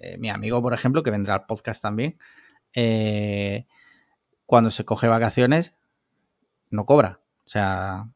Eh, 0.00 0.18
mi 0.18 0.28
amigo, 0.28 0.60
por 0.60 0.74
ejemplo, 0.74 1.04
que 1.04 1.12
vendrá 1.12 1.34
al 1.34 1.46
podcast 1.46 1.80
también, 1.80 2.18
eh, 2.74 3.68
cuando 4.44 4.70
se 4.70 4.84
coge 4.84 5.06
vacaciones, 5.06 5.76
no 6.70 6.84
cobra. 6.84 7.20
O 7.46 7.48
sea, 7.48 8.08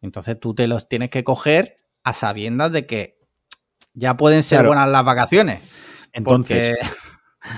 entonces 0.00 0.38
tú 0.38 0.54
te 0.54 0.68
los 0.68 0.88
tienes 0.88 1.10
que 1.10 1.24
coger 1.24 1.74
a 2.04 2.12
sabiendas 2.12 2.70
de 2.70 2.86
que 2.86 3.18
ya 3.94 4.16
pueden 4.16 4.44
ser 4.44 4.64
buenas 4.64 4.88
las 4.88 5.04
vacaciones. 5.04 5.60
Entonces, 6.12 6.78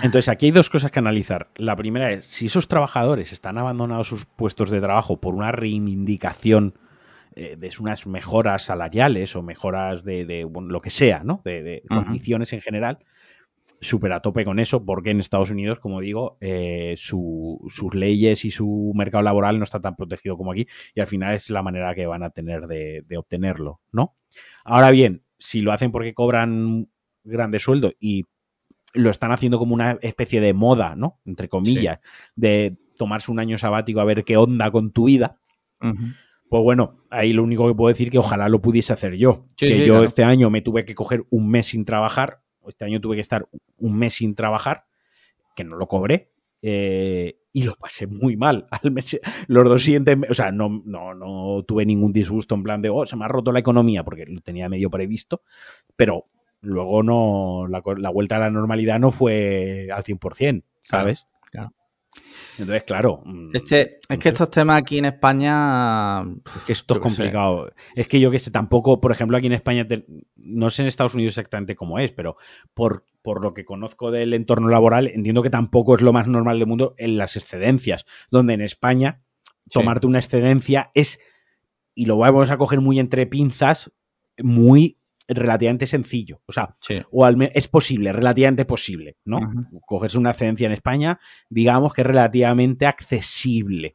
entonces, 0.03 0.29
aquí 0.29 0.47
hay 0.47 0.53
dos 0.53 0.71
cosas 0.71 0.91
que 0.91 0.99
analizar. 0.99 1.51
La 1.57 1.77
primera 1.77 2.13
es, 2.13 2.27
si 2.27 2.47
esos 2.47 2.69
trabajadores 2.69 3.33
están 3.33 3.59
abandonados 3.59 4.09
sus 4.09 4.25
puestos 4.25 4.71
de 4.71 4.81
trabajo 4.81 5.21
por 5.21 5.35
una 5.35 5.53
reivindicación 5.53 6.75
eh, 7.39 7.57
de 7.57 7.71
unas 7.81 8.07
mejoras 8.07 8.63
salariales 8.65 9.37
o 9.37 9.43
mejoras 9.43 10.05
de, 10.05 10.49
lo 10.69 10.81
que 10.81 10.91
sea, 10.91 11.23
¿no? 11.23 11.43
De, 11.45 11.83
condiciones 11.87 12.53
en 12.55 12.63
general, 12.63 12.99
súper 13.81 14.13
a 14.13 14.21
tope 14.21 14.45
con 14.45 14.59
eso, 14.59 14.85
porque 14.85 15.11
en 15.11 15.21
Estados 15.21 15.51
Unidos, 15.51 15.79
como 15.79 16.01
digo, 16.01 16.39
eh, 16.41 16.95
sus 16.97 17.95
leyes 17.95 18.45
y 18.47 18.51
su 18.51 18.93
mercado 18.95 19.23
laboral 19.23 19.59
no 19.59 19.65
está 19.65 19.81
tan 19.81 19.97
protegido 19.97 20.37
como 20.37 20.53
aquí, 20.53 20.67
y 20.95 21.01
al 21.01 21.07
final 21.07 21.35
es 21.35 21.51
la 21.51 21.63
manera 21.63 21.95
que 21.95 22.07
van 22.07 22.23
a 22.23 22.31
tener 22.31 22.67
de, 22.67 23.05
obtenerlo, 23.19 23.81
¿no? 23.93 24.17
Ahora 24.65 24.91
bien, 24.91 25.23
si 25.39 25.61
lo 25.61 25.73
hacen 25.73 25.93
porque 25.93 26.15
cobran 26.15 26.89
grandes 27.23 27.63
sueldos 27.63 27.95
y 28.01 28.25
lo 28.97 29.11
están 29.11 29.33
haciendo 29.33 29.59
como 29.59 29.75
una 29.75 29.99
especie 30.03 30.41
de 30.41 30.53
moda, 30.53 30.97
¿no? 30.97 31.21
Entre 31.25 31.49
comillas, 31.49 32.01
de 32.35 32.77
tomarse 32.97 33.31
un 33.31 33.39
año 33.39 33.59
sabático 33.59 34.01
a 34.01 34.05
ver 34.05 34.25
qué 34.25 34.37
onda 34.37 34.71
con 34.71 34.91
tu 34.91 35.05
vida. 35.07 35.39
Pues 35.79 36.63
bueno, 36.63 36.93
ahí 37.11 37.33
lo 37.33 37.43
único 37.43 37.69
que 37.69 37.75
puedo 37.75 37.89
decir 37.89 38.11
que 38.11 38.19
ojalá 38.19 38.49
lo 38.49 38.61
pudiese 38.61 38.93
hacer 38.93 39.15
yo. 39.15 39.47
que 39.57 39.87
yo 39.87 40.03
este 40.03 40.25
año 40.25 40.51
me 40.51 40.63
tuve 40.63 40.85
que 40.85 40.95
coger 40.95 41.25
un 41.31 41.49
mes 41.49 41.67
sin 41.67 41.85
trabajar 41.85 42.41
este 42.69 42.85
año 42.85 43.01
tuve 43.01 43.17
que 43.17 43.23
estar 43.23 43.49
un 43.79 43.97
mes 43.97 44.15
sin 44.15 44.35
trabajar, 44.35 44.87
que 45.55 45.65
no 45.65 45.77
lo 45.77 45.87
cobré, 45.87 46.33
eh, 46.63 47.39
y 47.53 47.63
lo 47.63 47.75
pasé 47.75 48.07
muy 48.07 48.37
mal. 48.37 48.67
Al 48.83 48.91
mes, 48.91 49.19
los 49.47 49.65
dos 49.65 49.83
siguientes, 49.83 50.17
o 50.29 50.35
sea, 50.35 50.53
no, 50.53 50.83
no, 50.85 51.15
no 51.15 51.65
tuve 51.65 51.87
ningún 51.87 52.13
disgusto 52.13 52.55
en 52.55 52.63
plan 52.63 52.83
de, 52.83 52.91
oh, 52.91 53.07
se 53.07 53.17
me 53.17 53.25
ha 53.25 53.29
roto 53.29 53.53
la 53.53 53.61
economía, 53.61 54.05
porque 54.05 54.27
lo 54.27 54.41
tenía 54.41 54.69
medio 54.69 54.91
previsto, 54.91 55.43
pero 55.97 56.27
luego 56.67 57.03
no, 57.03 57.67
la, 57.69 58.11
vuelta 58.11 58.37
a 58.37 58.41
la 58.41 58.51
normalidad 58.51 58.99
no 58.99 59.11
fue 59.11 59.89
al 59.93 60.03
100%, 60.03 60.63
¿sabes? 60.83 61.27
claro. 61.51 61.73
Entonces, 62.59 62.85
claro. 62.85 63.23
Este, 63.53 63.99
es 64.09 64.19
que 64.19 64.29
estos 64.31 64.51
temas 64.51 64.79
aquí 64.81 64.99
en 64.99 65.05
España. 65.05 66.23
Es 66.23 66.63
que 66.67 66.73
esto 66.73 66.95
es 66.95 67.01
complicado. 67.01 67.71
Es 67.95 68.09
que 68.09 68.19
yo 68.19 68.31
que 68.31 68.39
sé, 68.39 68.51
tampoco, 68.51 69.01
por 69.01 69.13
ejemplo, 69.13 69.37
aquí 69.37 69.47
en 69.47 69.53
España, 69.53 69.87
no 70.37 70.71
sé 70.71 70.83
en 70.83 70.89
Estados 70.89 71.15
Unidos 71.15 71.33
exactamente 71.33 71.77
cómo 71.77 71.99
es, 71.99 72.13
pero 72.13 72.37
por, 72.73 73.05
por 73.23 73.43
lo 73.43 73.53
que 73.53 73.65
conozco 73.65 74.11
del 74.11 74.33
entorno 74.33 74.69
laboral, 74.69 75.09
entiendo 75.09 75.43
que 75.43 75.51
tampoco 75.51 75.95
es 75.97 76.03
lo 76.03 76.13
más 76.13 76.27
normal 76.27 76.59
del 76.59 76.69
mundo 76.69 76.95
en 76.97 77.19
las 77.19 77.37
excedencias, 77.37 78.07
donde 78.31 78.55
en 78.55 78.63
España 78.63 79.21
tomarte 79.71 80.07
una 80.07 80.19
excedencia 80.19 80.91
es, 80.95 81.21
y 81.95 82.07
lo 82.07 82.17
vamos 82.19 82.51
a 82.51 82.57
coger 82.57 82.81
muy 82.81 82.99
entre 82.99 83.27
pinzas, 83.27 83.93
muy 84.43 84.96
relativamente 85.29 85.87
sencillo. 85.87 86.41
O 86.47 86.53
sea, 86.53 86.75
o 87.11 87.25
al 87.25 87.51
es 87.55 87.69
posible, 87.69 88.13
relativamente 88.13 88.65
posible, 88.65 89.17
¿no? 89.25 89.41
Cogerse 89.87 90.19
una 90.19 90.31
excedencia 90.31 90.67
en 90.67 90.73
España, 90.73 91.19
digamos 91.49 91.93
que 91.93 92.03
es 92.03 92.07
relativamente 92.07 92.87
accesible. 92.87 93.95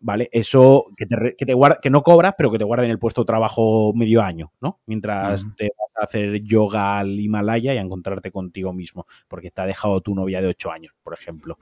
¿vale? 0.00 0.28
Eso 0.32 0.86
que, 0.96 1.06
te, 1.06 1.34
que, 1.36 1.46
te 1.46 1.54
guarda, 1.54 1.78
que 1.80 1.90
no 1.90 2.02
cobras, 2.02 2.34
pero 2.36 2.50
que 2.50 2.58
te 2.58 2.64
guarda 2.64 2.84
en 2.84 2.90
el 2.90 2.98
puesto 2.98 3.22
de 3.22 3.26
trabajo 3.26 3.92
medio 3.94 4.22
año, 4.22 4.52
¿no? 4.60 4.80
Mientras 4.86 5.44
uh 5.44 5.48
-huh. 5.48 5.54
te 5.56 5.64
vas 5.78 6.02
a 6.02 6.04
hacer 6.04 6.42
yoga 6.42 6.98
al 6.98 7.18
Himalaya 7.18 7.74
y 7.74 7.78
a 7.78 7.80
encontrarte 7.80 8.30
contigo 8.30 8.72
mismo, 8.72 9.06
porque 9.28 9.50
te 9.50 9.62
ha 9.62 9.66
dejado 9.66 10.00
tu 10.00 10.14
novia 10.14 10.40
de 10.40 10.48
8 10.48 10.70
años, 10.70 10.94
por 11.02 11.14
ejemplo. 11.14 11.58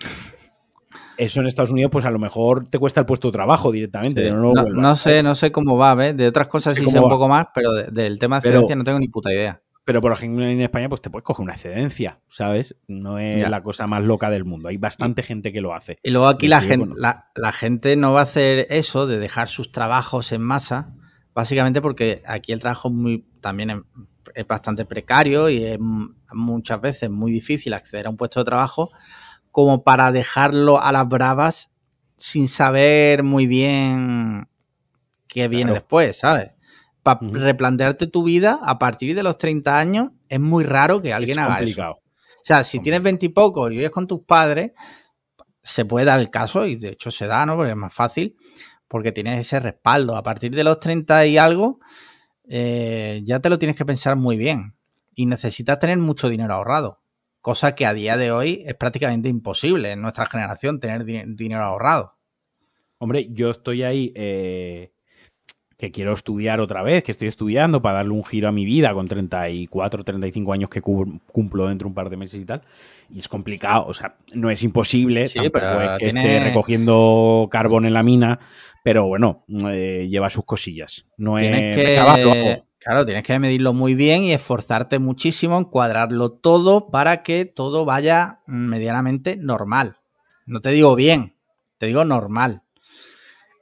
Eso 1.16 1.40
en 1.40 1.47
Estados 1.47 1.70
Unidos, 1.70 1.90
pues 1.92 2.05
a 2.05 2.11
lo 2.11 2.18
mejor 2.18 2.68
te 2.68 2.78
cuesta 2.78 3.01
el 3.01 3.07
puesto 3.07 3.28
de 3.28 3.32
trabajo 3.32 3.70
directamente. 3.70 4.24
Sí. 4.24 4.30
No, 4.30 4.53
no, 4.53 4.64
no, 4.64 4.97
sé, 4.97 5.22
no 5.22 5.34
sé 5.34 5.53
cómo 5.53 5.76
va, 5.76 5.95
¿ves? 5.95 6.16
De 6.16 6.26
otras 6.26 6.49
cosas 6.49 6.74
sí 6.74 6.84
sé 6.84 6.99
un 6.99 7.09
poco 7.09 7.28
más, 7.28 7.47
pero 7.55 7.72
de, 7.72 7.84
del 7.90 8.18
tema 8.18 8.40
de 8.40 8.49
excedencia 8.49 8.76
no 8.76 8.84
tengo 8.84 8.99
ni 8.99 9.09
puta 9.09 9.32
idea. 9.32 9.61
Pero 9.84 10.01
por 10.01 10.12
ejemplo 10.12 10.47
en 10.47 10.61
España 10.62 10.88
pues 10.88 11.03
te 11.03 11.11
puedes 11.11 11.24
coger 11.24 11.45
una 11.45 11.53
excedencia, 11.53 12.20
¿sabes? 12.30 12.74
No 12.88 13.18
es 13.18 13.42
ya. 13.42 13.51
la 13.51 13.62
cosa 13.62 13.84
más 13.86 14.03
loca 14.03 14.30
del 14.30 14.45
mundo. 14.45 14.68
Hay 14.68 14.78
bastante 14.78 15.22
gente 15.22 15.53
que 15.53 15.61
lo 15.61 15.74
hace. 15.74 15.99
Y 16.03 16.11
luego 16.11 16.26
aquí 16.26 16.49
la 16.49 16.62
gente, 16.62 16.95
la 16.97 17.53
gente 17.53 17.95
no 17.97 18.12
va 18.12 18.20
a 18.20 18.22
hacer 18.24 18.66
eso 18.70 19.07
de 19.07 19.18
dejar 19.18 19.49
sus 19.49 19.72
trabajos 19.72 20.32
en 20.32 20.40
masa, 20.40 20.95
básicamente 21.34 21.82
porque 21.82 22.22
aquí 22.26 22.53
el 22.53 22.61
trabajo 22.61 22.88
es 22.88 22.95
muy, 22.95 23.26
también 23.42 23.70
es, 23.70 23.76
es 24.34 24.47
bastante 24.47 24.86
precario 24.86 25.51
y 25.51 25.64
es 25.64 25.78
muchas 25.78 26.80
veces 26.80 27.11
muy 27.11 27.30
difícil 27.30 27.74
acceder 27.74 28.07
a 28.07 28.11
un 28.11 28.16
puesto 28.16 28.40
de 28.40 28.45
trabajo 28.45 28.90
como 29.55 29.85
para 29.85 30.11
dejarlo 30.11 30.83
a 30.83 30.91
las 30.91 31.09
bravas 31.09 31.71
sin 32.19 32.49
saber 32.49 33.23
muy 33.23 33.47
bien 33.47 34.49
qué 35.29 35.47
viene 35.47 35.67
claro. 35.67 35.75
después, 35.75 36.19
¿sabes? 36.19 36.51
Para 37.05 37.21
uh 37.23 37.31
-huh. 37.31 37.39
replantearte 37.39 38.09
tu 38.09 38.25
vida 38.25 38.59
a 38.65 38.81
partir 38.81 39.15
de 39.15 39.23
los 39.23 39.39
30 39.39 39.79
años, 39.79 40.11
es 40.29 40.41
muy 40.41 40.65
raro 40.65 41.01
que 41.01 41.15
alguien 41.15 41.39
es 41.39 41.45
haga 41.45 41.59
complicado. 41.59 42.01
eso. 42.01 42.03
O 42.39 42.43
sea, 42.43 42.65
si 42.65 42.81
tienes 42.81 43.01
20 43.01 43.27
y 43.27 43.29
poco 43.29 43.71
y 43.71 43.77
vives 43.77 43.91
con 43.91 44.09
tus 44.09 44.23
padres, 44.23 44.73
se 45.63 45.85
puede 45.85 46.07
dar 46.07 46.19
el 46.19 46.31
caso, 46.31 46.67
y 46.67 46.75
de 46.75 46.89
hecho 46.89 47.13
se 47.13 47.29
da, 47.29 47.47
¿no? 47.47 47.55
Porque 47.55 47.71
es 47.71 47.77
más 47.77 47.95
fácil, 47.95 48.35
porque 48.89 49.13
tienes 49.13 49.39
ese 49.39 49.61
respaldo. 49.61 50.17
A 50.17 50.25
partir 50.25 50.53
de 50.53 50.65
los 50.65 50.81
30 50.81 51.27
y 51.27 51.39
algo, 51.39 51.79
eh, 52.49 53.23
ya 53.25 53.39
te 53.39 53.51
lo 53.51 53.61
tienes 53.61 53.77
que 53.77 53.85
pensar 53.85 54.17
muy 54.17 54.37
bien. 54.37 54.75
Y 55.15 55.27
necesitas 55.27 55.79
tener 55.79 55.99
mucho 55.99 56.29
dinero 56.29 56.55
ahorrado. 56.55 57.04
Cosa 57.45 57.74
que 57.74 57.84
a 57.84 57.92
día 57.92 58.16
de 58.16 58.32
hoy 58.32 58.62
es 58.64 58.72
prácticamente 58.72 59.28
imposible 59.28 59.92
en 59.92 60.01
nuestra 60.01 60.24
generación 60.24 60.80
tener 60.80 61.05
dinero 61.05 61.62
ahorrado. 61.62 62.14
Hombre, 62.97 63.28
yo 63.32 63.51
estoy 63.51 63.82
ahí 63.82 64.14
eh, 64.16 64.92
que 65.76 65.90
quiero 65.90 66.14
estudiar 66.14 66.61
otra 66.61 66.82
vez, 66.82 67.05
que 67.05 67.12
estoy 67.12 67.28
estudiando 67.28 67.82
para 67.82 67.97
darle 67.97 68.12
un 68.12 68.24
giro 68.24 68.49
a 68.49 68.53
mi 68.53 68.64
vida 68.64 68.95
con 68.95 69.07
34, 69.07 70.05
35 70.05 70.53
años 70.55 70.70
que 70.70 70.80
cumplo 70.80 71.68
dentro 71.68 71.84
de 71.84 71.88
un 71.90 71.95
par 71.95 72.09
de 72.09 72.16
meses 72.16 72.40
y 72.40 72.47
tal. 72.47 72.62
Y 73.11 73.18
es 73.18 73.28
complicado, 73.28 73.84
o 73.88 73.92
sea, 73.92 74.16
no 74.32 74.49
es 74.49 74.62
imposible, 74.62 75.26
sí, 75.26 75.38
pero 75.53 75.82
es 75.82 75.99
que 75.99 76.09
tiene... 76.12 76.20
esté 76.20 76.45
recogiendo 76.45 77.47
carbón 77.51 77.84
en 77.84 77.92
la 77.92 78.03
mina, 78.03 78.40
pero 78.82 79.07
bueno, 79.07 79.45
eh, 79.70 80.09
lleva 80.09 80.30
sus 80.30 80.47
cosillas. 80.47 81.05
No 81.18 81.36
tienes 81.36 81.76
es... 81.76 81.84
que... 81.84 82.62
Claro, 82.85 83.07
tienes 83.07 83.22
que 83.22 83.39
medirlo 83.39 83.72
muy 83.72 83.95
bien 83.95 84.24
y 84.24 84.32
esforzarte 84.32 84.99
muchísimo 84.99 85.57
en 85.57 85.64
cuadrarlo 85.64 86.32
todo 86.32 86.91
para 86.91 87.22
que 87.22 87.47
todo 87.47 87.87
vaya 87.87 88.41
medianamente 88.47 89.37
normal. 89.37 89.97
No 90.45 90.61
te 90.61 90.70
digo 90.70 90.95
bien, 90.95 91.35
te 91.78 91.87
digo 91.87 92.05
normal. 92.05 92.62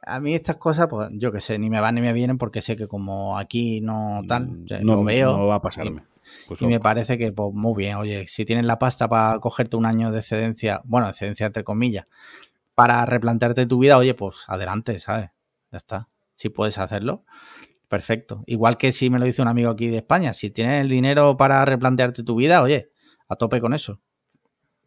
A 0.04 0.18
mí 0.18 0.34
estas 0.34 0.56
cosas, 0.56 0.88
pues 0.90 1.08
yo 1.12 1.30
que 1.30 1.40
sé, 1.40 1.56
ni 1.60 1.70
me 1.70 1.78
van 1.78 1.94
ni 1.94 2.00
me 2.00 2.12
vienen 2.12 2.36
porque 2.36 2.60
sé 2.60 2.74
que 2.74 2.88
como 2.88 3.38
aquí 3.38 3.80
no 3.80 4.22
tal, 4.26 4.48
mm, 4.48 4.66
no, 4.82 4.96
lo 4.96 5.04
veo. 5.04 5.36
No 5.36 5.46
va 5.46 5.54
a 5.56 5.62
pasarme. 5.62 6.02
Y, 6.02 6.48
pues 6.48 6.60
y 6.60 6.66
me 6.66 6.80
parece 6.80 7.16
que, 7.16 7.30
pues 7.30 7.54
muy 7.54 7.74
bien, 7.76 7.98
oye, 7.98 8.26
si 8.26 8.44
tienes 8.44 8.64
la 8.64 8.80
pasta 8.80 9.08
para 9.08 9.38
cogerte 9.38 9.76
un 9.76 9.86
año 9.86 10.10
de 10.10 10.18
excedencia, 10.18 10.80
bueno, 10.84 11.08
excedencia 11.08 11.46
entre 11.46 11.62
comillas, 11.62 12.06
para 12.74 13.06
replantearte 13.06 13.66
tu 13.66 13.78
vida, 13.78 13.98
oye, 13.98 14.14
pues 14.14 14.44
adelante, 14.48 14.98
¿sabes? 14.98 15.30
Ya 15.70 15.78
está. 15.78 16.08
Si 16.34 16.48
puedes 16.48 16.78
hacerlo, 16.78 17.24
perfecto. 17.92 18.42
Igual 18.46 18.78
que 18.78 18.90
si 18.90 19.10
me 19.10 19.18
lo 19.18 19.26
dice 19.26 19.42
un 19.42 19.48
amigo 19.48 19.68
aquí 19.68 19.86
de 19.88 19.98
España, 19.98 20.32
si 20.32 20.48
tienes 20.48 20.80
el 20.80 20.88
dinero 20.88 21.36
para 21.36 21.62
replantearte 21.66 22.22
tu 22.22 22.36
vida, 22.36 22.62
oye, 22.62 22.90
a 23.28 23.36
tope 23.36 23.60
con 23.60 23.74
eso. 23.74 24.00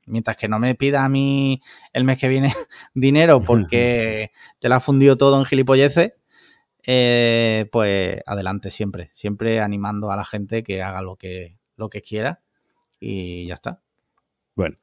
Mientras 0.08 0.38
que 0.38 0.48
no 0.48 0.58
me 0.58 0.74
pida 0.74 1.06
a 1.06 1.08
mí 1.08 1.62
el 1.94 2.04
mes 2.04 2.18
que 2.18 2.28
viene 2.28 2.52
dinero 2.96 3.42
porque 3.42 4.32
te 4.60 4.70
lo 4.70 4.76
ha 4.76 4.80
fundido 4.80 5.18
todo 5.18 5.38
en 5.38 5.46
gilipolleces, 5.46 6.14
eh, 6.82 7.70
pues 7.72 8.24
adelante 8.26 8.72
siempre. 8.72 9.12
Siempre 9.14 9.62
animando 9.62 10.10
a 10.10 10.16
la 10.16 10.26
gente 10.26 10.64
que 10.64 10.82
haga 10.82 11.04
lo 11.04 11.16
que, 11.16 11.60
lo 11.76 11.92
que 11.92 12.02
quiera 12.02 12.42
y 13.00 13.46
ya 13.46 13.54
está. 13.54 13.84
Bueno, 14.56 14.78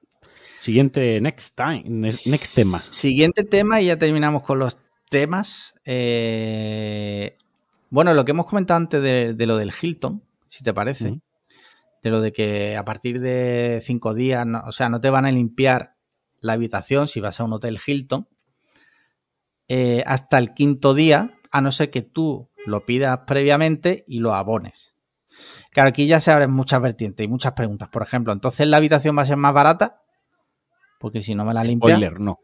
siguiente, 0.60 1.20
next 1.20 1.56
time, 1.56 1.82
next 1.86 2.54
tema. 2.54 2.78
Siguiente 2.78 3.42
tema 3.42 3.80
y 3.80 3.86
ya 3.86 3.98
terminamos 3.98 4.42
con 4.42 4.60
los 4.60 4.78
temas. 5.10 5.74
Eh, 5.84 7.36
bueno, 7.92 8.14
lo 8.14 8.24
que 8.24 8.30
hemos 8.30 8.46
comentado 8.46 8.78
antes 8.78 9.02
de, 9.02 9.34
de 9.34 9.46
lo 9.46 9.58
del 9.58 9.70
Hilton, 9.70 10.24
si 10.46 10.64
te 10.64 10.72
parece, 10.72 11.10
uh 11.10 11.14
-huh. 11.16 11.22
de 12.02 12.10
lo 12.10 12.22
de 12.22 12.32
que 12.32 12.74
a 12.74 12.86
partir 12.86 13.20
de 13.20 13.80
cinco 13.82 14.14
días, 14.14 14.46
no, 14.46 14.62
o 14.64 14.72
sea, 14.72 14.88
no 14.88 14.98
te 14.98 15.10
van 15.10 15.26
a 15.26 15.30
limpiar 15.30 15.94
la 16.40 16.54
habitación 16.54 17.06
si 17.06 17.20
vas 17.20 17.38
a 17.38 17.44
un 17.44 17.52
hotel 17.52 17.78
Hilton 17.86 18.26
eh, 19.68 20.02
hasta 20.06 20.38
el 20.38 20.54
quinto 20.54 20.94
día, 20.94 21.38
a 21.50 21.60
no 21.60 21.70
ser 21.70 21.90
que 21.90 22.00
tú 22.00 22.50
lo 22.64 22.86
pidas 22.86 23.20
previamente 23.26 24.04
y 24.08 24.20
lo 24.20 24.32
abones. 24.32 24.94
Claro, 25.70 25.90
aquí 25.90 26.06
ya 26.06 26.18
se 26.18 26.32
abren 26.32 26.50
muchas 26.50 26.80
vertientes 26.80 27.22
y 27.22 27.28
muchas 27.28 27.52
preguntas. 27.52 27.90
Por 27.90 28.02
ejemplo, 28.02 28.32
entonces 28.32 28.66
la 28.68 28.78
habitación 28.78 29.18
va 29.18 29.22
a 29.22 29.26
ser 29.26 29.36
más 29.36 29.52
barata, 29.52 30.00
porque 30.98 31.20
si 31.20 31.34
no 31.34 31.44
me 31.44 31.52
la 31.52 31.62
limpias. 31.62 31.98
Spoiler, 31.98 32.20
no. 32.20 32.38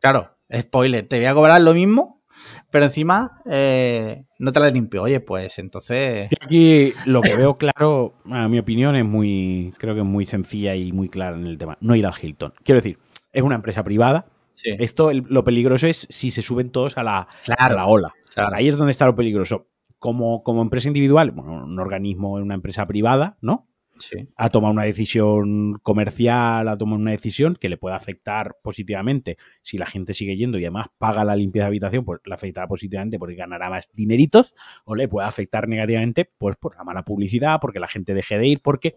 Claro, 0.00 0.38
spoiler, 0.50 1.06
te 1.06 1.18
voy 1.18 1.26
a 1.26 1.34
cobrar 1.34 1.60
lo 1.60 1.74
mismo 1.74 2.23
pero 2.70 2.84
encima 2.84 3.40
eh, 3.46 4.24
no 4.38 4.52
te 4.52 4.60
la 4.60 4.70
limpio. 4.70 5.02
Oye, 5.02 5.20
pues 5.20 5.58
entonces. 5.58 6.30
Aquí 6.40 6.92
lo 7.06 7.20
que 7.20 7.36
veo 7.36 7.56
claro, 7.56 8.14
a 8.30 8.48
mi 8.48 8.58
opinión, 8.58 8.96
es 8.96 9.04
muy. 9.04 9.72
Creo 9.78 9.94
que 9.94 10.00
es 10.00 10.06
muy 10.06 10.26
sencilla 10.26 10.74
y 10.74 10.92
muy 10.92 11.08
clara 11.08 11.36
en 11.36 11.46
el 11.46 11.58
tema. 11.58 11.78
No 11.80 11.94
ir 11.94 12.06
al 12.06 12.14
Hilton. 12.20 12.54
Quiero 12.62 12.80
decir, 12.80 12.98
es 13.32 13.42
una 13.42 13.56
empresa 13.56 13.82
privada. 13.82 14.26
Sí. 14.54 14.70
Esto, 14.78 15.10
el, 15.10 15.24
lo 15.28 15.44
peligroso 15.44 15.86
es 15.86 16.06
si 16.10 16.30
se 16.30 16.42
suben 16.42 16.70
todos 16.70 16.96
a 16.96 17.02
la, 17.02 17.28
claro, 17.44 17.74
a 17.74 17.76
la 17.76 17.86
ola. 17.86 18.14
Claro. 18.32 18.56
Ahí 18.56 18.68
es 18.68 18.76
donde 18.76 18.92
está 18.92 19.06
lo 19.06 19.16
peligroso. 19.16 19.66
Como, 19.98 20.42
como 20.42 20.60
empresa 20.60 20.88
individual, 20.88 21.30
bueno, 21.30 21.64
un 21.64 21.78
organismo, 21.78 22.32
una 22.34 22.54
empresa 22.54 22.86
privada, 22.86 23.38
¿no? 23.40 23.66
Sí. 23.98 24.28
ha 24.36 24.48
tomado 24.48 24.72
una 24.72 24.84
decisión 24.84 25.78
comercial, 25.82 26.68
ha 26.68 26.76
tomado 26.76 27.00
una 27.00 27.10
decisión 27.10 27.56
que 27.56 27.68
le 27.68 27.76
puede 27.76 27.96
afectar 27.96 28.56
positivamente 28.62 29.36
si 29.62 29.78
la 29.78 29.86
gente 29.86 30.14
sigue 30.14 30.36
yendo 30.36 30.58
y 30.58 30.64
además 30.64 30.88
paga 30.98 31.24
la 31.24 31.36
limpieza 31.36 31.64
de 31.64 31.68
habitación, 31.68 32.04
pues 32.04 32.20
le 32.24 32.34
afectará 32.34 32.66
positivamente 32.66 33.18
porque 33.18 33.34
ganará 33.34 33.70
más 33.70 33.88
dineritos, 33.92 34.54
o 34.84 34.94
le 34.94 35.08
puede 35.08 35.26
afectar 35.26 35.68
negativamente 35.68 36.30
pues 36.38 36.56
por 36.56 36.76
la 36.76 36.84
mala 36.84 37.04
publicidad, 37.04 37.58
porque 37.60 37.80
la 37.80 37.88
gente 37.88 38.14
deje 38.14 38.38
de 38.38 38.46
ir, 38.46 38.60
porque 38.62 38.96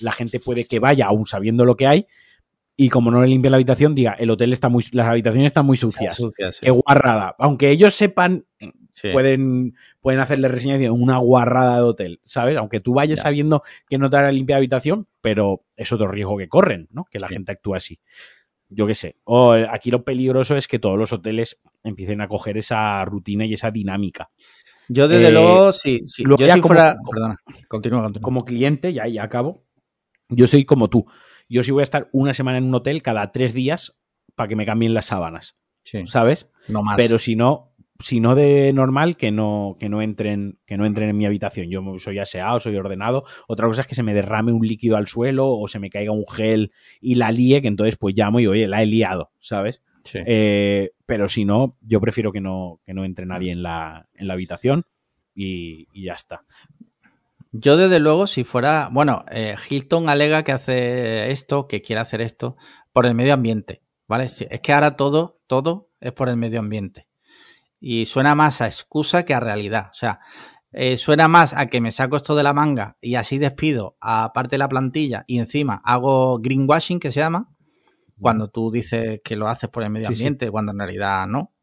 la 0.00 0.12
gente 0.12 0.40
puede 0.40 0.64
que 0.64 0.78
vaya 0.78 1.06
aún 1.06 1.26
sabiendo 1.26 1.64
lo 1.64 1.76
que 1.76 1.86
hay 1.86 2.06
y 2.80 2.90
como 2.90 3.10
no 3.10 3.20
le 3.20 3.26
limpia 3.26 3.50
la 3.50 3.56
habitación, 3.56 3.96
diga, 3.96 4.12
el 4.12 4.30
hotel 4.30 4.52
está 4.52 4.68
muy, 4.68 4.84
las 4.92 5.08
habitaciones 5.08 5.48
están 5.48 5.66
muy 5.66 5.76
sucias. 5.76 6.14
sucias 6.14 6.54
sí. 6.54 6.60
Qué 6.64 6.70
guarrada. 6.70 7.34
Aunque 7.40 7.70
ellos 7.70 7.92
sepan, 7.92 8.46
sí. 8.88 9.08
pueden, 9.12 9.74
pueden 10.00 10.20
hacerle 10.20 10.46
reseña 10.46 10.78
de 10.78 10.88
una 10.88 11.18
guarrada 11.18 11.78
de 11.78 11.82
hotel, 11.82 12.20
¿sabes? 12.22 12.56
Aunque 12.56 12.78
tú 12.78 12.94
vayas 12.94 13.16
ya. 13.16 13.24
sabiendo 13.24 13.64
que 13.90 13.98
no 13.98 14.08
te 14.08 14.16
hará 14.16 14.30
limpia 14.30 14.54
la 14.54 14.58
habitación, 14.58 15.08
pero 15.20 15.64
es 15.74 15.90
otro 15.90 16.06
riesgo 16.06 16.38
que 16.38 16.48
corren, 16.48 16.86
¿no? 16.92 17.06
Que 17.10 17.18
la 17.18 17.26
sí. 17.26 17.34
gente 17.34 17.50
actúe 17.50 17.74
así. 17.74 17.98
Yo 18.68 18.86
qué 18.86 18.94
sé. 18.94 19.16
O 19.24 19.54
aquí 19.54 19.90
lo 19.90 20.04
peligroso 20.04 20.56
es 20.56 20.68
que 20.68 20.78
todos 20.78 20.96
los 20.96 21.12
hoteles 21.12 21.58
empiecen 21.82 22.20
a 22.20 22.28
coger 22.28 22.58
esa 22.58 23.04
rutina 23.04 23.44
y 23.44 23.54
esa 23.54 23.72
dinámica. 23.72 24.30
Yo 24.86 25.08
desde 25.08 25.30
eh, 25.30 25.32
luego, 25.32 25.72
sí, 25.72 26.02
sí. 26.04 26.22
Luego 26.22 26.46
yo 26.46 26.54
si 26.54 26.60
como, 26.60 26.74
fuera... 26.74 26.96
Perdona, 27.10 27.36
continúa, 27.66 28.02
continúa. 28.04 28.22
Como 28.22 28.44
cliente, 28.44 28.92
ya, 28.92 29.08
ya 29.08 29.24
acabo. 29.24 29.64
Yo 30.28 30.46
soy 30.46 30.64
como 30.64 30.88
tú 30.88 31.04
yo 31.48 31.62
sí 31.62 31.70
voy 31.70 31.80
a 31.80 31.84
estar 31.84 32.08
una 32.12 32.34
semana 32.34 32.58
en 32.58 32.64
un 32.64 32.74
hotel 32.74 33.02
cada 33.02 33.32
tres 33.32 33.54
días 33.54 33.96
para 34.34 34.48
que 34.48 34.56
me 34.56 34.66
cambien 34.66 34.94
las 34.94 35.06
sábanas. 35.06 35.56
Sí. 35.84 36.06
¿Sabes? 36.06 36.48
No 36.68 36.82
más. 36.82 36.96
Pero 36.96 37.18
si 37.18 37.34
no, 37.34 37.72
si 38.00 38.20
no 38.20 38.34
de 38.34 38.72
normal, 38.72 39.16
que 39.16 39.30
no, 39.30 39.76
que 39.78 39.88
no 39.88 40.02
entren, 40.02 40.58
que 40.66 40.76
no 40.76 40.86
entren 40.86 41.08
en 41.08 41.16
mi 41.16 41.26
habitación. 41.26 41.68
Yo 41.68 41.82
soy 41.98 42.18
aseado, 42.18 42.60
soy 42.60 42.76
ordenado. 42.76 43.24
Otra 43.48 43.66
cosa 43.66 43.82
es 43.82 43.86
que 43.86 43.94
se 43.94 44.02
me 44.02 44.14
derrame 44.14 44.52
un 44.52 44.66
líquido 44.66 44.96
al 44.96 45.06
suelo 45.06 45.48
o 45.48 45.66
se 45.68 45.78
me 45.78 45.90
caiga 45.90 46.12
un 46.12 46.26
gel 46.26 46.72
y 47.00 47.16
la 47.16 47.32
líe, 47.32 47.60
que 47.62 47.68
entonces 47.68 47.96
pues 47.96 48.14
llamo 48.14 48.40
y 48.40 48.46
oye, 48.46 48.68
la 48.68 48.82
he 48.82 48.86
liado, 48.86 49.32
¿sabes? 49.40 49.82
Sí. 50.04 50.20
Eh, 50.24 50.90
pero 51.06 51.28
si 51.28 51.44
no, 51.44 51.76
yo 51.80 52.00
prefiero 52.00 52.32
que 52.32 52.40
no, 52.40 52.80
que 52.84 52.94
no 52.94 53.04
entre 53.04 53.26
nadie 53.26 53.50
en 53.50 53.62
la, 53.62 54.08
en 54.14 54.28
la 54.28 54.34
habitación 54.34 54.84
y, 55.34 55.88
y 55.92 56.04
ya 56.04 56.14
está. 56.14 56.44
Yo, 57.52 57.76
desde 57.76 57.98
luego, 57.98 58.26
si 58.26 58.44
fuera. 58.44 58.88
Bueno, 58.92 59.24
eh, 59.30 59.56
Hilton 59.68 60.08
alega 60.08 60.42
que 60.42 60.52
hace 60.52 61.30
esto, 61.30 61.66
que 61.66 61.82
quiere 61.82 62.00
hacer 62.00 62.20
esto, 62.20 62.56
por 62.92 63.06
el 63.06 63.14
medio 63.14 63.34
ambiente. 63.34 63.82
¿Vale? 64.06 64.24
Es 64.24 64.60
que 64.62 64.72
ahora 64.72 64.96
todo, 64.96 65.40
todo 65.46 65.90
es 66.00 66.12
por 66.12 66.28
el 66.28 66.36
medio 66.36 66.60
ambiente. 66.60 67.08
Y 67.78 68.06
suena 68.06 68.34
más 68.34 68.60
a 68.60 68.66
excusa 68.66 69.24
que 69.24 69.34
a 69.34 69.40
realidad. 69.40 69.88
O 69.90 69.94
sea, 69.94 70.20
eh, 70.72 70.98
suena 70.98 71.28
más 71.28 71.54
a 71.54 71.66
que 71.66 71.80
me 71.80 71.92
saco 71.92 72.16
esto 72.16 72.34
de 72.36 72.42
la 72.42 72.52
manga 72.52 72.98
y 73.00 73.14
así 73.14 73.38
despido 73.38 73.96
a 74.00 74.32
parte 74.34 74.54
de 74.54 74.58
la 74.58 74.68
plantilla 74.68 75.24
y 75.26 75.38
encima 75.38 75.80
hago 75.84 76.38
greenwashing, 76.40 77.00
que 77.00 77.10
se 77.10 77.20
llama, 77.20 77.50
cuando 78.20 78.48
tú 78.48 78.70
dices 78.70 79.20
que 79.24 79.36
lo 79.36 79.48
haces 79.48 79.70
por 79.70 79.82
el 79.82 79.90
medio 79.90 80.08
ambiente, 80.08 80.44
sí, 80.44 80.48
sí. 80.48 80.52
cuando 80.52 80.72
en 80.72 80.78
realidad 80.78 81.26
no. 81.26 81.54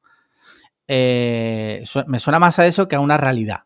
eh, 0.88 1.84
me 2.08 2.20
suena 2.20 2.40
más 2.40 2.58
a 2.58 2.66
eso 2.66 2.88
que 2.88 2.96
a 2.96 3.00
una 3.00 3.18
realidad, 3.18 3.66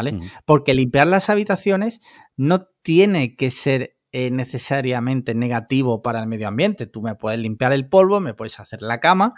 ¿vale? 0.00 0.12
Mm. 0.12 0.20
Porque 0.44 0.74
limpiar 0.74 1.06
las 1.06 1.30
habitaciones 1.30 2.00
no 2.36 2.60
tiene 2.82 3.36
que 3.36 3.50
ser 3.50 3.96
eh, 4.12 4.30
necesariamente 4.30 5.34
negativo 5.34 6.02
para 6.02 6.20
el 6.20 6.26
medio 6.26 6.48
ambiente. 6.48 6.86
Tú 6.86 7.02
me 7.02 7.14
puedes 7.14 7.38
limpiar 7.38 7.72
el 7.72 7.88
polvo, 7.88 8.20
me 8.20 8.34
puedes 8.34 8.58
hacer 8.60 8.82
la 8.82 8.98
cama, 9.00 9.34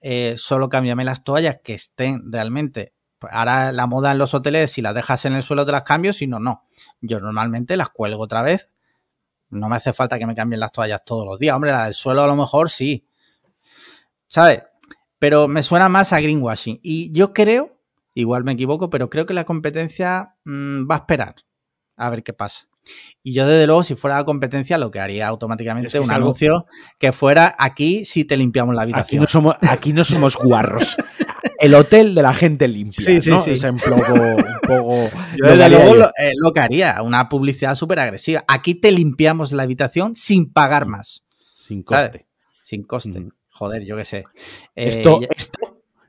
eh, 0.00 0.34
solo 0.36 0.68
cámbiame 0.68 1.04
las 1.04 1.24
toallas 1.24 1.58
que 1.62 1.74
estén 1.74 2.32
realmente. 2.32 2.94
Pues 3.18 3.32
ahora 3.32 3.72
la 3.72 3.86
moda 3.86 4.12
en 4.12 4.18
los 4.18 4.34
hoteles, 4.34 4.72
si 4.72 4.82
las 4.82 4.94
dejas 4.94 5.24
en 5.24 5.34
el 5.34 5.42
suelo 5.42 5.66
te 5.66 5.72
las 5.72 5.84
cambio, 5.84 6.12
si 6.12 6.26
no, 6.26 6.38
no. 6.38 6.64
Yo 7.00 7.20
normalmente 7.20 7.76
las 7.76 7.90
cuelgo 7.90 8.22
otra 8.22 8.42
vez. 8.42 8.70
No 9.50 9.68
me 9.68 9.76
hace 9.76 9.92
falta 9.92 10.18
que 10.18 10.26
me 10.26 10.34
cambien 10.34 10.60
las 10.60 10.72
toallas 10.72 11.04
todos 11.04 11.24
los 11.26 11.38
días. 11.38 11.54
Hombre, 11.54 11.72
la 11.72 11.84
del 11.84 11.94
suelo 11.94 12.22
a 12.22 12.26
lo 12.26 12.36
mejor 12.36 12.70
sí. 12.70 13.06
¿Sabes? 14.26 14.62
pero 15.20 15.48
me 15.48 15.62
suena 15.62 15.88
más 15.88 16.12
a 16.12 16.20
greenwashing. 16.20 16.80
Y 16.82 17.12
yo 17.12 17.32
creo, 17.32 17.78
igual 18.14 18.44
me 18.44 18.52
equivoco, 18.52 18.90
pero 18.90 19.10
creo 19.10 19.26
que 19.26 19.34
la 19.34 19.44
competencia 19.44 20.36
mm, 20.44 20.88
va 20.90 20.96
a 20.96 20.98
esperar 20.98 21.36
a 21.96 22.10
ver 22.10 22.22
qué 22.22 22.32
pasa. 22.32 22.66
Y 23.22 23.34
yo, 23.34 23.46
desde 23.46 23.66
luego, 23.66 23.82
si 23.82 23.94
fuera 23.94 24.16
la 24.16 24.24
competencia, 24.24 24.78
lo 24.78 24.90
que 24.90 25.00
haría 25.00 25.28
automáticamente 25.28 25.98
es 25.98 26.04
un 26.04 26.10
anuncio 26.10 26.66
que 26.98 27.12
fuera 27.12 27.54
aquí 27.58 28.04
si 28.04 28.24
te 28.24 28.36
limpiamos 28.36 28.74
la 28.74 28.82
habitación. 28.82 29.22
Aquí 29.22 29.26
no 29.26 29.26
somos, 29.26 29.56
aquí 29.60 29.92
no 29.92 30.04
somos 30.04 30.36
guarros. 30.36 30.96
El 31.58 31.74
hotel 31.74 32.14
de 32.14 32.22
la 32.22 32.32
gente 32.32 32.66
limpia. 32.68 33.04
Sí, 33.04 33.20
sí, 33.20 33.32
sí. 33.44 33.50
Es 33.50 33.64
un 33.64 33.76
poco. 33.76 34.16
yo, 35.36 35.46
desde 35.46 35.68
luego, 35.68 36.06
eh, 36.18 36.32
lo, 36.34 36.54
que 36.54 36.60
haría, 36.60 37.02
una 37.02 37.28
publicidad 37.28 37.74
súper 37.74 37.98
agresiva. 37.98 38.42
Aquí 38.48 38.74
te 38.74 38.90
limpiamos 38.90 39.52
la 39.52 39.64
habitación 39.64 40.16
sin 40.16 40.50
pagar 40.50 40.86
más. 40.86 41.22
Sin 41.60 41.82
coste. 41.82 42.26
Sin 42.64 42.84
coste. 42.84 43.28
Joder, 43.50 43.84
yo 43.84 43.94
qué 43.98 44.06
sé. 44.06 44.24
esto, 44.74 45.20
eh, 45.22 45.28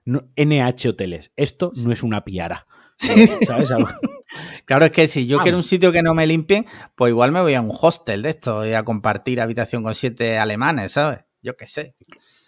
esto 0.05 0.27
NH 0.35 0.89
Hoteles, 0.89 1.31
esto 1.35 1.71
no 1.77 1.91
es 1.91 2.03
una 2.03 2.23
piara. 2.23 2.67
¿Sabes? 2.95 3.31
claro, 4.65 4.85
es 4.85 4.91
que 4.91 5.07
si 5.07 5.25
yo 5.25 5.39
quiero 5.39 5.57
un 5.57 5.63
sitio 5.63 5.91
que 5.91 6.03
no 6.03 6.13
me 6.13 6.27
limpien, 6.27 6.65
pues 6.95 7.09
igual 7.09 7.31
me 7.31 7.41
voy 7.41 7.55
a 7.55 7.61
un 7.61 7.75
hostel 7.79 8.21
de 8.21 8.29
esto 8.29 8.65
y 8.65 8.73
a 8.73 8.83
compartir 8.83 9.41
habitación 9.41 9.83
con 9.83 9.95
siete 9.95 10.37
alemanes, 10.37 10.93
¿sabes? 10.93 11.19
Yo 11.41 11.57
qué 11.57 11.65
sé. 11.65 11.95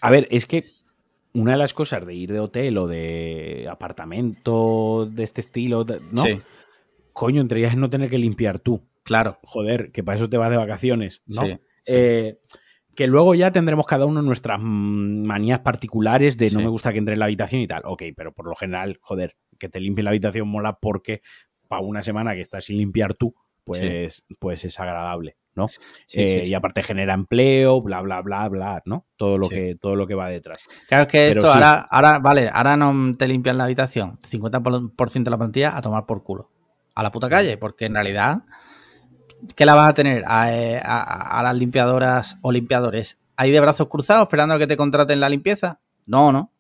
A 0.02 0.12
ver, 0.12 0.28
es 0.30 0.46
que 0.46 0.64
una 1.34 1.54
de 1.54 1.58
las 1.58 1.74
cosas 1.74 2.06
de 2.06 2.14
ir 2.14 2.32
de 2.32 2.40
hotel 2.40 2.78
o 2.78 2.88
de 2.88 3.68
apartamento 3.70 5.08
de 5.10 5.24
este 5.24 5.42
estilo, 5.42 5.86
¿no? 6.12 6.24
Sí. 6.24 6.40
Coño, 7.14 7.42
entre 7.42 7.60
ellas 7.60 7.72
es 7.72 7.78
no 7.78 7.90
tener 7.90 8.10
que 8.10 8.18
limpiar 8.18 8.60
tú. 8.60 8.84
Claro. 9.04 9.40
Joder, 9.44 9.92
que 9.92 10.04
para 10.04 10.18
eso 10.18 10.30
te 10.30 10.38
vas 10.38 10.50
de 10.50 10.58
vacaciones, 10.58 11.22
¿no? 11.26 11.44
Sí, 11.44 11.60
eh, 11.88 12.40
que 12.96 13.08
luego 13.08 13.36
ya 13.36 13.52
tendremos 13.52 13.86
cada 13.86 14.06
uno 14.06 14.22
nuestras 14.22 14.60
manías 14.62 15.60
particulares 15.60 16.38
de 16.38 16.52
no 16.52 16.60
me 16.60 16.68
gusta 16.68 16.92
que 16.92 17.00
entre 17.00 17.14
en 17.14 17.20
la 17.20 17.26
habitación 17.26 17.62
y 17.62 17.68
tal. 17.68 17.82
Ok, 17.86 18.04
pero 18.16 18.34
por 18.34 18.48
lo 18.48 18.56
general, 18.56 18.98
joder, 19.02 19.36
que 19.58 19.70
te 19.70 19.80
limpie 19.80 20.04
la 20.04 20.12
habitación 20.12 20.48
mola 20.48 20.78
porque 20.80 21.22
para 21.68 21.82
una 21.82 22.04
semana 22.04 22.34
que 22.34 22.42
estás 22.42 22.66
sin 22.66 22.78
limpiar 22.78 23.14
tú, 23.16 23.34
pues, 23.64 24.26
pues 24.40 24.66
es 24.66 24.80
agradable, 24.80 25.38
¿no? 25.56 25.68
Eh, 26.14 26.44
y 26.46 26.54
aparte 26.54 26.84
genera 26.84 27.14
empleo, 27.14 27.82
bla, 27.82 28.02
bla, 28.02 28.22
bla, 28.22 28.48
bla, 28.50 28.82
¿no? 28.86 29.08
Todo 29.16 29.38
lo, 29.38 29.50
que, 29.50 29.76
todo 29.76 29.96
lo 29.96 30.06
que 30.06 30.16
va 30.16 30.30
detrás. 30.30 30.64
Claro, 30.88 31.04
es 31.04 31.10
que 31.10 31.30
esto 31.30 31.52
ahora, 31.52 31.80
ahora, 31.90 32.20
vale, 32.20 32.50
ahora 32.52 32.78
no 32.78 33.16
te 33.18 33.28
limpian 33.28 33.58
la 33.58 33.64
habitación, 33.64 34.20
50% 34.22 35.24
de 35.24 35.32
la 35.32 35.38
plantilla 35.38 35.76
a 35.76 35.82
tomar 35.82 36.06
por 36.06 36.24
culo. 36.24 36.52
A 36.96 37.02
la 37.02 37.12
puta 37.12 37.28
calle, 37.28 37.58
porque 37.58 37.86
en 37.86 37.96
realidad 37.96 38.44
¿qué 39.56 39.66
la 39.66 39.76
vas 39.76 39.90
a 39.90 39.94
tener? 39.94 40.24
Eh, 40.48 40.82
a, 40.84 41.42
las 41.44 41.56
limpiadoras 41.56 42.38
o 42.42 42.52
limpiadores 42.52 43.18
ahí 43.36 43.52
de 43.52 43.60
brazos 43.60 43.88
cruzados 43.88 44.24
esperando 44.24 44.56
a 44.56 44.60
que 44.60 44.68
te 44.68 44.78
contraten 44.78 45.20
la 45.20 45.30
limpieza? 45.30 45.80
No, 46.06 46.32
no. 46.32 46.52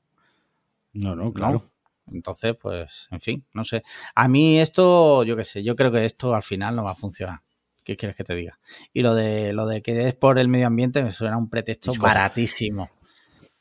No, 0.93 1.15
no, 1.15 1.33
claro. 1.33 1.69
Entonces, 2.11 2.55
pues, 2.59 3.07
en 3.11 3.21
fin, 3.21 3.45
no 3.53 3.63
sé. 3.63 3.83
A 4.13 4.27
mí 4.27 4.59
esto, 4.59 5.23
yo 5.23 5.35
qué 5.35 5.43
sé, 5.43 5.63
yo 5.63 5.75
creo 5.75 5.91
que 5.91 6.05
esto 6.05 6.35
al 6.35 6.43
final 6.43 6.75
no 6.75 6.83
va 6.83 6.91
a 6.91 6.95
funcionar. 6.95 7.41
¿Qué 7.83 7.97
quieres 7.97 8.15
que 8.15 8.23
te 8.23 8.33
diga? 8.35 8.59
Y 8.93 9.01
lo 9.01 9.13
de 9.13 9.51
lo 9.51 9.65
de 9.67 9.81
que 9.81 10.07
es 10.07 10.15
por 10.15 10.39
el 10.39 10.47
medio 10.47 10.67
ambiente 10.67 11.03
me 11.03 11.11
suena 11.11 11.37
un 11.37 11.49
pretexto 11.49 11.93
baratísimo. 11.95 12.89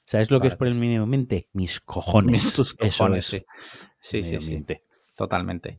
¿Sabes 0.05 0.31
lo 0.31 0.41
que 0.41 0.49
es 0.49 0.57
por 0.57 0.69
el 0.69 0.75
medio 0.75 1.03
ambiente? 1.03 1.49
Mis 1.53 1.81
cojones. 1.81 2.45
Mis, 2.45 2.53
tus 2.53 2.75
cojones, 2.75 3.27
sí. 3.27 3.45
Sí, 4.01 4.23
sí, 4.23 4.39
sí. 4.39 4.65
Totalmente. 5.17 5.79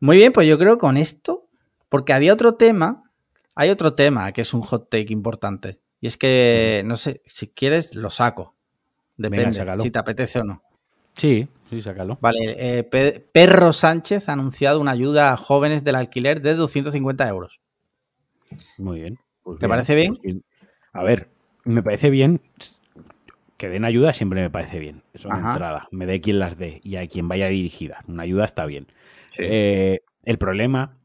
Muy 0.00 0.18
bien, 0.18 0.32
pues 0.32 0.46
yo 0.46 0.58
creo 0.58 0.76
que 0.76 0.80
con 0.80 0.96
esto 0.96 1.47
porque 1.88 2.12
había 2.12 2.32
otro 2.32 2.54
tema, 2.54 3.10
hay 3.54 3.70
otro 3.70 3.94
tema 3.94 4.32
que 4.32 4.42
es 4.42 4.54
un 4.54 4.60
hot 4.62 4.88
take 4.90 5.12
importante. 5.12 5.80
Y 6.00 6.06
es 6.06 6.16
que, 6.16 6.82
no 6.86 6.96
sé, 6.96 7.22
si 7.26 7.48
quieres 7.48 7.94
lo 7.94 8.10
saco. 8.10 8.54
Depende 9.16 9.60
si 9.78 9.90
te 9.90 9.98
apetece 9.98 10.40
o 10.40 10.44
no. 10.44 10.62
Sí, 11.14 11.48
sí, 11.68 11.82
sácalo. 11.82 12.18
Vale, 12.20 12.38
eh, 12.56 12.84
Perro 13.32 13.72
Sánchez 13.72 14.28
ha 14.28 14.34
anunciado 14.34 14.80
una 14.80 14.92
ayuda 14.92 15.32
a 15.32 15.36
jóvenes 15.36 15.82
del 15.82 15.96
alquiler 15.96 16.40
de 16.40 16.54
250 16.54 17.28
euros. 17.28 17.60
Muy 18.76 19.00
bien. 19.00 19.18
Pues 19.42 19.58
¿Te 19.58 19.68
parece 19.68 19.96
bien? 19.96 20.16
Pues 20.22 20.36
a 20.92 21.02
ver, 21.02 21.28
me 21.64 21.82
parece 21.82 22.10
bien. 22.10 22.40
Que 23.56 23.68
den 23.68 23.84
ayuda 23.84 24.12
siempre 24.12 24.40
me 24.40 24.50
parece 24.50 24.78
bien. 24.78 25.02
Es 25.12 25.24
entrada. 25.24 25.88
Me 25.90 26.06
dé 26.06 26.20
quien 26.20 26.38
las 26.38 26.56
dé 26.56 26.80
y 26.84 26.94
a 26.94 27.06
quien 27.08 27.26
vaya 27.26 27.48
dirigida. 27.48 28.04
Una 28.06 28.22
ayuda 28.22 28.44
está 28.44 28.66
bien. 28.66 28.86
Eh, 29.36 30.00
el 30.22 30.38
problema 30.38 30.97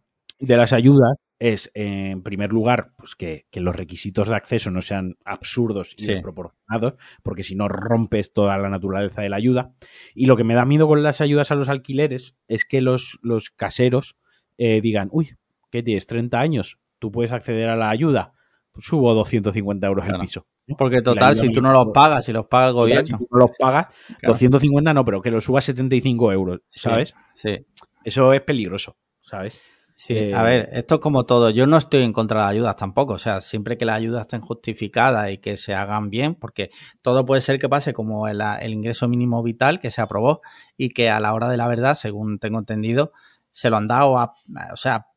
de 0.44 0.58
las 0.58 0.74
ayudas 0.74 1.18
es, 1.40 1.72
en 1.74 2.22
primer 2.22 2.52
lugar, 2.52 2.92
pues 2.98 3.16
que, 3.16 3.46
los 3.54 3.76
requisitos 3.76 4.28
de 4.28 4.36
acceso 4.36 4.72
no 4.72 4.82
sean 4.82 5.16
absurdos 5.26 5.96
y 5.98 6.06
desproporcionados, 6.06 6.96
porque 7.22 7.44
si 7.44 7.56
no 7.56 7.68
rompes 7.70 8.34
toda 8.34 8.58
la 8.58 8.70
naturaleza 8.70 9.22
de 9.22 9.30
la 9.30 9.38
ayuda. 9.38 9.74
Y 10.14 10.26
lo 10.26 10.36
que 10.36 10.44
me 10.44 10.54
da 10.54 10.66
miedo 10.66 10.88
con 10.88 11.02
las 11.02 11.22
ayudas 11.22 11.52
a 11.52 11.56
los 11.56 11.70
alquileres 11.70 12.36
es 12.48 12.66
que 12.66 12.82
los, 12.82 13.20
los 13.22 13.50
caseros 13.52 14.18
eh, 14.58 14.82
digan, 14.82 15.10
uy, 15.12 15.36
¿qué 15.72 15.82
tienes? 15.82 16.08
¿30 16.08 16.34
años? 16.36 16.80
¿Tú 17.00 17.12
puedes 17.12 17.32
acceder 17.32 17.70
a 17.70 17.76
la 17.76 17.90
ayuda? 17.90 18.34
Pues 18.72 18.86
subo 18.86 19.14
250 19.14 19.88
euros 19.88 20.06
el 20.08 20.20
piso. 20.20 20.46
Porque 20.78 21.02
total, 21.02 21.36
si 21.36 21.52
tú 21.52 21.62
no 21.62 21.72
los 21.72 21.88
pagas, 21.94 22.26
si 22.26 22.34
los 22.34 22.48
paga 22.48 22.68
el 22.68 22.74
gobierno. 22.74 23.06
Si 23.06 23.14
tú 23.14 23.28
no 23.32 23.40
los 23.40 23.52
pagas, 23.58 23.88
250 24.24 24.94
no, 24.94 25.06
pero 25.06 25.22
que 25.22 25.32
lo 25.32 25.42
suba 25.42 25.60
a 25.60 25.62
75 25.62 26.32
euros, 26.34 26.62
¿sabes? 26.70 27.14
sí. 27.34 27.66
Eso 28.06 28.34
es 28.34 28.42
peligroso, 28.42 28.98
¿sabes? 29.22 29.73
Sí, 29.96 30.16
a 30.34 30.42
eh, 30.42 30.44
ver, 30.44 30.70
esto 30.74 30.96
es 30.96 31.02
como 31.02 31.26
todo. 31.26 31.50
Yo 31.52 31.68
no 31.68 31.78
estoy 31.78 32.02
en 32.02 32.14
contra 32.14 32.40
de 32.40 32.44
las 32.44 32.52
ayudas 32.52 32.76
tampoco. 32.76 33.14
O 33.14 33.20
sea, 33.20 33.42
siempre 33.42 33.78
que 33.78 33.86
las 33.86 33.98
ayudas 33.98 34.22
estén 34.22 34.42
justificadas 34.42 35.32
y 35.32 35.38
que 35.38 35.56
se 35.58 35.76
hagan 35.76 36.10
bien, 36.10 36.36
porque 36.36 36.72
todo 37.02 37.26
puede 37.26 37.42
ser 37.42 37.60
que 37.60 37.70
pase 37.70 37.94
como 37.94 38.28
el, 38.28 38.42
ingreso 38.64 39.08
mínimo 39.08 39.44
vital 39.44 39.80
que 39.80 39.92
se 39.92 40.02
aprobó 40.02 40.42
y 40.78 40.90
que 40.90 41.10
a 41.10 41.20
la 41.20 41.34
hora 41.34 41.50
de 41.50 41.58
la 41.58 41.68
verdad, 41.68 41.96
según 41.96 42.40
tengo 42.40 42.60
entendido, 42.60 43.12
se 43.52 43.70
lo 43.70 43.78
han 43.78 43.88
dado 43.88 44.18
a, 44.18 44.34
o 44.72 44.78
sea, 44.78 45.08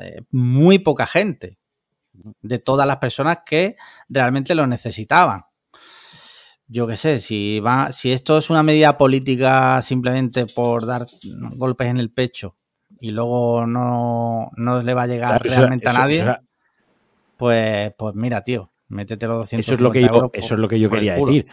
eh, 0.00 0.22
muy 0.30 0.78
poca 0.80 1.06
gente 1.06 1.58
de 2.42 2.58
todas 2.58 2.86
las 2.86 2.96
personas 2.98 3.38
que 3.46 3.76
realmente 4.08 4.54
lo 4.54 4.66
necesitaban. 4.66 5.44
Yo 6.66 6.86
qué 6.86 6.96
sé, 6.96 7.20
si 7.20 7.60
va, 7.60 7.92
si 7.92 8.10
esto 8.10 8.38
es 8.38 8.50
una 8.50 8.62
medida 8.62 8.96
política 8.98 9.80
simplemente 9.82 10.46
por 10.46 10.86
dar 10.86 11.06
golpes 11.56 11.88
en 11.88 11.98
el 11.98 12.10
pecho 12.10 12.56
y 13.04 13.10
luego 13.10 13.66
no, 13.66 14.50
no 14.56 14.80
le 14.80 14.94
va 14.94 15.02
a 15.02 15.06
llegar 15.06 15.42
realmente 15.42 15.86
a 15.90 15.92
nadie, 15.92 16.24
pues, 17.36 17.92
pues 17.98 18.14
mira, 18.14 18.40
tío, 18.40 18.72
métete 18.88 19.26
los 19.26 19.36
200 19.40 19.66
Eso 19.66 19.74
es 19.74 19.80
lo 19.82 19.90
que 19.90 20.00
yo, 20.00 20.30
eso 20.32 20.54
es 20.54 20.58
lo 20.58 20.68
que 20.68 20.80
yo 20.80 20.88
quería 20.88 21.16
decir. 21.16 21.46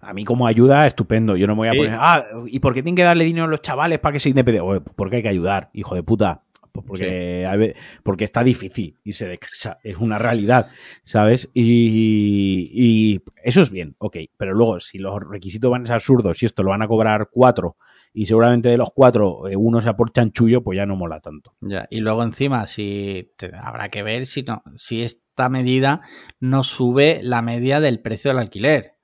A 0.00 0.12
mí 0.12 0.24
como 0.24 0.48
ayuda, 0.48 0.88
estupendo. 0.88 1.36
Yo 1.36 1.46
no 1.46 1.54
me 1.54 1.58
voy 1.58 1.68
a 1.68 1.72
poner, 1.72 1.96
ah, 2.00 2.24
¿y 2.46 2.58
por 2.58 2.74
qué 2.74 2.82
tienen 2.82 2.96
que 2.96 3.04
darle 3.04 3.24
dinero 3.24 3.44
a 3.44 3.48
los 3.48 3.62
chavales 3.62 4.00
para 4.00 4.14
que 4.14 4.18
se 4.18 4.30
independienten? 4.30 4.92
Porque 4.96 5.16
hay 5.16 5.22
que 5.22 5.28
ayudar, 5.28 5.70
hijo 5.72 5.94
de 5.94 6.02
puta. 6.02 6.42
Pues 6.72 6.84
porque, 6.84 7.74
porque 8.02 8.24
está 8.24 8.42
difícil 8.42 8.96
y 9.04 9.12
se 9.12 9.28
de 9.28 9.38
Es 9.84 9.98
una 9.98 10.18
realidad, 10.18 10.68
¿sabes? 11.04 11.48
Y, 11.54 12.70
y, 12.72 13.22
eso 13.44 13.62
es 13.62 13.70
bien, 13.70 13.94
ok. 13.98 14.16
Pero 14.36 14.52
luego, 14.52 14.80
si 14.80 14.98
los 14.98 15.20
requisitos 15.22 15.70
van 15.70 15.84
a 15.84 15.86
ser 15.86 15.94
absurdos, 15.94 16.38
si 16.38 16.46
esto 16.46 16.64
lo 16.64 16.70
van 16.70 16.82
a 16.82 16.88
cobrar 16.88 17.28
cuatro 17.30 17.76
y 18.12 18.26
seguramente 18.26 18.68
de 18.68 18.76
los 18.76 18.90
cuatro 18.94 19.48
eh, 19.48 19.56
uno 19.56 19.80
sea 19.80 19.96
por 19.96 20.12
chanchullo, 20.12 20.62
pues 20.62 20.76
ya 20.76 20.86
no 20.86 20.96
mola 20.96 21.20
tanto. 21.20 21.54
Ya, 21.60 21.86
y 21.90 22.00
luego 22.00 22.22
encima, 22.22 22.66
si 22.66 23.32
habrá 23.62 23.88
que 23.90 24.02
ver 24.02 24.26
si, 24.26 24.42
no, 24.42 24.62
si 24.76 25.02
esta 25.02 25.48
medida 25.48 26.02
no 26.40 26.64
sube 26.64 27.20
la 27.22 27.42
media 27.42 27.80
del 27.80 28.00
precio 28.00 28.30
del 28.30 28.38
alquiler, 28.38 28.94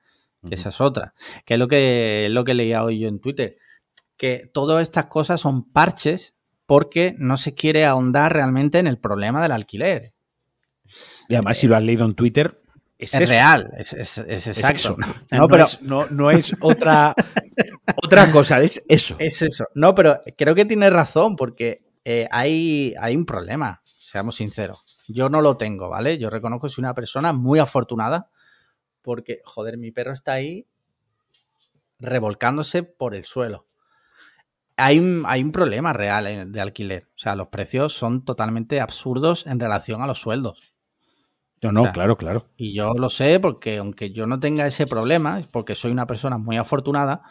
que 0.48 0.54
esa 0.54 0.70
es 0.70 0.80
otra, 0.80 1.14
que 1.44 1.54
es 1.54 1.60
lo 1.60 1.68
que, 1.68 2.28
lo 2.30 2.44
que 2.44 2.54
leía 2.54 2.84
hoy 2.84 2.98
yo 2.98 3.08
en 3.08 3.20
Twitter, 3.20 3.56
que 4.16 4.50
todas 4.52 4.82
estas 4.82 5.06
cosas 5.06 5.40
son 5.40 5.70
parches 5.70 6.34
porque 6.66 7.14
no 7.18 7.36
se 7.36 7.54
quiere 7.54 7.84
ahondar 7.84 8.32
realmente 8.32 8.78
en 8.78 8.86
el 8.86 8.98
problema 8.98 9.42
del 9.42 9.52
alquiler. 9.52 10.14
Y 11.28 11.34
además, 11.34 11.58
si 11.58 11.66
lo 11.66 11.76
has 11.76 11.82
leído 11.82 12.04
en 12.04 12.14
Twitter, 12.14 12.62
es, 12.98 13.28
real, 13.28 13.72
es, 13.76 13.92
exacto. 14.18 14.96
no, 15.30 15.48
pero 15.48 15.66
no, 16.10 16.30
es 16.30 16.54
otra, 16.60 17.14
otra 18.04 18.30
cosa, 18.30 18.60
es 18.60 18.82
eso. 18.88 19.16
Es 19.18 19.42
eso. 19.42 19.66
No, 19.74 19.94
pero 19.94 20.22
creo 20.36 20.54
que 20.54 20.64
tiene 20.64 20.88
razón, 20.90 21.36
porque 21.36 21.84
eh, 22.04 22.28
hay, 22.30 22.94
hay 23.00 23.16
un 23.16 23.26
problema, 23.26 23.80
seamos 23.82 24.36
sinceros. 24.36 24.84
Yo 25.08 25.28
no 25.28 25.42
lo 25.42 25.56
tengo, 25.56 25.88
¿vale? 25.88 26.18
Yo 26.18 26.30
reconozco 26.30 26.66
que 26.66 26.72
soy 26.72 26.82
una 26.82 26.94
persona 26.94 27.32
muy 27.32 27.58
afortunada, 27.58 28.30
porque, 29.02 29.40
joder, 29.44 29.76
mi 29.76 29.90
perro 29.90 30.12
está 30.12 30.32
ahí 30.32 30.66
revolcándose 31.98 32.82
por 32.82 33.14
el 33.14 33.24
suelo. 33.24 33.64
Hay 34.76 34.98
un, 34.98 35.24
hay 35.26 35.42
un 35.42 35.52
problema 35.52 35.92
real 35.92 36.26
eh, 36.26 36.44
de 36.46 36.60
alquiler. 36.60 37.08
O 37.14 37.18
sea, 37.18 37.36
los 37.36 37.48
precios 37.48 37.92
son 37.92 38.24
totalmente 38.24 38.80
absurdos 38.80 39.46
en 39.46 39.60
relación 39.60 40.02
a 40.02 40.06
los 40.06 40.20
sueldos. 40.20 40.73
No, 41.62 41.72
no, 41.72 41.92
claro, 41.92 42.16
claro. 42.16 42.46
Y 42.56 42.74
yo 42.74 42.92
lo 42.94 43.08
sé 43.08 43.40
porque 43.40 43.78
aunque 43.78 44.10
yo 44.10 44.26
no 44.26 44.38
tenga 44.38 44.66
ese 44.66 44.86
problema, 44.86 45.40
porque 45.50 45.74
soy 45.74 45.92
una 45.92 46.06
persona 46.06 46.36
muy 46.36 46.58
afortunada, 46.58 47.22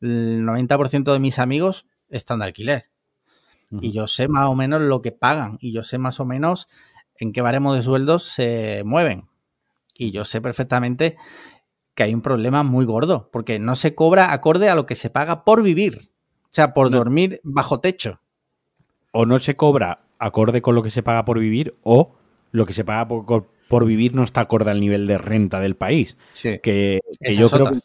el 0.00 0.42
90% 0.44 1.12
de 1.12 1.18
mis 1.18 1.38
amigos 1.38 1.86
están 2.08 2.40
de 2.40 2.46
alquiler. 2.46 2.90
Y 3.70 3.92
yo 3.92 4.06
sé 4.06 4.28
más 4.28 4.48
o 4.48 4.54
menos 4.54 4.82
lo 4.82 5.02
que 5.02 5.12
pagan 5.12 5.58
y 5.60 5.72
yo 5.72 5.82
sé 5.82 5.98
más 5.98 6.20
o 6.20 6.24
menos 6.24 6.68
en 7.18 7.32
qué 7.32 7.40
baremo 7.40 7.74
de 7.74 7.82
sueldos 7.82 8.22
se 8.24 8.82
mueven. 8.84 9.28
Y 9.96 10.10
yo 10.10 10.24
sé 10.24 10.40
perfectamente 10.40 11.16
que 11.94 12.02
hay 12.02 12.14
un 12.14 12.20
problema 12.20 12.62
muy 12.62 12.84
gordo, 12.84 13.30
porque 13.32 13.58
no 13.58 13.74
se 13.74 13.94
cobra 13.94 14.32
acorde 14.32 14.68
a 14.68 14.74
lo 14.74 14.84
que 14.84 14.94
se 14.94 15.08
paga 15.08 15.44
por 15.44 15.62
vivir, 15.62 16.10
o 16.44 16.48
sea, 16.50 16.74
por 16.74 16.90
dormir 16.90 17.40
bajo 17.42 17.80
techo. 17.80 18.20
O 19.12 19.24
no 19.24 19.38
se 19.38 19.56
cobra 19.56 20.00
acorde 20.18 20.60
con 20.60 20.74
lo 20.74 20.82
que 20.82 20.90
se 20.90 21.02
paga 21.02 21.24
por 21.24 21.38
vivir, 21.38 21.74
o 21.82 22.14
lo 22.52 22.66
que 22.66 22.74
se 22.74 22.84
paga 22.84 23.08
por, 23.08 23.48
por 23.68 23.84
vivir 23.86 24.14
no 24.14 24.22
está 24.22 24.42
acorde 24.42 24.70
al 24.70 24.80
nivel 24.80 25.06
de 25.06 25.18
renta 25.18 25.60
del 25.60 25.76
país. 25.76 26.16
Sí. 26.34 26.58
Que, 26.62 27.00
que 27.20 27.34
yo 27.34 27.50
creo 27.50 27.70
que 27.70 27.78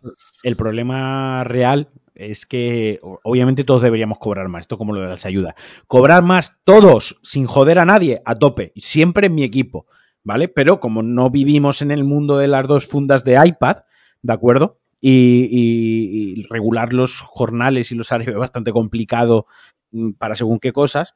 el 0.44 0.56
problema 0.56 1.44
real 1.44 1.90
es 2.16 2.46
que 2.46 3.00
obviamente 3.02 3.64
todos 3.64 3.82
deberíamos 3.82 4.20
cobrar 4.20 4.48
más, 4.48 4.62
esto 4.62 4.78
como 4.78 4.94
lo 4.94 5.02
de 5.02 5.08
las 5.08 5.26
ayudas. 5.26 5.56
Cobrar 5.88 6.22
más 6.24 6.54
todos, 6.64 7.20
sin 7.24 7.46
joder 7.48 7.80
a 7.80 7.86
nadie, 7.86 8.22
a 8.26 8.36
tope, 8.36 8.74
siempre 8.76 9.28
en 9.28 9.36
mi 9.36 9.44
equipo, 9.44 9.88
¿vale? 10.24 10.48
Pero 10.48 10.80
como 10.80 11.04
no 11.04 11.30
vivimos 11.30 11.82
en 11.82 11.92
el 11.92 12.04
mundo 12.04 12.38
de 12.38 12.48
las 12.48 12.68
dos 12.68 12.88
fundas 12.88 13.24
de 13.24 13.40
iPad, 13.44 13.78
¿de 14.22 14.34
acuerdo? 14.34 14.80
Y, 15.00 15.48
y, 15.50 16.40
y 16.40 16.44
regular 16.44 16.94
los 16.94 17.22
jornales 17.22 17.92
y 17.92 17.96
los 17.96 18.12
horarios 18.12 18.34
es 18.34 18.40
bastante 18.40 18.72
complicado 18.72 19.48
mm, 19.92 20.12
para 20.12 20.36
según 20.36 20.60
qué 20.60 20.74
cosas, 20.74 21.16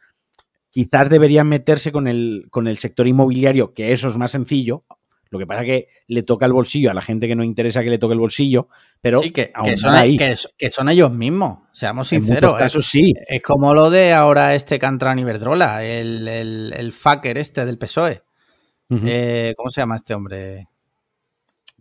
quizás 0.75 1.09
deberían 1.09 1.47
meterse 1.47 1.93
con 1.93 2.05
el, 2.05 2.47
con 2.49 2.67
el 2.67 2.77
sector 2.77 3.07
inmobiliario, 3.07 3.73
que 3.73 3.93
eso 3.93 4.09
es 4.09 4.17
más 4.17 4.31
sencillo, 4.31 4.83
lo 5.29 5.39
que 5.39 5.47
pasa 5.47 5.61
es 5.61 5.67
que 5.67 5.87
le 6.07 6.21
toca 6.23 6.45
el 6.45 6.51
bolsillo 6.51 6.91
a 6.91 6.93
la 6.93 7.01
gente 7.01 7.29
que 7.29 7.35
no 7.35 7.45
interesa 7.45 7.81
que 7.81 7.89
le 7.89 7.97
toque 7.97 8.11
el 8.11 8.19
bolsillo, 8.19 8.67
pero 8.99 9.21
sí, 9.21 9.31
que, 9.31 9.53
que, 9.63 9.77
son, 9.77 9.95
ahí. 9.95 10.17
Que, 10.17 10.35
que, 10.57 10.69
son, 10.69 10.89
ellos 10.89 11.13
mismos, 11.13 11.59
seamos 11.71 12.09
sinceros. 12.09 12.59
Eso 12.59 12.81
sí. 12.81 13.13
Es 13.25 13.41
como 13.41 13.73
lo 13.73 13.89
de 13.89 14.11
ahora 14.11 14.53
este 14.53 14.77
Cantran 14.77 15.17
Iberdrola, 15.17 15.81
el, 15.85 16.27
el, 16.27 16.73
el 16.75 16.91
fucker 16.91 17.37
este 17.37 17.65
del 17.65 17.77
PSOE. 17.77 18.21
Uh 18.89 18.97
-huh. 18.97 19.03
eh, 19.07 19.53
¿Cómo 19.55 19.71
se 19.71 19.79
llama 19.79 19.95
este 19.95 20.13
hombre? 20.13 20.67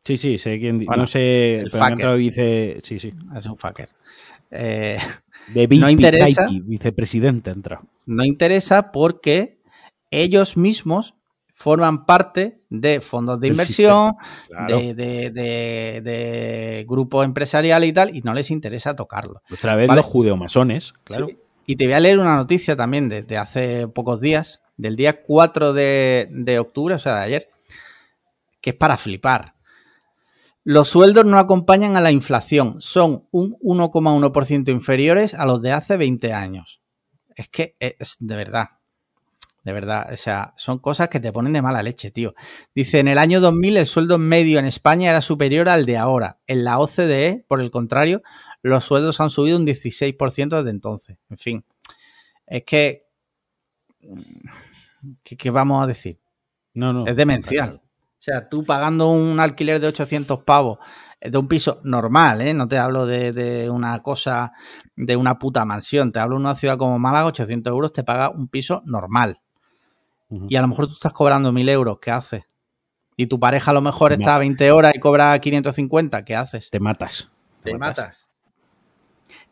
Sí, 0.05 0.17
sí, 0.17 0.39
sé 0.39 0.61
quién. 0.61 0.85
Bueno, 0.85 1.03
no 1.03 1.07
sé. 1.07 1.59
El 1.59 1.71
fucker. 1.73 2.17
Dice, 2.17 2.79
sí, 2.85 3.01
sí. 3.01 3.13
Es 3.37 3.47
un 3.47 3.57
fucker. 3.57 3.89
Eh, 4.53 4.99
de 5.49 5.69
no 5.69 5.91
interesa. 5.91 6.47
vicepresidente 6.49 7.51
entra. 7.51 7.83
No 8.07 8.25
interesa 8.25 8.93
porque 8.93 9.59
ellos 10.11 10.57
mismos 10.57 11.15
forman 11.55 12.05
parte 12.05 12.61
de 12.69 13.01
fondos 13.01 13.41
de 13.41 13.49
inversión, 13.49 14.15
claro. 14.49 14.79
de, 14.79 14.95
de, 14.95 15.31
de, 15.31 16.01
de, 16.03 16.85
grupos 16.89 17.25
empresariales 17.25 17.89
y 17.89 17.93
tal, 17.93 18.15
y 18.15 18.23
no 18.23 18.35
les 18.35 18.51
interesa 18.51 18.97
tocarlo. 18.97 19.41
Otra 19.53 19.77
vez 19.77 19.87
¿vale? 19.87 20.01
los 20.01 20.07
judeomasones, 20.07 20.93
claro. 21.05 21.29
Sí. 21.29 21.39
Y 21.67 21.77
te 21.77 21.85
voy 21.85 21.95
a 21.95 22.01
leer 22.01 22.19
una 22.19 22.37
noticia 22.37 22.77
también 22.77 23.09
desde 23.09 23.39
hace 23.39 23.89
pocos 23.89 24.21
días, 24.21 24.61
del 24.77 24.97
día 24.97 25.23
4 25.23 25.73
de, 25.73 26.29
de 26.31 26.59
octubre, 26.59 26.97
o 26.97 26.99
sea, 26.99 27.15
de 27.15 27.21
ayer, 27.23 27.49
que 28.61 28.71
es 28.71 28.77
para 28.77 28.97
flipar. 28.97 29.54
Los 30.65 30.89
sueldos 30.89 31.27
no 31.27 31.39
acompañan 31.39 31.97
a 31.97 32.01
la 32.01 32.11
inflación, 32.11 32.77
son 32.81 33.29
un 33.31 33.57
1,1% 33.61 34.71
inferiores 34.71 35.35
a 35.35 35.45
los 35.45 35.61
de 35.61 35.73
hace 35.73 35.99
20 35.99 36.33
años. 36.33 36.81
Es 37.37 37.49
que 37.49 37.77
es 37.79 38.17
de 38.19 38.35
verdad, 38.35 38.69
de 39.65 39.73
verdad, 39.73 40.13
o 40.13 40.17
sea, 40.17 40.53
son 40.57 40.79
cosas 40.79 41.09
que 41.09 41.21
te 41.21 41.33
ponen 41.33 41.55
de 41.55 41.63
mala 41.63 41.83
leche, 41.83 42.11
tío. 42.11 42.35
Dice, 42.75 42.99
en 42.99 43.09
el 43.09 43.17
año 43.17 43.41
2000 43.41 43.79
el 43.79 43.87
sueldo 43.87 44.19
medio 44.19 44.59
en 44.59 44.67
España 44.67 45.11
era 45.11 45.23
superior 45.23 45.71
al 45.71 45.87
de 45.87 45.97
ahora. 45.97 46.39
En 46.47 46.65
la 46.65 46.79
OCDE, 46.79 47.45
por 47.49 47.63
el 47.63 47.71
contrario, 47.71 48.23
los 48.63 48.85
sueldos 48.85 49.21
han 49.21 49.31
subido 49.31 49.57
un 49.57 49.67
16% 49.67 50.57
desde 50.57 50.71
entonces. 50.71 51.19
En 51.31 51.39
fin, 51.39 51.65
es 52.47 52.65
que... 52.65 53.07
¿Qué, 55.23 55.37
qué 55.37 55.51
vamos 55.51 55.83
a 55.83 55.87
decir? 55.87 56.21
No, 56.75 56.93
no. 56.93 57.07
Es 57.07 57.17
demencial. 57.17 57.84
Sea, 58.25 58.49
tú 58.49 58.65
pagando 58.65 59.11
un 59.11 59.39
alquiler 59.39 59.79
de 59.81 59.89
800 59.89 60.45
pavos 60.45 60.79
de 61.21 61.37
un 61.37 61.47
piso 61.47 61.83
normal, 61.85 62.41
¿eh? 62.41 62.55
No 62.55 62.67
te 62.67 62.79
hablo 62.79 63.05
de, 63.05 63.35
de, 63.35 63.69
una 63.69 64.03
cosa, 64.03 64.53
de 64.97 65.15
una 65.15 65.39
puta 65.39 65.67
mansión. 65.67 66.11
Te 66.11 66.21
hablo 66.21 66.37
de 66.37 66.41
una 66.41 66.55
ciudad 66.55 66.79
como 66.79 66.99
Málaga, 66.99 67.27
800 67.27 67.71
euros 67.71 67.93
te 67.93 68.03
paga 68.03 68.31
un 68.31 68.49
piso 68.49 68.83
normal. 68.87 69.43
Y 70.49 70.57
a 70.57 70.63
lo 70.63 70.69
mejor 70.69 70.87
tú 70.87 70.95
estás 70.95 71.13
cobrando 71.13 71.53
1000 71.53 71.69
euros, 71.69 71.99
¿qué 72.01 72.13
haces? 72.13 72.45
Y 73.15 73.27
tu 73.27 73.39
pareja 73.39 73.73
a 73.73 73.75
lo 73.75 73.83
mejor 73.83 74.15
está 74.15 74.37
a 74.37 74.39
20 74.39 74.73
horas 74.73 74.95
y 74.95 75.01
cobra 75.01 75.39
550, 75.39 76.25
¿qué 76.25 76.35
haces? 76.35 76.71
Te 76.71 76.81
matas. 76.81 77.31
Te, 77.63 77.73
te 77.73 77.79
matas. 77.79 77.99
matas. 77.99 78.29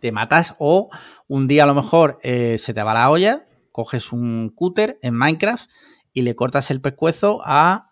Te 0.01 0.13
matas 0.13 0.55
o 0.59 0.89
un 1.29 1.47
día 1.47 1.65
a 1.65 1.67
lo 1.67 1.75
mejor 1.75 2.19
eh, 2.23 2.57
se 2.59 2.73
te 2.73 2.83
va 2.83 2.95
la 2.95 3.11
olla, 3.11 3.47
coges 3.71 4.13
un 4.13 4.49
cúter 4.49 4.99
en 5.03 5.13
Minecraft 5.13 5.69
y 6.15 6.23
le 6.23 6.35
cortas 6.35 6.71
el 6.71 6.81
pescuezo 6.81 7.43
a 7.45 7.92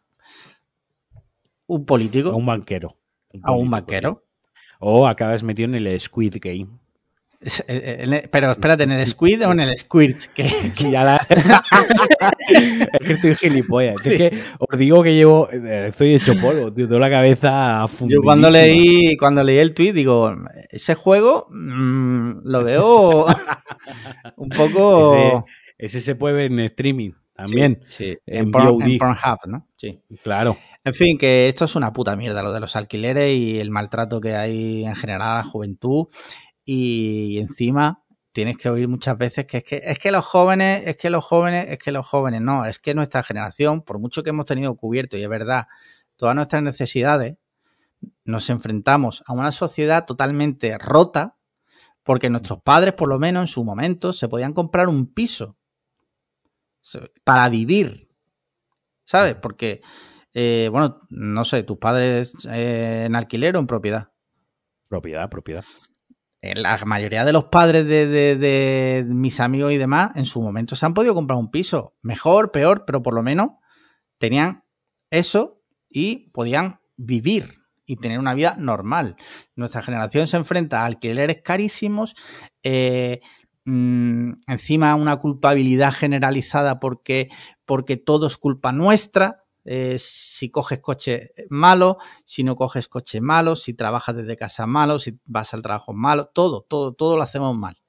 un 1.70 1.84
político. 1.86 2.30
A 2.30 2.34
un 2.34 2.46
banquero. 2.46 2.96
Un 3.32 3.40
a 3.44 3.52
un 3.52 3.70
banquero. 3.70 4.24
O 4.80 5.06
acabas 5.06 5.42
metido 5.42 5.68
en 5.68 5.74
el 5.74 6.00
Squid 6.00 6.36
Game. 6.40 6.68
Pero 8.30 8.50
espérate, 8.50 8.82
¿en 8.82 8.92
el 8.92 9.06
Squid 9.06 9.46
o 9.46 9.52
en 9.52 9.60
el 9.60 9.76
Squirt? 9.76 10.18
Que, 10.34 10.72
que 10.76 10.90
ya 10.90 11.04
la... 11.04 11.16
es 12.48 13.06
que 13.06 13.12
estoy 13.12 13.34
gilipollas. 13.34 13.96
Sí. 14.02 14.10
Es 14.10 14.16
que 14.18 14.42
os 14.58 14.78
digo 14.78 15.02
que 15.02 15.14
llevo. 15.14 15.48
Estoy 15.50 16.14
hecho 16.14 16.34
polvo, 16.38 16.72
tío. 16.72 16.86
Toda 16.86 17.00
la 17.00 17.10
cabeza 17.10 17.86
Yo 18.00 18.20
cuando 18.22 18.50
leí, 18.50 19.16
cuando 19.16 19.42
leí 19.42 19.58
el 19.58 19.72
tweet, 19.72 19.92
digo, 19.92 20.36
ese 20.70 20.94
juego 20.94 21.46
mmm, 21.50 22.40
lo 22.44 22.64
veo 22.64 23.26
un 24.36 24.48
poco. 24.50 25.14
Ese, 25.14 25.44
ese, 25.78 26.00
se 26.00 26.14
puede 26.16 26.34
ver 26.34 26.52
en 26.52 26.60
streaming 26.60 27.12
también. 27.34 27.80
Sí, 27.86 28.12
sí. 28.12 28.18
En, 28.26 28.46
en, 28.46 28.50
Porn, 28.50 28.82
en 28.82 28.98
Pornhub, 28.98 29.38
¿no? 29.46 29.66
Sí. 29.76 30.02
Claro. 30.22 30.58
En 30.84 30.94
fin, 30.94 31.18
que 31.18 31.48
esto 31.48 31.66
es 31.66 31.76
una 31.76 31.92
puta 31.92 32.16
mierda, 32.16 32.42
lo 32.42 32.52
de 32.52 32.60
los 32.60 32.74
alquileres 32.74 33.36
y 33.36 33.60
el 33.60 33.70
maltrato 33.70 34.20
que 34.20 34.34
hay 34.34 34.84
en 34.84 34.96
general 34.96 35.22
a 35.22 35.34
la 35.36 35.44
juventud 35.44 36.06
y 36.64 37.38
encima 37.38 38.02
tienes 38.32 38.56
que 38.56 38.70
oír 38.70 38.88
muchas 38.88 39.18
veces 39.18 39.46
que 39.46 39.58
es 39.58 39.64
que 39.64 39.82
es 39.84 39.98
que 39.98 40.10
los 40.10 40.24
jóvenes, 40.24 40.86
es 40.86 40.96
que 40.96 41.10
los 41.10 41.24
jóvenes, 41.24 41.66
es 41.68 41.78
que 41.78 41.92
los 41.92 42.06
jóvenes, 42.06 42.40
no, 42.40 42.64
es 42.64 42.78
que 42.78 42.94
nuestra 42.94 43.22
generación, 43.22 43.82
por 43.82 43.98
mucho 43.98 44.22
que 44.22 44.30
hemos 44.30 44.46
tenido 44.46 44.74
cubierto, 44.76 45.16
y 45.18 45.22
es 45.22 45.28
verdad, 45.28 45.66
todas 46.16 46.34
nuestras 46.34 46.62
necesidades, 46.62 47.36
nos 48.24 48.48
enfrentamos 48.50 49.22
a 49.26 49.32
una 49.32 49.52
sociedad 49.52 50.06
totalmente 50.06 50.78
rota, 50.78 51.36
porque 52.02 52.30
nuestros 52.30 52.62
padres, 52.62 52.94
por 52.94 53.08
lo 53.08 53.18
menos 53.18 53.42
en 53.42 53.46
su 53.48 53.64
momento, 53.64 54.12
se 54.12 54.28
podían 54.28 54.52
comprar 54.54 54.88
un 54.88 55.12
piso 55.12 55.56
para 57.24 57.48
vivir, 57.48 58.08
¿sabes? 59.04 59.34
Porque, 59.34 59.82
eh, 60.34 60.68
bueno, 60.70 61.00
no 61.10 61.44
sé, 61.44 61.62
tus 61.62 61.78
padres 61.78 62.34
eh, 62.48 63.04
en 63.06 63.16
alquiler 63.16 63.56
o 63.56 63.60
en 63.60 63.66
propiedad. 63.66 64.10
Propiedad, 64.88 65.28
propiedad 65.28 65.64
la 66.42 66.78
mayoría 66.86 67.24
de 67.24 67.32
los 67.32 67.44
padres 67.44 67.86
de, 67.86 68.06
de, 68.06 68.36
de, 68.36 69.04
mis 69.06 69.40
amigos 69.40 69.72
y 69.72 69.76
demás, 69.76 70.12
en 70.16 70.24
su 70.24 70.40
momento 70.40 70.74
se 70.74 70.86
han 70.86 70.94
podido 70.94 71.14
comprar 71.14 71.38
un 71.38 71.50
piso. 71.50 71.96
Mejor, 72.02 72.50
peor, 72.50 72.84
pero 72.86 73.02
por 73.02 73.14
lo 73.14 73.22
menos 73.22 73.50
tenían 74.18 74.64
eso 75.10 75.62
y 75.88 76.30
podían 76.30 76.80
vivir 76.96 77.60
y 77.84 77.96
tener 77.96 78.18
una 78.18 78.34
vida 78.34 78.56
normal. 78.58 79.16
Nuestra 79.54 79.82
generación 79.82 80.26
se 80.26 80.36
enfrenta 80.36 80.82
a 80.82 80.86
alquileres 80.86 81.42
carísimos, 81.42 82.14
eh, 82.62 83.20
mmm, 83.64 84.32
encima 84.46 84.94
una 84.94 85.16
culpabilidad 85.16 85.92
generalizada 85.92 86.80
porque, 86.80 87.28
porque 87.66 87.96
todo 87.96 88.28
es 88.28 88.38
culpa 88.38 88.72
nuestra, 88.72 89.39
eh, 89.72 89.98
si 90.00 90.50
coges 90.50 90.80
coche 90.80 91.32
malo, 91.48 91.98
si 92.24 92.42
no 92.42 92.56
coges 92.56 92.88
coche 92.88 93.20
malo, 93.20 93.54
si 93.54 93.72
trabajas 93.72 94.16
desde 94.16 94.36
casa 94.36 94.66
malo, 94.66 94.98
si 94.98 95.20
vas 95.26 95.54
al 95.54 95.62
trabajo 95.62 95.92
malo, 95.92 96.26
todo, 96.26 96.66
todo, 96.68 96.92
todo 96.92 97.16
lo 97.16 97.22
hacemos 97.22 97.56
mal. 97.56 97.80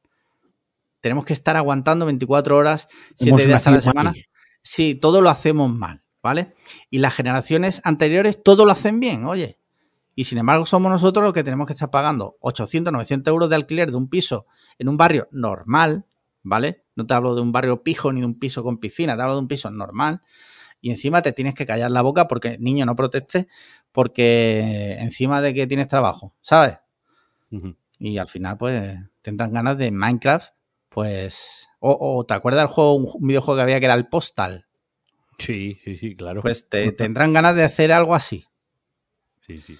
Tenemos 0.99 1.25
que 1.25 1.33
estar 1.33 1.57
aguantando 1.57 2.05
24 2.05 2.55
horas, 2.55 2.87
7 3.15 3.47
días 3.47 3.65
a 3.65 3.71
la 3.71 3.81
semana. 3.81 4.11
Aquí. 4.11 4.25
Sí, 4.61 4.93
todo 4.93 5.21
lo 5.21 5.31
hacemos 5.31 5.73
mal, 5.73 6.03
¿vale? 6.21 6.53
Y 6.91 6.99
las 6.99 7.15
generaciones 7.15 7.81
anteriores 7.83 8.43
todo 8.43 8.67
lo 8.67 8.73
hacen 8.73 8.99
bien, 8.99 9.25
oye. 9.25 9.57
Y 10.13 10.25
sin 10.25 10.37
embargo 10.37 10.67
somos 10.67 10.91
nosotros 10.91 11.23
los 11.23 11.33
que 11.33 11.43
tenemos 11.43 11.65
que 11.65 11.73
estar 11.73 11.89
pagando 11.89 12.37
800, 12.41 12.93
900 12.93 13.31
euros 13.31 13.49
de 13.49 13.55
alquiler 13.55 13.89
de 13.89 13.97
un 13.97 14.07
piso 14.07 14.45
en 14.77 14.87
un 14.87 14.97
barrio 14.97 15.29
normal, 15.31 16.05
¿vale? 16.43 16.85
No 16.95 17.07
te 17.07 17.15
hablo 17.15 17.33
de 17.33 17.41
un 17.41 17.51
barrio 17.51 17.81
pijo 17.81 18.13
ni 18.13 18.19
de 18.19 18.27
un 18.27 18.37
piso 18.37 18.61
con 18.61 18.77
piscina, 18.77 19.15
te 19.15 19.23
hablo 19.23 19.33
de 19.33 19.41
un 19.41 19.47
piso 19.47 19.71
normal 19.71 20.21
y 20.81 20.89
encima 20.89 21.21
te 21.21 21.31
tienes 21.31 21.53
que 21.53 21.65
callar 21.65 21.91
la 21.91 22.01
boca 22.01 22.27
porque, 22.27 22.57
niño, 22.57 22.85
no 22.85 22.95
protestes 22.95 23.45
porque 23.91 24.97
encima 24.99 25.41
de 25.41 25.53
que 25.53 25.67
tienes 25.67 25.87
trabajo, 25.87 26.35
¿sabes? 26.41 26.77
Uh 27.51 27.57
-huh. 27.57 27.75
Y 27.99 28.17
al 28.17 28.27
final, 28.27 28.57
pues, 28.57 28.97
tendrán 29.21 29.53
ganas 29.53 29.77
de 29.77 29.91
Minecraft, 29.91 30.53
pues... 30.89 31.67
O, 31.79 32.23
¿te 32.27 32.35
acuerdas 32.35 32.61
del 32.61 32.67
juego, 32.67 32.93
un 32.93 33.27
videojuego 33.27 33.57
que 33.57 33.63
había 33.63 33.79
que 33.79 33.85
era 33.85 33.95
el 33.95 34.07
Postal? 34.07 34.67
Sí, 35.39 35.79
sí, 35.83 35.97
sí, 35.97 36.15
claro. 36.15 36.41
Pues 36.41 36.69
te, 36.69 36.91
tendrán 36.91 37.33
ganas 37.33 37.55
de 37.55 37.63
hacer 37.63 37.91
algo 37.91 38.13
así. 38.13 38.45
Sí, 39.47 39.61
sí. 39.61 39.77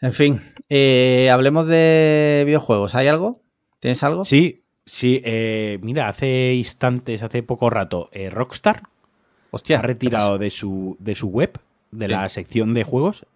En 0.00 0.14
fin, 0.14 0.40
eh, 0.70 1.28
hablemos 1.30 1.66
de 1.66 2.44
videojuegos. 2.46 2.94
¿Hay 2.94 3.08
algo? 3.08 3.42
¿Tienes 3.78 4.02
algo? 4.02 4.24
Sí, 4.24 4.64
sí. 4.86 5.20
Eh, 5.24 5.78
mira, 5.82 6.08
hace 6.08 6.54
instantes, 6.54 7.22
hace 7.22 7.42
poco 7.42 7.68
rato, 7.68 8.08
eh, 8.12 8.30
Rockstar 8.30 8.84
Hostia, 9.50 9.78
ha 9.78 9.82
retirado 9.82 10.38
de 10.38 10.50
su, 10.50 10.96
de 10.98 11.14
su 11.14 11.28
web, 11.28 11.58
de 11.90 12.08
la 12.08 12.28
sección 12.28 12.74
de 12.74 12.84
juegos, 12.84 13.26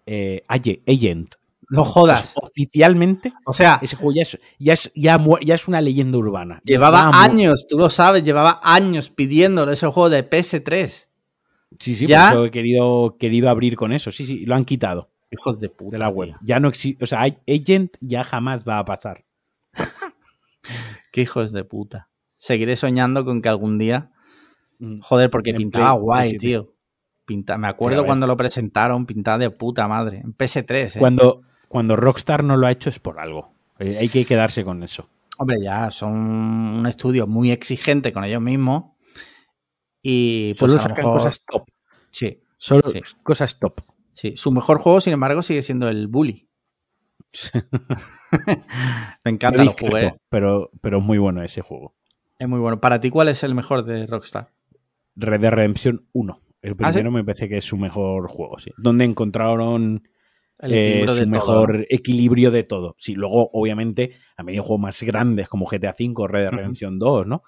Agent. 0.47 1.35
No 1.69 1.83
jodas. 1.83 2.33
Pues, 2.33 2.51
oficialmente, 2.51 3.33
o 3.45 3.53
sea, 3.53 3.79
ese 3.81 3.95
juego 3.95 4.13
ya 4.13 4.21
es, 4.21 4.39
ya 4.59 4.73
es, 4.73 4.91
ya, 4.93 5.19
es 5.41 5.67
una 5.67 5.81
leyenda 5.81 6.17
urbana. 6.17 6.61
Llevaba 6.63 7.09
años, 7.13 7.67
tú 7.67 7.77
lo 7.77 7.89
sabes, 7.89 8.23
llevaba 8.23 8.59
años 8.63 9.09
pidiéndolo 9.09 9.71
ese 9.71 9.87
juego 9.87 10.09
de 10.09 10.29
PS3. 10.29 11.07
Sí, 11.79 11.95
sí, 11.95 12.07
¿Ya? 12.07 12.33
he 12.33 12.51
querido, 12.51 13.17
querido 13.19 13.49
abrir 13.49 13.75
con 13.75 13.91
eso. 13.91 14.11
Sí, 14.11 14.25
sí, 14.25 14.45
lo 14.45 14.55
han 14.55 14.65
quitado. 14.65 15.09
Hijos 15.31 15.59
de 15.59 15.69
puta. 15.69 15.95
De 15.95 15.99
la 15.99 16.09
web. 16.09 16.35
Ya 16.41 16.59
no 16.59 16.69
existe. 16.69 17.03
O 17.03 17.07
sea, 17.07 17.21
Agent 17.21 17.97
ya 17.99 18.23
jamás 18.23 18.63
va 18.63 18.79
a 18.79 18.85
pasar. 18.85 19.25
Qué 21.11 21.21
hijos 21.21 21.51
de 21.51 21.63
puta. 21.63 22.09
Seguiré 22.37 22.75
soñando 22.75 23.25
con 23.25 23.41
que 23.41 23.49
algún 23.49 23.77
día. 23.77 24.11
Mm. 24.85 24.99
Joder, 25.01 25.29
porque 25.29 25.53
pintaba 25.53 25.91
guay, 25.93 26.37
tío. 26.37 26.73
Pinta... 27.25 27.57
Me 27.57 27.67
acuerdo 27.67 28.05
cuando 28.05 28.27
lo 28.27 28.37
presentaron, 28.37 29.07
pintaba 29.07 29.39
de 29.39 29.49
puta 29.49 29.87
madre. 29.87 30.21
En 30.23 30.37
PS3. 30.37 30.97
¿eh? 30.97 30.99
Cuando, 30.99 31.41
cuando 31.67 31.95
Rockstar 31.95 32.43
no 32.43 32.55
lo 32.55 32.67
ha 32.67 32.71
hecho 32.71 32.89
es 32.89 32.99
por 32.99 33.19
algo. 33.19 33.55
Eh, 33.79 33.97
hay 33.99 34.09
que 34.09 34.25
quedarse 34.25 34.63
con 34.63 34.83
eso. 34.83 35.09
Hombre, 35.37 35.57
ya 35.61 35.89
son 35.89 36.13
un 36.13 36.85
estudio 36.85 37.25
muy 37.25 37.51
exigente 37.51 38.13
con 38.13 38.23
ellos 38.23 38.41
mismos. 38.41 38.91
Y 40.03 40.53
pues 40.59 40.71
Solo 40.71 40.83
sacan 40.83 41.03
cosas 41.03 41.41
top. 41.45 41.67
Sí. 42.11 42.43
Solo 42.57 42.83
cosas 43.23 43.57
top. 43.59 43.81
Sí. 44.13 44.33
Su 44.37 44.51
mejor 44.51 44.77
juego, 44.77 45.01
sin 45.01 45.13
embargo, 45.13 45.41
sigue 45.41 45.63
siendo 45.63 45.89
el 45.89 46.07
Bully. 46.07 46.47
Me 49.25 49.31
encanta 49.31 49.63
el 49.63 49.69
juego. 49.69 50.17
Pero, 50.29 50.69
pero 50.79 50.99
es 50.99 51.03
muy 51.03 51.17
bueno 51.17 51.41
ese 51.41 51.61
juego. 51.61 51.95
Es 52.37 52.47
muy 52.47 52.59
bueno. 52.59 52.79
¿Para 52.79 53.01
ti 53.01 53.09
cuál 53.09 53.29
es 53.29 53.43
el 53.43 53.55
mejor 53.55 53.83
de 53.83 54.05
Rockstar? 54.05 54.54
Red 55.15 55.41
Dead 55.41 55.51
Redemption 55.51 56.05
1. 56.13 56.39
El 56.61 56.71
¿Ah, 56.71 56.75
primero 56.75 57.11
me 57.11 57.23
parece 57.23 57.47
que 57.47 57.57
es 57.57 57.63
su 57.63 57.77
mejor 57.77 58.27
juego, 58.27 58.57
sí. 58.57 58.71
Donde 58.77 59.05
encontraron 59.05 60.07
eh, 60.59 61.05
su 61.07 61.27
mejor 61.27 61.85
equilibrio 61.89 62.49
de 62.51 62.63
todo. 62.63 62.95
Sí, 62.97 63.13
luego, 63.13 63.49
obviamente, 63.53 64.15
a 64.37 64.43
medio 64.43 64.63
juegos 64.63 64.81
más 64.81 65.03
grandes 65.03 65.47
como 65.47 65.67
GTA 65.67 65.93
V, 65.97 66.27
Red 66.27 66.43
Dead 66.43 66.51
Redemption 66.51 66.97
2, 66.97 67.27
¿no? 67.27 67.43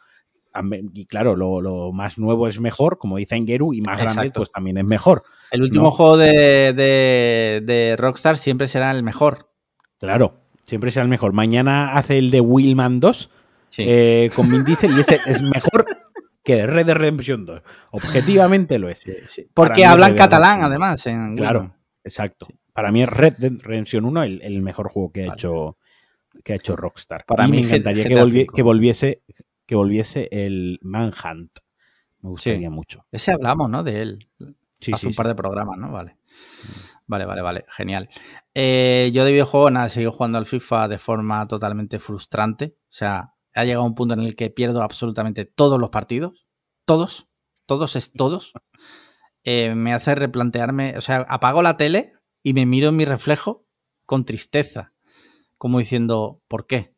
Y 0.94 1.06
claro, 1.06 1.36
lo, 1.36 1.92
más 1.92 2.18
nuevo 2.18 2.48
es 2.48 2.60
mejor, 2.60 2.98
como 2.98 3.18
dice 3.18 3.36
Engeru, 3.36 3.74
y 3.74 3.82
más 3.82 4.00
grande, 4.00 4.32
pues 4.32 4.50
también 4.50 4.78
es 4.78 4.86
mejor. 4.86 5.24
El 5.52 5.62
último 5.62 5.92
juego 5.92 6.18
de, 6.18 6.74
de, 6.74 7.96
Rockstar 7.98 8.38
siempre 8.38 8.68
será 8.68 8.92
el 8.92 9.04
mejor. 9.04 9.52
Claro, 10.00 10.42
siempre 10.66 10.90
será 10.90 11.04
el 11.04 11.10
mejor. 11.10 11.34
Mañana 11.34 11.94
hace 11.94 12.18
el 12.18 12.32
de 12.32 12.42
Willman 12.42 13.00
2 13.00 13.30
eh, 13.80 14.32
con 14.36 14.50
Vin 14.50 14.64
Diesel 14.64 14.98
y 14.98 15.02
ese 15.02 15.20
es 15.28 15.42
mejor 15.42 15.86
que 16.48 16.66
Red 16.66 16.86
Dead 16.86 16.96
Redemption 16.96 17.46
2. 17.46 17.62
Objetivamente 17.92 18.80
lo 18.80 18.88
es. 18.88 19.04
Porque 19.54 19.84
hablan 19.84 20.16
catalán, 20.16 20.64
además. 20.64 21.06
claro, 21.36 21.76
exacto. 22.06 22.48
Para 22.72 22.90
mí 22.90 23.04
es 23.04 23.10
Red 23.10 23.34
Dead 23.38 23.52
Redemption 23.62 24.06
1 24.06 24.24
el, 24.24 24.62
mejor 24.62 24.88
juego 24.88 25.12
que 25.12 25.24
ha 25.24 25.34
hecho 25.34 25.78
que 26.46 26.54
ha 26.54 26.56
hecho 26.56 26.78
Rockstar. 26.78 27.26
Para 27.26 27.50
mí 27.50 27.58
me 27.58 27.68
encantaría 27.68 28.06
que, 28.06 28.62
volviese 28.62 29.24
que 29.66 29.76
volviese 29.76 30.30
el 30.32 30.80
Manhunt. 30.84 31.58
Me 32.22 32.30
gustaría 32.30 32.70
mucho. 32.70 33.06
Ese 33.12 33.34
hablamos, 33.34 33.70
¿no? 33.70 33.84
De 33.84 34.02
él. 34.02 34.20
Hace 34.94 35.08
un 35.08 35.16
par 35.16 35.28
de 35.28 35.36
programas, 35.36 35.78
¿no? 35.78 35.92
Vale. 35.92 36.16
Vale, 37.08 37.26
vale, 37.26 37.42
vale. 37.42 37.66
Genial. 37.68 38.10
Eh, 38.54 39.12
yo 39.14 39.26
de 39.26 39.32
videojuego, 39.34 39.70
nada, 39.70 39.88
he 39.88 39.90
seguido 39.90 40.14
jugando 40.14 40.38
al 40.38 40.46
FIFA 40.46 40.88
de 40.88 40.98
forma 40.98 41.46
totalmente 41.46 42.00
frustrante. 42.00 42.76
O 42.84 42.94
sea, 42.94 43.34
ha 43.58 43.66
llegado 43.66 43.86
un 43.86 43.96
punto 43.96 44.14
en 44.14 44.22
el 44.22 44.36
que 44.36 44.50
pierdo 44.50 44.84
absolutamente 44.84 45.46
todos 45.46 45.80
los 45.80 45.90
partidos. 45.90 46.48
Todos. 46.86 47.28
Todos 47.66 47.96
es 47.96 48.12
todos. 48.14 48.54
Eh, 49.44 49.76
me 49.76 49.94
hace 49.94 50.16
replantearme. 50.16 50.98
O 50.98 51.02
sea, 51.02 51.26
apago 51.28 51.62
la 51.62 51.78
tele 51.78 52.14
y 52.44 52.54
me 52.54 52.66
miro 52.66 52.90
en 52.90 52.96
mi 52.96 53.06
reflejo 53.06 53.66
con 54.06 54.26
tristeza. 54.26 54.94
Como 55.58 55.80
diciendo, 55.80 56.42
¿por 56.48 56.68
qué? 56.68 56.94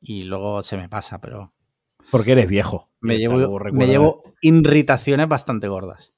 Y 0.00 0.24
luego 0.24 0.62
se 0.62 0.76
me 0.76 0.88
pasa, 0.88 1.20
pero. 1.20 1.54
Porque 2.10 2.32
eres 2.32 2.48
viejo. 2.48 2.90
Me 3.00 3.18
llevo, 3.18 3.58
me 3.72 3.86
llevo 3.86 4.22
irritaciones 4.42 5.28
bastante 5.28 5.68
gordas. 5.68 6.12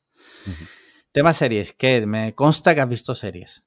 Tema 1.12 1.32
series, 1.32 1.72
¿qué? 1.72 2.04
Me 2.06 2.34
consta 2.34 2.74
que 2.74 2.80
has 2.80 2.88
visto 2.88 3.14
series. 3.14 3.64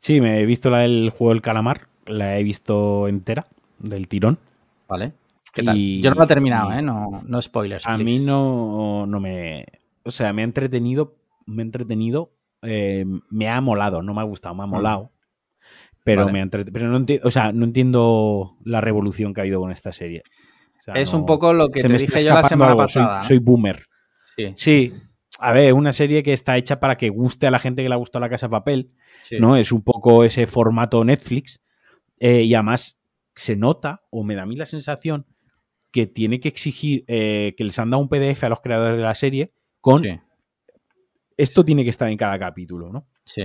Sí, 0.00 0.20
me 0.20 0.40
he 0.40 0.46
visto 0.46 0.70
la 0.70 0.78
del 0.78 1.10
juego 1.10 1.32
del 1.32 1.42
calamar, 1.42 1.88
la 2.06 2.38
he 2.38 2.42
visto 2.42 3.08
entera, 3.08 3.46
del 3.78 4.08
tirón. 4.08 4.38
Vale. 4.88 5.12
¿Qué 5.52 5.62
tal? 5.62 5.76
Yo 5.76 6.10
no 6.10 6.16
lo 6.16 6.24
he 6.24 6.26
terminado, 6.26 6.72
¿eh? 6.72 6.82
No, 6.82 7.22
no 7.26 7.42
spoilers. 7.42 7.86
A 7.86 7.98
mí 7.98 8.18
no, 8.18 9.06
no 9.06 9.20
me. 9.20 9.66
O 10.02 10.10
sea, 10.10 10.32
me 10.32 10.42
ha 10.42 10.44
entretenido. 10.44 11.16
Me 11.46 11.62
ha 11.62 11.66
entretenido. 11.66 12.32
Eh, 12.62 13.04
me 13.28 13.48
ha 13.48 13.60
molado, 13.60 14.02
no 14.02 14.14
me 14.14 14.20
ha 14.20 14.24
gustado, 14.24 14.54
me 14.54 14.62
ha 14.62 14.66
mm. 14.66 14.70
molado. 14.70 15.12
Pero 16.04 16.28
me 16.28 16.40
ha 16.40 16.42
entretenido. 16.42 16.72
Pero 16.72 16.90
no 16.90 16.96
entiendo, 16.96 17.28
o 17.28 17.30
sea, 17.30 17.52
no 17.52 17.64
entiendo 17.64 18.56
la 18.64 18.80
revolución 18.80 19.34
que 19.34 19.40
ha 19.40 19.42
habido 19.42 19.60
con 19.60 19.70
esta 19.70 19.92
serie. 19.92 20.22
es 20.94 21.12
un 21.12 21.26
poco 21.26 21.52
lo 21.52 21.68
que 21.68 21.80
te 21.80 21.88
dije 21.92 22.24
yo 22.24 22.34
la 22.34 22.48
semana 22.48 22.76
pasada. 22.76 23.20
Soy, 23.20 23.38
boomer. 23.38 23.84
Sí. 24.36 24.52
sí. 24.56 24.94
A 25.38 25.52
ver, 25.52 25.74
una 25.74 25.92
serie 25.92 26.22
que 26.22 26.32
está 26.32 26.56
hecha 26.56 26.80
para 26.80 26.96
que 26.96 27.08
guste 27.08 27.46
a 27.46 27.50
la 27.50 27.58
gente 27.58 27.82
que 27.82 27.88
le 27.88 27.94
ha 27.94 27.98
gustado 27.98 28.20
la 28.20 28.30
casa 28.30 28.46
de 28.46 28.50
papel. 28.50 28.92
¿No? 29.38 29.56
Es 29.56 29.70
un 29.70 29.82
poco 29.82 30.24
ese 30.24 30.46
formato 30.46 31.04
Netflix. 31.04 31.60
Eh, 32.18 32.42
y 32.42 32.54
además 32.54 33.00
se 33.34 33.56
nota, 33.56 34.04
o 34.10 34.24
me 34.24 34.34
da 34.34 34.42
a 34.42 34.46
mí 34.46 34.56
la 34.56 34.66
sensación, 34.66 35.26
que 35.92 36.06
tiene 36.06 36.40
que 36.40 36.48
exigir 36.48 37.04
eh, 37.06 37.54
que 37.56 37.64
les 37.64 37.78
han 37.78 37.90
dado 37.90 38.02
un 38.02 38.08
PDF 38.08 38.44
a 38.44 38.48
los 38.48 38.60
creadores 38.60 38.96
de 38.96 39.02
la 39.02 39.14
serie 39.14 39.52
con 39.80 40.02
esto 41.36 41.64
tiene 41.64 41.84
que 41.84 41.90
estar 41.90 42.08
en 42.08 42.16
cada 42.16 42.38
capítulo, 42.38 42.92
¿no? 42.92 43.08
Sí. 43.24 43.42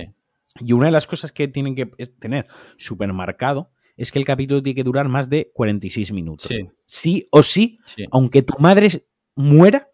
Y 0.60 0.72
una 0.72 0.86
de 0.86 0.92
las 0.92 1.06
cosas 1.06 1.32
que 1.32 1.48
tienen 1.48 1.74
que 1.74 1.86
tener 2.18 2.46
súper 2.76 3.12
marcado 3.12 3.70
es 3.96 4.12
que 4.12 4.18
el 4.18 4.24
capítulo 4.24 4.62
tiene 4.62 4.76
que 4.76 4.84
durar 4.84 5.08
más 5.08 5.28
de 5.28 5.50
46 5.52 6.12
minutos. 6.12 6.48
Sí, 6.86 7.26
o 7.30 7.42
sí, 7.42 7.78
aunque 8.10 8.42
tu 8.42 8.54
madre 8.58 9.06
muera, 9.34 9.90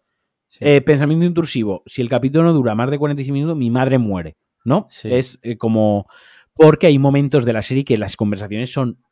eh, 0.59 0.81
pensamiento 0.81 1.25
intrusivo, 1.25 1.83
si 1.85 2.01
el 2.01 2.09
capítulo 2.09 2.43
no 2.43 2.53
dura 2.53 2.75
más 2.75 2.91
de 2.91 2.99
46 2.99 3.33
minutos, 3.33 3.57
mi 3.57 3.71
madre 3.71 3.97
muere, 3.97 4.37
¿no? 4.63 4.87
Es 5.03 5.39
eh, 5.41 5.57
como... 5.57 6.07
Porque 6.53 6.87
hay 6.87 6.99
momentos 6.99 7.43
de 7.43 7.51
la 7.51 7.61
serie 7.61 7.83
que 7.83 7.97
las 7.97 8.15
conversaciones 8.15 8.71
son 8.71 9.03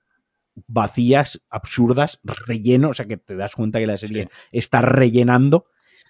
vacías, 0.67 1.41
absurdas, 1.49 2.19
relleno, 2.23 2.89
o 2.89 2.93
sea 2.93 3.05
que 3.05 3.17
te 3.17 3.35
das 3.35 3.55
cuenta 3.55 3.79
que 3.79 3.87
la 3.87 3.97
serie 3.97 4.29
está 4.51 4.81
rellenando 4.81 5.65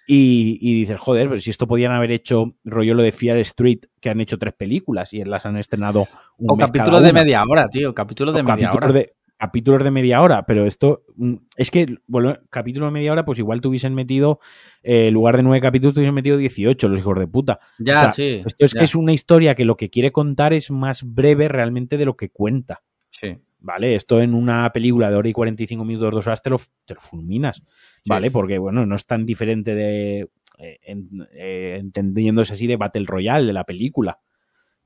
y, 0.06 0.80
dices, 0.80 0.98
joder, 1.00 1.28
pero 1.28 1.40
si 1.40 1.50
esto 1.50 1.66
podían 1.66 1.92
haber 1.92 2.12
hecho 2.12 2.56
rollo 2.64 2.94
lo 2.94 3.02
de 3.02 3.12
Fear 3.12 3.38
Street, 3.38 3.80
que 4.00 4.10
han 4.10 4.20
hecho 4.20 4.38
tres 4.38 4.52
películas 4.52 5.12
y 5.14 5.24
las 5.24 5.46
han 5.46 5.56
estrenado 5.56 6.06
un 6.36 6.50
O 6.50 6.56
capítulos 6.56 7.02
de 7.02 7.12
media 7.12 7.42
hora, 7.42 7.68
tío, 7.68 7.94
capítulos 7.94 8.34
de 8.34 8.42
media 8.42 8.72
hora. 8.72 8.92
De, 8.92 9.14
capítulos 9.38 9.82
de 9.82 9.90
media 9.90 10.20
hora, 10.20 10.44
pero 10.44 10.66
esto 10.66 11.04
mm, 11.16 11.34
es 11.56 11.70
que, 11.70 11.96
bueno, 12.06 12.36
capítulo 12.50 12.86
de 12.86 12.92
media 12.92 13.12
hora, 13.12 13.24
pues 13.24 13.38
igual 13.38 13.62
tuviesen 13.62 13.94
metido, 13.94 14.40
eh, 14.82 15.08
en 15.08 15.14
lugar 15.14 15.38
de 15.38 15.42
nueve 15.42 15.62
capítulos, 15.62 15.94
tuviesen 15.94 16.14
metido 16.14 16.36
18, 16.36 16.88
los 16.88 16.98
hijos 16.98 17.18
de 17.18 17.26
puta. 17.26 17.60
Ya, 17.78 18.10
sí. 18.10 18.42
Esto 18.44 18.64
es 18.64 18.74
que 18.74 18.84
es 18.84 18.94
una 18.94 19.12
historia 19.12 19.54
que 19.54 19.64
lo 19.64 19.76
que 19.76 19.88
quiere 19.88 20.12
contar 20.12 20.52
es 20.52 20.70
más 20.70 21.02
breve 21.02 21.48
realmente 21.48 21.96
de 21.96 22.04
lo 22.04 22.16
que 22.16 22.28
cuenta. 22.28 22.82
Sí. 23.10 23.38
¿Vale? 23.64 23.94
Esto 23.94 24.20
en 24.20 24.34
una 24.34 24.70
película 24.72 25.10
de 25.10 25.16
hora 25.16 25.28
y 25.28 25.32
45 25.32 25.84
minutos, 25.84 26.12
dos 26.12 26.26
horas, 26.26 26.42
te 26.42 26.50
lo, 26.50 26.60
te 26.84 26.94
lo 26.94 27.00
fulminas, 27.00 27.62
¿vale? 28.06 28.30
Porque, 28.30 28.58
bueno, 28.58 28.84
no 28.84 28.94
es 28.94 29.06
tan 29.06 29.24
diferente 29.24 29.74
de, 29.74 30.28
eh, 30.58 30.78
eh, 30.86 31.76
entendiéndose 31.80 32.52
así, 32.52 32.66
de 32.66 32.76
Battle 32.76 33.06
Royale, 33.06 33.46
de 33.46 33.52
la 33.54 33.64
película. 33.64 34.20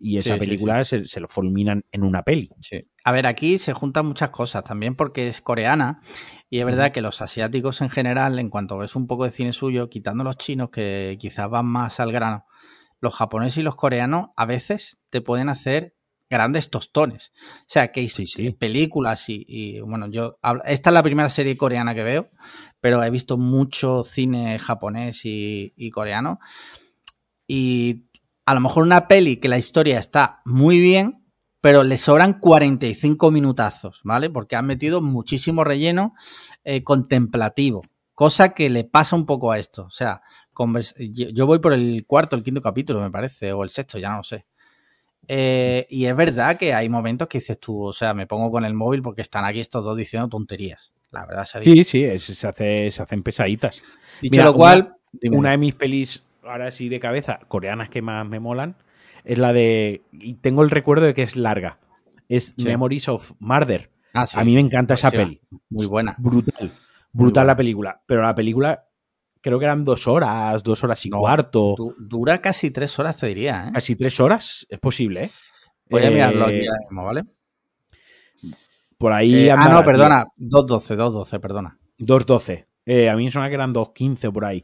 Y 0.00 0.16
esa 0.16 0.38
película 0.38 0.84
se, 0.84 1.02
lo 1.18 1.26
fulminan 1.26 1.84
en 1.90 2.04
una 2.04 2.22
peli. 2.22 2.48
A 3.02 3.10
ver, 3.10 3.26
aquí 3.26 3.58
se 3.58 3.72
juntan 3.72 4.06
muchas 4.06 4.30
cosas 4.30 4.62
también 4.62 4.94
porque 4.94 5.26
es 5.26 5.40
coreana 5.40 6.00
y 6.48 6.60
es 6.60 6.64
verdad 6.64 6.92
que 6.92 7.00
los 7.00 7.20
asiáticos 7.20 7.80
en 7.80 7.90
general, 7.90 8.38
en 8.38 8.48
cuanto 8.48 8.78
ves 8.78 8.94
un 8.94 9.08
poco 9.08 9.24
de 9.24 9.30
cine 9.30 9.52
suyo, 9.52 9.90
quitando 9.90 10.22
los 10.22 10.38
chinos 10.38 10.70
que 10.70 11.16
quizás 11.18 11.50
van 11.50 11.66
más 11.66 11.98
al 11.98 12.12
grano, 12.12 12.46
los 13.00 13.12
japoneses 13.16 13.58
y 13.58 13.62
los 13.64 13.74
coreanos 13.74 14.28
a 14.36 14.46
veces 14.46 15.00
te 15.10 15.20
pueden 15.20 15.48
hacer 15.48 15.96
grandes 16.28 16.70
tostones. 16.70 17.32
O 17.60 17.64
sea, 17.66 17.92
que 17.92 18.00
hay 18.00 18.52
películas 18.52 19.24
y, 19.28 19.80
bueno, 19.80 20.08
yo, 20.10 20.38
esta 20.64 20.90
es 20.90 20.94
la 20.94 21.02
primera 21.02 21.30
serie 21.30 21.56
coreana 21.56 21.94
que 21.94 22.04
veo, 22.04 22.30
pero 22.80 23.02
he 23.02 23.10
visto 23.10 23.38
mucho 23.38 24.02
cine 24.02 24.58
japonés 24.58 25.20
y, 25.24 25.90
coreano. 25.90 26.38
Y 27.46 28.08
a 28.44 28.54
lo 28.54 28.60
mejor 28.60 28.82
una 28.84 29.08
peli 29.08 29.36
que 29.36 29.48
la 29.48 29.58
historia 29.58 29.98
está 29.98 30.42
muy 30.44 30.80
bien, 30.80 31.24
pero 31.60 31.82
le 31.82 31.98
sobran 31.98 32.38
45 32.38 33.30
minutazos, 33.30 34.00
¿vale? 34.04 34.30
Porque 34.30 34.56
han 34.56 34.66
metido 34.66 35.00
muchísimo 35.00 35.64
relleno 35.64 36.14
eh, 36.62 36.84
contemplativo, 36.84 37.82
cosa 38.14 38.50
que 38.50 38.70
le 38.70 38.84
pasa 38.84 39.16
un 39.16 39.26
poco 39.26 39.50
a 39.50 39.58
esto. 39.58 39.84
O 39.84 39.90
sea, 39.90 40.22
yo 41.12 41.46
voy 41.46 41.58
por 41.58 41.72
el 41.72 42.04
cuarto, 42.06 42.36
el 42.36 42.42
quinto 42.42 42.60
capítulo, 42.60 43.00
me 43.00 43.10
parece, 43.10 43.52
o 43.52 43.64
el 43.64 43.70
sexto, 43.70 43.98
ya 43.98 44.10
no 44.10 44.18
lo 44.18 44.24
sé. 44.24 44.46
Eh, 45.26 45.86
y 45.90 46.06
es 46.06 46.16
verdad 46.16 46.56
que 46.56 46.72
hay 46.72 46.88
momentos 46.88 47.28
que 47.28 47.38
dices 47.38 47.58
tú, 47.58 47.82
o 47.82 47.92
sea, 47.92 48.14
me 48.14 48.26
pongo 48.26 48.50
con 48.50 48.64
el 48.64 48.74
móvil 48.74 49.02
porque 49.02 49.22
están 49.22 49.44
aquí 49.44 49.60
estos 49.60 49.84
dos 49.84 49.96
diciendo 49.96 50.28
tonterías. 50.28 50.92
La 51.10 51.26
verdad 51.26 51.44
se 51.44 51.58
ha 51.58 51.62
Sí, 51.62 51.84
sí, 51.84 52.18
se, 52.18 52.46
hace, 52.46 52.90
se 52.90 53.02
hacen 53.02 53.22
pesaditas. 53.22 53.82
Dicho 54.20 54.42
lo 54.42 54.54
cual, 54.54 54.96
una, 55.30 55.50
de 55.50 55.58
mis 55.58 55.74
pelis, 55.74 56.22
ahora 56.42 56.70
sí 56.70 56.88
de 56.88 57.00
cabeza, 57.00 57.40
coreanas 57.48 57.88
que 57.88 58.02
más 58.02 58.26
me 58.26 58.40
molan, 58.40 58.76
es 59.24 59.38
la 59.38 59.52
de. 59.52 60.02
Y 60.12 60.34
tengo 60.34 60.62
el 60.62 60.70
recuerdo 60.70 61.06
de 61.06 61.14
que 61.14 61.22
es 61.22 61.36
larga. 61.36 61.78
Es 62.28 62.54
Memories 62.58 63.08
of 63.08 63.32
Murder. 63.38 63.90
Ah, 64.12 64.26
a 64.34 64.44
mí 64.44 64.54
me 64.54 64.60
encanta 64.60 64.94
esa 64.94 65.10
peli. 65.10 65.40
Muy 65.70 65.86
buena. 65.86 66.14
Brutal. 66.18 66.72
Brutal 67.12 67.46
la 67.46 67.56
película. 67.56 68.02
Pero 68.06 68.22
la 68.22 68.34
película 68.34 68.87
creo 69.48 69.58
que 69.58 69.64
eran 69.64 69.82
dos 69.82 70.06
horas, 70.06 70.62
dos 70.62 70.84
horas 70.84 71.04
y 71.06 71.10
cuarto. 71.10 71.74
dura 71.98 72.40
casi 72.42 72.70
tres 72.70 72.98
horas, 72.98 73.16
te 73.16 73.28
diría. 73.28 73.68
¿eh? 73.68 73.70
Casi 73.72 73.96
tres 73.96 74.20
horas, 74.20 74.66
es 74.68 74.78
posible, 74.78 75.24
¿eh? 75.24 75.30
Voy 75.88 76.04
a 76.04 76.10
mirarlo 76.10 76.44
aquí 76.44 76.56
eh, 76.56 76.68
mismo, 76.82 77.04
¿vale? 77.04 77.22
Por 78.98 79.12
ahí. 79.12 79.46
Eh, 79.46 79.50
ah, 79.50 79.68
no, 79.70 79.82
perdona. 79.84 80.26
2.12, 80.36 80.96
2.12, 80.96 81.40
perdona. 81.40 81.78
2.12. 81.98 82.66
Eh, 82.84 83.08
a 83.08 83.16
mí 83.16 83.24
me 83.24 83.30
suena 83.30 83.48
que 83.48 83.54
eran 83.54 83.72
2.15 83.72 84.30
por 84.32 84.44
ahí. 84.44 84.62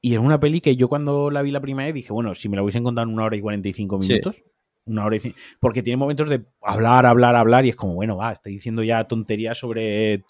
Y 0.00 0.14
es 0.14 0.20
una 0.20 0.38
peli 0.38 0.60
que 0.60 0.76
yo 0.76 0.88
cuando 0.88 1.30
la 1.32 1.42
vi 1.42 1.50
la 1.50 1.60
primera 1.60 1.86
vez 1.86 1.94
dije, 1.94 2.12
bueno, 2.12 2.32
si 2.36 2.48
me 2.48 2.56
la 2.56 2.62
hubiesen 2.62 2.84
contado 2.84 3.08
en 3.08 3.12
una 3.12 3.24
hora 3.24 3.34
y 3.34 3.40
45 3.40 3.98
minutos. 3.98 4.36
Una 4.84 5.04
hora 5.04 5.16
y 5.16 5.34
Porque 5.58 5.82
tiene 5.82 5.96
momentos 5.96 6.28
de 6.28 6.44
hablar, 6.62 7.06
hablar, 7.06 7.34
hablar 7.34 7.66
y 7.66 7.70
es 7.70 7.76
como, 7.76 7.94
bueno, 7.94 8.16
va, 8.16 8.32
estoy 8.32 8.52
diciendo 8.52 8.84
ya 8.84 9.02
tonterías 9.02 9.58
sobre 9.58 10.22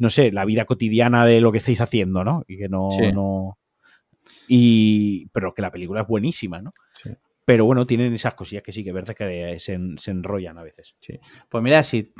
no 0.00 0.08
sé, 0.08 0.32
la 0.32 0.46
vida 0.46 0.64
cotidiana 0.64 1.26
de 1.26 1.40
lo 1.40 1.52
que 1.52 1.58
estáis 1.58 1.80
haciendo, 1.80 2.24
¿no? 2.24 2.42
Y 2.48 2.56
que 2.56 2.68
no, 2.68 2.88
no... 3.12 3.58
Y, 4.48 5.26
pero 5.26 5.52
que 5.54 5.62
la 5.62 5.70
película 5.70 6.00
es 6.00 6.06
buenísima, 6.08 6.62
¿no? 6.62 6.72
Sí. 7.02 7.10
Pero 7.44 7.66
bueno, 7.66 7.86
tienen 7.86 8.14
esas 8.14 8.32
cosillas 8.32 8.62
que 8.62 8.72
sí, 8.72 8.82
que 8.82 8.90
es 8.90 8.94
verdad 8.94 9.14
que 9.14 9.58
se, 9.58 9.74
enrollan 10.10 10.56
a 10.56 10.62
veces. 10.62 10.94
Sí. 11.00 11.20
Pues 11.50 11.62
mira, 11.62 11.82
si 11.82 12.14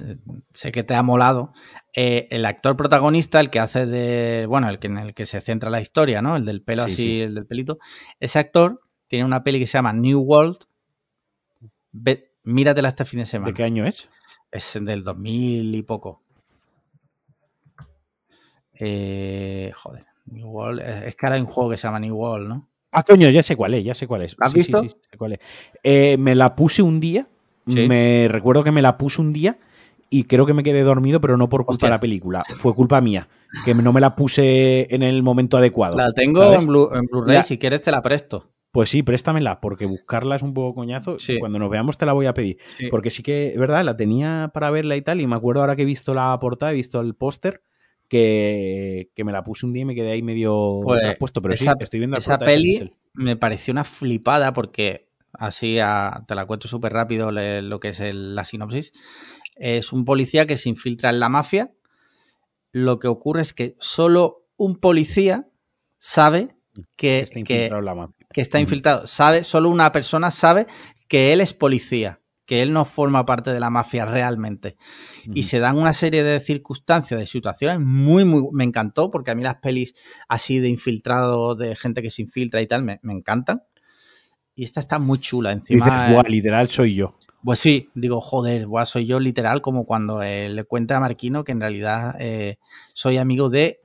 sé 0.53 0.73
que 0.73 0.83
te 0.83 0.95
ha 0.95 1.03
molado, 1.03 1.55
eh, 1.97 2.29
el 2.31 2.45
actor 2.45 2.77
protagonista, 2.77 3.41
el 3.41 3.49
que 3.49 3.61
hace 3.61 3.87
de, 3.87 4.45
bueno, 4.47 4.69
el 4.69 4.79
que 4.79 4.89
en 4.89 4.99
el 4.99 5.15
que 5.15 5.25
se 5.25 5.41
centra 5.41 5.71
la 5.71 5.81
historia, 5.81 6.21
¿no? 6.21 6.37
El 6.37 6.45
del 6.45 6.63
pelo 6.63 6.83
así, 6.83 7.23
el 7.23 7.35
del 7.35 7.47
pelito, 7.47 7.79
ese 8.19 8.39
actor 8.39 8.83
tiene 9.09 9.25
una 9.25 9.43
peli 9.43 9.59
que 9.59 9.67
se 9.67 9.79
llama 9.79 9.95
New 9.95 10.21
World. 10.21 10.59
míratela 12.43 12.91
este 12.91 13.07
fin 13.07 13.21
de 13.21 13.27
semana. 13.27 13.53
¿De 13.53 13.55
qué 13.55 13.63
año 13.63 13.87
es? 13.87 14.09
Es 14.51 14.79
del 14.83 15.03
2000 15.03 15.75
y 15.75 15.83
poco. 15.83 16.23
Eh, 18.81 19.73
joder, 19.75 20.07
New 20.27 20.49
World. 20.49 20.81
Es 20.81 21.15
que 21.15 21.27
ahora 21.27 21.37
hay 21.37 21.43
un 21.43 21.47
juego 21.47 21.71
que 21.71 21.77
se 21.77 21.87
llama 21.87 22.01
New 22.01 22.17
World, 22.17 22.49
¿no? 22.49 22.69
Ah, 22.93 23.05
coño, 23.05 23.31
ya 23.31 23.43
sé 23.43 23.55
cuál 23.55 23.75
es, 23.75 23.85
ya 23.85 23.95
sé 23.95 24.07
cuál 24.07 24.23
es. 24.23 24.35
¿Has 24.41 24.53
visto? 24.53 24.81
Sí, 24.81 24.89
sí, 24.89 24.97
sé 25.11 25.17
cuál 25.17 25.35
es. 25.35 25.41
Eh, 25.83 26.17
me 26.19 26.35
la 26.35 26.57
puse 26.57 26.83
un 26.83 26.99
día. 26.99 27.29
Me 27.67 28.27
recuerdo 28.29 28.65
que 28.65 28.73
me 28.73 28.83
la 28.83 28.99
puse 28.99 29.21
un 29.21 29.33
día 29.33 29.59
y 30.09 30.25
creo 30.25 30.45
que 30.45 30.55
me 30.55 30.65
quedé 30.65 30.83
dormido, 30.83 31.21
pero 31.21 31.37
no 31.37 31.49
por 31.49 31.65
culpa 31.65 31.87
de 31.87 31.91
la 31.91 32.01
película. 32.01 32.43
Fue 32.59 32.75
culpa 32.75 33.01
mía, 33.01 33.29
que 33.65 33.75
no 33.75 33.93
me 33.93 34.01
la 34.01 34.17
puse 34.17 34.93
en 34.93 35.05
el 35.05 35.23
momento 35.23 35.57
adecuado. 35.57 35.97
La 35.97 36.13
tengo 36.13 36.53
en 36.55 36.67
Blu-ray, 36.67 37.45
si 37.45 37.59
quieres 37.59 37.83
te 37.83 37.93
la 37.93 38.03
presto. 38.03 38.51
Pues 38.73 38.89
sí, 38.89 39.03
préstamela, 39.03 39.61
porque 39.61 39.87
buscarla 39.87 40.37
es 40.37 40.43
un 40.43 40.55
poco 40.55 40.75
coñazo. 40.75 41.17
Cuando 41.39 41.61
nos 41.61 41.71
veamos 41.71 41.97
te 41.97 42.07
la 42.07 42.13
voy 42.13 42.27
a 42.27 42.35
pedir. 42.35 42.59
Porque 42.91 43.11
sí 43.11 43.23
que, 43.23 43.49
es 43.49 43.59
verdad, 43.59 43.85
la 43.85 43.97
tenía 43.97 44.51
para 44.53 44.71
verla 44.71 44.97
y 44.97 45.03
tal, 45.03 45.21
y 45.21 45.29
me 45.29 45.37
acuerdo 45.37 45.61
ahora 45.61 45.77
que 45.77 45.83
he 45.83 45.87
visto 45.87 46.13
la 46.13 46.37
portada, 46.41 46.73
he 46.73 46.75
visto 46.75 47.01
el 47.01 47.15
póster, 47.15 47.63
que, 48.11 49.09
me 49.25 49.33
la 49.33 49.45
puse 49.45 49.65
un 49.65 49.73
día 49.73 49.83
y 49.83 49.87
me 49.87 49.95
quedé 49.95 50.11
ahí 50.11 50.23
medio 50.23 50.81
pues, 50.85 51.17
pero 51.33 51.57
sí, 51.57 51.67
estoy 51.79 52.01
viendo 52.01 52.19
Esa 52.19 52.39
peli 52.39 52.93
me 53.15 53.37
pareció 53.37 53.73
una 53.73 53.85
flipada 53.85 54.53
porque 54.53 55.09
así 55.33 55.79
te 56.27 56.35
la 56.35 56.47
cuento 56.47 56.69
súper 56.69 56.93
rápido 56.93 57.31
lo 57.31 57.81
que 57.81 57.89
es 57.89 58.01
la 58.13 58.45
sinopsis. 58.45 58.93
Es 59.55 59.93
un 59.93 60.05
policía 60.05 60.47
que 60.47 60.57
se 60.57 60.69
infiltra 60.69 61.11
en 61.11 61.21
la 61.21 61.29
mafia. 61.29 61.73
Lo 62.73 62.99
que 62.99 63.09
ocurre 63.09 63.43
es 63.43 63.53
que 63.53 63.75
solo 63.79 64.47
un 64.57 64.77
policía 64.77 65.49
sabe 65.99 66.57
que, 66.97 67.21
está 67.21 67.39
infiltrado, 67.39 68.09
que 68.33 68.41
está 68.41 68.61
infiltrado. 68.61 69.07
Sabe, 69.07 69.45
solo 69.45 69.69
una 69.69 69.93
persona 69.93 70.31
sabe 70.31 70.67
que 71.09 71.33
él 71.33 71.41
es 71.41 71.53
policía 71.53 72.21
que 72.51 72.63
él 72.63 72.73
no 72.73 72.85
forma 72.85 73.25
parte 73.25 73.53
de 73.53 73.61
la 73.61 73.71
mafia 73.71 74.07
realmente. 74.07 74.77
Y 75.33 75.45
se 75.45 75.61
dan 75.61 75.79
una 75.79 75.93
serie 75.93 76.25
de 76.25 76.41
circunstancias, 76.41 77.21
de 77.21 77.25
situaciones 77.25 77.79
muy, 77.79 78.25
muy... 78.25 78.49
Me 78.51 78.65
encantó 78.65 79.09
porque 79.09 79.31
a 79.31 79.37
mí 79.37 79.45
las 79.45 79.59
pelis 79.59 79.95
así 80.29 80.59
de 80.59 80.69
infiltrado, 80.69 81.55
de 81.55 81.77
gente 81.77 82.03
que 82.03 82.11
se 82.11 82.23
infiltra 82.23 82.61
y 82.61 82.67
tal, 82.67 82.83
me, 82.83 82.99
encantan. 83.05 83.63
Y 84.57 84.65
esta 84.65 84.81
está 84.81 84.99
muy 84.99 85.21
chula. 85.21 85.53
Encima, 85.53 86.09
dices, 86.09 86.29
literal 86.29 86.69
soy 86.69 86.97
yo. 86.97 87.15
Pues 87.45 87.61
sí, 87.61 87.89
digo, 87.95 88.21
joder, 88.21 88.67
soy 88.85 89.07
yo 89.07 89.21
literal 89.21 89.63
como 89.63 89.87
cuando 89.87 90.21
eh, 90.21 90.49
le 90.49 90.65
cuenta 90.65 90.97
a 90.97 91.01
Marquino 91.01 91.45
que 91.45 91.53
en 91.53 91.61
realidad 91.61 92.17
eh, 92.19 92.59
soy 92.95 93.19
amigo 93.19 93.49
de... 93.49 93.81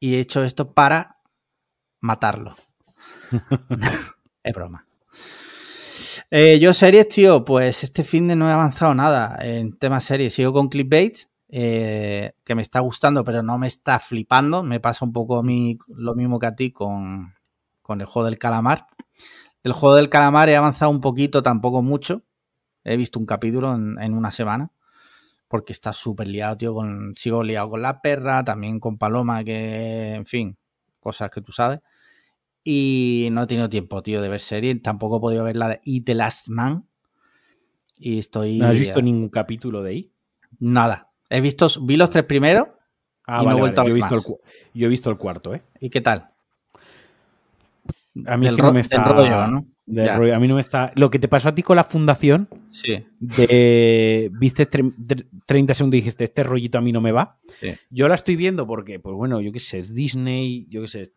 Y 0.00 0.16
he 0.16 0.18
hecho 0.18 0.42
esto 0.42 0.74
para 0.74 1.18
matarlo. 2.00 2.56
es 4.42 4.52
broma. 4.52 4.88
Eh, 6.30 6.58
yo 6.60 6.72
series, 6.72 7.08
tío, 7.08 7.44
pues 7.44 7.84
este 7.84 8.04
fin 8.04 8.28
de 8.28 8.36
no 8.36 8.48
he 8.48 8.52
avanzado 8.52 8.94
nada 8.94 9.38
en 9.40 9.76
temas 9.76 10.04
series. 10.04 10.34
Sigo 10.34 10.52
con 10.52 10.68
Clickbait, 10.68 11.18
eh, 11.48 12.32
que 12.44 12.54
me 12.54 12.62
está 12.62 12.80
gustando, 12.80 13.24
pero 13.24 13.42
no 13.42 13.58
me 13.58 13.66
está 13.66 13.98
flipando. 13.98 14.62
Me 14.62 14.80
pasa 14.80 15.04
un 15.04 15.12
poco 15.12 15.38
a 15.38 15.42
mí 15.42 15.78
lo 15.88 16.14
mismo 16.14 16.38
que 16.38 16.46
a 16.46 16.56
ti 16.56 16.70
con, 16.70 17.34
el 17.88 18.04
juego 18.06 18.26
del 18.26 18.38
calamar. 18.38 18.86
El 19.62 19.72
juego 19.72 19.96
del 19.96 20.08
calamar 20.08 20.48
he 20.48 20.56
avanzado 20.56 20.90
un 20.90 21.00
poquito, 21.00 21.42
tampoco 21.42 21.82
mucho. 21.82 22.22
He 22.84 22.96
visto 22.96 23.18
un 23.18 23.26
capítulo 23.26 23.74
en, 23.74 24.14
una 24.14 24.30
semana. 24.30 24.70
Porque 25.48 25.72
está 25.72 25.92
súper 25.92 26.28
liado, 26.28 26.56
tío. 26.56 26.74
Con, 26.74 27.14
sigo 27.16 27.42
liado 27.42 27.70
con 27.70 27.82
la 27.82 28.00
perra, 28.00 28.44
también 28.44 28.80
con 28.80 28.98
Paloma, 28.98 29.44
que, 29.44 30.14
en 30.14 30.26
fin, 30.26 30.58
cosas 31.00 31.30
que 31.30 31.40
tú 31.40 31.52
sabes. 31.52 31.80
Y 32.64 33.28
no 33.30 33.42
he 33.42 33.46
tenido 33.46 33.68
tiempo, 33.68 34.02
tío, 34.02 34.22
de 34.22 34.28
ver 34.28 34.40
serie. 34.40 34.74
Tampoco 34.76 35.18
he 35.18 35.20
podido 35.20 35.44
ver 35.44 35.56
la 35.56 35.68
de 35.68 36.02
the 36.04 36.14
Last 36.14 36.48
Man. 36.48 36.86
Y 37.98 38.18
estoy. 38.18 38.58
¿No 38.58 38.68
has 38.68 38.78
visto 38.78 39.02
ningún 39.02 39.28
capítulo 39.28 39.82
de 39.82 39.90
ahí? 39.90 40.12
Nada. 40.58 41.10
He 41.28 41.40
visto, 41.40 41.66
vi 41.82 41.96
los 41.96 42.10
tres 42.10 42.24
primeros. 42.24 42.68
Ah, 43.26 43.42
y 43.42 43.46
no 43.46 43.52
he 43.52 43.60
vuelto 43.60 43.80
a 43.80 43.84
ver 43.84 43.90
yo, 43.90 43.96
he 43.96 44.00
visto 44.00 44.14
El, 44.14 44.22
yo 44.80 44.86
he 44.86 44.90
visto 44.90 45.10
el 45.10 45.16
cuarto, 45.16 45.54
¿eh? 45.54 45.62
¿Y 45.80 45.90
qué 45.90 46.00
tal? 46.00 46.30
A 48.26 48.36
mí 48.36 48.48
no 48.48 48.72
me 48.72 48.80
está. 48.80 49.04
Rollo, 49.04 49.46
¿no? 49.48 49.66
A 49.86 50.38
mí 50.38 50.48
no 50.48 50.54
me 50.54 50.60
está. 50.62 50.92
Lo 50.94 51.10
que 51.10 51.18
te 51.18 51.28
pasó 51.28 51.48
a 51.48 51.54
ti 51.54 51.62
con 51.62 51.76
la 51.76 51.84
fundación. 51.84 52.48
Sí. 52.70 53.04
De. 53.20 54.30
Viste 54.32 54.66
30 54.66 55.74
segundos 55.74 55.96
y 55.96 56.00
dijiste, 56.00 56.24
este 56.24 56.42
rollito 56.42 56.78
a 56.78 56.80
mí 56.80 56.92
no 56.92 57.00
me 57.00 57.12
va. 57.12 57.38
Yo 57.90 58.08
la 58.08 58.14
estoy 58.14 58.36
viendo 58.36 58.66
porque, 58.66 58.98
pues 58.98 59.14
bueno, 59.14 59.40
yo 59.40 59.52
qué 59.52 59.60
sé, 59.60 59.80
es 59.80 59.94
Disney. 59.94 60.66
Yo 60.70 60.82
qué 60.82 60.88
sé, 60.88 61.12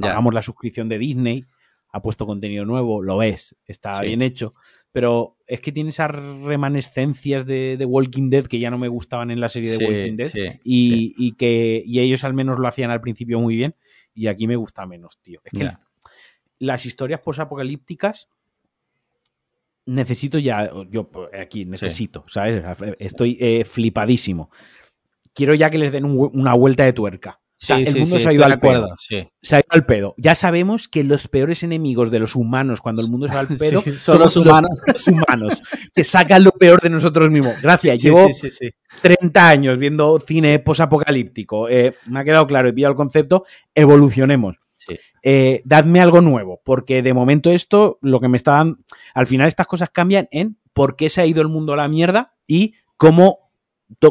pagamos 0.00 0.34
la 0.34 0.42
suscripción 0.42 0.88
de 0.88 0.98
Disney. 0.98 1.44
Ha 1.90 2.02
puesto 2.02 2.26
contenido 2.26 2.66
nuevo, 2.66 3.02
lo 3.02 3.16
ves, 3.16 3.56
está 3.66 4.00
bien 4.02 4.20
hecho. 4.20 4.52
Pero 4.92 5.36
es 5.46 5.60
que 5.60 5.72
tiene 5.72 5.90
esas 5.90 6.10
remanescencias 6.10 7.46
de, 7.46 7.76
de, 7.78 7.84
Walking 7.86 8.28
Dead 8.30 8.46
que 8.46 8.58
ya 8.58 8.70
no 8.70 8.78
me 8.78 8.88
gustaban 8.88 9.30
en 9.30 9.40
la 9.40 9.48
serie 9.48 9.76
de 9.76 9.84
Walking 9.84 10.16
Dead. 10.16 10.58
Y, 10.64 11.14
y, 11.16 11.32
que 11.36 11.82
y 11.86 12.00
ellos 12.00 12.24
al 12.24 12.34
menos 12.34 12.58
lo 12.58 12.68
hacían 12.68 12.90
al 12.90 13.00
principio 13.00 13.40
muy 13.40 13.56
bien. 13.56 13.74
Y 14.12 14.26
aquí 14.26 14.46
me 14.46 14.56
gusta 14.56 14.84
menos, 14.86 15.18
tío. 15.22 15.40
Es 15.44 15.58
que 15.58 15.68
las 16.58 16.86
historias 16.86 17.20
posapocalípticas 17.20 18.28
necesito 19.88 20.38
ya, 20.38 20.70
yo 20.90 21.10
aquí 21.38 21.64
necesito, 21.64 22.24
¿sabes? 22.28 22.62
Estoy 22.98 23.36
eh, 23.40 23.64
flipadísimo. 23.64 24.50
Quiero 25.32 25.54
ya 25.54 25.70
que 25.70 25.78
les 25.78 25.92
den 25.92 26.04
una 26.04 26.54
vuelta 26.54 26.84
de 26.84 26.92
tuerca. 26.92 27.40
el 27.68 27.98
mundo 28.00 28.18
se 28.18 28.28
ha 28.28 28.32
ido 28.32 28.44
al 28.44 28.60
pedo. 28.60 28.94
Se 28.98 29.56
ha 29.56 29.58
ido 29.60 29.68
al 29.70 29.86
pedo. 29.86 30.14
Ya 30.18 30.34
sabemos 30.34 30.88
que 30.88 31.04
los 31.04 31.28
peores 31.28 31.62
enemigos 31.62 32.10
de 32.10 32.18
los 32.18 32.36
humanos 32.36 32.80
cuando 32.82 33.00
el 33.00 33.08
mundo 33.08 33.28
se 33.28 33.34
va 33.34 33.40
al 33.40 33.46
pedo 33.58 33.82
son 33.82 34.18
los 34.18 34.36
humanos. 34.36 34.78
humanos. 35.06 35.62
que 35.94 36.04
sacan 36.04 36.44
lo 36.44 36.52
peor 36.52 36.82
de 36.82 36.90
nosotros 36.90 37.30
mismos. 37.30 37.54
Gracias. 37.62 38.02
Llevo 38.02 38.28
30 39.00 39.48
años 39.48 39.78
viendo 39.78 40.20
cine 40.20 40.58
posapocalíptico. 40.58 41.68
Eh, 41.68 41.94
me 42.06 42.20
ha 42.20 42.24
quedado 42.24 42.46
claro, 42.46 42.68
he 42.68 42.72
pillado 42.74 42.92
el 42.92 42.96
concepto. 42.96 43.44
Evolucionemos. 43.74 44.56
Eh, 45.22 45.62
dadme 45.64 46.00
algo 46.00 46.20
nuevo, 46.20 46.60
porque 46.64 47.02
de 47.02 47.14
momento 47.14 47.50
esto, 47.50 47.98
lo 48.02 48.20
que 48.20 48.28
me 48.28 48.36
está 48.36 48.52
dando, 48.52 48.78
al 49.14 49.26
final 49.26 49.48
estas 49.48 49.66
cosas 49.66 49.90
cambian 49.90 50.28
en 50.30 50.58
por 50.72 50.96
qué 50.96 51.10
se 51.10 51.20
ha 51.20 51.26
ido 51.26 51.42
el 51.42 51.48
mundo 51.48 51.72
a 51.72 51.76
la 51.76 51.88
mierda 51.88 52.34
y 52.46 52.74
cómo, 52.96 53.50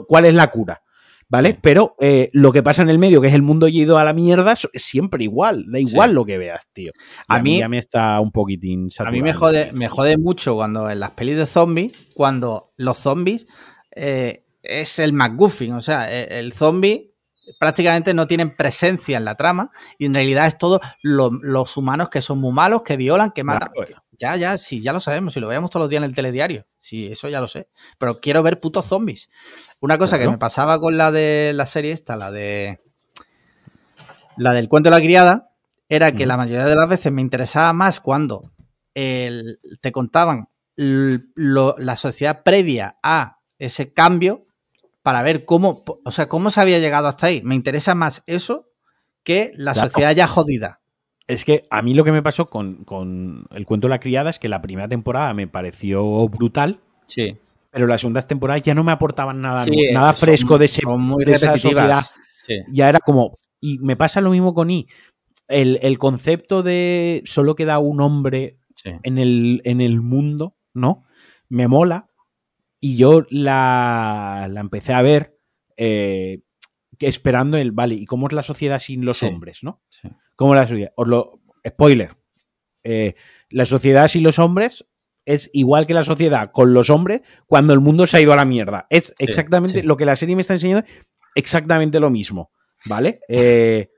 cuál 0.08 0.26
es 0.26 0.34
la 0.34 0.52
cura. 0.52 0.82
¿vale? 1.30 1.58
Pero 1.62 1.96
eh, 2.00 2.30
lo 2.34 2.52
que 2.52 2.64
pasa 2.64 2.82
en 2.82 2.90
el 2.90 3.00
medio, 3.00 3.22
que 3.22 3.28
es 3.28 3.34
el 3.34 3.42
mundo 3.42 3.68
ido 3.68 3.98
a 3.98 4.04
la 4.04 4.14
mierda, 4.14 4.54
es 4.54 4.84
siempre 4.84 5.24
igual, 5.24 5.66
da 5.68 5.80
igual 5.80 6.14
lo 6.14 6.26
que 6.26 6.38
veas, 6.38 6.68
tío. 6.74 6.92
A, 7.28 7.42
mí 7.42 7.60
ya 7.60 7.70
me 7.70 7.78
está 7.78 8.20
un 8.20 8.32
poquitín 8.32 8.90
A 9.00 9.12
mí 9.12 9.22
me 9.22 9.34
jode, 9.34 9.72
me 9.74 9.88
jode 9.88 10.18
mucho 10.18 10.56
cuando 10.56 10.90
en 10.90 11.00
las 11.00 11.12
pelis 11.12 11.38
de 11.38 11.46
zombies, 11.46 12.12
cuando 12.14 12.72
los 12.78 12.98
zombies 12.98 13.48
eh, 13.96 14.46
es 14.64 15.00
el 15.00 15.14
McGuffin, 15.14 15.74
o 15.74 15.82
sea, 15.82 16.12
e, 16.12 16.40
el, 16.40 16.54
zombie 16.54 17.14
prácticamente 17.60 18.14
no 18.14 18.28
tienen 18.28 18.56
presencia 18.56 19.18
en 19.18 19.26
la 19.26 19.36
trama 19.36 19.72
y 19.98 20.06
en 20.06 20.14
realidad 20.14 20.48
es 20.48 20.58
todo 20.58 20.80
los 21.02 21.78
humanos 21.78 22.10
que 22.10 22.22
son 22.22 22.40
muy 22.40 22.52
malos, 22.52 22.84
que 22.84 22.98
violan, 22.98 23.32
que 23.32 23.44
matan. 23.44 23.72
Ya, 24.20 24.36
ya, 24.36 24.58
sí, 24.58 24.82
ya 24.82 24.94
lo 24.94 25.00
sabemos, 25.00 25.34
si 25.34 25.40
lo 25.40 25.48
veíamos 25.48 25.70
todos 25.70 25.84
los 25.84 25.90
días 25.92 26.00
en 26.00 26.10
el 26.10 26.16
telediario, 26.16 26.66
sí, 26.80 27.06
eso 27.06 27.30
ya 27.30 27.40
lo 27.40 27.48
sé, 27.48 27.70
pero 28.00 28.20
quiero 28.20 28.42
ver 28.42 28.60
putos 28.60 28.88
zombies. 28.88 29.30
Una 29.80 30.00
cosa 30.00 30.18
que 30.18 30.28
me 30.28 30.40
pasaba 30.40 30.80
con 30.80 30.98
la 30.98 31.12
de 31.12 31.52
la 31.54 31.68
serie 31.68 31.92
esta, 31.92 32.16
la 32.16 32.32
de 32.32 32.82
la 34.38 34.54
del 34.54 34.70
cuento 34.70 34.90
de 34.90 34.96
la 34.96 35.02
criada, 35.02 35.52
era 35.88 36.14
que 36.14 36.26
la 36.26 36.36
mayoría 36.36 36.66
de 36.66 36.76
las 36.76 36.90
veces 36.90 37.12
me 37.12 37.22
interesaba 37.22 37.74
más 37.74 38.00
cuando 38.00 38.52
te 38.94 39.92
contaban 39.92 40.50
la 40.76 41.96
sociedad 41.96 42.42
previa 42.42 42.98
a 43.04 43.40
ese 43.60 43.94
cambio 43.94 44.47
para 45.08 45.22
ver 45.22 45.46
cómo, 45.46 45.86
o 46.04 46.12
sea, 46.12 46.28
cómo 46.28 46.52
se 46.52 46.60
había 46.60 46.80
llegado 46.80 47.08
hasta 47.08 47.28
ahí. 47.28 47.42
Me 47.42 47.56
interesa 47.56 47.96
más 47.96 48.24
eso 48.28 48.74
que 49.24 49.54
la 49.56 49.74
sociedad 49.74 50.14
ya 50.14 50.28
jodida. 50.28 50.82
Es 51.28 51.46
que 51.46 51.64
a 51.70 51.82
mí 51.82 51.94
lo 51.94 52.04
que 52.04 52.12
me 52.12 52.22
pasó 52.22 52.50
con, 52.50 53.48
el 53.52 53.66
cuento 53.66 53.88
de 53.88 53.92
la 53.92 54.02
criada 54.02 54.30
es 54.30 54.38
que 54.38 54.50
la 54.50 54.62
primera 54.62 54.90
temporada 54.90 55.34
me 55.34 55.48
pareció 55.48 56.28
brutal. 56.28 56.82
Sí. 57.08 57.38
Pero 57.72 57.88
las 57.88 58.02
segundas 58.02 58.28
temporadas 58.28 58.64
ya 58.64 58.76
no 58.76 58.84
me 58.84 58.92
aportaban 58.92 59.40
nada, 59.40 59.66
nada 59.94 60.12
fresco 60.12 60.58
de, 60.58 60.66
ese, 60.66 60.86
muy 60.86 61.24
esa 61.24 61.54
sociedad. 61.54 62.04
Ya 62.70 62.90
era 62.90 63.00
como. 63.00 63.36
Y 63.62 63.80
me 63.80 63.96
pasa 63.96 64.20
lo 64.20 64.32
mismo 64.32 64.54
con 64.54 64.70
I. 64.70 64.90
El, 65.48 65.98
concepto 66.00 66.64
de 66.64 67.22
solo 67.24 67.56
queda 67.56 67.80
un 67.80 68.02
hombre 68.02 68.58
en, 68.84 69.18
el, 69.18 69.62
en 69.64 69.80
el 69.80 70.02
mundo, 70.02 70.58
¿no? 70.74 71.06
Me 71.48 71.70
mola, 71.70 72.07
y 72.80 72.98
yo 72.98 73.26
la, 73.30 74.48
la 74.50 74.60
empecé 74.60 74.94
a 74.94 75.02
ver 75.02 75.38
eh, 75.78 76.42
esperando 77.00 77.58
el, 77.58 77.72
vale, 77.72 77.96
¿y 77.96 78.06
cómo 78.06 78.28
es 78.28 78.34
la 78.34 78.44
sociedad 78.44 78.80
sin 78.80 79.06
los 79.06 79.24
hombres, 79.24 79.64
no? 79.64 79.82
¿Cómo 80.36 80.54
es 80.54 80.62
la 80.62 80.68
sociedad? 80.68 80.92
Os 80.96 81.08
lo, 81.08 81.42
spoiler. 81.68 82.16
Eh, 82.84 83.16
la 83.50 83.66
sociedad 83.66 84.08
sin 84.08 84.24
los 84.24 84.40
hombres 84.40 84.86
es 85.26 85.50
igual 85.54 85.88
que 85.88 85.94
la 85.94 86.04
sociedad 86.04 86.52
con 86.52 86.74
los 86.74 86.90
hombres 86.90 87.22
cuando 87.48 87.74
el 87.74 87.82
mundo 87.82 88.08
se 88.08 88.18
ha 88.18 88.22
ido 88.22 88.34
a 88.34 88.38
la 88.38 88.46
mierda. 88.46 88.88
Es 88.90 89.14
exactamente 89.20 89.84
lo 89.84 89.98
que 89.98 90.06
la 90.06 90.16
serie 90.16 90.36
me 90.36 90.42
está 90.42 90.54
enseñando, 90.54 90.86
exactamente 91.36 92.00
lo 92.00 92.10
mismo, 92.10 92.52
¿vale? 92.86 93.20
Eh, 93.28 93.90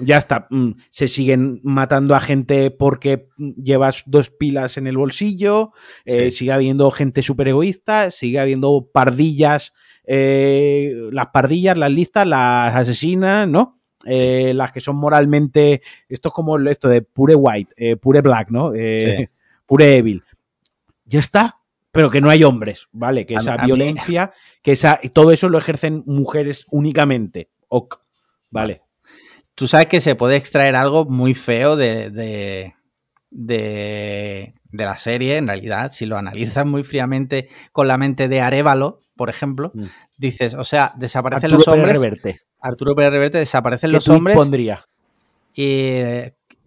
ya 0.00 0.18
está. 0.18 0.46
Mm, 0.50 0.72
se 0.90 1.08
siguen 1.08 1.60
matando 1.62 2.14
a 2.14 2.20
gente 2.20 2.70
porque 2.70 3.28
llevas 3.36 4.04
dos 4.06 4.30
pilas 4.30 4.76
en 4.76 4.86
el 4.86 4.96
bolsillo. 4.96 5.72
Eh, 6.04 6.30
sigue 6.30 6.52
habiendo 6.52 6.90
gente 6.90 7.22
súper 7.22 7.48
egoísta. 7.48 8.10
Sigue 8.10 8.40
habiendo 8.40 8.88
pardillas. 8.92 9.74
Eh, 10.04 11.08
las 11.12 11.28
pardillas, 11.28 11.76
las 11.76 11.92
listas, 11.92 12.26
las 12.26 12.74
asesinas, 12.74 13.48
¿no? 13.48 13.80
Eh, 14.04 14.52
las 14.54 14.72
que 14.72 14.80
son 14.80 14.96
moralmente. 14.96 15.82
Esto 16.08 16.28
es 16.28 16.34
como 16.34 16.58
esto 16.58 16.88
de 16.88 17.02
pure 17.02 17.34
white, 17.34 17.96
pure 17.96 18.20
black, 18.20 18.50
¿no? 18.50 18.72
Pure 19.66 19.98
evil. 19.98 20.24
Ya 21.04 21.20
está. 21.20 21.56
Pero 21.92 22.10
que 22.10 22.22
no 22.22 22.30
hay 22.30 22.42
hombres, 22.42 22.88
¿vale? 22.90 23.26
Que 23.26 23.34
esa 23.34 23.64
violencia, 23.66 24.32
que 24.62 24.72
esa, 24.72 24.98
todo 25.12 25.30
eso 25.30 25.50
lo 25.50 25.58
ejercen 25.58 26.04
mujeres 26.06 26.64
únicamente. 26.70 27.50
Ok, 27.68 27.96
¿vale? 28.50 28.82
Tú 29.58 29.66
sabes 29.66 29.88
que 29.88 30.00
se 30.00 30.14
puede 30.14 30.36
extraer 30.36 30.76
algo 30.76 31.04
muy 31.04 31.34
feo 31.34 31.74
de, 31.74 32.10
de, 32.10 32.74
de, 33.28 34.54
la 34.70 34.96
serie, 34.98 35.36
en 35.36 35.48
realidad, 35.48 35.90
si 35.90 36.06
lo 36.06 36.16
analizas 36.16 36.64
muy 36.64 36.84
fríamente 36.84 37.48
con 37.72 37.88
la 37.88 37.98
mente 37.98 38.28
de 38.28 38.40
Arevalo, 38.40 39.00
por 39.16 39.30
ejemplo, 39.30 39.72
mm. 39.74 39.82
dices, 40.16 40.54
o 40.54 40.62
sea, 40.62 40.92
desaparecen 40.96 41.50
los 41.50 41.66
hombres. 41.66 41.94
Reverte. 41.94 42.38
Arturo 42.60 42.94
Pérez 42.94 43.10
Reverte, 43.10 43.38
desaparecen 43.38 43.90
los 43.90 44.06
hombres. 44.08 44.36
pondría? 44.36 44.86
Y, 45.56 46.02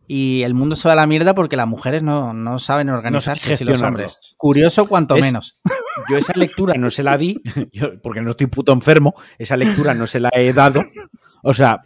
y, 0.05 0.43
el 0.43 0.53
mundo 0.53 0.75
se 0.75 0.89
va 0.89 0.91
a 0.91 0.97
la 0.97 1.07
mierda 1.07 1.33
porque 1.33 1.55
las 1.55 1.67
mujeres 1.67 2.03
no, 2.03 2.59
saben 2.59 2.89
organizarse 2.89 3.55
si 3.55 3.63
los 3.63 3.81
hombres. 3.81 4.35
Curioso 4.35 4.85
cuanto 4.85 5.15
menos. 5.15 5.61
Yo 6.09 6.17
esa 6.17 6.33
lectura 6.33 6.73
no 6.73 6.91
se 6.91 7.03
la 7.03 7.17
di, 7.17 7.41
porque 8.03 8.19
no 8.19 8.31
estoy 8.31 8.47
puto 8.47 8.73
enfermo, 8.73 9.15
esa 9.37 9.55
lectura 9.55 9.93
no 9.93 10.07
se 10.07 10.19
la 10.19 10.29
he 10.33 10.51
dado. 10.51 10.83
O 11.41 11.53
sea, 11.53 11.79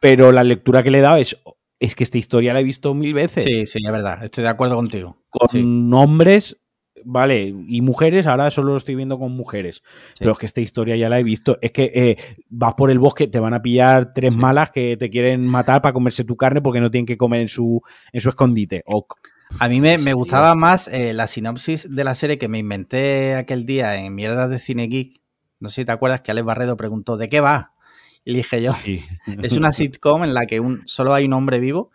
pero 0.00 0.32
la 0.32 0.42
lectura 0.42 0.82
que 0.82 0.90
le 0.90 0.98
he 0.98 1.02
dado 1.02 1.18
es, 1.18 1.36
es 1.78 1.94
que 1.94 2.04
esta 2.04 2.18
historia 2.18 2.52
la 2.52 2.60
he 2.60 2.64
visto 2.64 2.94
mil 2.94 3.14
veces. 3.14 3.44
Sí, 3.44 3.66
sí, 3.66 3.78
es 3.84 3.92
verdad, 3.92 4.24
estoy 4.24 4.42
de 4.42 4.50
acuerdo 4.50 4.76
contigo. 4.76 5.18
Con 5.30 5.92
hombres, 5.92 6.56
vale, 7.04 7.54
y 7.68 7.80
mujeres, 7.82 8.26
ahora 8.26 8.50
solo 8.50 8.72
lo 8.72 8.78
estoy 8.78 8.94
viendo 8.94 9.18
con 9.18 9.32
mujeres. 9.32 9.82
Pero 10.18 10.32
es 10.32 10.38
que 10.38 10.46
esta 10.46 10.60
historia 10.60 10.96
ya 10.96 11.08
la 11.08 11.18
he 11.18 11.22
visto. 11.22 11.58
Es 11.60 11.72
que 11.72 11.90
eh, 11.94 12.16
vas 12.48 12.74
por 12.74 12.90
el 12.90 12.98
bosque, 12.98 13.28
te 13.28 13.38
van 13.38 13.54
a 13.54 13.62
pillar 13.62 14.12
tres 14.14 14.34
malas 14.36 14.70
que 14.70 14.96
te 14.96 15.10
quieren 15.10 15.46
matar 15.46 15.82
para 15.82 15.92
comerse 15.92 16.24
tu 16.24 16.36
carne 16.36 16.60
porque 16.60 16.80
no 16.80 16.90
tienen 16.90 17.06
que 17.06 17.16
comer 17.16 17.42
en 17.42 17.48
su, 17.48 17.82
en 18.12 18.20
su 18.20 18.30
escondite. 18.30 18.82
A 19.58 19.68
mí 19.68 19.80
me, 19.80 20.12
gustaba 20.14 20.54
más 20.54 20.88
eh, 20.88 21.12
la 21.12 21.26
sinopsis 21.26 21.94
de 21.94 22.04
la 22.04 22.14
serie 22.14 22.38
que 22.38 22.48
me 22.48 22.58
inventé 22.58 23.34
aquel 23.34 23.66
día 23.66 23.96
en 23.96 24.14
Mierdas 24.14 24.48
de 24.48 24.58
Cine 24.58 24.86
Geek. 24.86 25.20
No 25.58 25.68
sé 25.68 25.82
si 25.82 25.84
te 25.84 25.92
acuerdas 25.92 26.22
que 26.22 26.30
Alex 26.30 26.46
Barredo 26.46 26.76
preguntó, 26.76 27.16
¿de 27.16 27.28
qué 27.28 27.40
va? 27.40 27.74
Y 28.24 28.34
dije 28.34 28.62
yo, 28.62 28.72
es 29.42 29.52
una 29.52 29.72
sitcom 29.72 30.24
en 30.24 30.34
la 30.34 30.46
que 30.46 30.60
un, 30.60 30.82
solo 30.86 31.14
hay 31.14 31.24
un 31.24 31.32
hombre 31.32 31.60
vivo. 31.60 31.90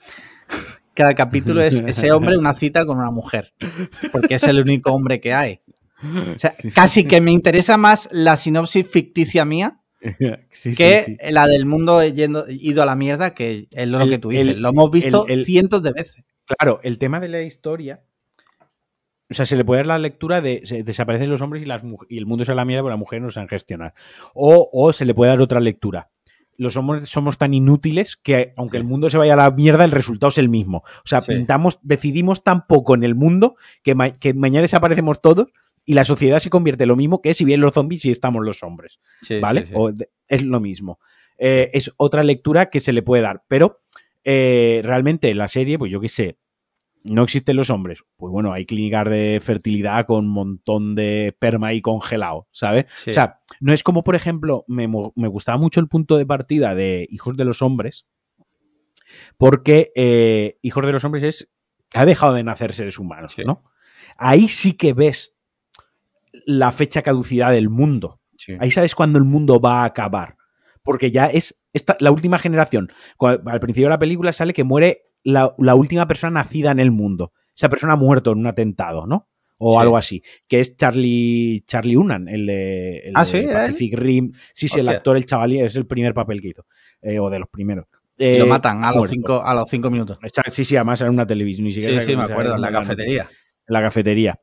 Cada 0.93 1.14
capítulo 1.14 1.61
es 1.61 1.76
ese 1.88 2.11
hombre 2.11 2.38
una 2.38 2.53
cita 2.53 2.85
con 2.85 2.97
una 2.97 3.11
mujer, 3.11 3.53
porque 4.11 4.35
es 4.35 4.43
el 4.43 4.61
único 4.61 4.91
hombre 4.91 5.19
que 5.19 5.34
hay. 5.34 5.61
O 6.03 6.38
sea, 6.38 6.53
casi 6.73 7.06
que 7.06 7.22
me 7.22 7.31
interesa 7.31 7.77
más 7.77 8.10
la 8.11 8.38
sinopsis 8.38 8.88
ficticia 8.88 9.45
mía 9.45 9.81
que 10.77 11.18
la 11.31 11.47
del 11.47 11.65
mundo 11.65 12.03
yendo, 12.03 12.45
ido 12.47 12.84
a 12.84 12.85
la 12.85 12.95
mierda, 12.95 13.34
que 13.34 13.68
es 13.72 13.88
lo 13.88 14.07
que 14.07 14.19
tú 14.19 14.30
dices. 14.30 14.57
lo 14.57 14.69
hemos 14.69 14.91
visto 14.91 15.26
cientos 15.45 15.81
de 15.84 15.93
veces. 15.93 16.23
Claro, 16.45 16.80
el 16.84 16.99
tema 16.99 17.19
de 17.19 17.30
la 17.30 17.41
historia. 17.41 18.03
O 19.27 19.34
sea, 19.34 19.47
se 19.47 19.56
le 19.56 19.65
puede 19.65 19.80
dar 19.80 19.88
la 19.88 19.97
lectura 19.97 20.39
de 20.39 20.61
desaparecen 20.85 21.31
los 21.31 21.41
hombres 21.41 21.64
y, 21.64 21.65
las, 21.65 21.84
y 22.10 22.19
el 22.19 22.27
mundo 22.27 22.45
se 22.45 22.52
va 22.52 22.53
a 22.53 22.57
la 22.57 22.65
mierda, 22.65 22.84
pero 22.84 22.91
las 22.91 22.99
mujeres 22.99 23.23
no 23.23 23.31
saben 23.31 23.49
gestionar. 23.49 23.95
O, 24.35 24.69
o 24.72 24.93
se 24.93 25.06
le 25.06 25.15
puede 25.15 25.31
dar 25.31 25.41
otra 25.41 25.60
lectura 25.60 26.11
los 26.57 26.77
hombres 26.77 27.10
somos 27.10 27.38
tan 27.38 27.53
inútiles 27.53 28.15
que 28.15 28.53
aunque 28.56 28.77
el 28.77 28.84
mundo 28.84 29.10
se 29.10 29.18
vaya 29.18 29.34
a 29.34 29.38
la 29.38 29.52
mierda, 29.52 29.86
el 29.86 29.91
resultado 29.91 30.30
es 30.30 30.38
el 30.38 30.49
mismo. 30.49 30.84
O 31.03 31.07
sea, 31.07 31.22
pintamos, 31.22 31.80
decidimos 31.82 32.44
tan 32.44 32.68
poco 32.68 32.95
en 32.95 33.03
el 33.03 33.15
mundo 33.15 33.56
que, 33.84 33.95
mañana 33.95 34.61
desaparecemos 34.61 35.22
todos 35.22 35.48
y 35.86 35.94
la 35.94 36.06
sociedad 36.06 36.40
se 36.40 36.49
convierte 36.49 36.84
en 36.84 36.90
lo 36.90 36.95
mismo 36.95 37.22
que 37.22 37.34
si 37.34 37.45
bien 37.45 37.61
los 37.61 37.73
zombies 37.73 38.06
y 38.06 38.11
estamos 38.11 38.44
los 38.44 38.64
hombres. 38.64 38.99
¿Vale? 39.41 39.65
es 40.27 40.44
lo 40.44 40.60
mismo. 40.60 40.99
Eh, 41.38 41.72
es 41.73 41.91
otra 41.98 42.23
lectura 42.23 42.68
que 42.69 42.80
se 42.80 42.94
le 42.94 43.02
puede 43.02 43.23
dar. 43.23 43.44
Pero 43.48 43.82
eh, 44.23 44.82
realmente 44.84 45.34
la 45.36 45.48
serie, 45.48 45.77
pues 45.77 45.91
yo 45.91 45.99
qué 45.99 46.10
sé, 46.10 46.38
no 47.06 47.23
existen 47.23 47.56
los 47.56 47.69
hombres. 47.69 48.03
Pues 48.18 48.32
bueno, 48.32 48.52
hay 48.52 48.65
clínicas 48.65 49.10
de 49.10 49.40
fertilidad 49.41 50.06
con 50.06 50.26
un 50.26 50.32
montón 50.32 50.95
de 50.95 51.27
esperma 51.27 51.68
ahí 51.68 51.82
congelado, 51.82 52.48
¿sabes? 52.52 52.86
O 53.07 53.11
sea, 53.11 53.41
no 53.60 53.73
es 53.73 53.84
como, 53.84 54.03
por 54.03 54.15
ejemplo, 54.15 54.65
me, 54.68 54.88
gustaba 54.88 55.57
mucho 55.57 55.80
el 55.80 55.88
punto 55.88 56.18
de 56.18 56.26
partida 56.26 56.73
de 56.76 57.07
Hijos 57.11 57.38
de 57.38 57.45
los 57.45 57.61
Hombres, 57.61 58.07
porque 59.38 59.91
eh, 59.95 60.57
Hijos 60.64 60.86
de 60.86 60.91
los 60.91 61.03
Hombres 61.06 61.23
es 61.23 61.49
que 61.90 61.99
ha 61.99 62.06
dejado 62.06 62.34
de 62.34 62.44
nacer 62.44 62.73
seres 62.73 62.98
humanos, 62.98 63.36
¿no? 63.45 63.64
Ahí 64.18 64.48
sí 64.48 64.73
que 64.73 64.94
ves 64.94 65.38
la 66.45 66.72
fecha 66.72 67.03
caducidad 67.03 67.52
del 67.52 67.69
mundo. 67.69 68.19
Ahí 68.60 68.72
sabes 68.72 68.95
cuándo 68.95 69.18
el 69.18 69.26
mundo 69.26 69.60
va 69.60 69.84
a 69.84 69.86
acabar. 69.86 70.38
Porque 70.84 71.10
ya 71.10 71.27
es 71.27 71.60
esta, 71.73 71.98
la 71.99 72.11
última 72.11 72.40
generación. 72.40 72.91
al 73.19 73.60
principio 73.60 73.88
de 73.88 73.91
la 73.91 73.99
película 73.99 74.34
sale 74.34 74.53
que 74.53 74.64
muere 74.64 75.03
la, 75.26 75.76
última 75.76 76.07
persona 76.07 76.41
nacida 76.41 76.72
en 76.72 76.80
el 76.80 76.91
mundo. 76.91 77.34
Esa 77.56 77.69
persona 77.69 77.93
ha 77.93 77.97
muerto 77.97 78.31
en 78.31 78.39
un 78.39 78.47
atentado, 78.47 79.07
¿no? 79.07 79.27
O 79.57 79.80
algo 79.80 79.97
así. 79.97 80.22
Que 80.47 80.60
es 80.60 80.76
Charlie, 80.76 81.64
Charlie 81.65 81.95
Unan, 81.95 82.27
el 82.27 82.45
de, 82.45 83.11
¿Ah, 83.15 83.23
Pacific 83.23 83.97
Rim. 83.97 84.34
Sí, 84.53 84.68
sí, 84.68 84.80
el 84.80 84.89
actor, 84.89 85.18
el 85.18 85.26
chavalí, 85.26 85.61
es 85.61 85.76
el 85.76 85.88
primer 85.88 86.14
papel 86.14 86.41
que 86.41 86.49
hizo. 86.49 86.65
Eh, 87.02 87.19
o 87.19 87.30
de 87.30 87.39
los 87.39 87.49
primeros. 87.49 87.85
lo 88.18 88.26
eh, 88.26 88.45
matan 88.45 88.84
a 88.84 88.91
los, 88.91 89.10
cinco, 89.10 89.41
a 89.43 89.53
los 89.53 89.69
cinco 89.69 89.89
minutos. 89.89 90.19
Sí, 90.52 90.65
sí, 90.65 90.76
además 90.76 91.02
en 91.02 91.10
una 91.10 91.26
televisión. 91.26 91.65
Ni 91.65 91.73
siquiera 91.73 91.99
sí, 91.99 92.07
sí, 92.07 92.15
me 92.15 92.23
acuerdo, 92.23 92.56
en 92.56 92.61
la 92.61 92.72
cafetería. 92.72 93.30
En 93.68 93.73
la 93.73 93.81
cafetería. 93.81 94.39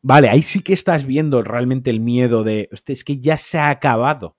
Vale, 0.00 0.28
ahí 0.28 0.42
sí 0.42 0.60
que 0.60 0.72
estás 0.72 1.04
viendo 1.04 1.42
realmente 1.42 1.90
el 1.90 2.00
miedo 2.00 2.44
de. 2.44 2.68
Es 2.86 3.04
que 3.04 3.18
ya 3.18 3.36
se 3.36 3.58
ha 3.58 3.68
acabado. 3.70 4.36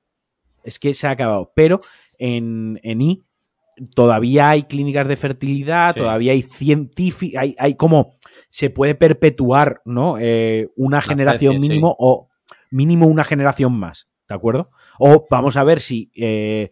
Es 0.63 0.79
que 0.79 0.93
se 0.93 1.07
ha 1.07 1.11
acabado. 1.11 1.51
Pero 1.53 1.81
en, 2.17 2.79
en 2.83 3.01
I 3.01 3.23
todavía 3.95 4.49
hay 4.49 4.63
clínicas 4.63 5.07
de 5.07 5.15
fertilidad, 5.15 5.95
todavía 5.95 6.31
hay 6.31 6.41
científicos, 6.41 7.39
hay, 7.39 7.55
hay, 7.57 7.75
como 7.75 8.15
se 8.49 8.69
puede 8.69 8.95
perpetuar, 8.95 9.81
¿no? 9.85 10.17
Eh, 10.19 10.69
una 10.75 11.01
generación 11.01 11.57
mínimo 11.59 11.95
o 11.99 12.29
mínimo 12.71 13.07
una 13.07 13.23
generación 13.23 13.73
más. 13.73 14.09
¿de 14.29 14.35
acuerdo? 14.35 14.69
O 14.99 15.27
vamos 15.29 15.57
a 15.57 15.63
ver 15.63 15.81
si 15.81 16.11
eh, 16.15 16.71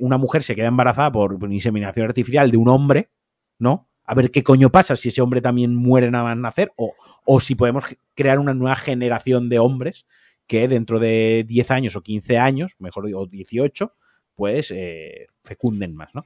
una 0.00 0.18
mujer 0.18 0.42
se 0.42 0.54
queda 0.54 0.66
embarazada 0.66 1.10
por 1.12 1.38
inseminación 1.50 2.06
artificial 2.06 2.50
de 2.50 2.56
un 2.58 2.68
hombre, 2.68 3.10
¿no? 3.58 3.88
A 4.04 4.14
ver 4.14 4.30
qué 4.30 4.42
coño 4.42 4.70
pasa 4.70 4.96
si 4.96 5.08
ese 5.08 5.22
hombre 5.22 5.40
también 5.40 5.74
muere 5.74 6.10
nada 6.10 6.24
más 6.24 6.36
nacer, 6.36 6.72
o, 6.76 6.92
o 7.24 7.40
si 7.40 7.54
podemos 7.54 7.84
crear 8.14 8.38
una 8.38 8.52
nueva 8.52 8.76
generación 8.76 9.48
de 9.48 9.60
hombres 9.60 10.06
que 10.48 10.66
dentro 10.66 10.98
de 10.98 11.44
10 11.46 11.70
años 11.70 11.96
o 11.96 12.02
15 12.02 12.36
años, 12.36 12.74
mejor 12.78 13.06
digo 13.06 13.26
18, 13.26 13.94
pues 14.34 14.70
eh, 14.74 15.26
fecunden 15.42 15.94
más, 15.94 16.14
¿no? 16.14 16.24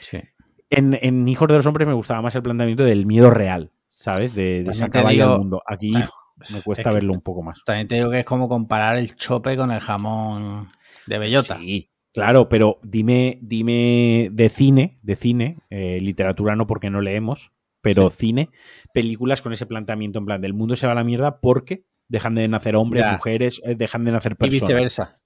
Sí. 0.00 0.18
En, 0.70 0.98
en 1.00 1.28
Hijos 1.28 1.48
de 1.48 1.54
los 1.56 1.66
Hombres 1.66 1.88
me 1.88 1.94
gustaba 1.94 2.22
más 2.22 2.34
el 2.34 2.42
planteamiento 2.42 2.84
del 2.84 3.06
miedo 3.06 3.30
real, 3.30 3.70
¿sabes? 3.90 4.34
De, 4.34 4.62
de 4.64 4.74
sacar 4.74 5.06
ahí 5.06 5.20
al 5.20 5.38
mundo. 5.38 5.62
Aquí 5.66 5.92
me 5.92 6.58
es 6.58 6.62
cuesta 6.64 6.90
que 6.90 6.94
verlo 6.94 7.12
un 7.14 7.20
poco 7.22 7.42
más. 7.42 7.58
También 7.64 7.88
te 7.88 7.96
digo 7.96 8.10
que 8.10 8.20
es 8.20 8.24
como 8.24 8.48
comparar 8.48 8.96
el 8.96 9.16
chope 9.16 9.56
con 9.56 9.70
el 9.70 9.80
jamón 9.80 10.68
de 11.06 11.18
bellota. 11.18 11.58
Sí, 11.58 11.90
claro, 12.12 12.48
pero 12.48 12.78
dime, 12.82 13.38
dime 13.40 14.28
de 14.32 14.48
cine, 14.50 14.98
de 15.02 15.16
cine, 15.16 15.58
eh, 15.70 15.98
literatura 16.02 16.54
no 16.54 16.66
porque 16.66 16.90
no 16.90 17.00
leemos, 17.00 17.50
pero 17.80 18.10
cine, 18.10 18.50
películas 18.92 19.40
con 19.40 19.52
ese 19.54 19.64
planteamiento 19.66 20.18
en 20.18 20.26
plan 20.26 20.40
del 20.42 20.52
mundo 20.52 20.76
se 20.76 20.86
va 20.86 20.92
a 20.92 20.96
la 20.96 21.04
mierda 21.04 21.40
porque 21.40 21.84
dejan 22.08 22.34
de 22.34 22.46
nacer 22.48 22.76
hombres, 22.76 23.04
Ya. 23.06 23.12
mujeres, 23.12 23.60
eh, 23.64 23.74
dejan 23.74 24.04
de 24.04 24.12
nacer 24.12 24.32
Y 24.32 24.34
personas. 24.36 24.60
viceversa. 24.68 25.20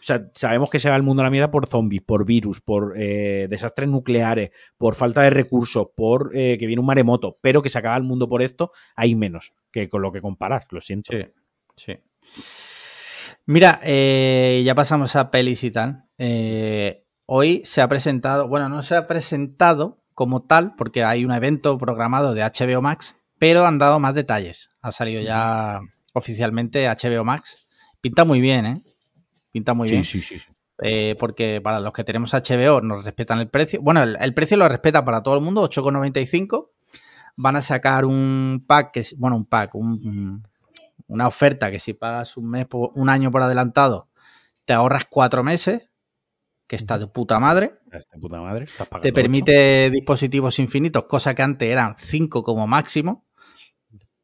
O 0.00 0.02
sea, 0.02 0.30
sabemos 0.32 0.70
que 0.70 0.78
se 0.78 0.88
va 0.88 0.96
el 0.96 1.02
mundo 1.02 1.22
a 1.22 1.24
la 1.24 1.30
mierda 1.30 1.50
por 1.50 1.66
zombies, 1.66 2.02
por 2.02 2.24
virus, 2.24 2.60
por 2.60 2.94
eh, 2.96 3.46
desastres 3.50 3.88
nucleares, 3.88 4.50
por 4.76 4.94
falta 4.94 5.22
de 5.22 5.30
recursos, 5.30 5.88
por 5.96 6.30
eh, 6.34 6.56
que 6.58 6.66
viene 6.66 6.80
un 6.80 6.86
maremoto, 6.86 7.38
pero 7.40 7.62
que 7.62 7.68
se 7.68 7.78
acaba 7.78 7.96
el 7.96 8.04
mundo 8.04 8.28
por 8.28 8.42
esto, 8.42 8.72
hay 8.94 9.14
menos 9.14 9.52
que 9.72 9.88
con 9.88 10.02
lo 10.02 10.12
que 10.12 10.20
comparar, 10.20 10.66
lo 10.70 10.80
siento. 10.80 11.12
Sí, 11.12 11.24
sí. 11.76 11.94
Mira, 13.46 13.80
eh, 13.82 14.62
ya 14.62 14.74
pasamos 14.74 15.16
a 15.16 15.30
pelis 15.30 15.64
y 15.64 15.70
tal. 15.70 16.04
Eh, 16.18 17.06
hoy 17.24 17.62
se 17.64 17.80
ha 17.80 17.88
presentado, 17.88 18.46
bueno, 18.46 18.68
no 18.68 18.82
se 18.82 18.94
ha 18.94 19.06
presentado 19.06 20.04
como 20.12 20.42
tal, 20.42 20.74
porque 20.76 21.02
hay 21.02 21.24
un 21.24 21.32
evento 21.32 21.78
programado 21.78 22.34
de 22.34 22.42
HBO 22.42 22.82
Max, 22.82 23.16
pero 23.38 23.66
han 23.66 23.78
dado 23.78 23.98
más 24.00 24.14
detalles. 24.14 24.68
Ha 24.82 24.92
salido 24.92 25.22
ya 25.22 25.80
oficialmente 26.12 26.88
HBO 26.88 27.24
Max. 27.24 27.66
Pinta 28.02 28.26
muy 28.26 28.42
bien, 28.42 28.66
¿eh? 28.66 28.82
Pinta 29.50 29.74
muy 29.74 29.88
sí, 29.88 29.92
bien. 29.94 30.04
sí, 30.04 30.20
sí, 30.22 30.38
sí. 30.38 30.46
Eh, 30.80 31.16
porque 31.18 31.60
para 31.60 31.80
los 31.80 31.92
que 31.92 32.04
tenemos 32.04 32.32
HBO 32.34 32.80
nos 32.80 33.04
respetan 33.04 33.40
el 33.40 33.48
precio. 33.48 33.80
Bueno, 33.82 34.02
el, 34.02 34.16
el 34.20 34.32
precio 34.34 34.56
lo 34.56 34.68
respeta 34.68 35.04
para 35.04 35.22
todo 35.22 35.34
el 35.34 35.40
mundo, 35.40 35.62
8,95. 35.62 36.70
Van 37.36 37.56
a 37.56 37.62
sacar 37.62 38.04
un 38.04 38.64
pack, 38.66 38.92
que 38.92 39.04
bueno, 39.16 39.36
un 39.36 39.44
pack, 39.44 39.74
un- 39.74 40.42
una 41.08 41.26
oferta 41.26 41.70
que 41.70 41.78
si 41.78 41.94
pagas 41.94 42.36
un 42.36 42.50
mes, 42.50 42.66
por- 42.66 42.90
un 42.94 43.08
año 43.08 43.30
por 43.30 43.42
adelantado, 43.42 44.08
te 44.64 44.72
ahorras 44.72 45.06
cuatro 45.08 45.42
meses, 45.42 45.88
que 46.66 46.76
está 46.76 46.98
de 46.98 47.06
puta 47.06 47.38
madre. 47.40 47.78
Esta 47.90 48.18
puta 48.20 48.40
madre, 48.40 48.66
Te 49.00 49.12
permite 49.12 49.90
dispositivos 49.90 50.58
infinitos, 50.58 51.04
cosa 51.04 51.34
que 51.34 51.42
antes 51.42 51.68
eran 51.70 51.94
5 51.96 52.42
como 52.42 52.66
máximo. 52.66 53.24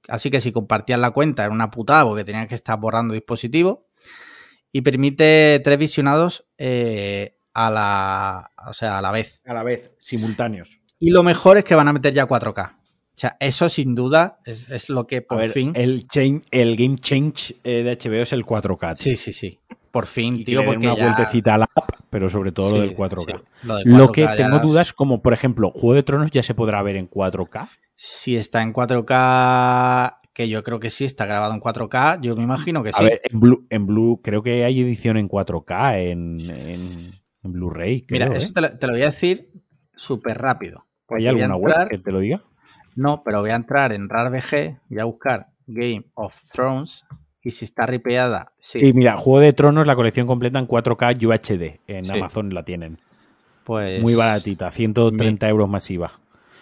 Así 0.09 0.31
que 0.31 0.41
si 0.41 0.53
compartías 0.53 1.01
la 1.01 1.13
cuenta 1.13 1.45
era 1.45 1.55
una 1.55 1.71
putada 1.71 2.05
porque 2.05 2.25
tenías 2.25 2.47
que 2.47 2.55
estar 2.55 2.79
borrando 2.79 3.15
dispositivos. 3.15 3.79
Y 4.77 4.81
permite 4.83 5.61
tres 5.63 5.79
visionados 5.79 6.45
eh, 6.59 7.37
a 7.55 7.71
la. 7.71 8.51
O 8.69 8.73
sea, 8.73 8.99
a 8.99 9.03
la 9.03 9.13
vez. 9.13 9.41
a 9.47 9.55
la 9.55 9.63
vez, 9.63 9.93
simultáneos. 9.99 10.81
Y 10.99 11.11
lo 11.11 11.23
mejor 11.23 11.57
es 11.59 11.65
que 11.65 11.77
van 11.77 11.87
a 11.87 11.93
meter 11.93 12.13
ya 12.13 12.27
4K. 12.27 12.73
O 12.77 13.17
sea, 13.17 13.37
eso 13.39 13.69
sin 13.69 13.95
duda 13.95 14.41
es, 14.45 14.69
es 14.73 14.89
lo 14.89 15.07
que 15.07 15.23
por 15.23 15.39
ver, 15.39 15.51
fin. 15.51 15.71
El, 15.77 16.09
change- 16.09 16.43
el 16.51 16.75
game 16.77 16.97
change 16.99 17.55
eh, 17.63 17.85
de 17.85 17.97
HBO 17.97 18.23
es 18.23 18.33
el 18.33 18.45
4K. 18.45 18.97
tío. 18.97 19.05
Sí, 19.05 19.17
sí, 19.17 19.33
sí. 19.33 19.61
Por 19.93 20.07
fin, 20.07 20.39
Y 20.41 20.45
tío, 20.45 20.65
porque 20.65 20.89
una 20.89 20.97
ya... 20.97 21.05
vueltecita 21.05 21.55
a 21.55 21.59
la 21.59 21.69
app, 21.73 21.91
pero 22.11 22.29
sobre 22.29 22.51
todo 22.51 22.71
Sí, 22.71 22.75
lo 22.75 22.81
del 22.81 22.97
4K. 22.97 23.25
sí, 23.27 23.45
lo 23.63 23.77
del 23.77 23.85
Lo 23.97 24.09
4K 24.09 24.13
que 24.13 24.43
tengo 24.43 24.59
dudas, 24.59 24.93
como 24.93 25.23
por 25.23 25.33
ejemplo, 25.33 25.71
Juego 25.71 25.95
de 25.95 26.03
Tronos 26.03 26.33
ya 26.33 26.43
se 26.43 26.55
podrá 26.55 26.83
ver 26.83 26.97
en 26.97 27.09
4K. 27.09 27.69
Si 27.95 28.37
está 28.37 28.61
en 28.63 28.73
4K, 28.73 30.17
que 30.35 30.49
yo 30.49 30.63
creo 30.63 30.81
que 30.81 30.91
sí, 30.91 31.05
está 31.07 31.25
grabado 31.27 31.55
en 31.55 31.61
4K, 31.61 32.21
yo 32.21 32.37
me 32.37 32.43
imagino 32.43 32.83
que 32.83 32.91
A 32.91 32.93
sí. 32.95 33.05
ver, 33.05 33.21
en 33.25 33.41
Blue, 33.41 33.67
en 33.71 33.87
Blue, 33.87 34.21
creo 34.23 34.43
que 34.43 34.65
hay 34.65 34.81
edición 34.81 35.17
en 35.17 35.29
4K 35.29 36.11
en, 36.11 36.39
en, 36.51 37.11
en 37.45 37.53
Blu-ray. 37.53 38.05
Mira, 38.11 38.27
eso 38.27 38.49
¿eh? 38.49 38.53
te 38.53 38.61
lo, 38.61 38.71
te 38.77 38.87
lo 38.87 38.93
voy 38.95 39.03
a 39.03 39.07
decir 39.07 39.51
súper 39.97 40.37
rápido. 40.39 40.85
¿Hay 41.09 41.27
a 41.27 41.31
alguna 41.31 41.55
entrar- 41.55 41.61
web 41.61 41.89
que 41.89 41.99
te 41.99 42.11
lo 42.13 42.19
diga? 42.19 42.43
No, 42.97 43.23
pero 43.25 43.41
voy 43.41 43.51
a 43.51 43.55
entrar 43.57 43.93
en 43.93 44.09
RARBG, 44.09 44.81
voy 44.89 44.99
a 44.99 45.05
buscar 45.05 45.47
Game 45.67 46.05
of 46.15 46.39
Thrones 46.53 47.05
y 47.43 47.51
si 47.53 47.65
está 47.67 47.87
ripeada, 47.87 48.53
sí, 48.59 48.81
Sí, 48.81 48.93
mira, 48.93 49.17
Juego 49.19 49.41
de 49.41 49.53
Tronos, 49.53 49.87
la 49.87 49.95
colección 49.97 50.27
completa 50.27 50.59
en 50.59 50.67
4K 50.67 51.25
UHD. 51.27 51.81
En 51.87 52.05
Sí. 52.05 52.11
Amazon 52.13 52.53
la 52.55 52.65
tienen. 52.65 52.99
pues 53.65 54.01
Muy 54.03 54.15
baratita, 54.15 54.71
130 54.73 55.49
euros 55.49 55.69
masiva. 55.69 56.13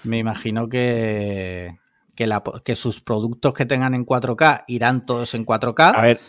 Me 0.04 0.18
imagino 0.18 0.68
que, 0.68 1.78
que, 2.14 2.26
la- 2.26 2.43
que 2.64 2.76
sus 2.76 3.01
productos 3.01 3.55
que 3.55 3.66
tengan 3.66 3.94
en 3.94 4.05
4K 4.06 4.64
irán 4.68 5.05
todos 5.06 5.34
en 5.34 5.44
4K. 5.47 5.93
A 5.94 6.02
ver, 6.02 6.20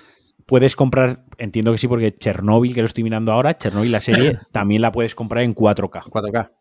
puedes 0.46 0.76
comprar, 0.76 1.26
entiendo 1.38 1.72
que 1.72 1.78
sí, 1.78 1.88
porque 1.88 2.14
Chernobyl, 2.14 2.74
que 2.74 2.82
lo 2.82 2.88
estoy 2.88 3.04
mirando 3.04 3.32
ahora, 3.32 3.56
Chernobyl 3.56 3.92
la 3.92 4.02
serie, 4.02 4.38
también 4.52 4.82
la 4.82 4.92
puedes 4.92 5.16
comprar 5.16 5.44
en 5.44 5.54
4K. 5.56 6.04
4K. 6.10 6.52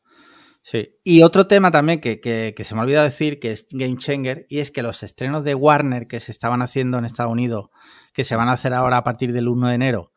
Sí. 0.65 0.91
Y 1.03 1.23
otro 1.23 1.49
tema 1.49 1.73
también 1.73 2.01
que, 2.01 2.21
que- 2.21 2.55
que 2.57 2.65
se 2.65 2.75
me 2.75 2.81
ha 2.81 2.85
olvidado 2.85 3.05
decir, 3.05 3.41
que 3.41 3.51
es 3.53 3.67
Game 3.71 3.97
Changer, 3.97 4.47
y 4.49 4.61
es 4.61 4.71
que 4.71 4.83
los 4.83 5.03
estrenos 5.03 5.43
de 5.43 5.55
Warner 5.57 6.07
que 6.07 6.21
se 6.21 6.31
estaban 6.31 6.63
haciendo 6.63 6.99
en 6.99 7.05
Estados 7.05 7.33
Unidos, 7.33 7.67
que 8.13 8.23
se 8.25 8.37
van 8.37 8.49
a 8.49 8.53
hacer 8.53 8.73
ahora 8.73 8.99
a 8.99 9.03
partir 9.05 9.33
del 9.33 9.49
1 9.49 9.69
de 9.69 9.75
enero, 9.75 10.13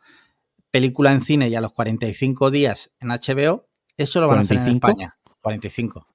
película 0.70 1.12
en 1.12 1.22
cine 1.22 1.48
y 1.50 1.56
a 1.56 1.62
los 1.62 1.72
45 1.74 2.52
días 2.52 2.92
en 3.00 3.10
HBO, 3.10 3.70
eso 3.98 4.20
lo 4.22 4.28
van 4.28 4.40
a 4.40 4.42
hacer 4.42 4.58
en 4.58 4.64
45? 4.80 4.88
España. 4.88 5.16
45. 5.42 6.08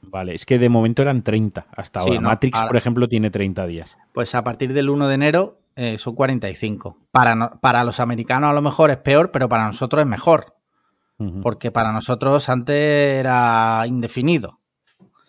Vale, 0.00 0.34
es 0.34 0.46
que 0.46 0.58
de 0.58 0.68
momento 0.68 1.02
eran 1.02 1.22
30 1.22 1.66
hasta 1.76 2.00
Sí, 2.00 2.08
ahora. 2.10 2.20
no, 2.20 2.28
Matrix, 2.28 2.56
ahora- 2.56 2.68
por 2.68 2.76
ejemplo, 2.76 3.08
tiene 3.08 3.30
30 3.30 3.66
días. 3.66 3.96
Pues 4.12 4.34
a 4.34 4.42
partir 4.44 4.72
del 4.72 4.88
1 4.90 5.08
de 5.08 5.14
enero 5.14 5.60
eh, 5.76 5.98
son 5.98 6.14
45. 6.14 6.98
Para, 7.10 7.34
no- 7.34 7.58
para 7.60 7.84
los 7.84 8.00
americanos 8.00 8.50
a 8.50 8.52
lo 8.52 8.62
mejor 8.62 8.90
es 8.90 8.98
peor, 8.98 9.30
pero 9.30 9.48
para 9.48 9.66
nosotros 9.66 10.00
es 10.02 10.08
mejor. 10.08 10.54
Porque 11.42 11.72
para 11.72 11.90
nosotros 11.90 12.48
antes 12.48 12.76
era 12.76 13.82
indefinido. 13.88 14.60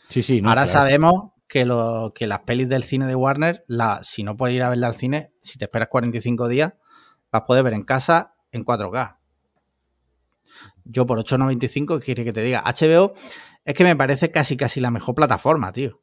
Sí, 0.09 0.21
sí. 0.21 0.39
no, 0.39 0.49
Ahora 0.49 0.65
claro. 0.65 0.79
sabemos 0.79 1.13
que, 1.47 1.65
lo, 1.65 2.11
que 2.13 2.27
las 2.27 2.41
pelis 2.41 2.69
del 2.69 2.83
cine 2.83 3.07
de 3.07 3.15
Warner, 3.15 3.63
la, 3.67 3.99
si 4.03 4.21
no 4.23 4.37
puedes 4.37 4.55
ir 4.55 4.61
a 4.61 4.69
verla 4.69 4.85
al 4.85 4.93
cine, 4.93 5.31
si 5.41 5.57
te 5.57 5.65
esperas 5.65 5.87
45 5.89 6.47
días, 6.47 6.73
las 7.31 7.41
puedes 7.47 7.63
ver 7.63 7.73
en 7.73 7.81
casa 7.85 8.35
en 8.51 8.63
4K. 8.65 9.17
Yo 10.85 11.05
por 11.05 11.19
8.95, 11.19 11.99
¿qué 11.99 12.05
quiere 12.05 12.23
que 12.23 12.33
te 12.33 12.41
diga? 12.41 12.63
HBO 12.65 13.13
es 13.65 13.73
que 13.75 13.83
me 13.83 13.95
parece 13.95 14.31
casi 14.31 14.57
casi 14.57 14.79
la 14.79 14.91
mejor 14.91 15.15
plataforma, 15.15 15.71
tío. 15.71 15.99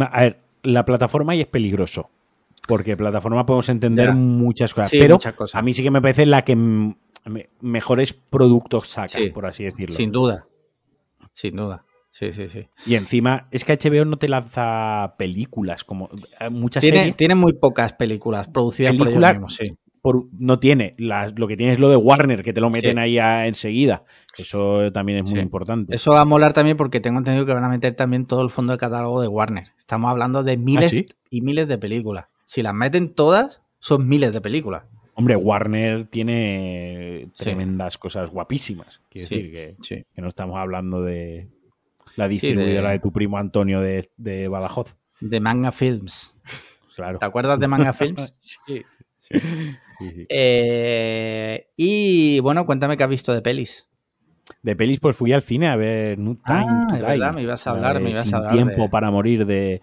A 0.00 0.20
ver, 0.22 0.40
la 0.62 0.84
plataforma 0.84 1.34
y 1.34 1.40
es 1.42 1.46
peligroso. 1.46 2.10
Porque 2.66 2.96
plataforma 2.96 3.44
podemos 3.44 3.68
entender 3.68 4.08
Ya. 4.08 4.14
muchas 4.14 4.72
cosas. 4.72 4.90
Sí, 4.90 4.98
pero 4.98 5.16
muchas 5.16 5.34
cosas. 5.34 5.56
a 5.58 5.62
mí 5.62 5.74
sí 5.74 5.82
que 5.82 5.90
me 5.90 6.00
parece 6.00 6.24
la 6.24 6.42
que 6.42 6.56
mejores 7.60 8.12
productos 8.12 8.88
saca, 8.88 9.08
Sí. 9.18 9.28
por 9.30 9.46
así 9.46 9.64
decirlo. 9.64 9.94
Sin 9.94 10.10
duda. 10.12 10.46
Sin 11.32 11.56
duda. 11.56 11.84
Sí, 12.10 12.32
sí, 12.32 12.48
sí. 12.48 12.68
Y 12.86 12.94
encima, 12.94 13.48
es 13.50 13.64
que 13.64 13.72
HBO 13.72 14.04
no 14.04 14.16
te 14.18 14.28
lanza 14.28 15.14
películas, 15.18 15.82
como 15.84 16.08
eh, 16.40 16.48
muchas 16.48 16.80
Tiene, 16.80 16.98
series. 16.98 17.16
tiene 17.16 17.34
muy 17.34 17.54
pocas 17.54 17.92
películas 17.94 18.48
producidas 18.48 18.92
Película- 18.92 19.10
por 19.14 19.22
ellos 19.24 19.32
mismos, 19.34 19.54
sí. 19.56 19.76
Por- 20.04 20.26
no 20.38 20.58
tiene. 20.58 20.94
Las- 20.98 21.32
lo 21.38 21.48
que 21.48 21.56
tiene 21.56 21.72
es 21.72 21.80
lo 21.80 21.88
de 21.88 21.96
Warner, 21.96 22.42
que 22.44 22.52
te 22.52 22.60
lo 22.60 22.68
meten 22.68 22.96
Sí. 22.96 22.98
ahí 22.98 23.18
a- 23.18 23.46
enseguida. 23.46 24.04
Eso 24.36 24.92
también 24.92 25.20
es 25.20 25.24
muy 25.30 25.38
Sí. 25.40 25.42
importante. 25.42 25.96
Eso 25.96 26.12
va 26.12 26.20
a 26.20 26.24
molar 26.26 26.52
también 26.52 26.76
porque 26.76 27.00
tengo 27.00 27.16
entendido 27.18 27.46
que 27.46 27.54
van 27.54 27.64
a 27.64 27.70
meter 27.70 27.94
también 27.94 28.26
todo 28.26 28.42
el 28.42 28.50
fondo 28.50 28.74
de 28.74 28.78
catálogo 28.78 29.22
de 29.22 29.28
Warner. 29.28 29.68
Estamos 29.78 30.10
hablando 30.10 30.42
de 30.42 30.58
miles 30.58 30.88
¿Ah, 30.88 30.90
sí? 30.90 31.06
y 31.30 31.40
miles 31.40 31.68
de 31.68 31.78
películas. 31.78 32.26
Si 32.44 32.62
las 32.62 32.74
meten 32.74 33.14
todas, 33.14 33.62
son 33.78 34.06
miles 34.06 34.32
de 34.32 34.42
películas. 34.42 34.84
Hombre, 35.14 35.36
Warner 35.36 36.06
tiene 36.08 37.28
Sí. 37.32 37.44
tremendas 37.44 37.96
cosas 37.96 38.28
guapísimas. 38.28 39.00
Quiero 39.08 39.28
Sí, 39.28 39.34
decir 39.36 39.52
que, 39.52 39.76
sí. 39.82 40.04
que 40.14 40.20
no 40.20 40.28
estamos 40.28 40.58
hablando 40.58 41.00
de 41.02 41.48
la 42.16 42.28
distribuidora 42.28 42.90
de... 42.90 42.98
tu 42.98 43.10
primo 43.10 43.38
Antonio 43.38 43.80
de, 43.80 44.10
de 44.18 44.48
Badajoz. 44.48 44.96
De 45.20 45.40
Manga 45.40 45.72
Films. 45.72 46.36
Claro. 46.94 47.18
¿Te 47.18 47.24
acuerdas 47.24 47.58
de 47.58 47.68
Manga 47.68 47.92
Films? 47.94 48.34
Sí, 48.66 48.82
sí, 49.28 49.40
sí, 49.98 50.10
sí. 50.14 50.26
Eh, 50.28 51.68
y 51.76 52.40
bueno, 52.40 52.64
cuéntame 52.66 52.96
qué 52.96 53.04
has 53.04 53.08
visto 53.10 53.32
de 53.32 53.42
pelis. 53.42 53.88
De 54.62 54.76
pelis, 54.76 55.00
pues 55.00 55.16
fui 55.16 55.32
al 55.32 55.42
cine 55.42 55.68
a 55.68 55.76
ver 55.76 56.18
No 56.18 56.34
Time 56.36 56.66
Ah, 56.84 56.86
to 56.88 56.96
Die. 56.96 57.02
verdad, 57.06 57.32
me 57.34 57.42
ibas 57.42 57.66
a 57.66 57.70
la 57.70 57.76
hablar, 57.76 58.02
me 58.02 58.10
ibas 58.10 58.20
a 58.20 58.24
Sin 58.24 58.34
hablar 58.34 58.52
tiempo 58.52 58.82
de- 58.82 58.88
para 58.90 59.10
morir 59.10 59.46
de, 59.46 59.80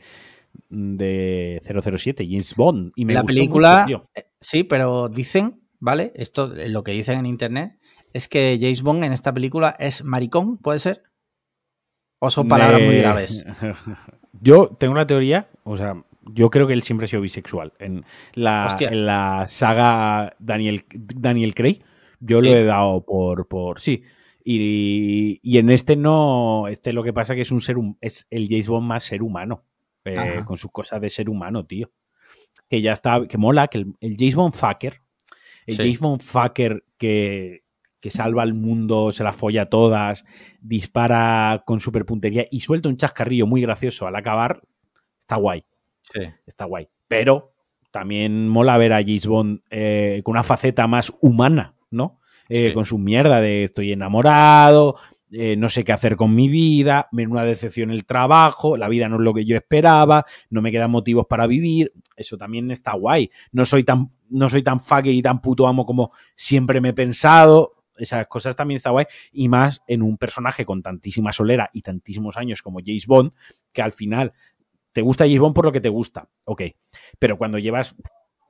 de 0.69 1.61
007, 1.63 2.25
James 2.29 2.55
Bond. 2.55 2.91
Y 2.95 3.05
me 3.05 3.13
la 3.13 3.21
gustó 3.21 3.33
película, 3.33 3.83
mucho, 3.85 4.09
eh, 4.15 4.25
sí, 4.39 4.63
pero 4.63 5.09
dicen, 5.09 5.61
¿vale? 5.79 6.11
Esto, 6.15 6.51
lo 6.67 6.83
que 6.83 6.91
dicen 6.91 7.19
en 7.19 7.25
internet, 7.25 7.77
es 8.13 8.27
que 8.27 8.57
James 8.61 8.81
Bond 8.83 9.03
en 9.03 9.13
esta 9.13 9.33
película 9.33 9.75
es 9.79 10.03
maricón, 10.03 10.57
¿puede 10.57 10.79
ser? 10.79 11.03
¿O 12.19 12.29
son 12.29 12.47
palabras 12.47 12.81
muy 12.81 12.97
graves? 12.97 13.43
Yo 14.41 14.67
tengo 14.79 14.93
la 14.93 15.07
teoría, 15.07 15.49
o 15.63 15.75
sea, 15.77 16.03
Yo 16.23 16.49
creo 16.49 16.67
que 16.67 16.73
él 16.73 16.83
siempre 16.83 17.05
ha 17.05 17.07
sido 17.07 17.21
bisexual. 17.21 17.73
En 17.79 18.05
la, 18.33 18.75
en 18.79 19.05
la 19.05 19.45
saga 19.47 20.35
Daniel, 20.39 20.85
Daniel 20.89 21.55
Craig, 21.55 21.83
yo 22.19 22.41
lo 22.41 22.49
he 22.49 22.63
dado 22.63 23.03
por, 23.05 23.47
por 23.47 23.79
sí. 23.79 24.03
Y, 24.43 25.39
y, 25.43 25.57
en 25.57 25.69
este 25.69 25.95
no, 25.95 26.67
este 26.67 26.93
lo 26.93 27.03
que 27.03 27.13
pasa 27.13 27.35
que 27.35 27.41
es 27.41 27.51
un 27.51 27.61
ser, 27.61 27.77
es 28.01 28.27
el 28.29 28.47
James 28.47 28.67
Bond 28.67 28.87
más 28.87 29.03
ser 29.03 29.21
humano, 29.21 29.63
eh, 30.03 30.41
con 30.45 30.57
sus 30.57 30.71
cosas 30.71 30.99
de 31.01 31.09
ser 31.09 31.29
humano, 31.29 31.65
tío. 31.65 31.91
Que 32.69 32.81
ya 32.81 32.93
está, 32.93 33.27
que 33.27 33.37
mola, 33.37 33.67
que 33.67 33.79
el, 33.79 33.93
el 33.99 34.15
James 34.17 34.35
Bond 34.35 34.53
fucker, 34.53 35.01
el 35.67 35.77
James 35.77 35.99
Bond 35.99 36.21
fucker 36.21 36.83
que, 36.97 37.63
que 37.99 38.09
salva 38.09 38.43
al 38.43 38.53
mundo, 38.53 39.11
se 39.13 39.23
la 39.23 39.31
folla 39.31 39.63
a 39.63 39.69
todas, 39.69 40.25
dispara 40.59 41.63
con 41.65 41.79
super 41.79 42.05
puntería 42.05 42.47
y 42.49 42.61
suelta 42.61 42.89
un 42.89 42.97
chascarrillo 42.97 43.45
muy 43.45 43.61
gracioso 43.61 44.07
al 44.07 44.15
acabar, 44.15 44.61
está 45.21 45.35
guay. 45.35 45.63
Sí. 46.13 46.21
Está 46.45 46.65
guay. 46.65 46.89
Pero 47.07 47.53
también 47.91 48.47
mola 48.47 48.77
ver 48.77 48.93
a 48.93 49.01
James 49.01 49.27
Bond 49.27 49.61
eh, 49.69 50.21
con 50.23 50.33
una 50.33 50.43
faceta 50.43 50.87
más 50.87 51.13
humana, 51.21 51.75
¿no? 51.89 52.19
Eh, 52.49 52.69
sí. 52.69 52.73
Con 52.73 52.85
su 52.85 52.97
mierda 52.97 53.41
de 53.41 53.63
estoy 53.63 53.91
enamorado, 53.91 54.97
eh, 55.31 55.55
no 55.55 55.69
sé 55.69 55.85
qué 55.85 55.93
hacer 55.93 56.17
con 56.17 56.35
mi 56.35 56.49
vida, 56.49 57.07
me 57.11 57.25
una 57.25 57.45
decepción 57.45 57.91
el 57.91 58.05
trabajo, 58.05 58.75
la 58.75 58.89
vida 58.89 59.07
no 59.07 59.15
es 59.15 59.21
lo 59.21 59.33
que 59.33 59.45
yo 59.45 59.55
esperaba, 59.55 60.25
no 60.49 60.61
me 60.61 60.71
quedan 60.71 60.91
motivos 60.91 61.25
para 61.27 61.47
vivir. 61.47 61.93
Eso 62.15 62.37
también 62.37 62.69
está 62.71 62.93
guay. 62.93 63.29
No 63.51 63.65
soy 63.65 63.83
tan, 63.83 64.11
no 64.29 64.49
soy 64.49 64.63
tan 64.63 64.79
fucker 64.79 65.13
y 65.13 65.21
tan 65.21 65.41
puto 65.41 65.67
amo 65.67 65.85
como 65.85 66.11
siempre 66.35 66.81
me 66.81 66.89
he 66.89 66.93
pensado 66.93 67.81
esas 67.97 68.27
cosas 68.27 68.55
también 68.55 68.77
está 68.77 68.89
guay, 68.89 69.05
y 69.31 69.47
más 69.47 69.83
en 69.85 70.01
un 70.01 70.17
personaje 70.17 70.65
con 70.65 70.81
tantísima 70.81 71.31
solera 71.31 71.69
y 71.71 71.81
tantísimos 71.81 72.35
años 72.35 72.61
como 72.61 72.79
James 72.83 73.05
Bond, 73.05 73.31
que 73.71 73.81
al 73.81 73.91
final 73.91 74.33
te 74.93 75.01
gusta 75.01 75.25
James 75.25 75.39
Bond 75.39 75.55
por 75.55 75.65
lo 75.65 75.71
que 75.71 75.81
te 75.81 75.89
gusta, 75.89 76.29
ok, 76.45 76.63
pero 77.19 77.37
cuando 77.37 77.57
llevas 77.57 77.95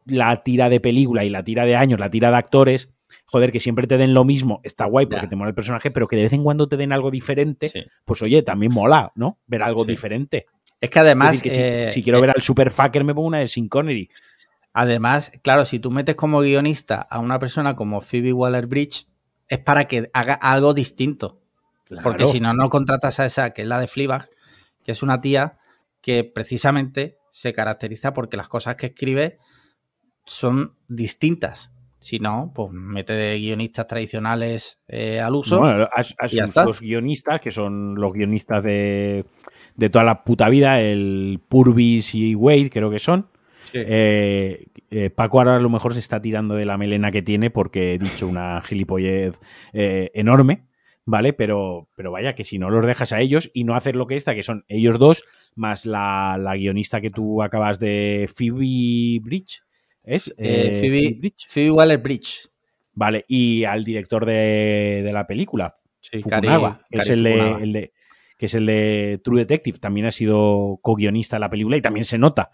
la 0.06 0.44
tira 0.44 0.70
de 0.70 0.80
película 0.80 1.24
y 1.24 1.30
la 1.30 1.44
tira 1.44 1.66
de 1.66 1.76
años, 1.76 2.00
la 2.00 2.10
tira 2.10 2.32
de 2.32 2.38
actores, 2.38 2.90
joder, 3.26 3.52
que 3.52 3.60
siempre 3.60 3.88
te 3.88 3.98
den 3.98 4.14
lo 4.14 4.24
mismo, 4.26 4.60
está 4.64 4.86
guay 4.86 5.06
porque 5.06 5.28
te 5.28 5.36
mola 5.36 5.50
el 5.50 5.56
personaje, 5.56 5.92
pero 5.92 6.08
que 6.08 6.16
de 6.16 6.24
vez 6.24 6.34
en 6.34 6.44
cuando 6.44 6.68
te 6.68 6.78
den 6.78 6.92
algo 6.92 7.12
diferente, 7.12 7.68
sí. 7.68 7.84
pues 8.06 8.22
oye, 8.22 8.42
también 8.42 8.74
mola, 8.74 9.12
¿no? 9.16 9.40
Ver 9.48 9.64
algo 9.64 9.84
sí. 9.84 9.92
diferente. 9.92 10.48
Es 10.80 10.90
que 10.90 11.00
además... 11.00 11.36
Es 11.36 11.44
decir, 11.44 11.62
que 11.62 11.86
eh, 11.86 11.90
si, 11.90 11.96
si, 11.96 12.04
quiero 12.04 12.18
eh, 12.18 12.22
ver 12.22 12.32
al 12.32 12.42
superfucker 12.42 13.04
me 13.04 13.14
pongo 13.14 13.28
una 13.28 13.40
de 13.40 13.48
Sin 13.48 13.70
Connery. 13.70 14.10
Además, 14.74 15.32
claro, 15.44 15.66
si 15.66 15.80
tú 15.80 15.92
metes 15.92 16.16
como 16.16 16.40
guionista 16.40 17.02
a 17.02 17.20
una 17.20 17.40
persona 17.40 17.76
como 17.76 18.02
Phoebe 18.02 18.34
Waller-Bridge, 18.34 19.08
es 19.48 19.60
para 19.60 19.88
que 19.88 20.10
haga 20.14 20.34
algo 20.34 20.74
distinto. 20.74 21.42
Claro. 21.86 22.04
Porque 22.04 22.26
si 22.26 22.40
no, 22.40 22.54
no 22.54 22.70
contratas 22.70 23.20
a 23.20 23.26
esa, 23.26 23.52
que 23.52 23.64
es 23.64 23.68
la 23.68 23.80
de 23.80 23.88
Fleabag, 23.88 24.30
que 24.84 24.94
es 24.94 25.04
una 25.04 25.20
tía 25.20 25.60
que 26.02 26.24
precisamente 26.24 27.18
se 27.32 27.54
caracteriza 27.54 28.14
porque 28.14 28.38
las 28.38 28.50
cosas 28.50 28.76
que 28.76 28.88
escribe 28.88 29.38
son 30.26 30.76
distintas. 30.88 31.72
Si 32.00 32.18
no, 32.18 32.52
pues 32.56 32.72
mete 32.72 33.38
guionistas 33.38 33.86
tradicionales 33.86 34.80
eh, 34.88 35.20
al 35.20 35.36
uso. 35.36 35.60
Bueno, 35.60 35.88
has, 35.94 36.16
has 36.18 36.34
los 36.66 36.82
guionistas, 36.82 37.40
que 37.42 37.52
son 37.52 37.94
los 37.94 38.12
guionistas 38.12 38.64
de, 38.64 39.26
de, 39.76 39.90
toda 39.92 40.04
la 40.04 40.24
puta 40.24 40.50
vida, 40.50 40.82
el 40.82 41.40
Purvis 41.48 42.16
y 42.16 42.34
Wade, 42.34 42.72
creo 42.72 42.90
que 42.90 42.98
son. 42.98 43.30
Sí. 43.72 43.78
Eh, 43.86 44.66
eh, 44.90 45.10
Paco 45.10 45.40
ahora 45.40 45.56
a 45.56 45.60
lo 45.60 45.70
mejor 45.70 45.94
se 45.94 46.00
está 46.00 46.22
tirando 46.22 46.56
de 46.56 46.66
la 46.66 46.78
melena 46.78 47.12
que 47.12 47.22
tiene 47.22 47.50
porque 47.50 47.94
he 47.94 47.98
dicho 47.98 48.28
una 48.28 48.62
gilipollez 48.62 49.40
eh, 49.72 50.12
enorme, 50.14 50.68
¿vale? 51.06 51.32
Pero, 51.32 51.88
pero 51.96 52.12
vaya, 52.12 52.36
que 52.36 52.44
si 52.44 52.60
no 52.60 52.70
los 52.70 52.86
dejas 52.86 53.14
a 53.14 53.22
ellos 53.22 53.50
y 53.54 53.64
no 53.64 53.76
hacer 53.76 53.96
lo 53.96 54.06
que 54.06 54.18
está, 54.18 54.36
que 54.36 54.44
son 54.44 54.66
ellos 54.68 55.00
dos, 55.00 55.24
más 55.56 55.86
la, 55.86 56.38
la 56.40 56.56
guionista 56.56 57.02
que 57.02 57.10
tú 57.10 57.42
acabas 57.42 57.80
de 57.80 58.30
Phoebe 58.34 59.20
Bridge, 59.22 59.62
¿es? 60.04 60.34
Eh, 60.38 60.78
Phoebe, 60.80 61.00
Phoebe, 61.00 61.18
Bridge. 61.20 61.48
Phoebe 61.48 61.72
Waller 61.72 61.98
Bridge. 62.00 62.50
Vale, 62.94 63.26
y 63.28 63.64
al 63.64 63.84
director 63.84 64.26
de, 64.26 65.02
de 65.04 65.14
la 65.14 65.26
película, 65.26 65.76
sí, 66.02 66.22
Fukunaga, 66.22 66.86
que 66.90 67.00
es 67.00 67.10
el 67.10 67.24
de, 67.24 67.52
el 67.62 67.74
de, 67.74 67.94
que 68.38 68.48
es 68.48 68.54
el 68.54 68.66
de 68.66 69.22
True 69.24 69.40
Detective, 69.40 69.80
también 69.80 70.08
ha 70.08 70.12
sido 70.12 70.80
co-guionista 70.82 71.38
de 71.38 71.42
la 71.42 71.50
película 71.50 71.78
y 71.78 71.82
también 71.82 72.06
se 72.06 72.18
nota. 72.18 72.52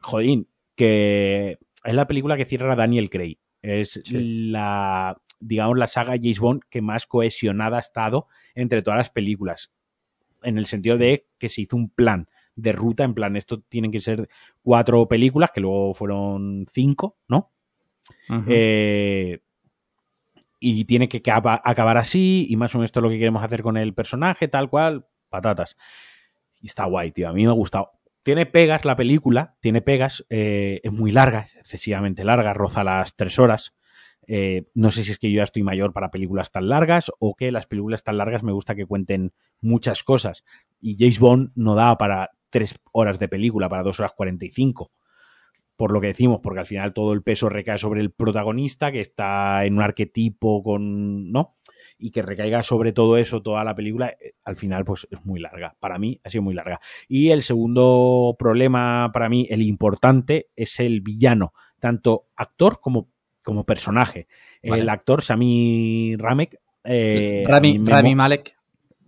Jodín, 0.00 0.48
que 0.76 1.58
es 1.82 1.94
la 1.94 2.06
película 2.06 2.36
que 2.36 2.44
cierra 2.44 2.76
Daniel 2.76 3.10
Craig. 3.10 3.38
Es 3.62 4.02
sí. 4.04 4.50
la, 4.50 5.16
digamos, 5.40 5.78
la 5.78 5.86
saga 5.86 6.16
James 6.16 6.40
Bond 6.40 6.62
que 6.68 6.82
más 6.82 7.06
cohesionada 7.06 7.78
ha 7.78 7.80
estado 7.80 8.26
entre 8.54 8.82
todas 8.82 8.98
las 8.98 9.10
películas. 9.10 9.72
En 10.44 10.58
el 10.58 10.66
sentido 10.66 10.98
de 10.98 11.26
que 11.38 11.48
se 11.48 11.62
hizo 11.62 11.76
un 11.76 11.90
plan 11.90 12.28
de 12.56 12.72
ruta, 12.72 13.04
en 13.04 13.14
plan, 13.14 13.36
esto 13.36 13.60
tienen 13.62 13.90
que 13.90 14.00
ser 14.00 14.28
cuatro 14.62 15.08
películas, 15.08 15.50
que 15.52 15.60
luego 15.60 15.94
fueron 15.94 16.66
cinco, 16.72 17.18
¿no? 17.28 17.50
Uh 18.28 18.34
-huh. 18.34 18.44
eh, 18.48 19.40
y 20.60 20.84
tiene 20.84 21.08
que 21.08 21.22
acabar 21.26 21.96
así, 21.98 22.46
y 22.48 22.56
más 22.56 22.74
o 22.74 22.78
menos 22.78 22.88
esto 22.88 23.00
es 23.00 23.04
lo 23.04 23.10
que 23.10 23.18
queremos 23.18 23.42
hacer 23.42 23.62
con 23.62 23.76
el 23.76 23.92
personaje, 23.92 24.48
tal 24.48 24.70
cual, 24.70 25.06
patatas. 25.28 25.76
Y 26.60 26.66
está 26.66 26.86
guay, 26.86 27.10
tío. 27.10 27.28
A 27.28 27.32
mí 27.32 27.44
me 27.44 27.50
ha 27.50 27.54
gustado 27.54 27.90
tiene 28.24 28.46
pegas 28.46 28.84
la 28.86 28.96
película, 28.96 29.54
tiene 29.60 29.82
pegas, 29.82 30.24
eh, 30.30 30.80
es 30.82 30.90
muy 30.90 31.12
larga, 31.12 31.46
excesivamente 31.58 32.24
larga, 32.24 32.54
roza 32.54 32.82
las 32.82 33.14
tres 33.16 33.38
horas. 33.38 33.76
Eh, 34.26 34.66
no 34.74 34.90
sé 34.90 35.04
si 35.04 35.12
es 35.12 35.18
que 35.18 35.30
yo 35.30 35.38
ya 35.38 35.44
estoy 35.44 35.62
mayor 35.62 35.92
para 35.92 36.10
películas 36.10 36.50
tan 36.50 36.68
largas 36.68 37.10
o 37.18 37.34
que 37.34 37.52
las 37.52 37.66
películas 37.66 38.02
tan 38.02 38.18
largas 38.18 38.42
me 38.42 38.52
gusta 38.52 38.74
que 38.74 38.86
cuenten 38.86 39.32
muchas 39.60 40.02
cosas. 40.02 40.44
Y 40.80 40.96
James 40.98 41.18
Bond 41.18 41.52
no 41.54 41.74
da 41.74 41.96
para 41.98 42.30
tres 42.50 42.78
horas 42.92 43.18
de 43.18 43.28
película, 43.28 43.68
para 43.68 43.82
dos 43.82 44.00
horas 44.00 44.12
cuarenta 44.16 44.44
y 44.44 44.50
cinco. 44.50 44.90
Por 45.76 45.92
lo 45.92 46.00
que 46.00 46.06
decimos, 46.08 46.40
porque 46.42 46.60
al 46.60 46.66
final 46.66 46.92
todo 46.92 47.12
el 47.12 47.22
peso 47.22 47.48
recae 47.48 47.78
sobre 47.78 48.00
el 48.00 48.12
protagonista, 48.12 48.92
que 48.92 49.00
está 49.00 49.64
en 49.64 49.74
un 49.74 49.82
arquetipo 49.82 50.62
con. 50.62 51.32
¿No? 51.32 51.56
y 51.98 52.10
que 52.10 52.22
recaiga 52.22 52.62
sobre 52.62 52.92
todo 52.92 53.16
eso 53.16 53.42
toda 53.42 53.64
la 53.64 53.74
película, 53.74 54.08
eh, 54.20 54.34
al 54.44 54.56
final 54.56 54.84
pues 54.84 55.06
es 55.10 55.24
muy 55.24 55.40
larga. 55.40 55.76
Para 55.80 55.98
mí 55.98 56.20
ha 56.24 56.30
sido 56.30 56.42
muy 56.42 56.54
larga. 56.54 56.80
Y 57.08 57.30
el 57.30 57.42
segundo 57.42 58.36
problema 58.38 59.10
para 59.12 59.28
mí, 59.28 59.46
el 59.50 59.62
importante, 59.62 60.50
es 60.56 60.80
el 60.80 61.00
villano, 61.00 61.52
tanto 61.78 62.26
actor 62.36 62.80
como, 62.80 63.10
como 63.44 63.64
personaje. 63.64 64.26
Vale. 64.62 64.82
El 64.82 64.88
actor 64.88 65.22
Sami 65.22 66.16
Ramek. 66.16 66.58
Eh, 66.82 67.44
Rami, 67.46 67.80
Rami 67.84 68.14
Malek. 68.14 68.56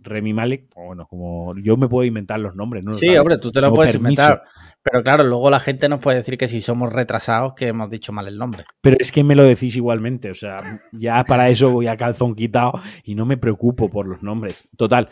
Remy 0.06 0.32
Malek, 0.32 0.72
bueno, 0.74 1.06
como 1.06 1.54
yo 1.58 1.76
me 1.76 1.88
puedo 1.88 2.06
inventar 2.06 2.38
los 2.38 2.54
nombres, 2.54 2.86
¿no? 2.86 2.94
Sí, 2.94 3.16
hombre, 3.16 3.38
tú 3.38 3.50
te 3.50 3.60
lo 3.60 3.74
puedes 3.74 3.92
permiso. 3.92 4.22
inventar. 4.22 4.44
Pero 4.82 5.02
claro, 5.02 5.24
luego 5.24 5.50
la 5.50 5.58
gente 5.58 5.88
nos 5.88 5.98
puede 5.98 6.18
decir 6.18 6.38
que 6.38 6.46
si 6.46 6.60
somos 6.60 6.92
retrasados 6.92 7.54
que 7.54 7.66
hemos 7.66 7.90
dicho 7.90 8.12
mal 8.12 8.28
el 8.28 8.38
nombre. 8.38 8.64
Pero 8.80 8.96
es 9.00 9.10
que 9.10 9.24
me 9.24 9.34
lo 9.34 9.42
decís 9.42 9.74
igualmente, 9.74 10.30
o 10.30 10.34
sea, 10.34 10.80
ya 10.92 11.24
para 11.24 11.48
eso 11.48 11.72
voy 11.72 11.88
a 11.88 11.96
calzón 11.96 12.36
quitado 12.36 12.80
y 13.02 13.16
no 13.16 13.26
me 13.26 13.36
preocupo 13.36 13.88
por 13.90 14.06
los 14.06 14.22
nombres. 14.22 14.68
Total, 14.76 15.08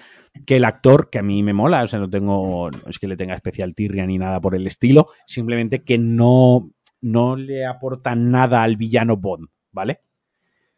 que 0.47 0.57
el 0.57 0.65
actor, 0.65 1.11
que 1.11 1.19
a 1.19 1.23
mí 1.23 1.43
me 1.43 1.53
mola, 1.53 1.83
o 1.83 1.89
sea, 1.89 1.99
no 1.99 2.09
tengo, 2.09 2.71
no 2.71 2.89
es 2.89 2.99
que 2.99 3.09
le 3.09 3.17
tenga 3.17 3.35
especial 3.35 3.75
tirria 3.75 4.07
ni 4.07 4.17
nada 4.17 4.41
por 4.41 4.55
el 4.55 4.67
estilo, 4.67 5.09
simplemente 5.27 5.83
que 5.83 5.99
no, 5.99 6.71
no 7.05 7.37
le 7.37 7.67
aporta 7.67 8.17
nada 8.17 8.63
al 8.63 8.77
villano 8.77 9.17
Bond, 9.17 9.49
¿vale? 9.73 10.01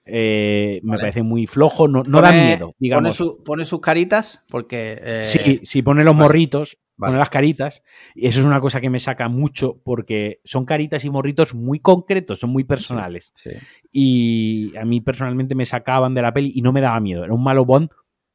Eh, 0.04 0.80
vale. 0.82 0.96
me 0.96 1.00
parece 1.00 1.22
muy 1.22 1.46
flojo, 1.46 1.88
no, 1.88 2.02
no 2.02 2.20
pone, 2.20 2.22
da 2.22 2.32
miedo, 2.32 2.74
digamos. 2.78 3.16
Pone, 3.16 3.30
su, 3.30 3.42
pone 3.44 3.64
sus 3.64 3.80
caritas, 3.80 4.44
porque. 4.48 4.98
Eh... 5.02 5.22
Sí, 5.22 5.60
sí, 5.62 5.82
pone 5.82 6.02
los 6.02 6.14
vale. 6.14 6.24
morritos, 6.24 6.78
vale. 6.96 7.10
pone 7.10 7.18
las 7.20 7.30
caritas, 7.30 7.82
y 8.14 8.26
eso 8.26 8.40
es 8.40 8.46
una 8.46 8.60
cosa 8.60 8.80
que 8.80 8.90
me 8.90 8.98
saca 8.98 9.28
mucho, 9.28 9.80
porque 9.84 10.40
son 10.44 10.64
caritas 10.64 11.04
y 11.04 11.10
morritos 11.10 11.54
muy 11.54 11.78
concretos, 11.78 12.40
son 12.40 12.50
muy 12.50 12.64
personales. 12.64 13.32
Sí, 13.36 13.50
sí. 13.50 13.56
Y 13.92 14.76
a 14.76 14.84
mí 14.84 15.00
personalmente 15.00 15.54
me 15.54 15.64
sacaban 15.64 16.14
de 16.14 16.22
la 16.22 16.34
peli 16.34 16.50
y 16.54 16.62
no 16.62 16.72
me 16.72 16.80
daba 16.80 16.98
miedo. 16.98 17.24
Era 17.24 17.34
un 17.34 17.42
malo 17.42 17.64
Bond 17.64 17.90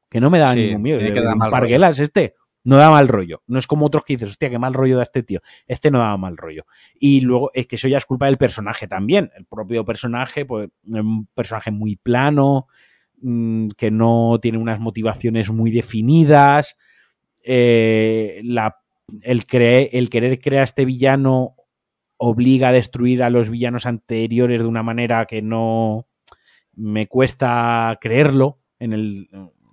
que 0.09 0.19
no 0.19 0.30
me 0.30 0.39
daba 0.39 0.53
sí, 0.53 0.59
ningún 0.59 0.81
miedo. 0.81 0.99
Parguelas 1.49 1.99
este 1.99 2.35
no 2.64 2.78
da 2.78 2.90
mal 2.90 3.08
rollo. 3.08 3.42
No 3.48 3.60
es 3.60 3.68
como 3.68 3.86
otros 3.86 4.04
que 4.04 4.14
dices, 4.14 4.30
hostia, 4.30 4.50
qué 4.50 4.60
mal 4.60 4.74
rollo 4.74 4.98
da 4.98 5.04
este 5.04 5.24
tío. 5.24 5.42
Este 5.68 5.92
no 5.92 6.00
daba 6.00 6.18
mal 6.18 6.38
rollo. 6.38 6.66
Y 7.00 7.22
luego 7.22 7.52
es 7.54 7.68
que 7.68 7.76
eso 7.76 7.88
ya 7.88 7.98
es 7.98 8.06
culpa 8.06 8.28
del 8.28 8.38
personaje 8.38 8.88
también. 8.88 9.32
El 9.36 9.46
propio 9.46 9.84
personaje, 9.84 10.46
pues, 10.46 10.70
un 10.86 11.28
personaje 11.34 11.72
muy 11.72 11.96
plano, 11.96 12.68
mmm, 13.22 13.70
que 13.78 13.92
no 13.92 14.40
tiene 14.42 14.58
unas 14.58 14.80
motivaciones 14.80 15.50
muy 15.52 15.72
definidas. 15.72 16.78
Eh, 17.44 18.42
el, 18.42 18.60
el 19.24 20.10
querer 20.10 20.40
crear 20.40 20.64
este 20.64 20.86
villano 20.86 21.56
obliga 22.18 22.68
a 22.68 22.72
destruir 22.72 23.24
a 23.24 23.32
los 23.32 23.50
villanos 23.50 23.88
anteriores 23.88 24.62
de 24.62 24.68
una 24.68 24.84
manera 24.84 25.26
que 25.26 25.42
no 25.42 26.08
me 26.74 27.08
cuesta 27.08 27.98
creerlo 28.00 28.60
en 28.78 28.94
el 28.94 29.30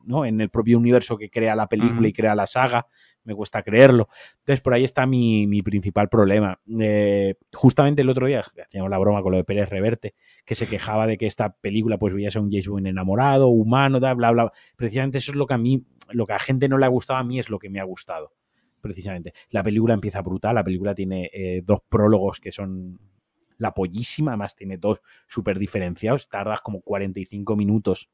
¿no? 0.09 0.25
En 0.25 0.41
el 0.41 0.49
propio 0.49 0.79
universo 0.79 1.17
que 1.17 1.31
crea 1.31 1.55
la 1.55 1.69
película 1.69 2.01
uh 2.01 2.05
-huh. 2.05 2.09
y 2.09 2.13
crea 2.13 2.35
la 2.35 2.47
saga, 2.47 2.87
me 3.25 3.35
cuesta 3.35 3.63
creerlo. 3.63 4.09
Entonces, 4.39 4.61
por 4.61 4.73
ahí 4.73 4.85
está 4.85 5.07
mi, 5.07 5.47
mi 5.47 5.63
principal 5.63 6.09
problema. 6.09 6.59
Eh, 6.81 7.35
justamente 7.53 8.03
el 8.03 8.09
otro 8.09 8.27
día 8.27 8.45
hacíamos 8.65 8.91
la 8.91 8.99
broma 8.99 9.23
con 9.23 9.33
lo 9.33 9.39
de 9.39 9.45
Pérez 9.45 9.69
Reverte, 9.69 10.15
que 10.45 10.55
se 10.55 10.67
quejaba 10.67 11.07
de 11.07 11.19
que 11.19 11.27
esta 11.27 11.55
película 11.55 11.99
pues 11.99 12.15
veía 12.15 12.31
ser 12.31 12.41
un 12.41 12.51
James 12.51 12.69
Bond 12.69 12.87
enamorado, 12.87 13.49
humano, 13.49 14.01
bla, 14.01 14.15
bla, 14.15 14.33
bla. 14.33 14.53
Precisamente 14.77 15.19
eso 15.19 15.33
es 15.33 15.37
lo 15.37 15.47
que 15.47 15.55
a 15.55 15.59
mí, 15.59 15.85
lo 16.09 16.27
que 16.27 16.33
a 16.33 16.39
gente 16.39 16.69
no 16.69 16.79
le 16.79 16.87
ha 16.87 16.89
gustado, 16.89 17.19
a 17.19 17.25
mí 17.25 17.39
es 17.39 17.51
lo 17.51 17.59
que 17.59 17.69
me 17.69 17.81
ha 17.81 17.85
gustado. 17.85 18.33
precisamente. 18.81 19.35
La 19.51 19.63
película 19.63 19.93
empieza 19.93 20.23
brutal, 20.23 20.55
la 20.55 20.65
película 20.65 20.95
tiene 20.95 21.29
eh, 21.35 21.63
dos 21.65 21.81
prólogos 21.89 22.39
que 22.41 22.53
son 22.53 22.99
la 23.59 23.75
pollísima, 23.75 24.31
además 24.31 24.55
tiene 24.55 24.79
dos 24.79 25.03
súper 25.27 25.59
diferenciados, 25.59 26.29
tardas 26.29 26.61
como 26.61 26.81
45 26.81 27.57
minutos 27.57 28.09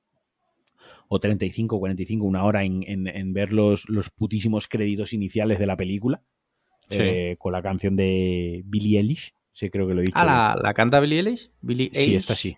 o 1.09 1.19
35, 1.19 1.79
45, 1.79 2.25
una 2.25 2.45
hora 2.45 2.65
en, 2.65 2.85
en, 2.87 3.33
ver 3.33 3.53
los, 3.53 3.89
los, 3.89 4.11
putísimos 4.11 4.69
créditos 4.69 5.13
iniciales 5.13 5.59
de 5.59 5.67
la 5.67 5.77
película, 5.77 6.23
eh, 6.91 7.37
con 7.39 7.53
la 7.53 7.63
canción 7.63 7.97
de 7.97 8.63
Billie 8.67 8.99
Eilish, 8.99 9.35
sí 9.53 9.71
creo 9.71 9.87
que 9.87 9.95
lo 9.95 10.01
he 10.01 10.05
dicho. 10.05 10.19
Ah, 10.19 10.57
¿la, 10.61 10.75
canta 10.75 11.01
Billie 11.01 11.19
Eilish? 11.19 11.51
Billie 11.61 11.91
Sí, 11.93 12.15
esta 12.15 12.35
sí. 12.35 12.57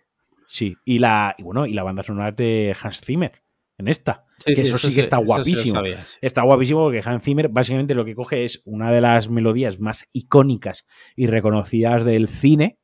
Sí, 0.49 0.77
y 0.85 0.99
la, 0.99 1.35
y 1.39 1.43
bueno, 1.43 1.67
y 1.67 1.73
la 1.73 1.83
banda 1.83 2.03
sonora 2.03 2.33
de 2.33 2.75
Hans 2.81 3.01
Zimmer 3.01 3.43
en 3.79 3.89
esta. 3.89 4.25
que 4.45 4.53
eso, 4.53 4.79
sí 4.79 4.95
que 4.95 5.01
está 5.01 5.19
guapísimo. 5.19 5.83
está 6.21 6.43
guapísimo 6.43 6.85
porque 6.85 7.03
Hans 7.05 7.23
Zimmer 7.23 7.49
básicamente 7.49 7.95
lo 7.95 8.05
que 8.05 8.15
coge 8.15 8.45
es 8.45 8.63
una 8.65 8.91
de 8.91 9.01
las 9.01 9.29
melodías 9.29 9.81
más 9.81 10.07
icónicas 10.13 10.87
y 11.15 11.27
reconocidas 11.27 12.05
del 12.05 12.29
cine, 12.29 12.79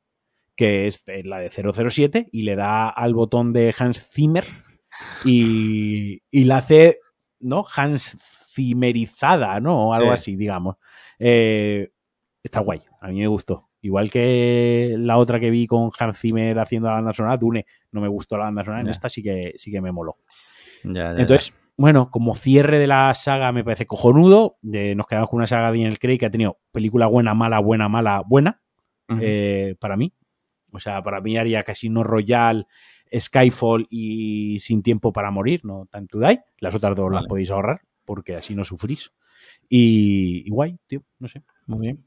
que 0.56 0.86
es 0.86 1.04
la 1.24 1.38
de 1.38 1.50
007, 1.50 2.28
y 2.30 2.42
le 2.42 2.56
da 2.56 2.88
al 2.88 3.14
botón 3.14 3.52
de 3.52 3.74
Hans 3.78 4.08
Zimmer 4.12 4.44
y, 5.24 6.22
y 6.30 6.44
la 6.44 6.58
hace, 6.58 6.98
¿no? 7.40 7.64
Hans 7.74 8.16
Zimmerizada, 8.52 9.60
¿no? 9.60 9.88
O 9.88 9.94
algo 9.94 10.12
así, 10.12 10.36
digamos. 10.36 10.76
Eh, 11.18 11.90
está 12.42 12.60
guay, 12.60 12.82
a 13.00 13.08
mí 13.08 13.20
me 13.20 13.26
gustó. 13.26 13.70
Igual 13.80 14.10
que 14.10 14.94
la 14.98 15.18
otra 15.18 15.40
que 15.40 15.50
vi 15.50 15.66
con 15.66 15.90
Hans 15.98 16.20
Zimmer 16.20 16.58
haciendo 16.58 16.88
la 16.88 16.94
banda 16.94 17.12
sonora, 17.12 17.36
Dune, 17.36 17.66
no 17.90 18.00
me 18.00 18.08
gustó 18.08 18.36
la 18.36 18.44
banda 18.44 18.64
sonora, 18.64 18.82
en 18.82 18.88
esta 18.88 19.08
sí 19.08 19.22
que, 19.22 19.54
sí 19.56 19.72
que 19.72 19.80
me 19.80 19.90
moló. 19.90 20.16
Entonces, 20.84 21.52
bueno, 21.76 22.10
como 22.10 22.34
cierre 22.34 22.78
de 22.78 22.86
la 22.86 23.12
saga 23.14 23.50
me 23.50 23.64
parece 23.64 23.86
cojonudo. 23.86 24.58
nos 24.62 25.06
quedamos 25.06 25.28
con 25.28 25.38
una 25.38 25.46
saga 25.46 25.72
de 25.72 25.78
Daniel 25.78 25.98
Craig 25.98 26.18
que 26.18 26.26
ha 26.26 26.30
tenido 26.30 26.58
película 26.70 27.06
buena, 27.06 27.34
mala, 27.34 27.58
buena, 27.58 27.88
mala, 27.88 28.22
buena. 28.26 28.60
Eh, 29.20 29.74
para 29.80 29.96
mí. 29.96 30.12
O 30.72 30.78
sea, 30.78 31.02
para 31.02 31.20
mí 31.20 31.36
haría 31.36 31.64
Casino 31.64 32.02
Royale, 32.02 32.64
Skyfall 33.18 33.86
y 33.90 34.58
Sin 34.60 34.82
Tiempo 34.82 35.12
para 35.12 35.30
Morir, 35.30 35.64
no 35.64 35.88
Time 35.90 36.06
to 36.06 36.18
Die. 36.18 36.40
Las 36.58 36.74
otras 36.74 36.96
dos 36.96 37.12
las 37.12 37.26
podéis 37.26 37.50
ahorrar 37.50 37.82
porque 38.04 38.36
así 38.36 38.54
no 38.54 38.64
sufrís. 38.64 39.12
Y, 39.68 40.48
guay, 40.50 40.78
tío, 40.86 41.02
no 41.18 41.28
sé. 41.28 41.42
Muy 41.66 41.80
bien. 41.80 42.04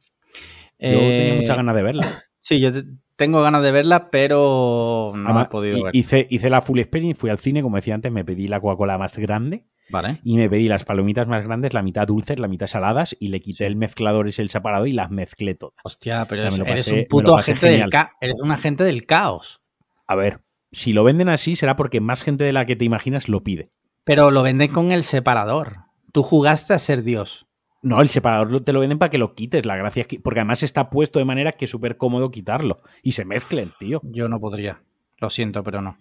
Yo 0.80 1.00
tenía 1.00 1.36
muchas 1.36 1.58
ganas 1.58 1.76
de 1.76 1.84
verla. 1.84 2.24
Sí, 2.46 2.60
yo 2.60 2.70
tengo 3.16 3.42
ganas 3.42 3.64
de 3.64 3.72
verla, 3.72 4.12
pero 4.12 5.14
no 5.16 5.42
he 5.42 5.46
podido 5.46 5.86
ver. 5.86 5.96
Hice, 5.96 6.28
hice 6.30 6.52
la 6.52 6.62
full 6.62 6.78
experience, 6.78 7.20
fui 7.20 7.32
al 7.32 7.40
cine, 7.40 7.64
como 7.64 7.78
decía 7.78 7.96
antes, 7.96 8.12
me 8.12 8.24
pedí 8.24 8.48
la 8.48 8.62
Coca-Cola 8.62 9.00
más 9.00 9.18
grande. 9.18 9.66
Vale. 9.90 10.20
Y 10.24 10.38
me 10.38 10.48
pedí 10.48 10.68
las 10.68 10.86
palomitas 10.86 11.28
más 11.28 11.44
grandes, 11.44 11.74
la 11.74 11.82
mitad 11.82 12.06
dulces, 12.06 12.38
la 12.38 12.48
mitad 12.48 12.68
saladas, 12.68 13.18
y 13.20 13.30
le 13.30 13.40
quité 13.40 13.66
el 13.66 13.76
mezclador, 13.76 14.28
es 14.28 14.38
el 14.38 14.52
separado, 14.52 14.86
y 14.86 14.92
las 14.92 15.10
mezclé 15.10 15.56
todas. 15.56 15.80
Hostia, 15.84 16.28
pero 16.30 16.44
eres 16.44 16.88
un 16.90 17.06
puto 17.10 17.36
agente 17.36 17.68
del 17.68 17.90
caos. 17.90 18.10
Eres 18.22 18.40
un 18.44 18.52
agente 18.52 18.84
del 18.84 19.08
caos. 19.08 19.64
A 20.06 20.14
ver, 20.14 20.42
si 20.76 20.92
lo 20.92 21.06
venden 21.06 21.30
así, 21.30 21.56
será 21.56 21.78
porque 21.78 22.02
más 22.02 22.22
gente 22.22 22.44
de 22.44 22.52
la 22.52 22.66
que 22.66 22.76
te 22.76 22.84
imaginas 22.84 23.30
lo 23.30 23.44
pide. 23.44 23.72
Pero 24.04 24.30
lo 24.30 24.44
venden 24.44 24.72
con 24.72 24.92
el 24.92 25.04
separador. 25.04 25.78
Tú 26.12 26.22
jugaste 26.22 26.74
a 26.74 26.80
ser 26.80 27.02
Dios. 27.04 27.48
No, 27.82 28.02
el 28.02 28.10
separador 28.10 28.62
te 28.62 28.74
lo 28.74 28.82
venden 28.82 29.00
para 29.00 29.10
que 29.10 29.18
lo 29.18 29.36
quites. 29.36 29.66
La 29.66 29.78
gracia 29.78 30.02
es 30.02 30.08
que. 30.08 30.20
Porque 30.20 30.42
además 30.42 30.64
está 30.64 30.90
puesto 30.90 31.20
de 31.20 31.26
manera 31.26 31.54
que 31.54 31.64
es 31.64 31.72
súper 31.72 31.96
cómodo 31.96 32.30
quitarlo. 32.30 32.76
Y 33.02 33.14
se 33.14 33.24
mezclen, 33.24 33.70
tío. 33.80 34.02
Yo 34.04 34.28
no 34.28 34.42
podría. 34.42 34.84
Lo 35.18 35.30
siento, 35.30 35.64
pero 35.64 35.82
no. 35.82 35.98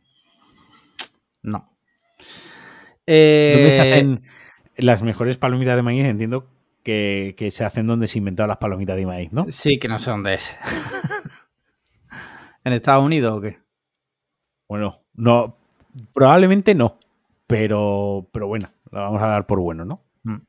No. 1.42 1.70
¿Dónde 3.06 3.70
se 3.70 3.76
eh, 3.76 3.92
hacen 3.92 4.22
las 4.76 5.04
mejores 5.04 5.36
palomitas 5.36 5.76
de 5.76 5.82
maíz? 5.82 6.04
Entiendo 6.04 6.48
que, 6.82 7.36
se 7.52 7.64
hacen 7.64 7.86
donde 7.86 8.08
se 8.08 8.18
inventaron 8.18 8.48
las 8.48 8.58
palomitas 8.58 8.96
de 8.96 9.06
maíz, 9.06 9.32
¿no? 9.32 9.46
Sí, 9.50 9.78
que 9.78 9.86
no 9.86 10.00
sé 10.00 10.10
dónde 10.10 10.34
es. 10.34 10.56
¿En 12.64 12.72
Estados 12.72 13.04
Unidos 13.04 13.38
o 13.38 13.40
qué? 13.40 13.63
Bueno, 14.68 14.94
no. 15.14 15.56
Probablemente 16.12 16.74
no. 16.74 16.98
Pero, 17.46 18.28
pero 18.32 18.48
bueno, 18.48 18.70
la 18.90 19.00
vamos 19.00 19.22
a 19.22 19.28
dar 19.28 19.46
por 19.46 19.60
bueno, 19.60 19.84
¿no? 19.84 20.02
Mm. 20.22 20.40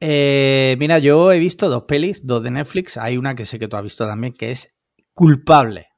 Eh, 0.00 0.76
mira, 0.78 0.98
yo 0.98 1.32
he 1.32 1.38
visto 1.38 1.68
dos 1.68 1.84
pelis, 1.84 2.26
dos 2.26 2.42
de 2.42 2.50
Netflix. 2.50 2.96
Hay 2.96 3.16
una 3.16 3.34
que 3.34 3.44
sé 3.44 3.58
que 3.58 3.68
tú 3.68 3.76
has 3.76 3.82
visto 3.82 4.06
también, 4.06 4.32
que 4.32 4.50
es 4.50 4.74
Culpable. 5.12 5.88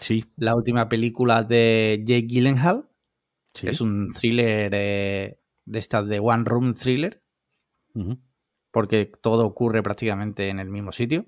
Sí. 0.00 0.24
La 0.36 0.56
última 0.56 0.88
película 0.88 1.42
de 1.42 2.02
Jake 2.04 2.26
Gyllenhaal. 2.26 2.88
Es 3.62 3.82
un 3.82 4.08
thriller 4.08 4.72
eh, 4.74 5.38
de 5.66 5.78
estas 5.78 6.06
de 6.06 6.18
One 6.18 6.44
Room 6.46 6.72
Thriller. 6.72 7.22
Porque 8.70 9.04
todo 9.04 9.44
ocurre 9.46 9.82
prácticamente 9.82 10.48
en 10.48 10.58
el 10.58 10.70
mismo 10.70 10.92
sitio. 10.92 11.26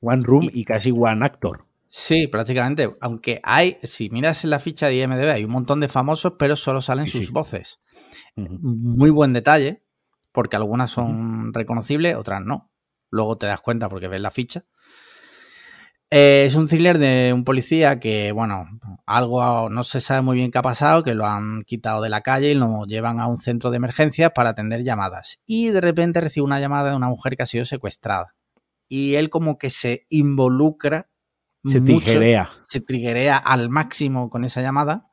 One 0.00 0.22
Room 0.24 0.48
y, 0.50 0.64
casi 0.64 0.90
One 0.90 1.24
Actor. 1.24 1.66
Sí, 1.88 2.26
prácticamente. 2.26 2.94
Aunque 3.00 3.40
hay, 3.42 3.78
si 3.82 4.10
miras 4.10 4.44
en 4.44 4.50
la 4.50 4.58
ficha 4.58 4.88
de 4.88 4.96
IMDB, 4.96 5.30
hay 5.30 5.44
un 5.44 5.52
montón 5.52 5.80
de 5.80 5.88
famosos, 5.88 6.34
pero 6.38 6.56
solo 6.56 6.82
salen 6.82 7.06
sus 7.06 7.30
voces. 7.30 7.80
Muy 8.34 9.10
buen 9.10 9.32
detalle 9.32 9.82
porque 10.32 10.56
algunas 10.56 10.90
son 10.90 11.54
reconocibles, 11.54 12.16
otras 12.16 12.42
no. 12.44 12.70
Luego 13.10 13.38
te 13.38 13.46
das 13.46 13.62
cuenta 13.62 13.88
porque 13.88 14.08
ves 14.08 14.20
la 14.20 14.30
ficha. 14.30 14.66
Eh, 16.10 16.44
es 16.44 16.54
un 16.54 16.68
thriller 16.68 16.98
de 16.98 17.32
un 17.32 17.44
policía 17.44 17.98
que, 17.98 18.30
bueno, 18.30 18.66
algo 19.06 19.68
no 19.70 19.82
se 19.82 20.00
sabe 20.00 20.22
muy 20.22 20.36
bien 20.36 20.50
qué 20.50 20.58
ha 20.58 20.62
pasado, 20.62 21.02
que 21.02 21.14
lo 21.14 21.26
han 21.26 21.62
quitado 21.62 22.00
de 22.00 22.10
la 22.10 22.20
calle 22.20 22.50
y 22.52 22.54
lo 22.54 22.84
llevan 22.84 23.18
a 23.18 23.26
un 23.26 23.38
centro 23.38 23.70
de 23.70 23.78
emergencias 23.78 24.30
para 24.32 24.50
atender 24.50 24.84
llamadas. 24.84 25.38
Y 25.46 25.68
de 25.68 25.80
repente 25.80 26.20
recibe 26.20 26.44
una 26.44 26.60
llamada 26.60 26.90
de 26.90 26.96
una 26.96 27.08
mujer 27.08 27.36
que 27.36 27.42
ha 27.42 27.46
sido 27.46 27.64
secuestrada. 27.64 28.34
Y 28.88 29.14
él 29.14 29.30
como 29.30 29.58
que 29.58 29.70
se 29.70 30.06
involucra. 30.08 31.08
Se 31.66 31.80
triguea. 31.80 32.50
Se 32.68 32.80
triguea 32.80 33.36
al 33.36 33.68
máximo 33.68 34.30
con 34.30 34.44
esa 34.44 34.62
llamada 34.62 35.08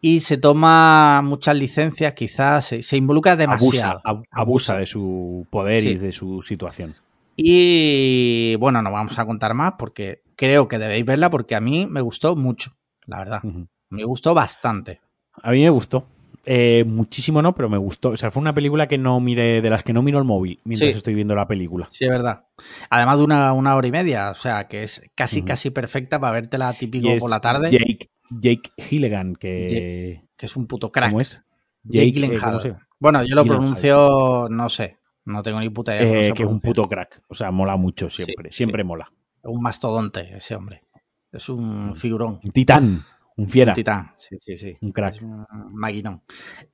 y 0.00 0.20
se 0.20 0.36
toma 0.36 1.22
muchas 1.22 1.54
licencias, 1.54 2.12
quizás 2.12 2.74
se, 2.80 2.96
involucra 2.96 3.36
demasiado. 3.36 4.00
Abusa, 4.30 4.76
de 4.76 4.86
su 4.86 5.46
poder 5.48 5.84
y 5.84 5.94
de 5.96 6.10
su 6.10 6.42
situación. 6.42 6.94
Y 7.36 8.56
bueno, 8.56 8.82
no 8.82 8.90
vamos 8.90 9.18
a 9.18 9.24
contar 9.24 9.54
más 9.54 9.74
porque 9.78 10.22
creo 10.36 10.66
que 10.68 10.78
debéis 10.78 11.06
verla 11.06 11.30
porque 11.30 11.54
a 11.54 11.60
mí 11.60 11.86
me 11.86 12.00
gustó 12.00 12.34
mucho, 12.34 12.72
la 13.06 13.18
verdad. 13.18 13.42
Me 13.90 14.04
gustó 14.04 14.34
bastante. 14.34 15.00
A 15.40 15.52
mí 15.52 15.62
me 15.62 15.70
gustó. 15.70 16.04
Eh, 16.44 16.84
muchísimo 16.86 17.40
no, 17.40 17.54
pero 17.54 17.68
me 17.68 17.78
gustó. 17.78 18.10
O 18.10 18.16
sea, 18.16 18.30
fue 18.30 18.40
una 18.40 18.52
película 18.52 18.88
que 18.88 18.98
no 18.98 19.20
mire, 19.20 19.62
de 19.62 19.70
las 19.70 19.84
que 19.84 19.92
no 19.92 20.02
miro 20.02 20.18
el 20.18 20.24
móvil 20.24 20.60
mientras 20.64 20.96
estoy 20.96 21.14
viendo 21.14 21.34
la 21.34 21.46
película. 21.46 21.88
Sí, 21.90 22.04
es 22.04 22.10
verdad. 22.10 22.46
Además 22.90 23.18
de 23.18 23.24
una, 23.24 23.54
hora 23.54 23.86
y 23.86 23.92
media, 23.92 24.30
o 24.30 24.34
sea, 24.34 24.66
que 24.68 24.82
es 24.82 25.02
casi, 25.14 25.42
casi 25.42 25.70
perfecta 25.70 26.18
para 26.18 26.32
vértela 26.32 26.72
típico 26.72 27.08
por 27.18 27.30
la 27.30 27.40
tarde. 27.40 27.70
Jake, 27.70 28.10
Jake 28.30 28.70
Gilligan, 28.76 29.36
que... 29.36 30.24
que 30.36 30.46
es 30.46 30.56
un 30.56 30.66
puto 30.66 30.90
crack. 30.90 31.10
¿Cómo 31.10 31.20
es? 31.20 31.42
Jake, 31.84 32.12
Gyllenhaal. 32.12 32.86
bueno, 32.98 33.24
yo 33.24 33.34
lo 33.34 33.44
pronuncio, 33.44 34.48
no 34.50 34.68
sé, 34.68 34.98
no 35.24 35.42
tengo 35.42 35.60
ni 35.60 35.68
puta 35.68 35.96
idea. 35.96 36.28
Eh, 36.28 36.32
que 36.32 36.42
es 36.42 36.48
un 36.48 36.60
puto 36.60 36.88
crack, 36.88 37.22
o 37.28 37.34
sea, 37.34 37.50
mola 37.50 37.76
mucho 37.76 38.08
siempre, 38.08 38.52
siempre 38.52 38.84
mola. 38.84 39.10
Un 39.42 39.60
mastodonte 39.60 40.36
ese 40.36 40.54
hombre. 40.54 40.84
Es 41.32 41.48
un 41.48 41.90
mm. 41.90 41.94
figurón. 41.94 42.40
Un 42.44 42.50
titán, 42.52 43.04
un 43.36 43.48
fiera. 43.48 43.72
Un 43.72 43.76
titán, 43.76 44.12
sí, 44.16 44.36
sí, 44.40 44.56
sí. 44.56 44.76
Un 44.80 44.92
crack. 44.92 45.22
un 45.22 45.46
maquinón. 45.72 46.22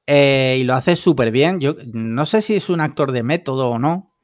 Eh, 0.07 0.59
y 0.61 0.65
lo 0.65 0.75
hace 0.75 0.97
súper 0.97 1.31
bien. 1.31 1.61
Yo 1.61 1.75
no 1.93 2.27
sé 2.27 2.43
si 2.43 2.57
es 2.57 2.69
un 2.69 2.81
actor 2.81 3.13
de 3.13 3.23
método 3.23 3.71
o 3.71 3.79
no, 3.79 4.15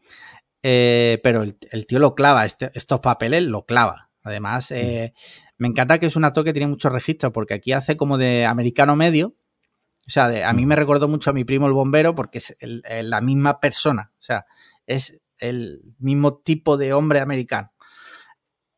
eh, 0.62 1.20
pero 1.23 1.43
el, 1.43 1.86
tío 1.86 1.98
lo 1.98 2.15
clava, 2.15 2.44
este, 2.44 2.70
estos 2.74 3.01
papeles 3.01 3.43
lo 3.43 3.65
clava. 3.65 4.11
Además, 4.23 4.70
mm. 4.70 5.12
Me 5.56 5.69
encanta 5.69 5.98
que 5.98 6.06
es 6.06 6.16
un 6.16 6.24
actor 6.24 6.44
que 6.44 6.52
tiene 6.52 6.66
muchos 6.66 6.93
registros, 6.93 7.32
porque 7.32 7.55
aquí 7.55 7.73
hace 7.73 7.97
como 7.97 8.19
de 8.19 8.44
americano 8.44 8.97
medio. 8.97 9.36
O 10.06 10.11
sea, 10.11 10.48
a 10.48 10.52
mí 10.52 10.66
me 10.66 10.77
recordó 10.77 11.09
mucho 11.09 11.31
a 11.31 11.32
mi 11.32 11.44
primo 11.44 11.66
el 11.66 11.73
bombero, 11.73 12.15
porque 12.15 12.39
es 12.39 12.56
la 12.61 13.20
misma 13.20 13.61
persona. 13.61 14.12
O 14.19 14.23
sea, 14.23 14.44
es 14.86 15.19
el 15.39 15.82
mismo 15.98 16.39
tipo 16.39 16.77
de 16.77 16.93
hombre 16.93 17.20
americano. 17.20 17.73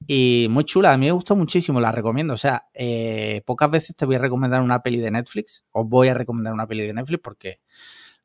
Y 0.06 0.46
muy 0.50 0.64
chula, 0.64 0.92
a 0.92 0.96
mí 0.96 1.06
me 1.06 1.12
gustó 1.12 1.34
muchísimo, 1.34 1.80
la 1.80 1.90
recomiendo. 1.90 2.34
O 2.34 2.36
sea, 2.36 2.68
eh, 2.72 3.42
pocas 3.44 3.70
veces 3.70 3.96
te 3.96 4.06
voy 4.06 4.16
a 4.16 4.20
recomendar 4.20 4.62
una 4.62 4.82
peli 4.82 4.98
de 4.98 5.10
Netflix. 5.10 5.64
Os 5.72 5.88
voy 5.88 6.08
a 6.08 6.14
recomendar 6.14 6.52
una 6.52 6.66
peli 6.66 6.86
de 6.86 6.94
Netflix 6.94 7.20
porque 7.22 7.60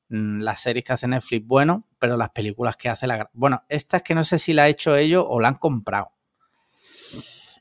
mm, 0.10 0.41
las 0.41 0.62
series 0.62 0.86
que 0.86 0.94
hace 0.94 1.08
Netflix, 1.08 1.45
bueno, 1.48 1.88
pero 1.98 2.18
las 2.18 2.30
películas 2.30 2.78
que 2.78 2.90
hace 2.90 3.08
la... 3.08 3.30
Bueno, 3.34 3.64
esta 3.68 3.98
es 3.98 4.03
que 4.03 4.14
no 4.14 4.24
sé 4.24 4.38
si 4.38 4.53
la 4.53 4.64
ha 4.64 4.70
hecho 4.70 4.95
ellos 4.95 5.26
o 5.28 5.40
la 5.40 5.48
han 5.48 5.56
comprado. 5.56 6.12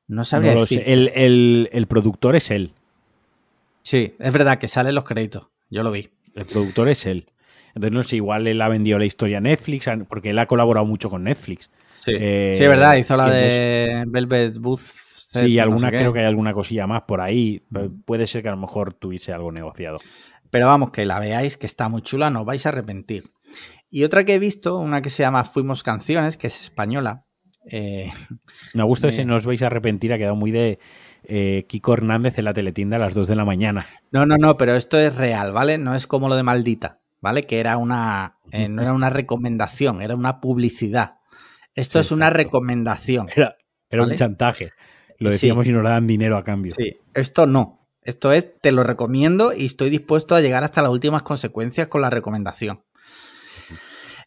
No 0.06 0.24
sabría 0.24 0.54
decir. 0.54 0.82
El, 0.84 1.86
productor 1.88 2.36
es 2.36 2.50
él. 2.50 2.72
Sí, 3.84 4.14
es 4.18 4.32
verdad 4.32 4.58
que 4.58 4.68
salen 4.68 4.94
los 4.94 5.04
créditos. 5.04 5.48
Yo 5.70 5.82
lo 5.82 5.92
vi. 5.92 6.10
El 6.34 6.44
productor 6.44 6.88
es 6.88 7.06
él. 7.06 7.26
Entonces, 7.74 7.92
no 7.92 8.02
sé, 8.02 8.16
igual 8.16 8.48
él 8.48 8.60
ha 8.60 8.68
vendido 8.68 8.98
la 8.98 9.04
historia 9.04 9.38
a 9.38 9.40
Netflix, 9.40 9.88
porque 10.08 10.30
él 10.30 10.38
ha 10.40 10.46
colaborado 10.46 10.84
mucho 10.84 11.08
con 11.08 11.22
Netflix. 11.24 11.70
Sí, 12.04 12.12
eh, 12.14 12.52
sí 12.56 12.64
es 12.64 12.68
verdad, 12.68 12.96
hizo 12.96 13.16
la 13.16 13.30
de 13.30 14.04
Velvet 14.06 14.58
Booth. 14.58 14.80
Sí, 14.80 15.58
alguna, 15.58 15.90
creo 15.90 16.12
que 16.12 16.20
hay 16.20 16.26
alguna 16.26 16.52
cosilla 16.52 16.86
más 16.86 17.02
por 17.02 17.20
ahí. 17.20 17.62
Puede 18.04 18.26
ser 18.26 18.42
que 18.42 18.48
a 18.48 18.52
lo 18.52 18.56
mejor 18.56 18.94
tuviese 18.94 19.32
algo 19.32 19.52
negociado. 19.52 19.98
Pero 20.50 20.66
vamos, 20.66 20.90
que 20.90 21.04
la 21.04 21.20
veáis, 21.20 21.56
que 21.56 21.66
está 21.66 21.88
muy 21.88 22.02
chula, 22.02 22.30
no 22.30 22.40
os 22.40 22.46
vais 22.46 22.66
a 22.66 22.70
arrepentir. 22.70 23.30
Y 23.90 24.04
otra 24.04 24.24
que 24.24 24.34
he 24.34 24.38
visto, 24.38 24.76
una 24.78 25.02
que 25.02 25.10
se 25.10 25.22
llama 25.22 25.44
Fuimos 25.44 25.82
Canciones, 25.82 26.36
que 26.36 26.48
es 26.48 26.60
española. 26.60 27.26
Eh, 27.70 28.10
Me 28.74 28.82
gusta 28.82 29.08
me... 29.08 29.12
si 29.12 29.24
no 29.24 29.36
os 29.36 29.46
vais 29.46 29.62
a 29.62 29.66
arrepentir, 29.66 30.12
ha 30.12 30.18
quedado 30.18 30.36
muy 30.36 30.50
de 30.50 30.78
eh, 31.24 31.66
Kiko 31.68 31.92
Hernández 31.92 32.38
en 32.38 32.46
la 32.46 32.54
teletienda 32.54 32.96
a 32.96 33.00
las 33.00 33.14
2 33.14 33.28
de 33.28 33.36
la 33.36 33.44
mañana. 33.44 33.86
No, 34.10 34.26
no, 34.26 34.36
no, 34.36 34.56
pero 34.56 34.74
esto 34.74 34.98
es 34.98 35.14
real, 35.14 35.52
¿vale? 35.52 35.78
No 35.78 35.94
es 35.94 36.06
como 36.06 36.28
lo 36.28 36.36
de 36.36 36.42
Maldita, 36.42 37.00
¿vale? 37.20 37.44
Que 37.44 37.60
era 37.60 37.76
una, 37.76 38.38
eh, 38.52 38.68
no 38.68 38.82
era 38.82 38.92
una 38.92 39.10
recomendación, 39.10 40.02
era 40.02 40.14
una 40.16 40.40
publicidad. 40.40 41.19
Esto 41.80 41.98
sí, 41.98 42.06
es 42.06 42.12
una 42.12 42.26
exacto. 42.26 42.38
recomendación. 42.38 43.28
Era, 43.34 43.56
era 43.88 44.02
¿vale? 44.02 44.12
un 44.14 44.18
chantaje. 44.18 44.72
Lo 45.18 45.30
decíamos 45.30 45.64
sí. 45.64 45.70
y 45.70 45.74
nos 45.74 45.82
dan 45.84 46.06
dinero 46.06 46.36
a 46.36 46.44
cambio. 46.44 46.74
Sí, 46.76 46.96
esto 47.14 47.46
no. 47.46 47.88
Esto 48.02 48.32
es, 48.32 48.46
te 48.60 48.72
lo 48.72 48.82
recomiendo 48.82 49.52
y 49.52 49.66
estoy 49.66 49.90
dispuesto 49.90 50.34
a 50.34 50.40
llegar 50.40 50.64
hasta 50.64 50.80
las 50.80 50.90
últimas 50.90 51.22
consecuencias 51.22 51.88
con 51.88 52.00
la 52.00 52.10
recomendación. 52.10 52.82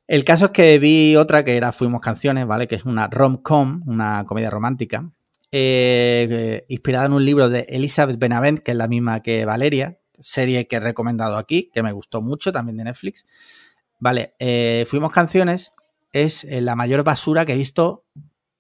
El 0.06 0.24
caso 0.26 0.46
es 0.46 0.52
que 0.52 0.78
vi 0.80 1.16
otra 1.16 1.44
que 1.44 1.58
era 1.58 1.72
Fuimos 1.72 2.02
Canciones, 2.02 2.46
¿vale? 2.46 2.68
Que 2.68 2.76
es 2.76 2.86
una 2.86 3.08
rom-com, 3.08 3.82
una 3.88 4.26
comedia 4.26 4.50
romántica, 4.50 5.10
eh, 5.52 6.66
inspirada 6.68 7.06
en 7.06 7.14
un 7.14 7.26
libro 7.26 7.50
de 7.50 7.66
Elizabeth 7.70 8.20
Benavent, 8.20 8.60
que 8.60 8.72
es 8.72 8.78
la 8.78 8.88
misma 8.88 9.22
que 9.22 9.46
Valeria, 9.46 10.00
serie 10.20 10.68
que 10.68 10.76
he 10.76 10.80
recomendado 10.80 11.38
aquí, 11.38 11.72
que 11.74 11.84
me 11.84 11.92
gustó 11.92 12.22
mucho, 12.22 12.52
también 12.52 12.78
de 12.78 12.84
Netflix. 12.84 13.26
Vale, 14.00 14.36
eh, 14.40 14.86
Fuimos 14.88 15.12
Canciones 15.12 15.73
es 16.14 16.46
eh, 16.46 16.62
la 16.62 16.76
mayor 16.76 17.04
basura 17.04 17.46
que 17.46 17.54
he 17.54 17.58
visto 17.58 18.06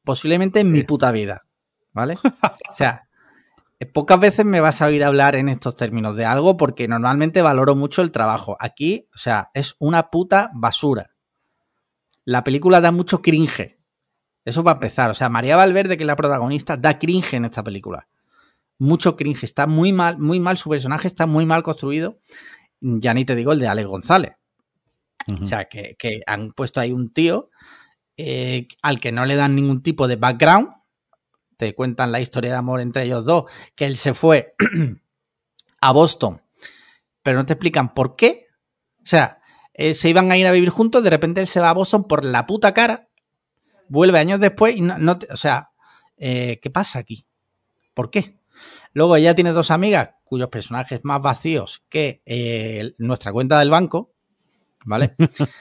posiblemente 0.03 0.59
en 0.59 0.71
mi 0.71 0.83
puta 0.83 1.11
vida, 1.11 1.43
¿vale? 1.93 2.17
O 2.69 2.75
sea, 2.75 3.07
pocas 3.85 4.19
veces 4.19 4.45
me 4.45 4.61
vas 4.61 4.81
a 4.81 4.87
oír 4.87 5.03
hablar 5.03 5.35
en 5.35 5.49
estos 5.49 5.75
términos 5.75 6.15
de 6.15 6.25
algo 6.25 6.57
porque 6.57 6.87
normalmente 6.87 7.41
valoro 7.41 7.75
mucho 7.75 8.01
el 8.01 8.11
trabajo. 8.11 8.57
Aquí, 8.59 9.07
o 9.13 9.17
sea, 9.17 9.49
es 9.53 9.75
una 9.79 10.09
puta 10.09 10.51
basura. 10.53 11.11
La 12.25 12.43
película 12.43 12.81
da 12.81 12.91
mucho 12.91 13.21
cringe. 13.21 13.79
Eso 14.45 14.63
va 14.63 14.71
a 14.71 14.75
empezar. 14.75 15.09
O 15.11 15.13
sea, 15.13 15.29
María 15.29 15.55
Valverde, 15.55 15.97
que 15.97 16.03
es 16.03 16.07
la 16.07 16.15
protagonista, 16.15 16.77
da 16.77 16.99
cringe 16.99 17.33
en 17.33 17.45
esta 17.45 17.63
película. 17.63 18.07
Mucho 18.79 19.15
cringe. 19.15 19.43
Está 19.43 19.67
muy 19.67 19.93
mal, 19.93 20.17
muy 20.19 20.39
mal. 20.39 20.57
Su 20.57 20.69
personaje 20.69 21.07
está 21.07 21.25
muy 21.25 21.45
mal 21.45 21.63
construido. 21.63 22.19
Ya 22.79 23.13
ni 23.13 23.25
te 23.25 23.35
digo 23.35 23.51
el 23.51 23.59
de 23.59 23.67
Alex 23.67 23.87
González. 23.87 24.33
O 25.41 25.45
sea, 25.45 25.69
que, 25.69 25.95
han 26.27 26.51
puesto 26.51 26.79
ahí 26.79 26.91
un 26.91 27.13
tío 27.13 27.49
eh, 28.17 28.67
al 28.81 28.99
que 28.99 29.11
no 29.11 29.25
le 29.25 29.35
dan 29.35 29.55
ningún 29.55 29.81
tipo 29.81 30.07
de 30.07 30.15
background. 30.15 30.69
Te 31.57 31.73
cuentan 31.75 32.11
la 32.11 32.19
historia 32.19 32.51
de 32.51 32.57
amor 32.57 32.81
entre 32.81 33.03
ellos 33.03 33.25
dos. 33.25 33.45
Que 33.75 33.85
él 33.85 33.95
se 33.95 34.13
fue 34.13 34.55
a 35.81 35.91
Boston. 35.91 36.41
Pero 37.21 37.37
no 37.37 37.45
te 37.45 37.53
explican 37.53 37.93
por 37.93 38.15
qué. 38.15 38.47
O 39.01 39.05
sea, 39.05 39.39
eh, 39.73 39.95
se 39.95 40.09
iban 40.09 40.31
a 40.31 40.37
ir 40.37 40.45
a 40.45 40.51
vivir 40.51 40.69
juntos, 40.69 41.03
de 41.03 41.09
repente 41.09 41.41
él 41.41 41.47
se 41.47 41.59
va 41.59 41.69
a 41.69 41.73
Boston 41.73 42.03
por 42.07 42.23
la 42.23 42.45
puta 42.45 42.73
cara, 42.73 43.09
vuelve 43.87 44.19
años 44.19 44.39
después 44.39 44.75
y 44.75 44.81
no, 44.81 45.17
te, 45.17 45.27
o 45.31 45.37
sea, 45.37 45.71
eh, 46.15 46.59
¿qué 46.61 46.69
pasa 46.69 46.99
aquí? 46.99 47.25
¿Por 47.95 48.11
qué? 48.11 48.37
Luego 48.93 49.15
ella 49.15 49.33
tiene 49.33 49.51
dos 49.51 49.71
amigas 49.71 50.11
cuyos 50.23 50.49
personajes 50.49 51.01
más 51.03 51.21
vacíos 51.21 51.83
que 51.89 52.21
nuestra 52.99 53.31
cuenta 53.31 53.57
del 53.59 53.71
banco, 53.71 54.12
¿vale? 54.85 55.15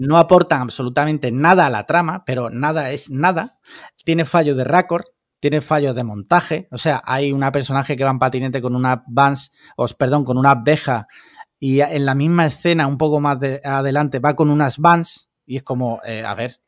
No 0.00 0.16
aportan 0.16 0.62
absolutamente 0.62 1.32
nada 1.32 1.66
a 1.66 1.70
la 1.70 1.84
trama, 1.84 2.22
pero 2.24 2.50
nada 2.50 2.92
es 2.92 3.10
nada. 3.10 3.58
Tiene 4.04 4.24
fallos 4.24 4.56
de 4.56 4.62
récord, 4.62 5.06
tiene 5.40 5.60
fallos 5.60 5.96
de 5.96 6.04
montaje. 6.04 6.68
O 6.70 6.78
sea, 6.78 7.02
hay 7.04 7.32
una 7.32 7.50
personaje 7.50 7.96
que 7.96 8.04
va 8.04 8.10
en 8.10 8.20
patinete 8.20 8.62
con 8.62 8.76
una 8.76 9.02
Vans, 9.08 9.50
os 9.76 9.94
perdón, 9.94 10.24
con 10.24 10.38
una 10.38 10.52
abeja 10.52 11.08
y 11.60 11.80
en 11.80 12.06
la 12.06 12.14
misma 12.14 12.46
escena, 12.46 12.86
un 12.86 12.98
poco 12.98 13.20
más 13.20 13.40
de, 13.40 13.60
adelante, 13.64 14.20
va 14.20 14.36
con 14.36 14.50
unas 14.50 14.78
vans 14.78 15.30
y 15.44 15.56
es 15.56 15.62
como, 15.62 16.00
eh, 16.04 16.24
a 16.24 16.34
ver, 16.34 16.60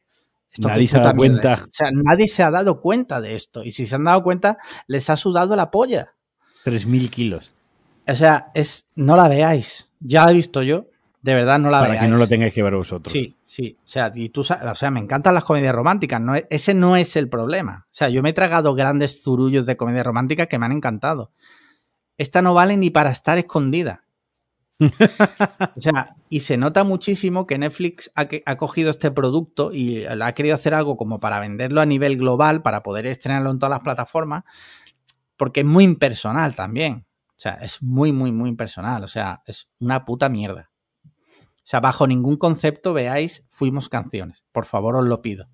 esto 0.50 0.68
nadie 0.68 0.88
se 0.88 0.96
ha 0.98 1.00
dado 1.00 1.16
cuenta. 1.16 1.52
Es. 1.54 1.60
O 1.62 1.68
sea, 1.70 1.90
nadie 1.92 2.28
se 2.28 2.42
ha 2.42 2.50
dado 2.50 2.80
cuenta 2.80 3.20
de 3.20 3.36
esto. 3.36 3.62
Y 3.62 3.70
si 3.70 3.86
se 3.86 3.94
han 3.94 4.04
dado 4.04 4.22
cuenta, 4.22 4.58
les 4.88 5.08
ha 5.08 5.16
sudado 5.16 5.54
la 5.54 5.70
polla. 5.70 6.14
3.000 6.64 7.10
kilos. 7.10 7.52
O 8.08 8.14
sea, 8.14 8.50
es, 8.54 8.86
no 8.96 9.14
la 9.14 9.28
veáis. 9.28 9.88
Ya 10.00 10.24
la 10.24 10.32
he 10.32 10.34
visto 10.34 10.62
yo. 10.62 10.86
De 11.22 11.34
verdad, 11.34 11.58
no 11.58 11.70
la 11.70 11.80
Para 11.80 11.92
veáis. 11.92 12.02
Que 12.02 12.10
no 12.10 12.16
lo 12.16 12.26
tengáis 12.26 12.54
que 12.54 12.62
ver 12.62 12.74
vosotros. 12.74 13.12
Sí, 13.12 13.36
sí. 13.44 13.76
O 13.84 13.88
sea, 13.88 14.10
y 14.14 14.30
tú, 14.30 14.40
o 14.40 14.74
sea, 14.74 14.90
me 14.90 15.00
encantan 15.00 15.34
las 15.34 15.44
comedias 15.44 15.74
románticas. 15.74 16.20
No, 16.20 16.34
ese 16.34 16.72
no 16.72 16.96
es 16.96 17.14
el 17.16 17.28
problema. 17.28 17.86
O 17.86 17.94
sea, 17.94 18.08
yo 18.08 18.22
me 18.22 18.30
he 18.30 18.32
tragado 18.32 18.74
grandes 18.74 19.22
zurullos 19.22 19.66
de 19.66 19.76
comedias 19.76 20.06
románticas 20.06 20.46
que 20.46 20.58
me 20.58 20.66
han 20.66 20.72
encantado. 20.72 21.32
Esta 22.16 22.40
no 22.40 22.54
vale 22.54 22.76
ni 22.76 22.90
para 22.90 23.10
estar 23.10 23.36
escondida. 23.36 24.04
o 24.80 25.80
sea, 25.80 26.16
y 26.30 26.40
se 26.40 26.56
nota 26.56 26.84
muchísimo 26.84 27.46
que 27.46 27.58
Netflix 27.58 28.10
ha, 28.14 28.26
ha, 28.46 28.56
cogido 28.56 28.88
este 28.88 29.10
producto 29.10 29.74
y 29.74 30.06
ha 30.06 30.32
querido 30.32 30.54
hacer 30.54 30.72
algo 30.72 30.96
como 30.96 31.20
para 31.20 31.38
venderlo 31.38 31.82
a 31.82 31.86
nivel 31.86 32.16
global, 32.16 32.62
para 32.62 32.82
poder 32.82 33.06
estrenarlo 33.06 33.50
en 33.50 33.58
todas 33.58 33.72
las 33.72 33.80
plataformas, 33.80 34.44
porque 35.36 35.60
es 35.60 35.66
muy 35.66 35.84
impersonal 35.84 36.56
también. 36.56 37.04
O 37.28 37.42
sea, 37.42 37.54
es 37.54 37.82
muy, 37.82 38.12
muy, 38.12 38.32
muy 38.32 38.48
impersonal. 38.48 39.04
O 39.04 39.08
sea, 39.08 39.42
es 39.46 39.68
una 39.78 40.04
puta 40.04 40.28
mierda. 40.28 40.69
O 41.70 41.76
sea, 41.78 41.78
bajo 41.78 42.08
ningún 42.08 42.36
concepto 42.36 42.92
veáis 42.92 43.46
Fuimos 43.48 43.88
Canciones. 43.88 44.42
Por 44.50 44.64
favor, 44.64 44.96
os 44.96 45.06
lo 45.06 45.22
pido. 45.22 45.48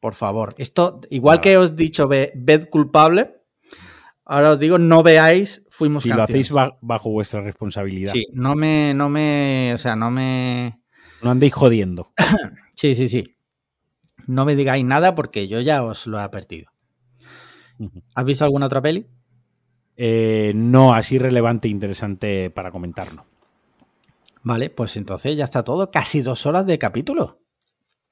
Por 0.00 0.14
favor. 0.14 0.54
Esto, 0.56 1.02
igual 1.10 1.42
claro. 1.42 1.42
que 1.42 1.56
os 1.58 1.70
he 1.72 1.74
dicho, 1.74 2.08
ved 2.08 2.70
culpable, 2.70 3.42
Ahora 4.24 4.52
os 4.52 4.58
digo, 4.58 4.78
no 4.78 5.02
veáis 5.02 5.62
Fuimos 5.68 6.04
si 6.04 6.08
Canciones. 6.08 6.50
lo 6.50 6.58
hacéis 6.58 6.76
bajo 6.80 7.10
vuestra 7.10 7.42
responsabilidad. 7.42 8.12
Sí, 8.12 8.28
no 8.32 8.54
me, 8.54 8.94
no 8.94 9.10
me, 9.10 9.72
o 9.74 9.78
sea, 9.78 9.94
no 9.94 10.10
me... 10.10 10.80
No 11.20 11.30
andéis 11.30 11.52
jodiendo. 11.52 12.14
sí, 12.74 12.94
sí, 12.94 13.10
sí. 13.10 13.36
No 14.26 14.46
me 14.46 14.56
digáis 14.56 14.86
nada 14.86 15.14
porque 15.14 15.48
yo 15.48 15.60
ya 15.60 15.84
os 15.84 16.06
lo 16.06 16.18
he 16.18 16.22
advertido. 16.22 16.72
¿Has 18.14 18.24
visto 18.24 18.46
alguna 18.46 18.64
otra 18.64 18.80
peli? 18.80 19.06
Eh, 19.96 20.52
no, 20.54 20.94
así 20.94 21.18
relevante 21.18 21.68
e 21.68 21.70
interesante 21.72 22.48
para 22.48 22.70
comentarlo. 22.70 23.26
Vale, 24.42 24.70
pues 24.70 24.96
entonces 24.96 25.36
ya 25.36 25.44
está 25.44 25.62
todo. 25.62 25.90
Casi 25.90 26.20
dos 26.22 26.46
horas 26.46 26.66
de 26.66 26.78
capítulo. 26.78 27.40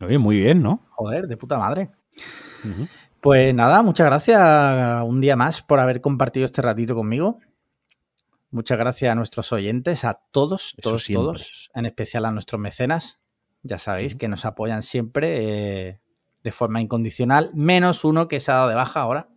Oye, 0.01 0.19
muy 0.19 0.37
bien, 0.39 0.63
¿no? 0.63 0.87
Joder, 0.91 1.27
de 1.27 1.37
puta 1.37 1.59
madre. 1.59 1.91
Uh 2.65 2.69
-huh. 2.69 2.89
Pues 3.21 3.55
nada, 3.55 3.83
muchas 3.83 4.07
gracias 4.07 4.41
un 5.05 5.21
día 5.21 5.37
más 5.37 5.61
por 5.63 5.79
haber 5.79 6.01
compartido 6.01 6.47
este 6.47 6.63
ratito 6.63 6.95
conmigo. 6.95 7.39
Muchas 8.51 8.79
gracias 8.79 9.13
a 9.13 9.15
nuestros 9.15 9.53
oyentes, 9.53 10.05
a 10.05 10.15
todos, 10.31 10.75
Eso 10.79 10.91
todos, 10.91 11.03
siempre. 11.05 11.23
todos, 11.25 11.71
en 11.75 11.87
especial 11.87 12.25
a 12.25 12.33
nuestros 12.33 12.61
mecenas. 12.61 13.19
Ya 13.63 13.79
sabéis 13.79 14.17
que 14.17 14.27
nos 14.27 14.45
apoyan 14.47 14.83
siempre 14.83 15.89
eh, 15.89 16.01
de 16.43 16.53
forma 16.53 16.81
incondicional, 16.81 17.51
menos 17.55 18.05
uno 18.05 18.27
que 18.27 18.41
se 18.41 18.51
ha 18.51 18.55
dado 18.55 18.69
de 18.71 18.75
baja 18.75 19.01
ahora. 19.01 19.29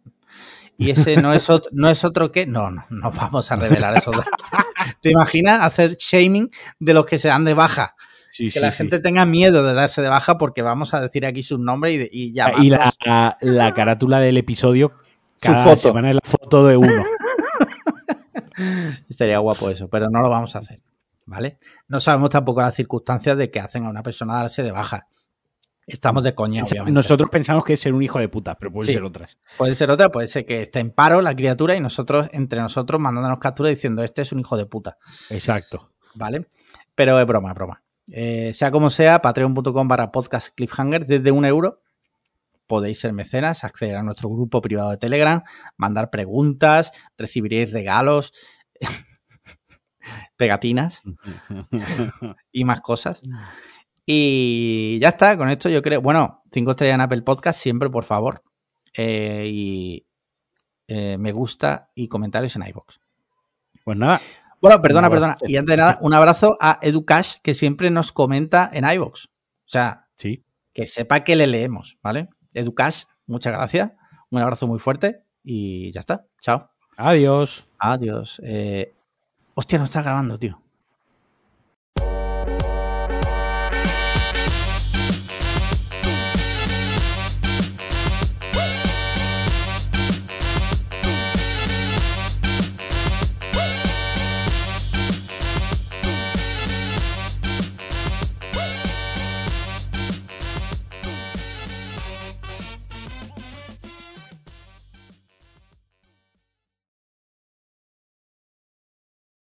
Y 0.78 0.91
ese 0.91 1.18
no 1.18 1.34
es 1.34 1.50
otro, 1.50 1.70
no 1.74 1.90
es 1.90 2.04
otro 2.04 2.32
que. 2.32 2.45
No, 2.45 2.72
no, 2.72 2.86
no 2.90 3.12
vamos 3.12 3.52
a 3.52 3.56
revelar 3.56 3.95
eso. 3.95 4.12
¿Te 5.02 5.12
imaginas 5.12 5.62
hacer 5.62 5.95
shaming 5.98 6.50
de 6.80 6.94
los 6.94 7.06
que 7.06 7.20
se 7.20 7.28
dan 7.28 7.45
de 7.45 7.54
baja? 7.54 7.95
Sí, 8.32 8.45
que 8.45 8.52
sí, 8.52 8.60
la 8.60 8.72
sí. 8.72 8.78
gente 8.78 9.00
tenga 9.00 9.26
miedo 9.26 9.64
de 9.64 9.74
darse 9.74 10.02
de 10.02 10.10
baja 10.10 10.38
porque 10.38 10.64
vamos 10.64 10.94
a 10.94 11.02
decir 11.02 11.26
aquí 11.26 11.44
su 11.44 11.60
nombre 11.60 11.94
y, 11.94 12.10
y 12.12 12.34
ya. 12.34 12.52
Y 12.58 12.70
la, 12.70 12.91
la, 13.06 13.38
la, 13.41 13.74
carátula 13.74 14.20
del 14.20 14.38
episodio, 14.38 14.94
cada 15.40 15.64
su 15.64 15.70
foto. 15.70 15.82
semana 15.82 16.10
es 16.10 16.16
la 16.16 16.22
foto 16.24 16.66
de 16.66 16.78
uno. 16.78 17.04
Estaría 19.10 19.38
guapo 19.38 19.70
eso, 19.70 19.88
pero 19.88 20.10
no 20.10 20.22
lo 20.22 20.30
vamos 20.30 20.56
a 20.56 20.60
hacer. 20.60 20.82
¿Vale? 21.26 21.58
No 21.88 22.00
sabemos 22.00 22.32
tampoco 22.32 22.62
las 22.62 22.76
circunstancias 22.76 23.38
de 23.38 23.50
que 23.50 23.60
hacen 23.60 23.86
a 23.86 23.90
una 23.90 24.04
persona 24.04 24.36
darse 24.36 24.64
de 24.64 24.72
baja. 24.72 25.08
Estamos 25.85 26.23
de 26.23 26.34
coña, 26.34 26.64
obviamente. 26.64 26.91
Nosotros 26.93 27.30
pensamos 27.30 27.65
que 27.65 27.73
es 27.73 27.80
ser 27.80 27.93
un 27.93 28.01
hijo 28.01 28.18
de 28.19 28.30
puta, 28.30 28.55
pero 28.55 28.72
puede 28.72 28.88
Sí. 28.88 28.93
ser 28.93 29.03
otras. 29.03 29.38
Puede 29.57 29.76
ser 29.76 29.91
otra, 29.91 30.10
puede 30.11 30.27
ser 30.27 30.45
que 30.45 30.61
esté 30.61 30.80
en 30.80 30.91
paro 30.91 31.22
la 31.22 31.35
criatura 31.35 31.76
y 31.76 31.81
nosotros, 31.81 32.30
entre 32.31 32.61
nosotros, 32.61 33.01
mandándonos 33.01 33.39
captura 33.39 33.69
diciendo 33.69 34.01
este 34.03 34.22
es 34.22 34.31
un 34.31 34.39
hijo 34.39 34.55
de 34.55 34.65
puta. 34.65 34.97
Exacto. 35.30 35.91
¿Vale? 36.15 36.47
Pero 36.95 37.19
es 37.19 37.26
broma, 37.27 37.49
es 37.49 37.55
broma. 37.55 37.84
Eh, 38.07 38.51
sea 38.53 38.72
como 38.72 38.89
sea, 38.89 39.22
patreon.com 39.22 39.88
barra 39.88 40.11
podcast 40.11 40.55
cliffhanger 40.55 41.05
desde 41.05 41.31
un 41.31 41.43
euro. 41.45 41.81
Podéis 42.68 42.99
ser 42.99 43.11
mecenas, 43.11 43.64
acceder 43.65 43.97
a 43.97 44.03
nuestro 44.03 44.30
grupo 44.30 44.61
privado 44.61 44.89
de 44.91 44.97
Telegram, 44.97 45.43
mandar 45.76 46.10
preguntas, 46.10 46.91
recibiréis 47.18 47.72
regalos, 47.72 48.31
pegatinas 50.38 51.01
y 52.51 52.64
más 52.65 52.81
cosas. 52.81 53.22
Y 54.05 54.99
ya 54.99 55.09
está, 55.09 55.38
con 55.38 55.49
esto 55.49 55.69
yo 55.69 55.81
creo. 55.81 56.01
Bueno, 56.01 56.43
5 56.51 56.71
estrellas 56.71 56.95
en 56.95 57.01
Apple 57.01 57.21
Podcast, 57.21 57.59
siempre, 57.59 57.89
por 57.89 58.03
favor. 58.03 58.43
Eh, 58.95 59.45
y 59.47 60.07
eh, 60.88 61.17
me 61.17 61.31
gusta 61.31 61.89
y 61.95 62.07
comentarios 62.07 62.55
en 62.55 62.67
iBox. 62.67 62.99
Pues 63.84 63.97
nada, 63.97 64.21
Bueno, 64.61 64.81
perdona, 64.81 65.07
Un 65.07 65.13
perdona. 65.13 65.38
Y 65.41 65.55
antes 65.57 65.73
de 65.73 65.77
nada, 65.77 65.97
un 66.01 66.13
abrazo 66.13 66.57
a 66.59 66.80
Educash, 66.81 67.35
que 67.41 67.53
siempre 67.53 67.89
nos 67.89 68.11
comenta 68.11 68.69
en 68.73 68.89
iBox. 68.89 69.25
O 69.25 69.30
sea, 69.65 70.07
sí. 70.17 70.43
que 70.73 70.88
sepa 70.88 71.23
que 71.23 71.35
le 71.35 71.47
leemos, 71.47 71.97
¿vale? 72.01 72.30
Educash, 72.53 73.03
muchas 73.25 73.53
gracias. 73.53 73.91
Un 74.30 74.41
abrazo 74.41 74.67
muy 74.67 74.80
fuerte 74.80 75.23
y 75.43 75.91
ya 75.91 75.99
está. 75.99 76.25
Chao. 76.41 76.69
Adiós. 76.97 77.67
Adiós. 77.80 78.41
Eh, 78.43 78.93
Hostia, 79.55 79.77
no 79.77 79.85
está 79.85 80.01
grabando, 80.01 80.39
tío. 80.39 80.62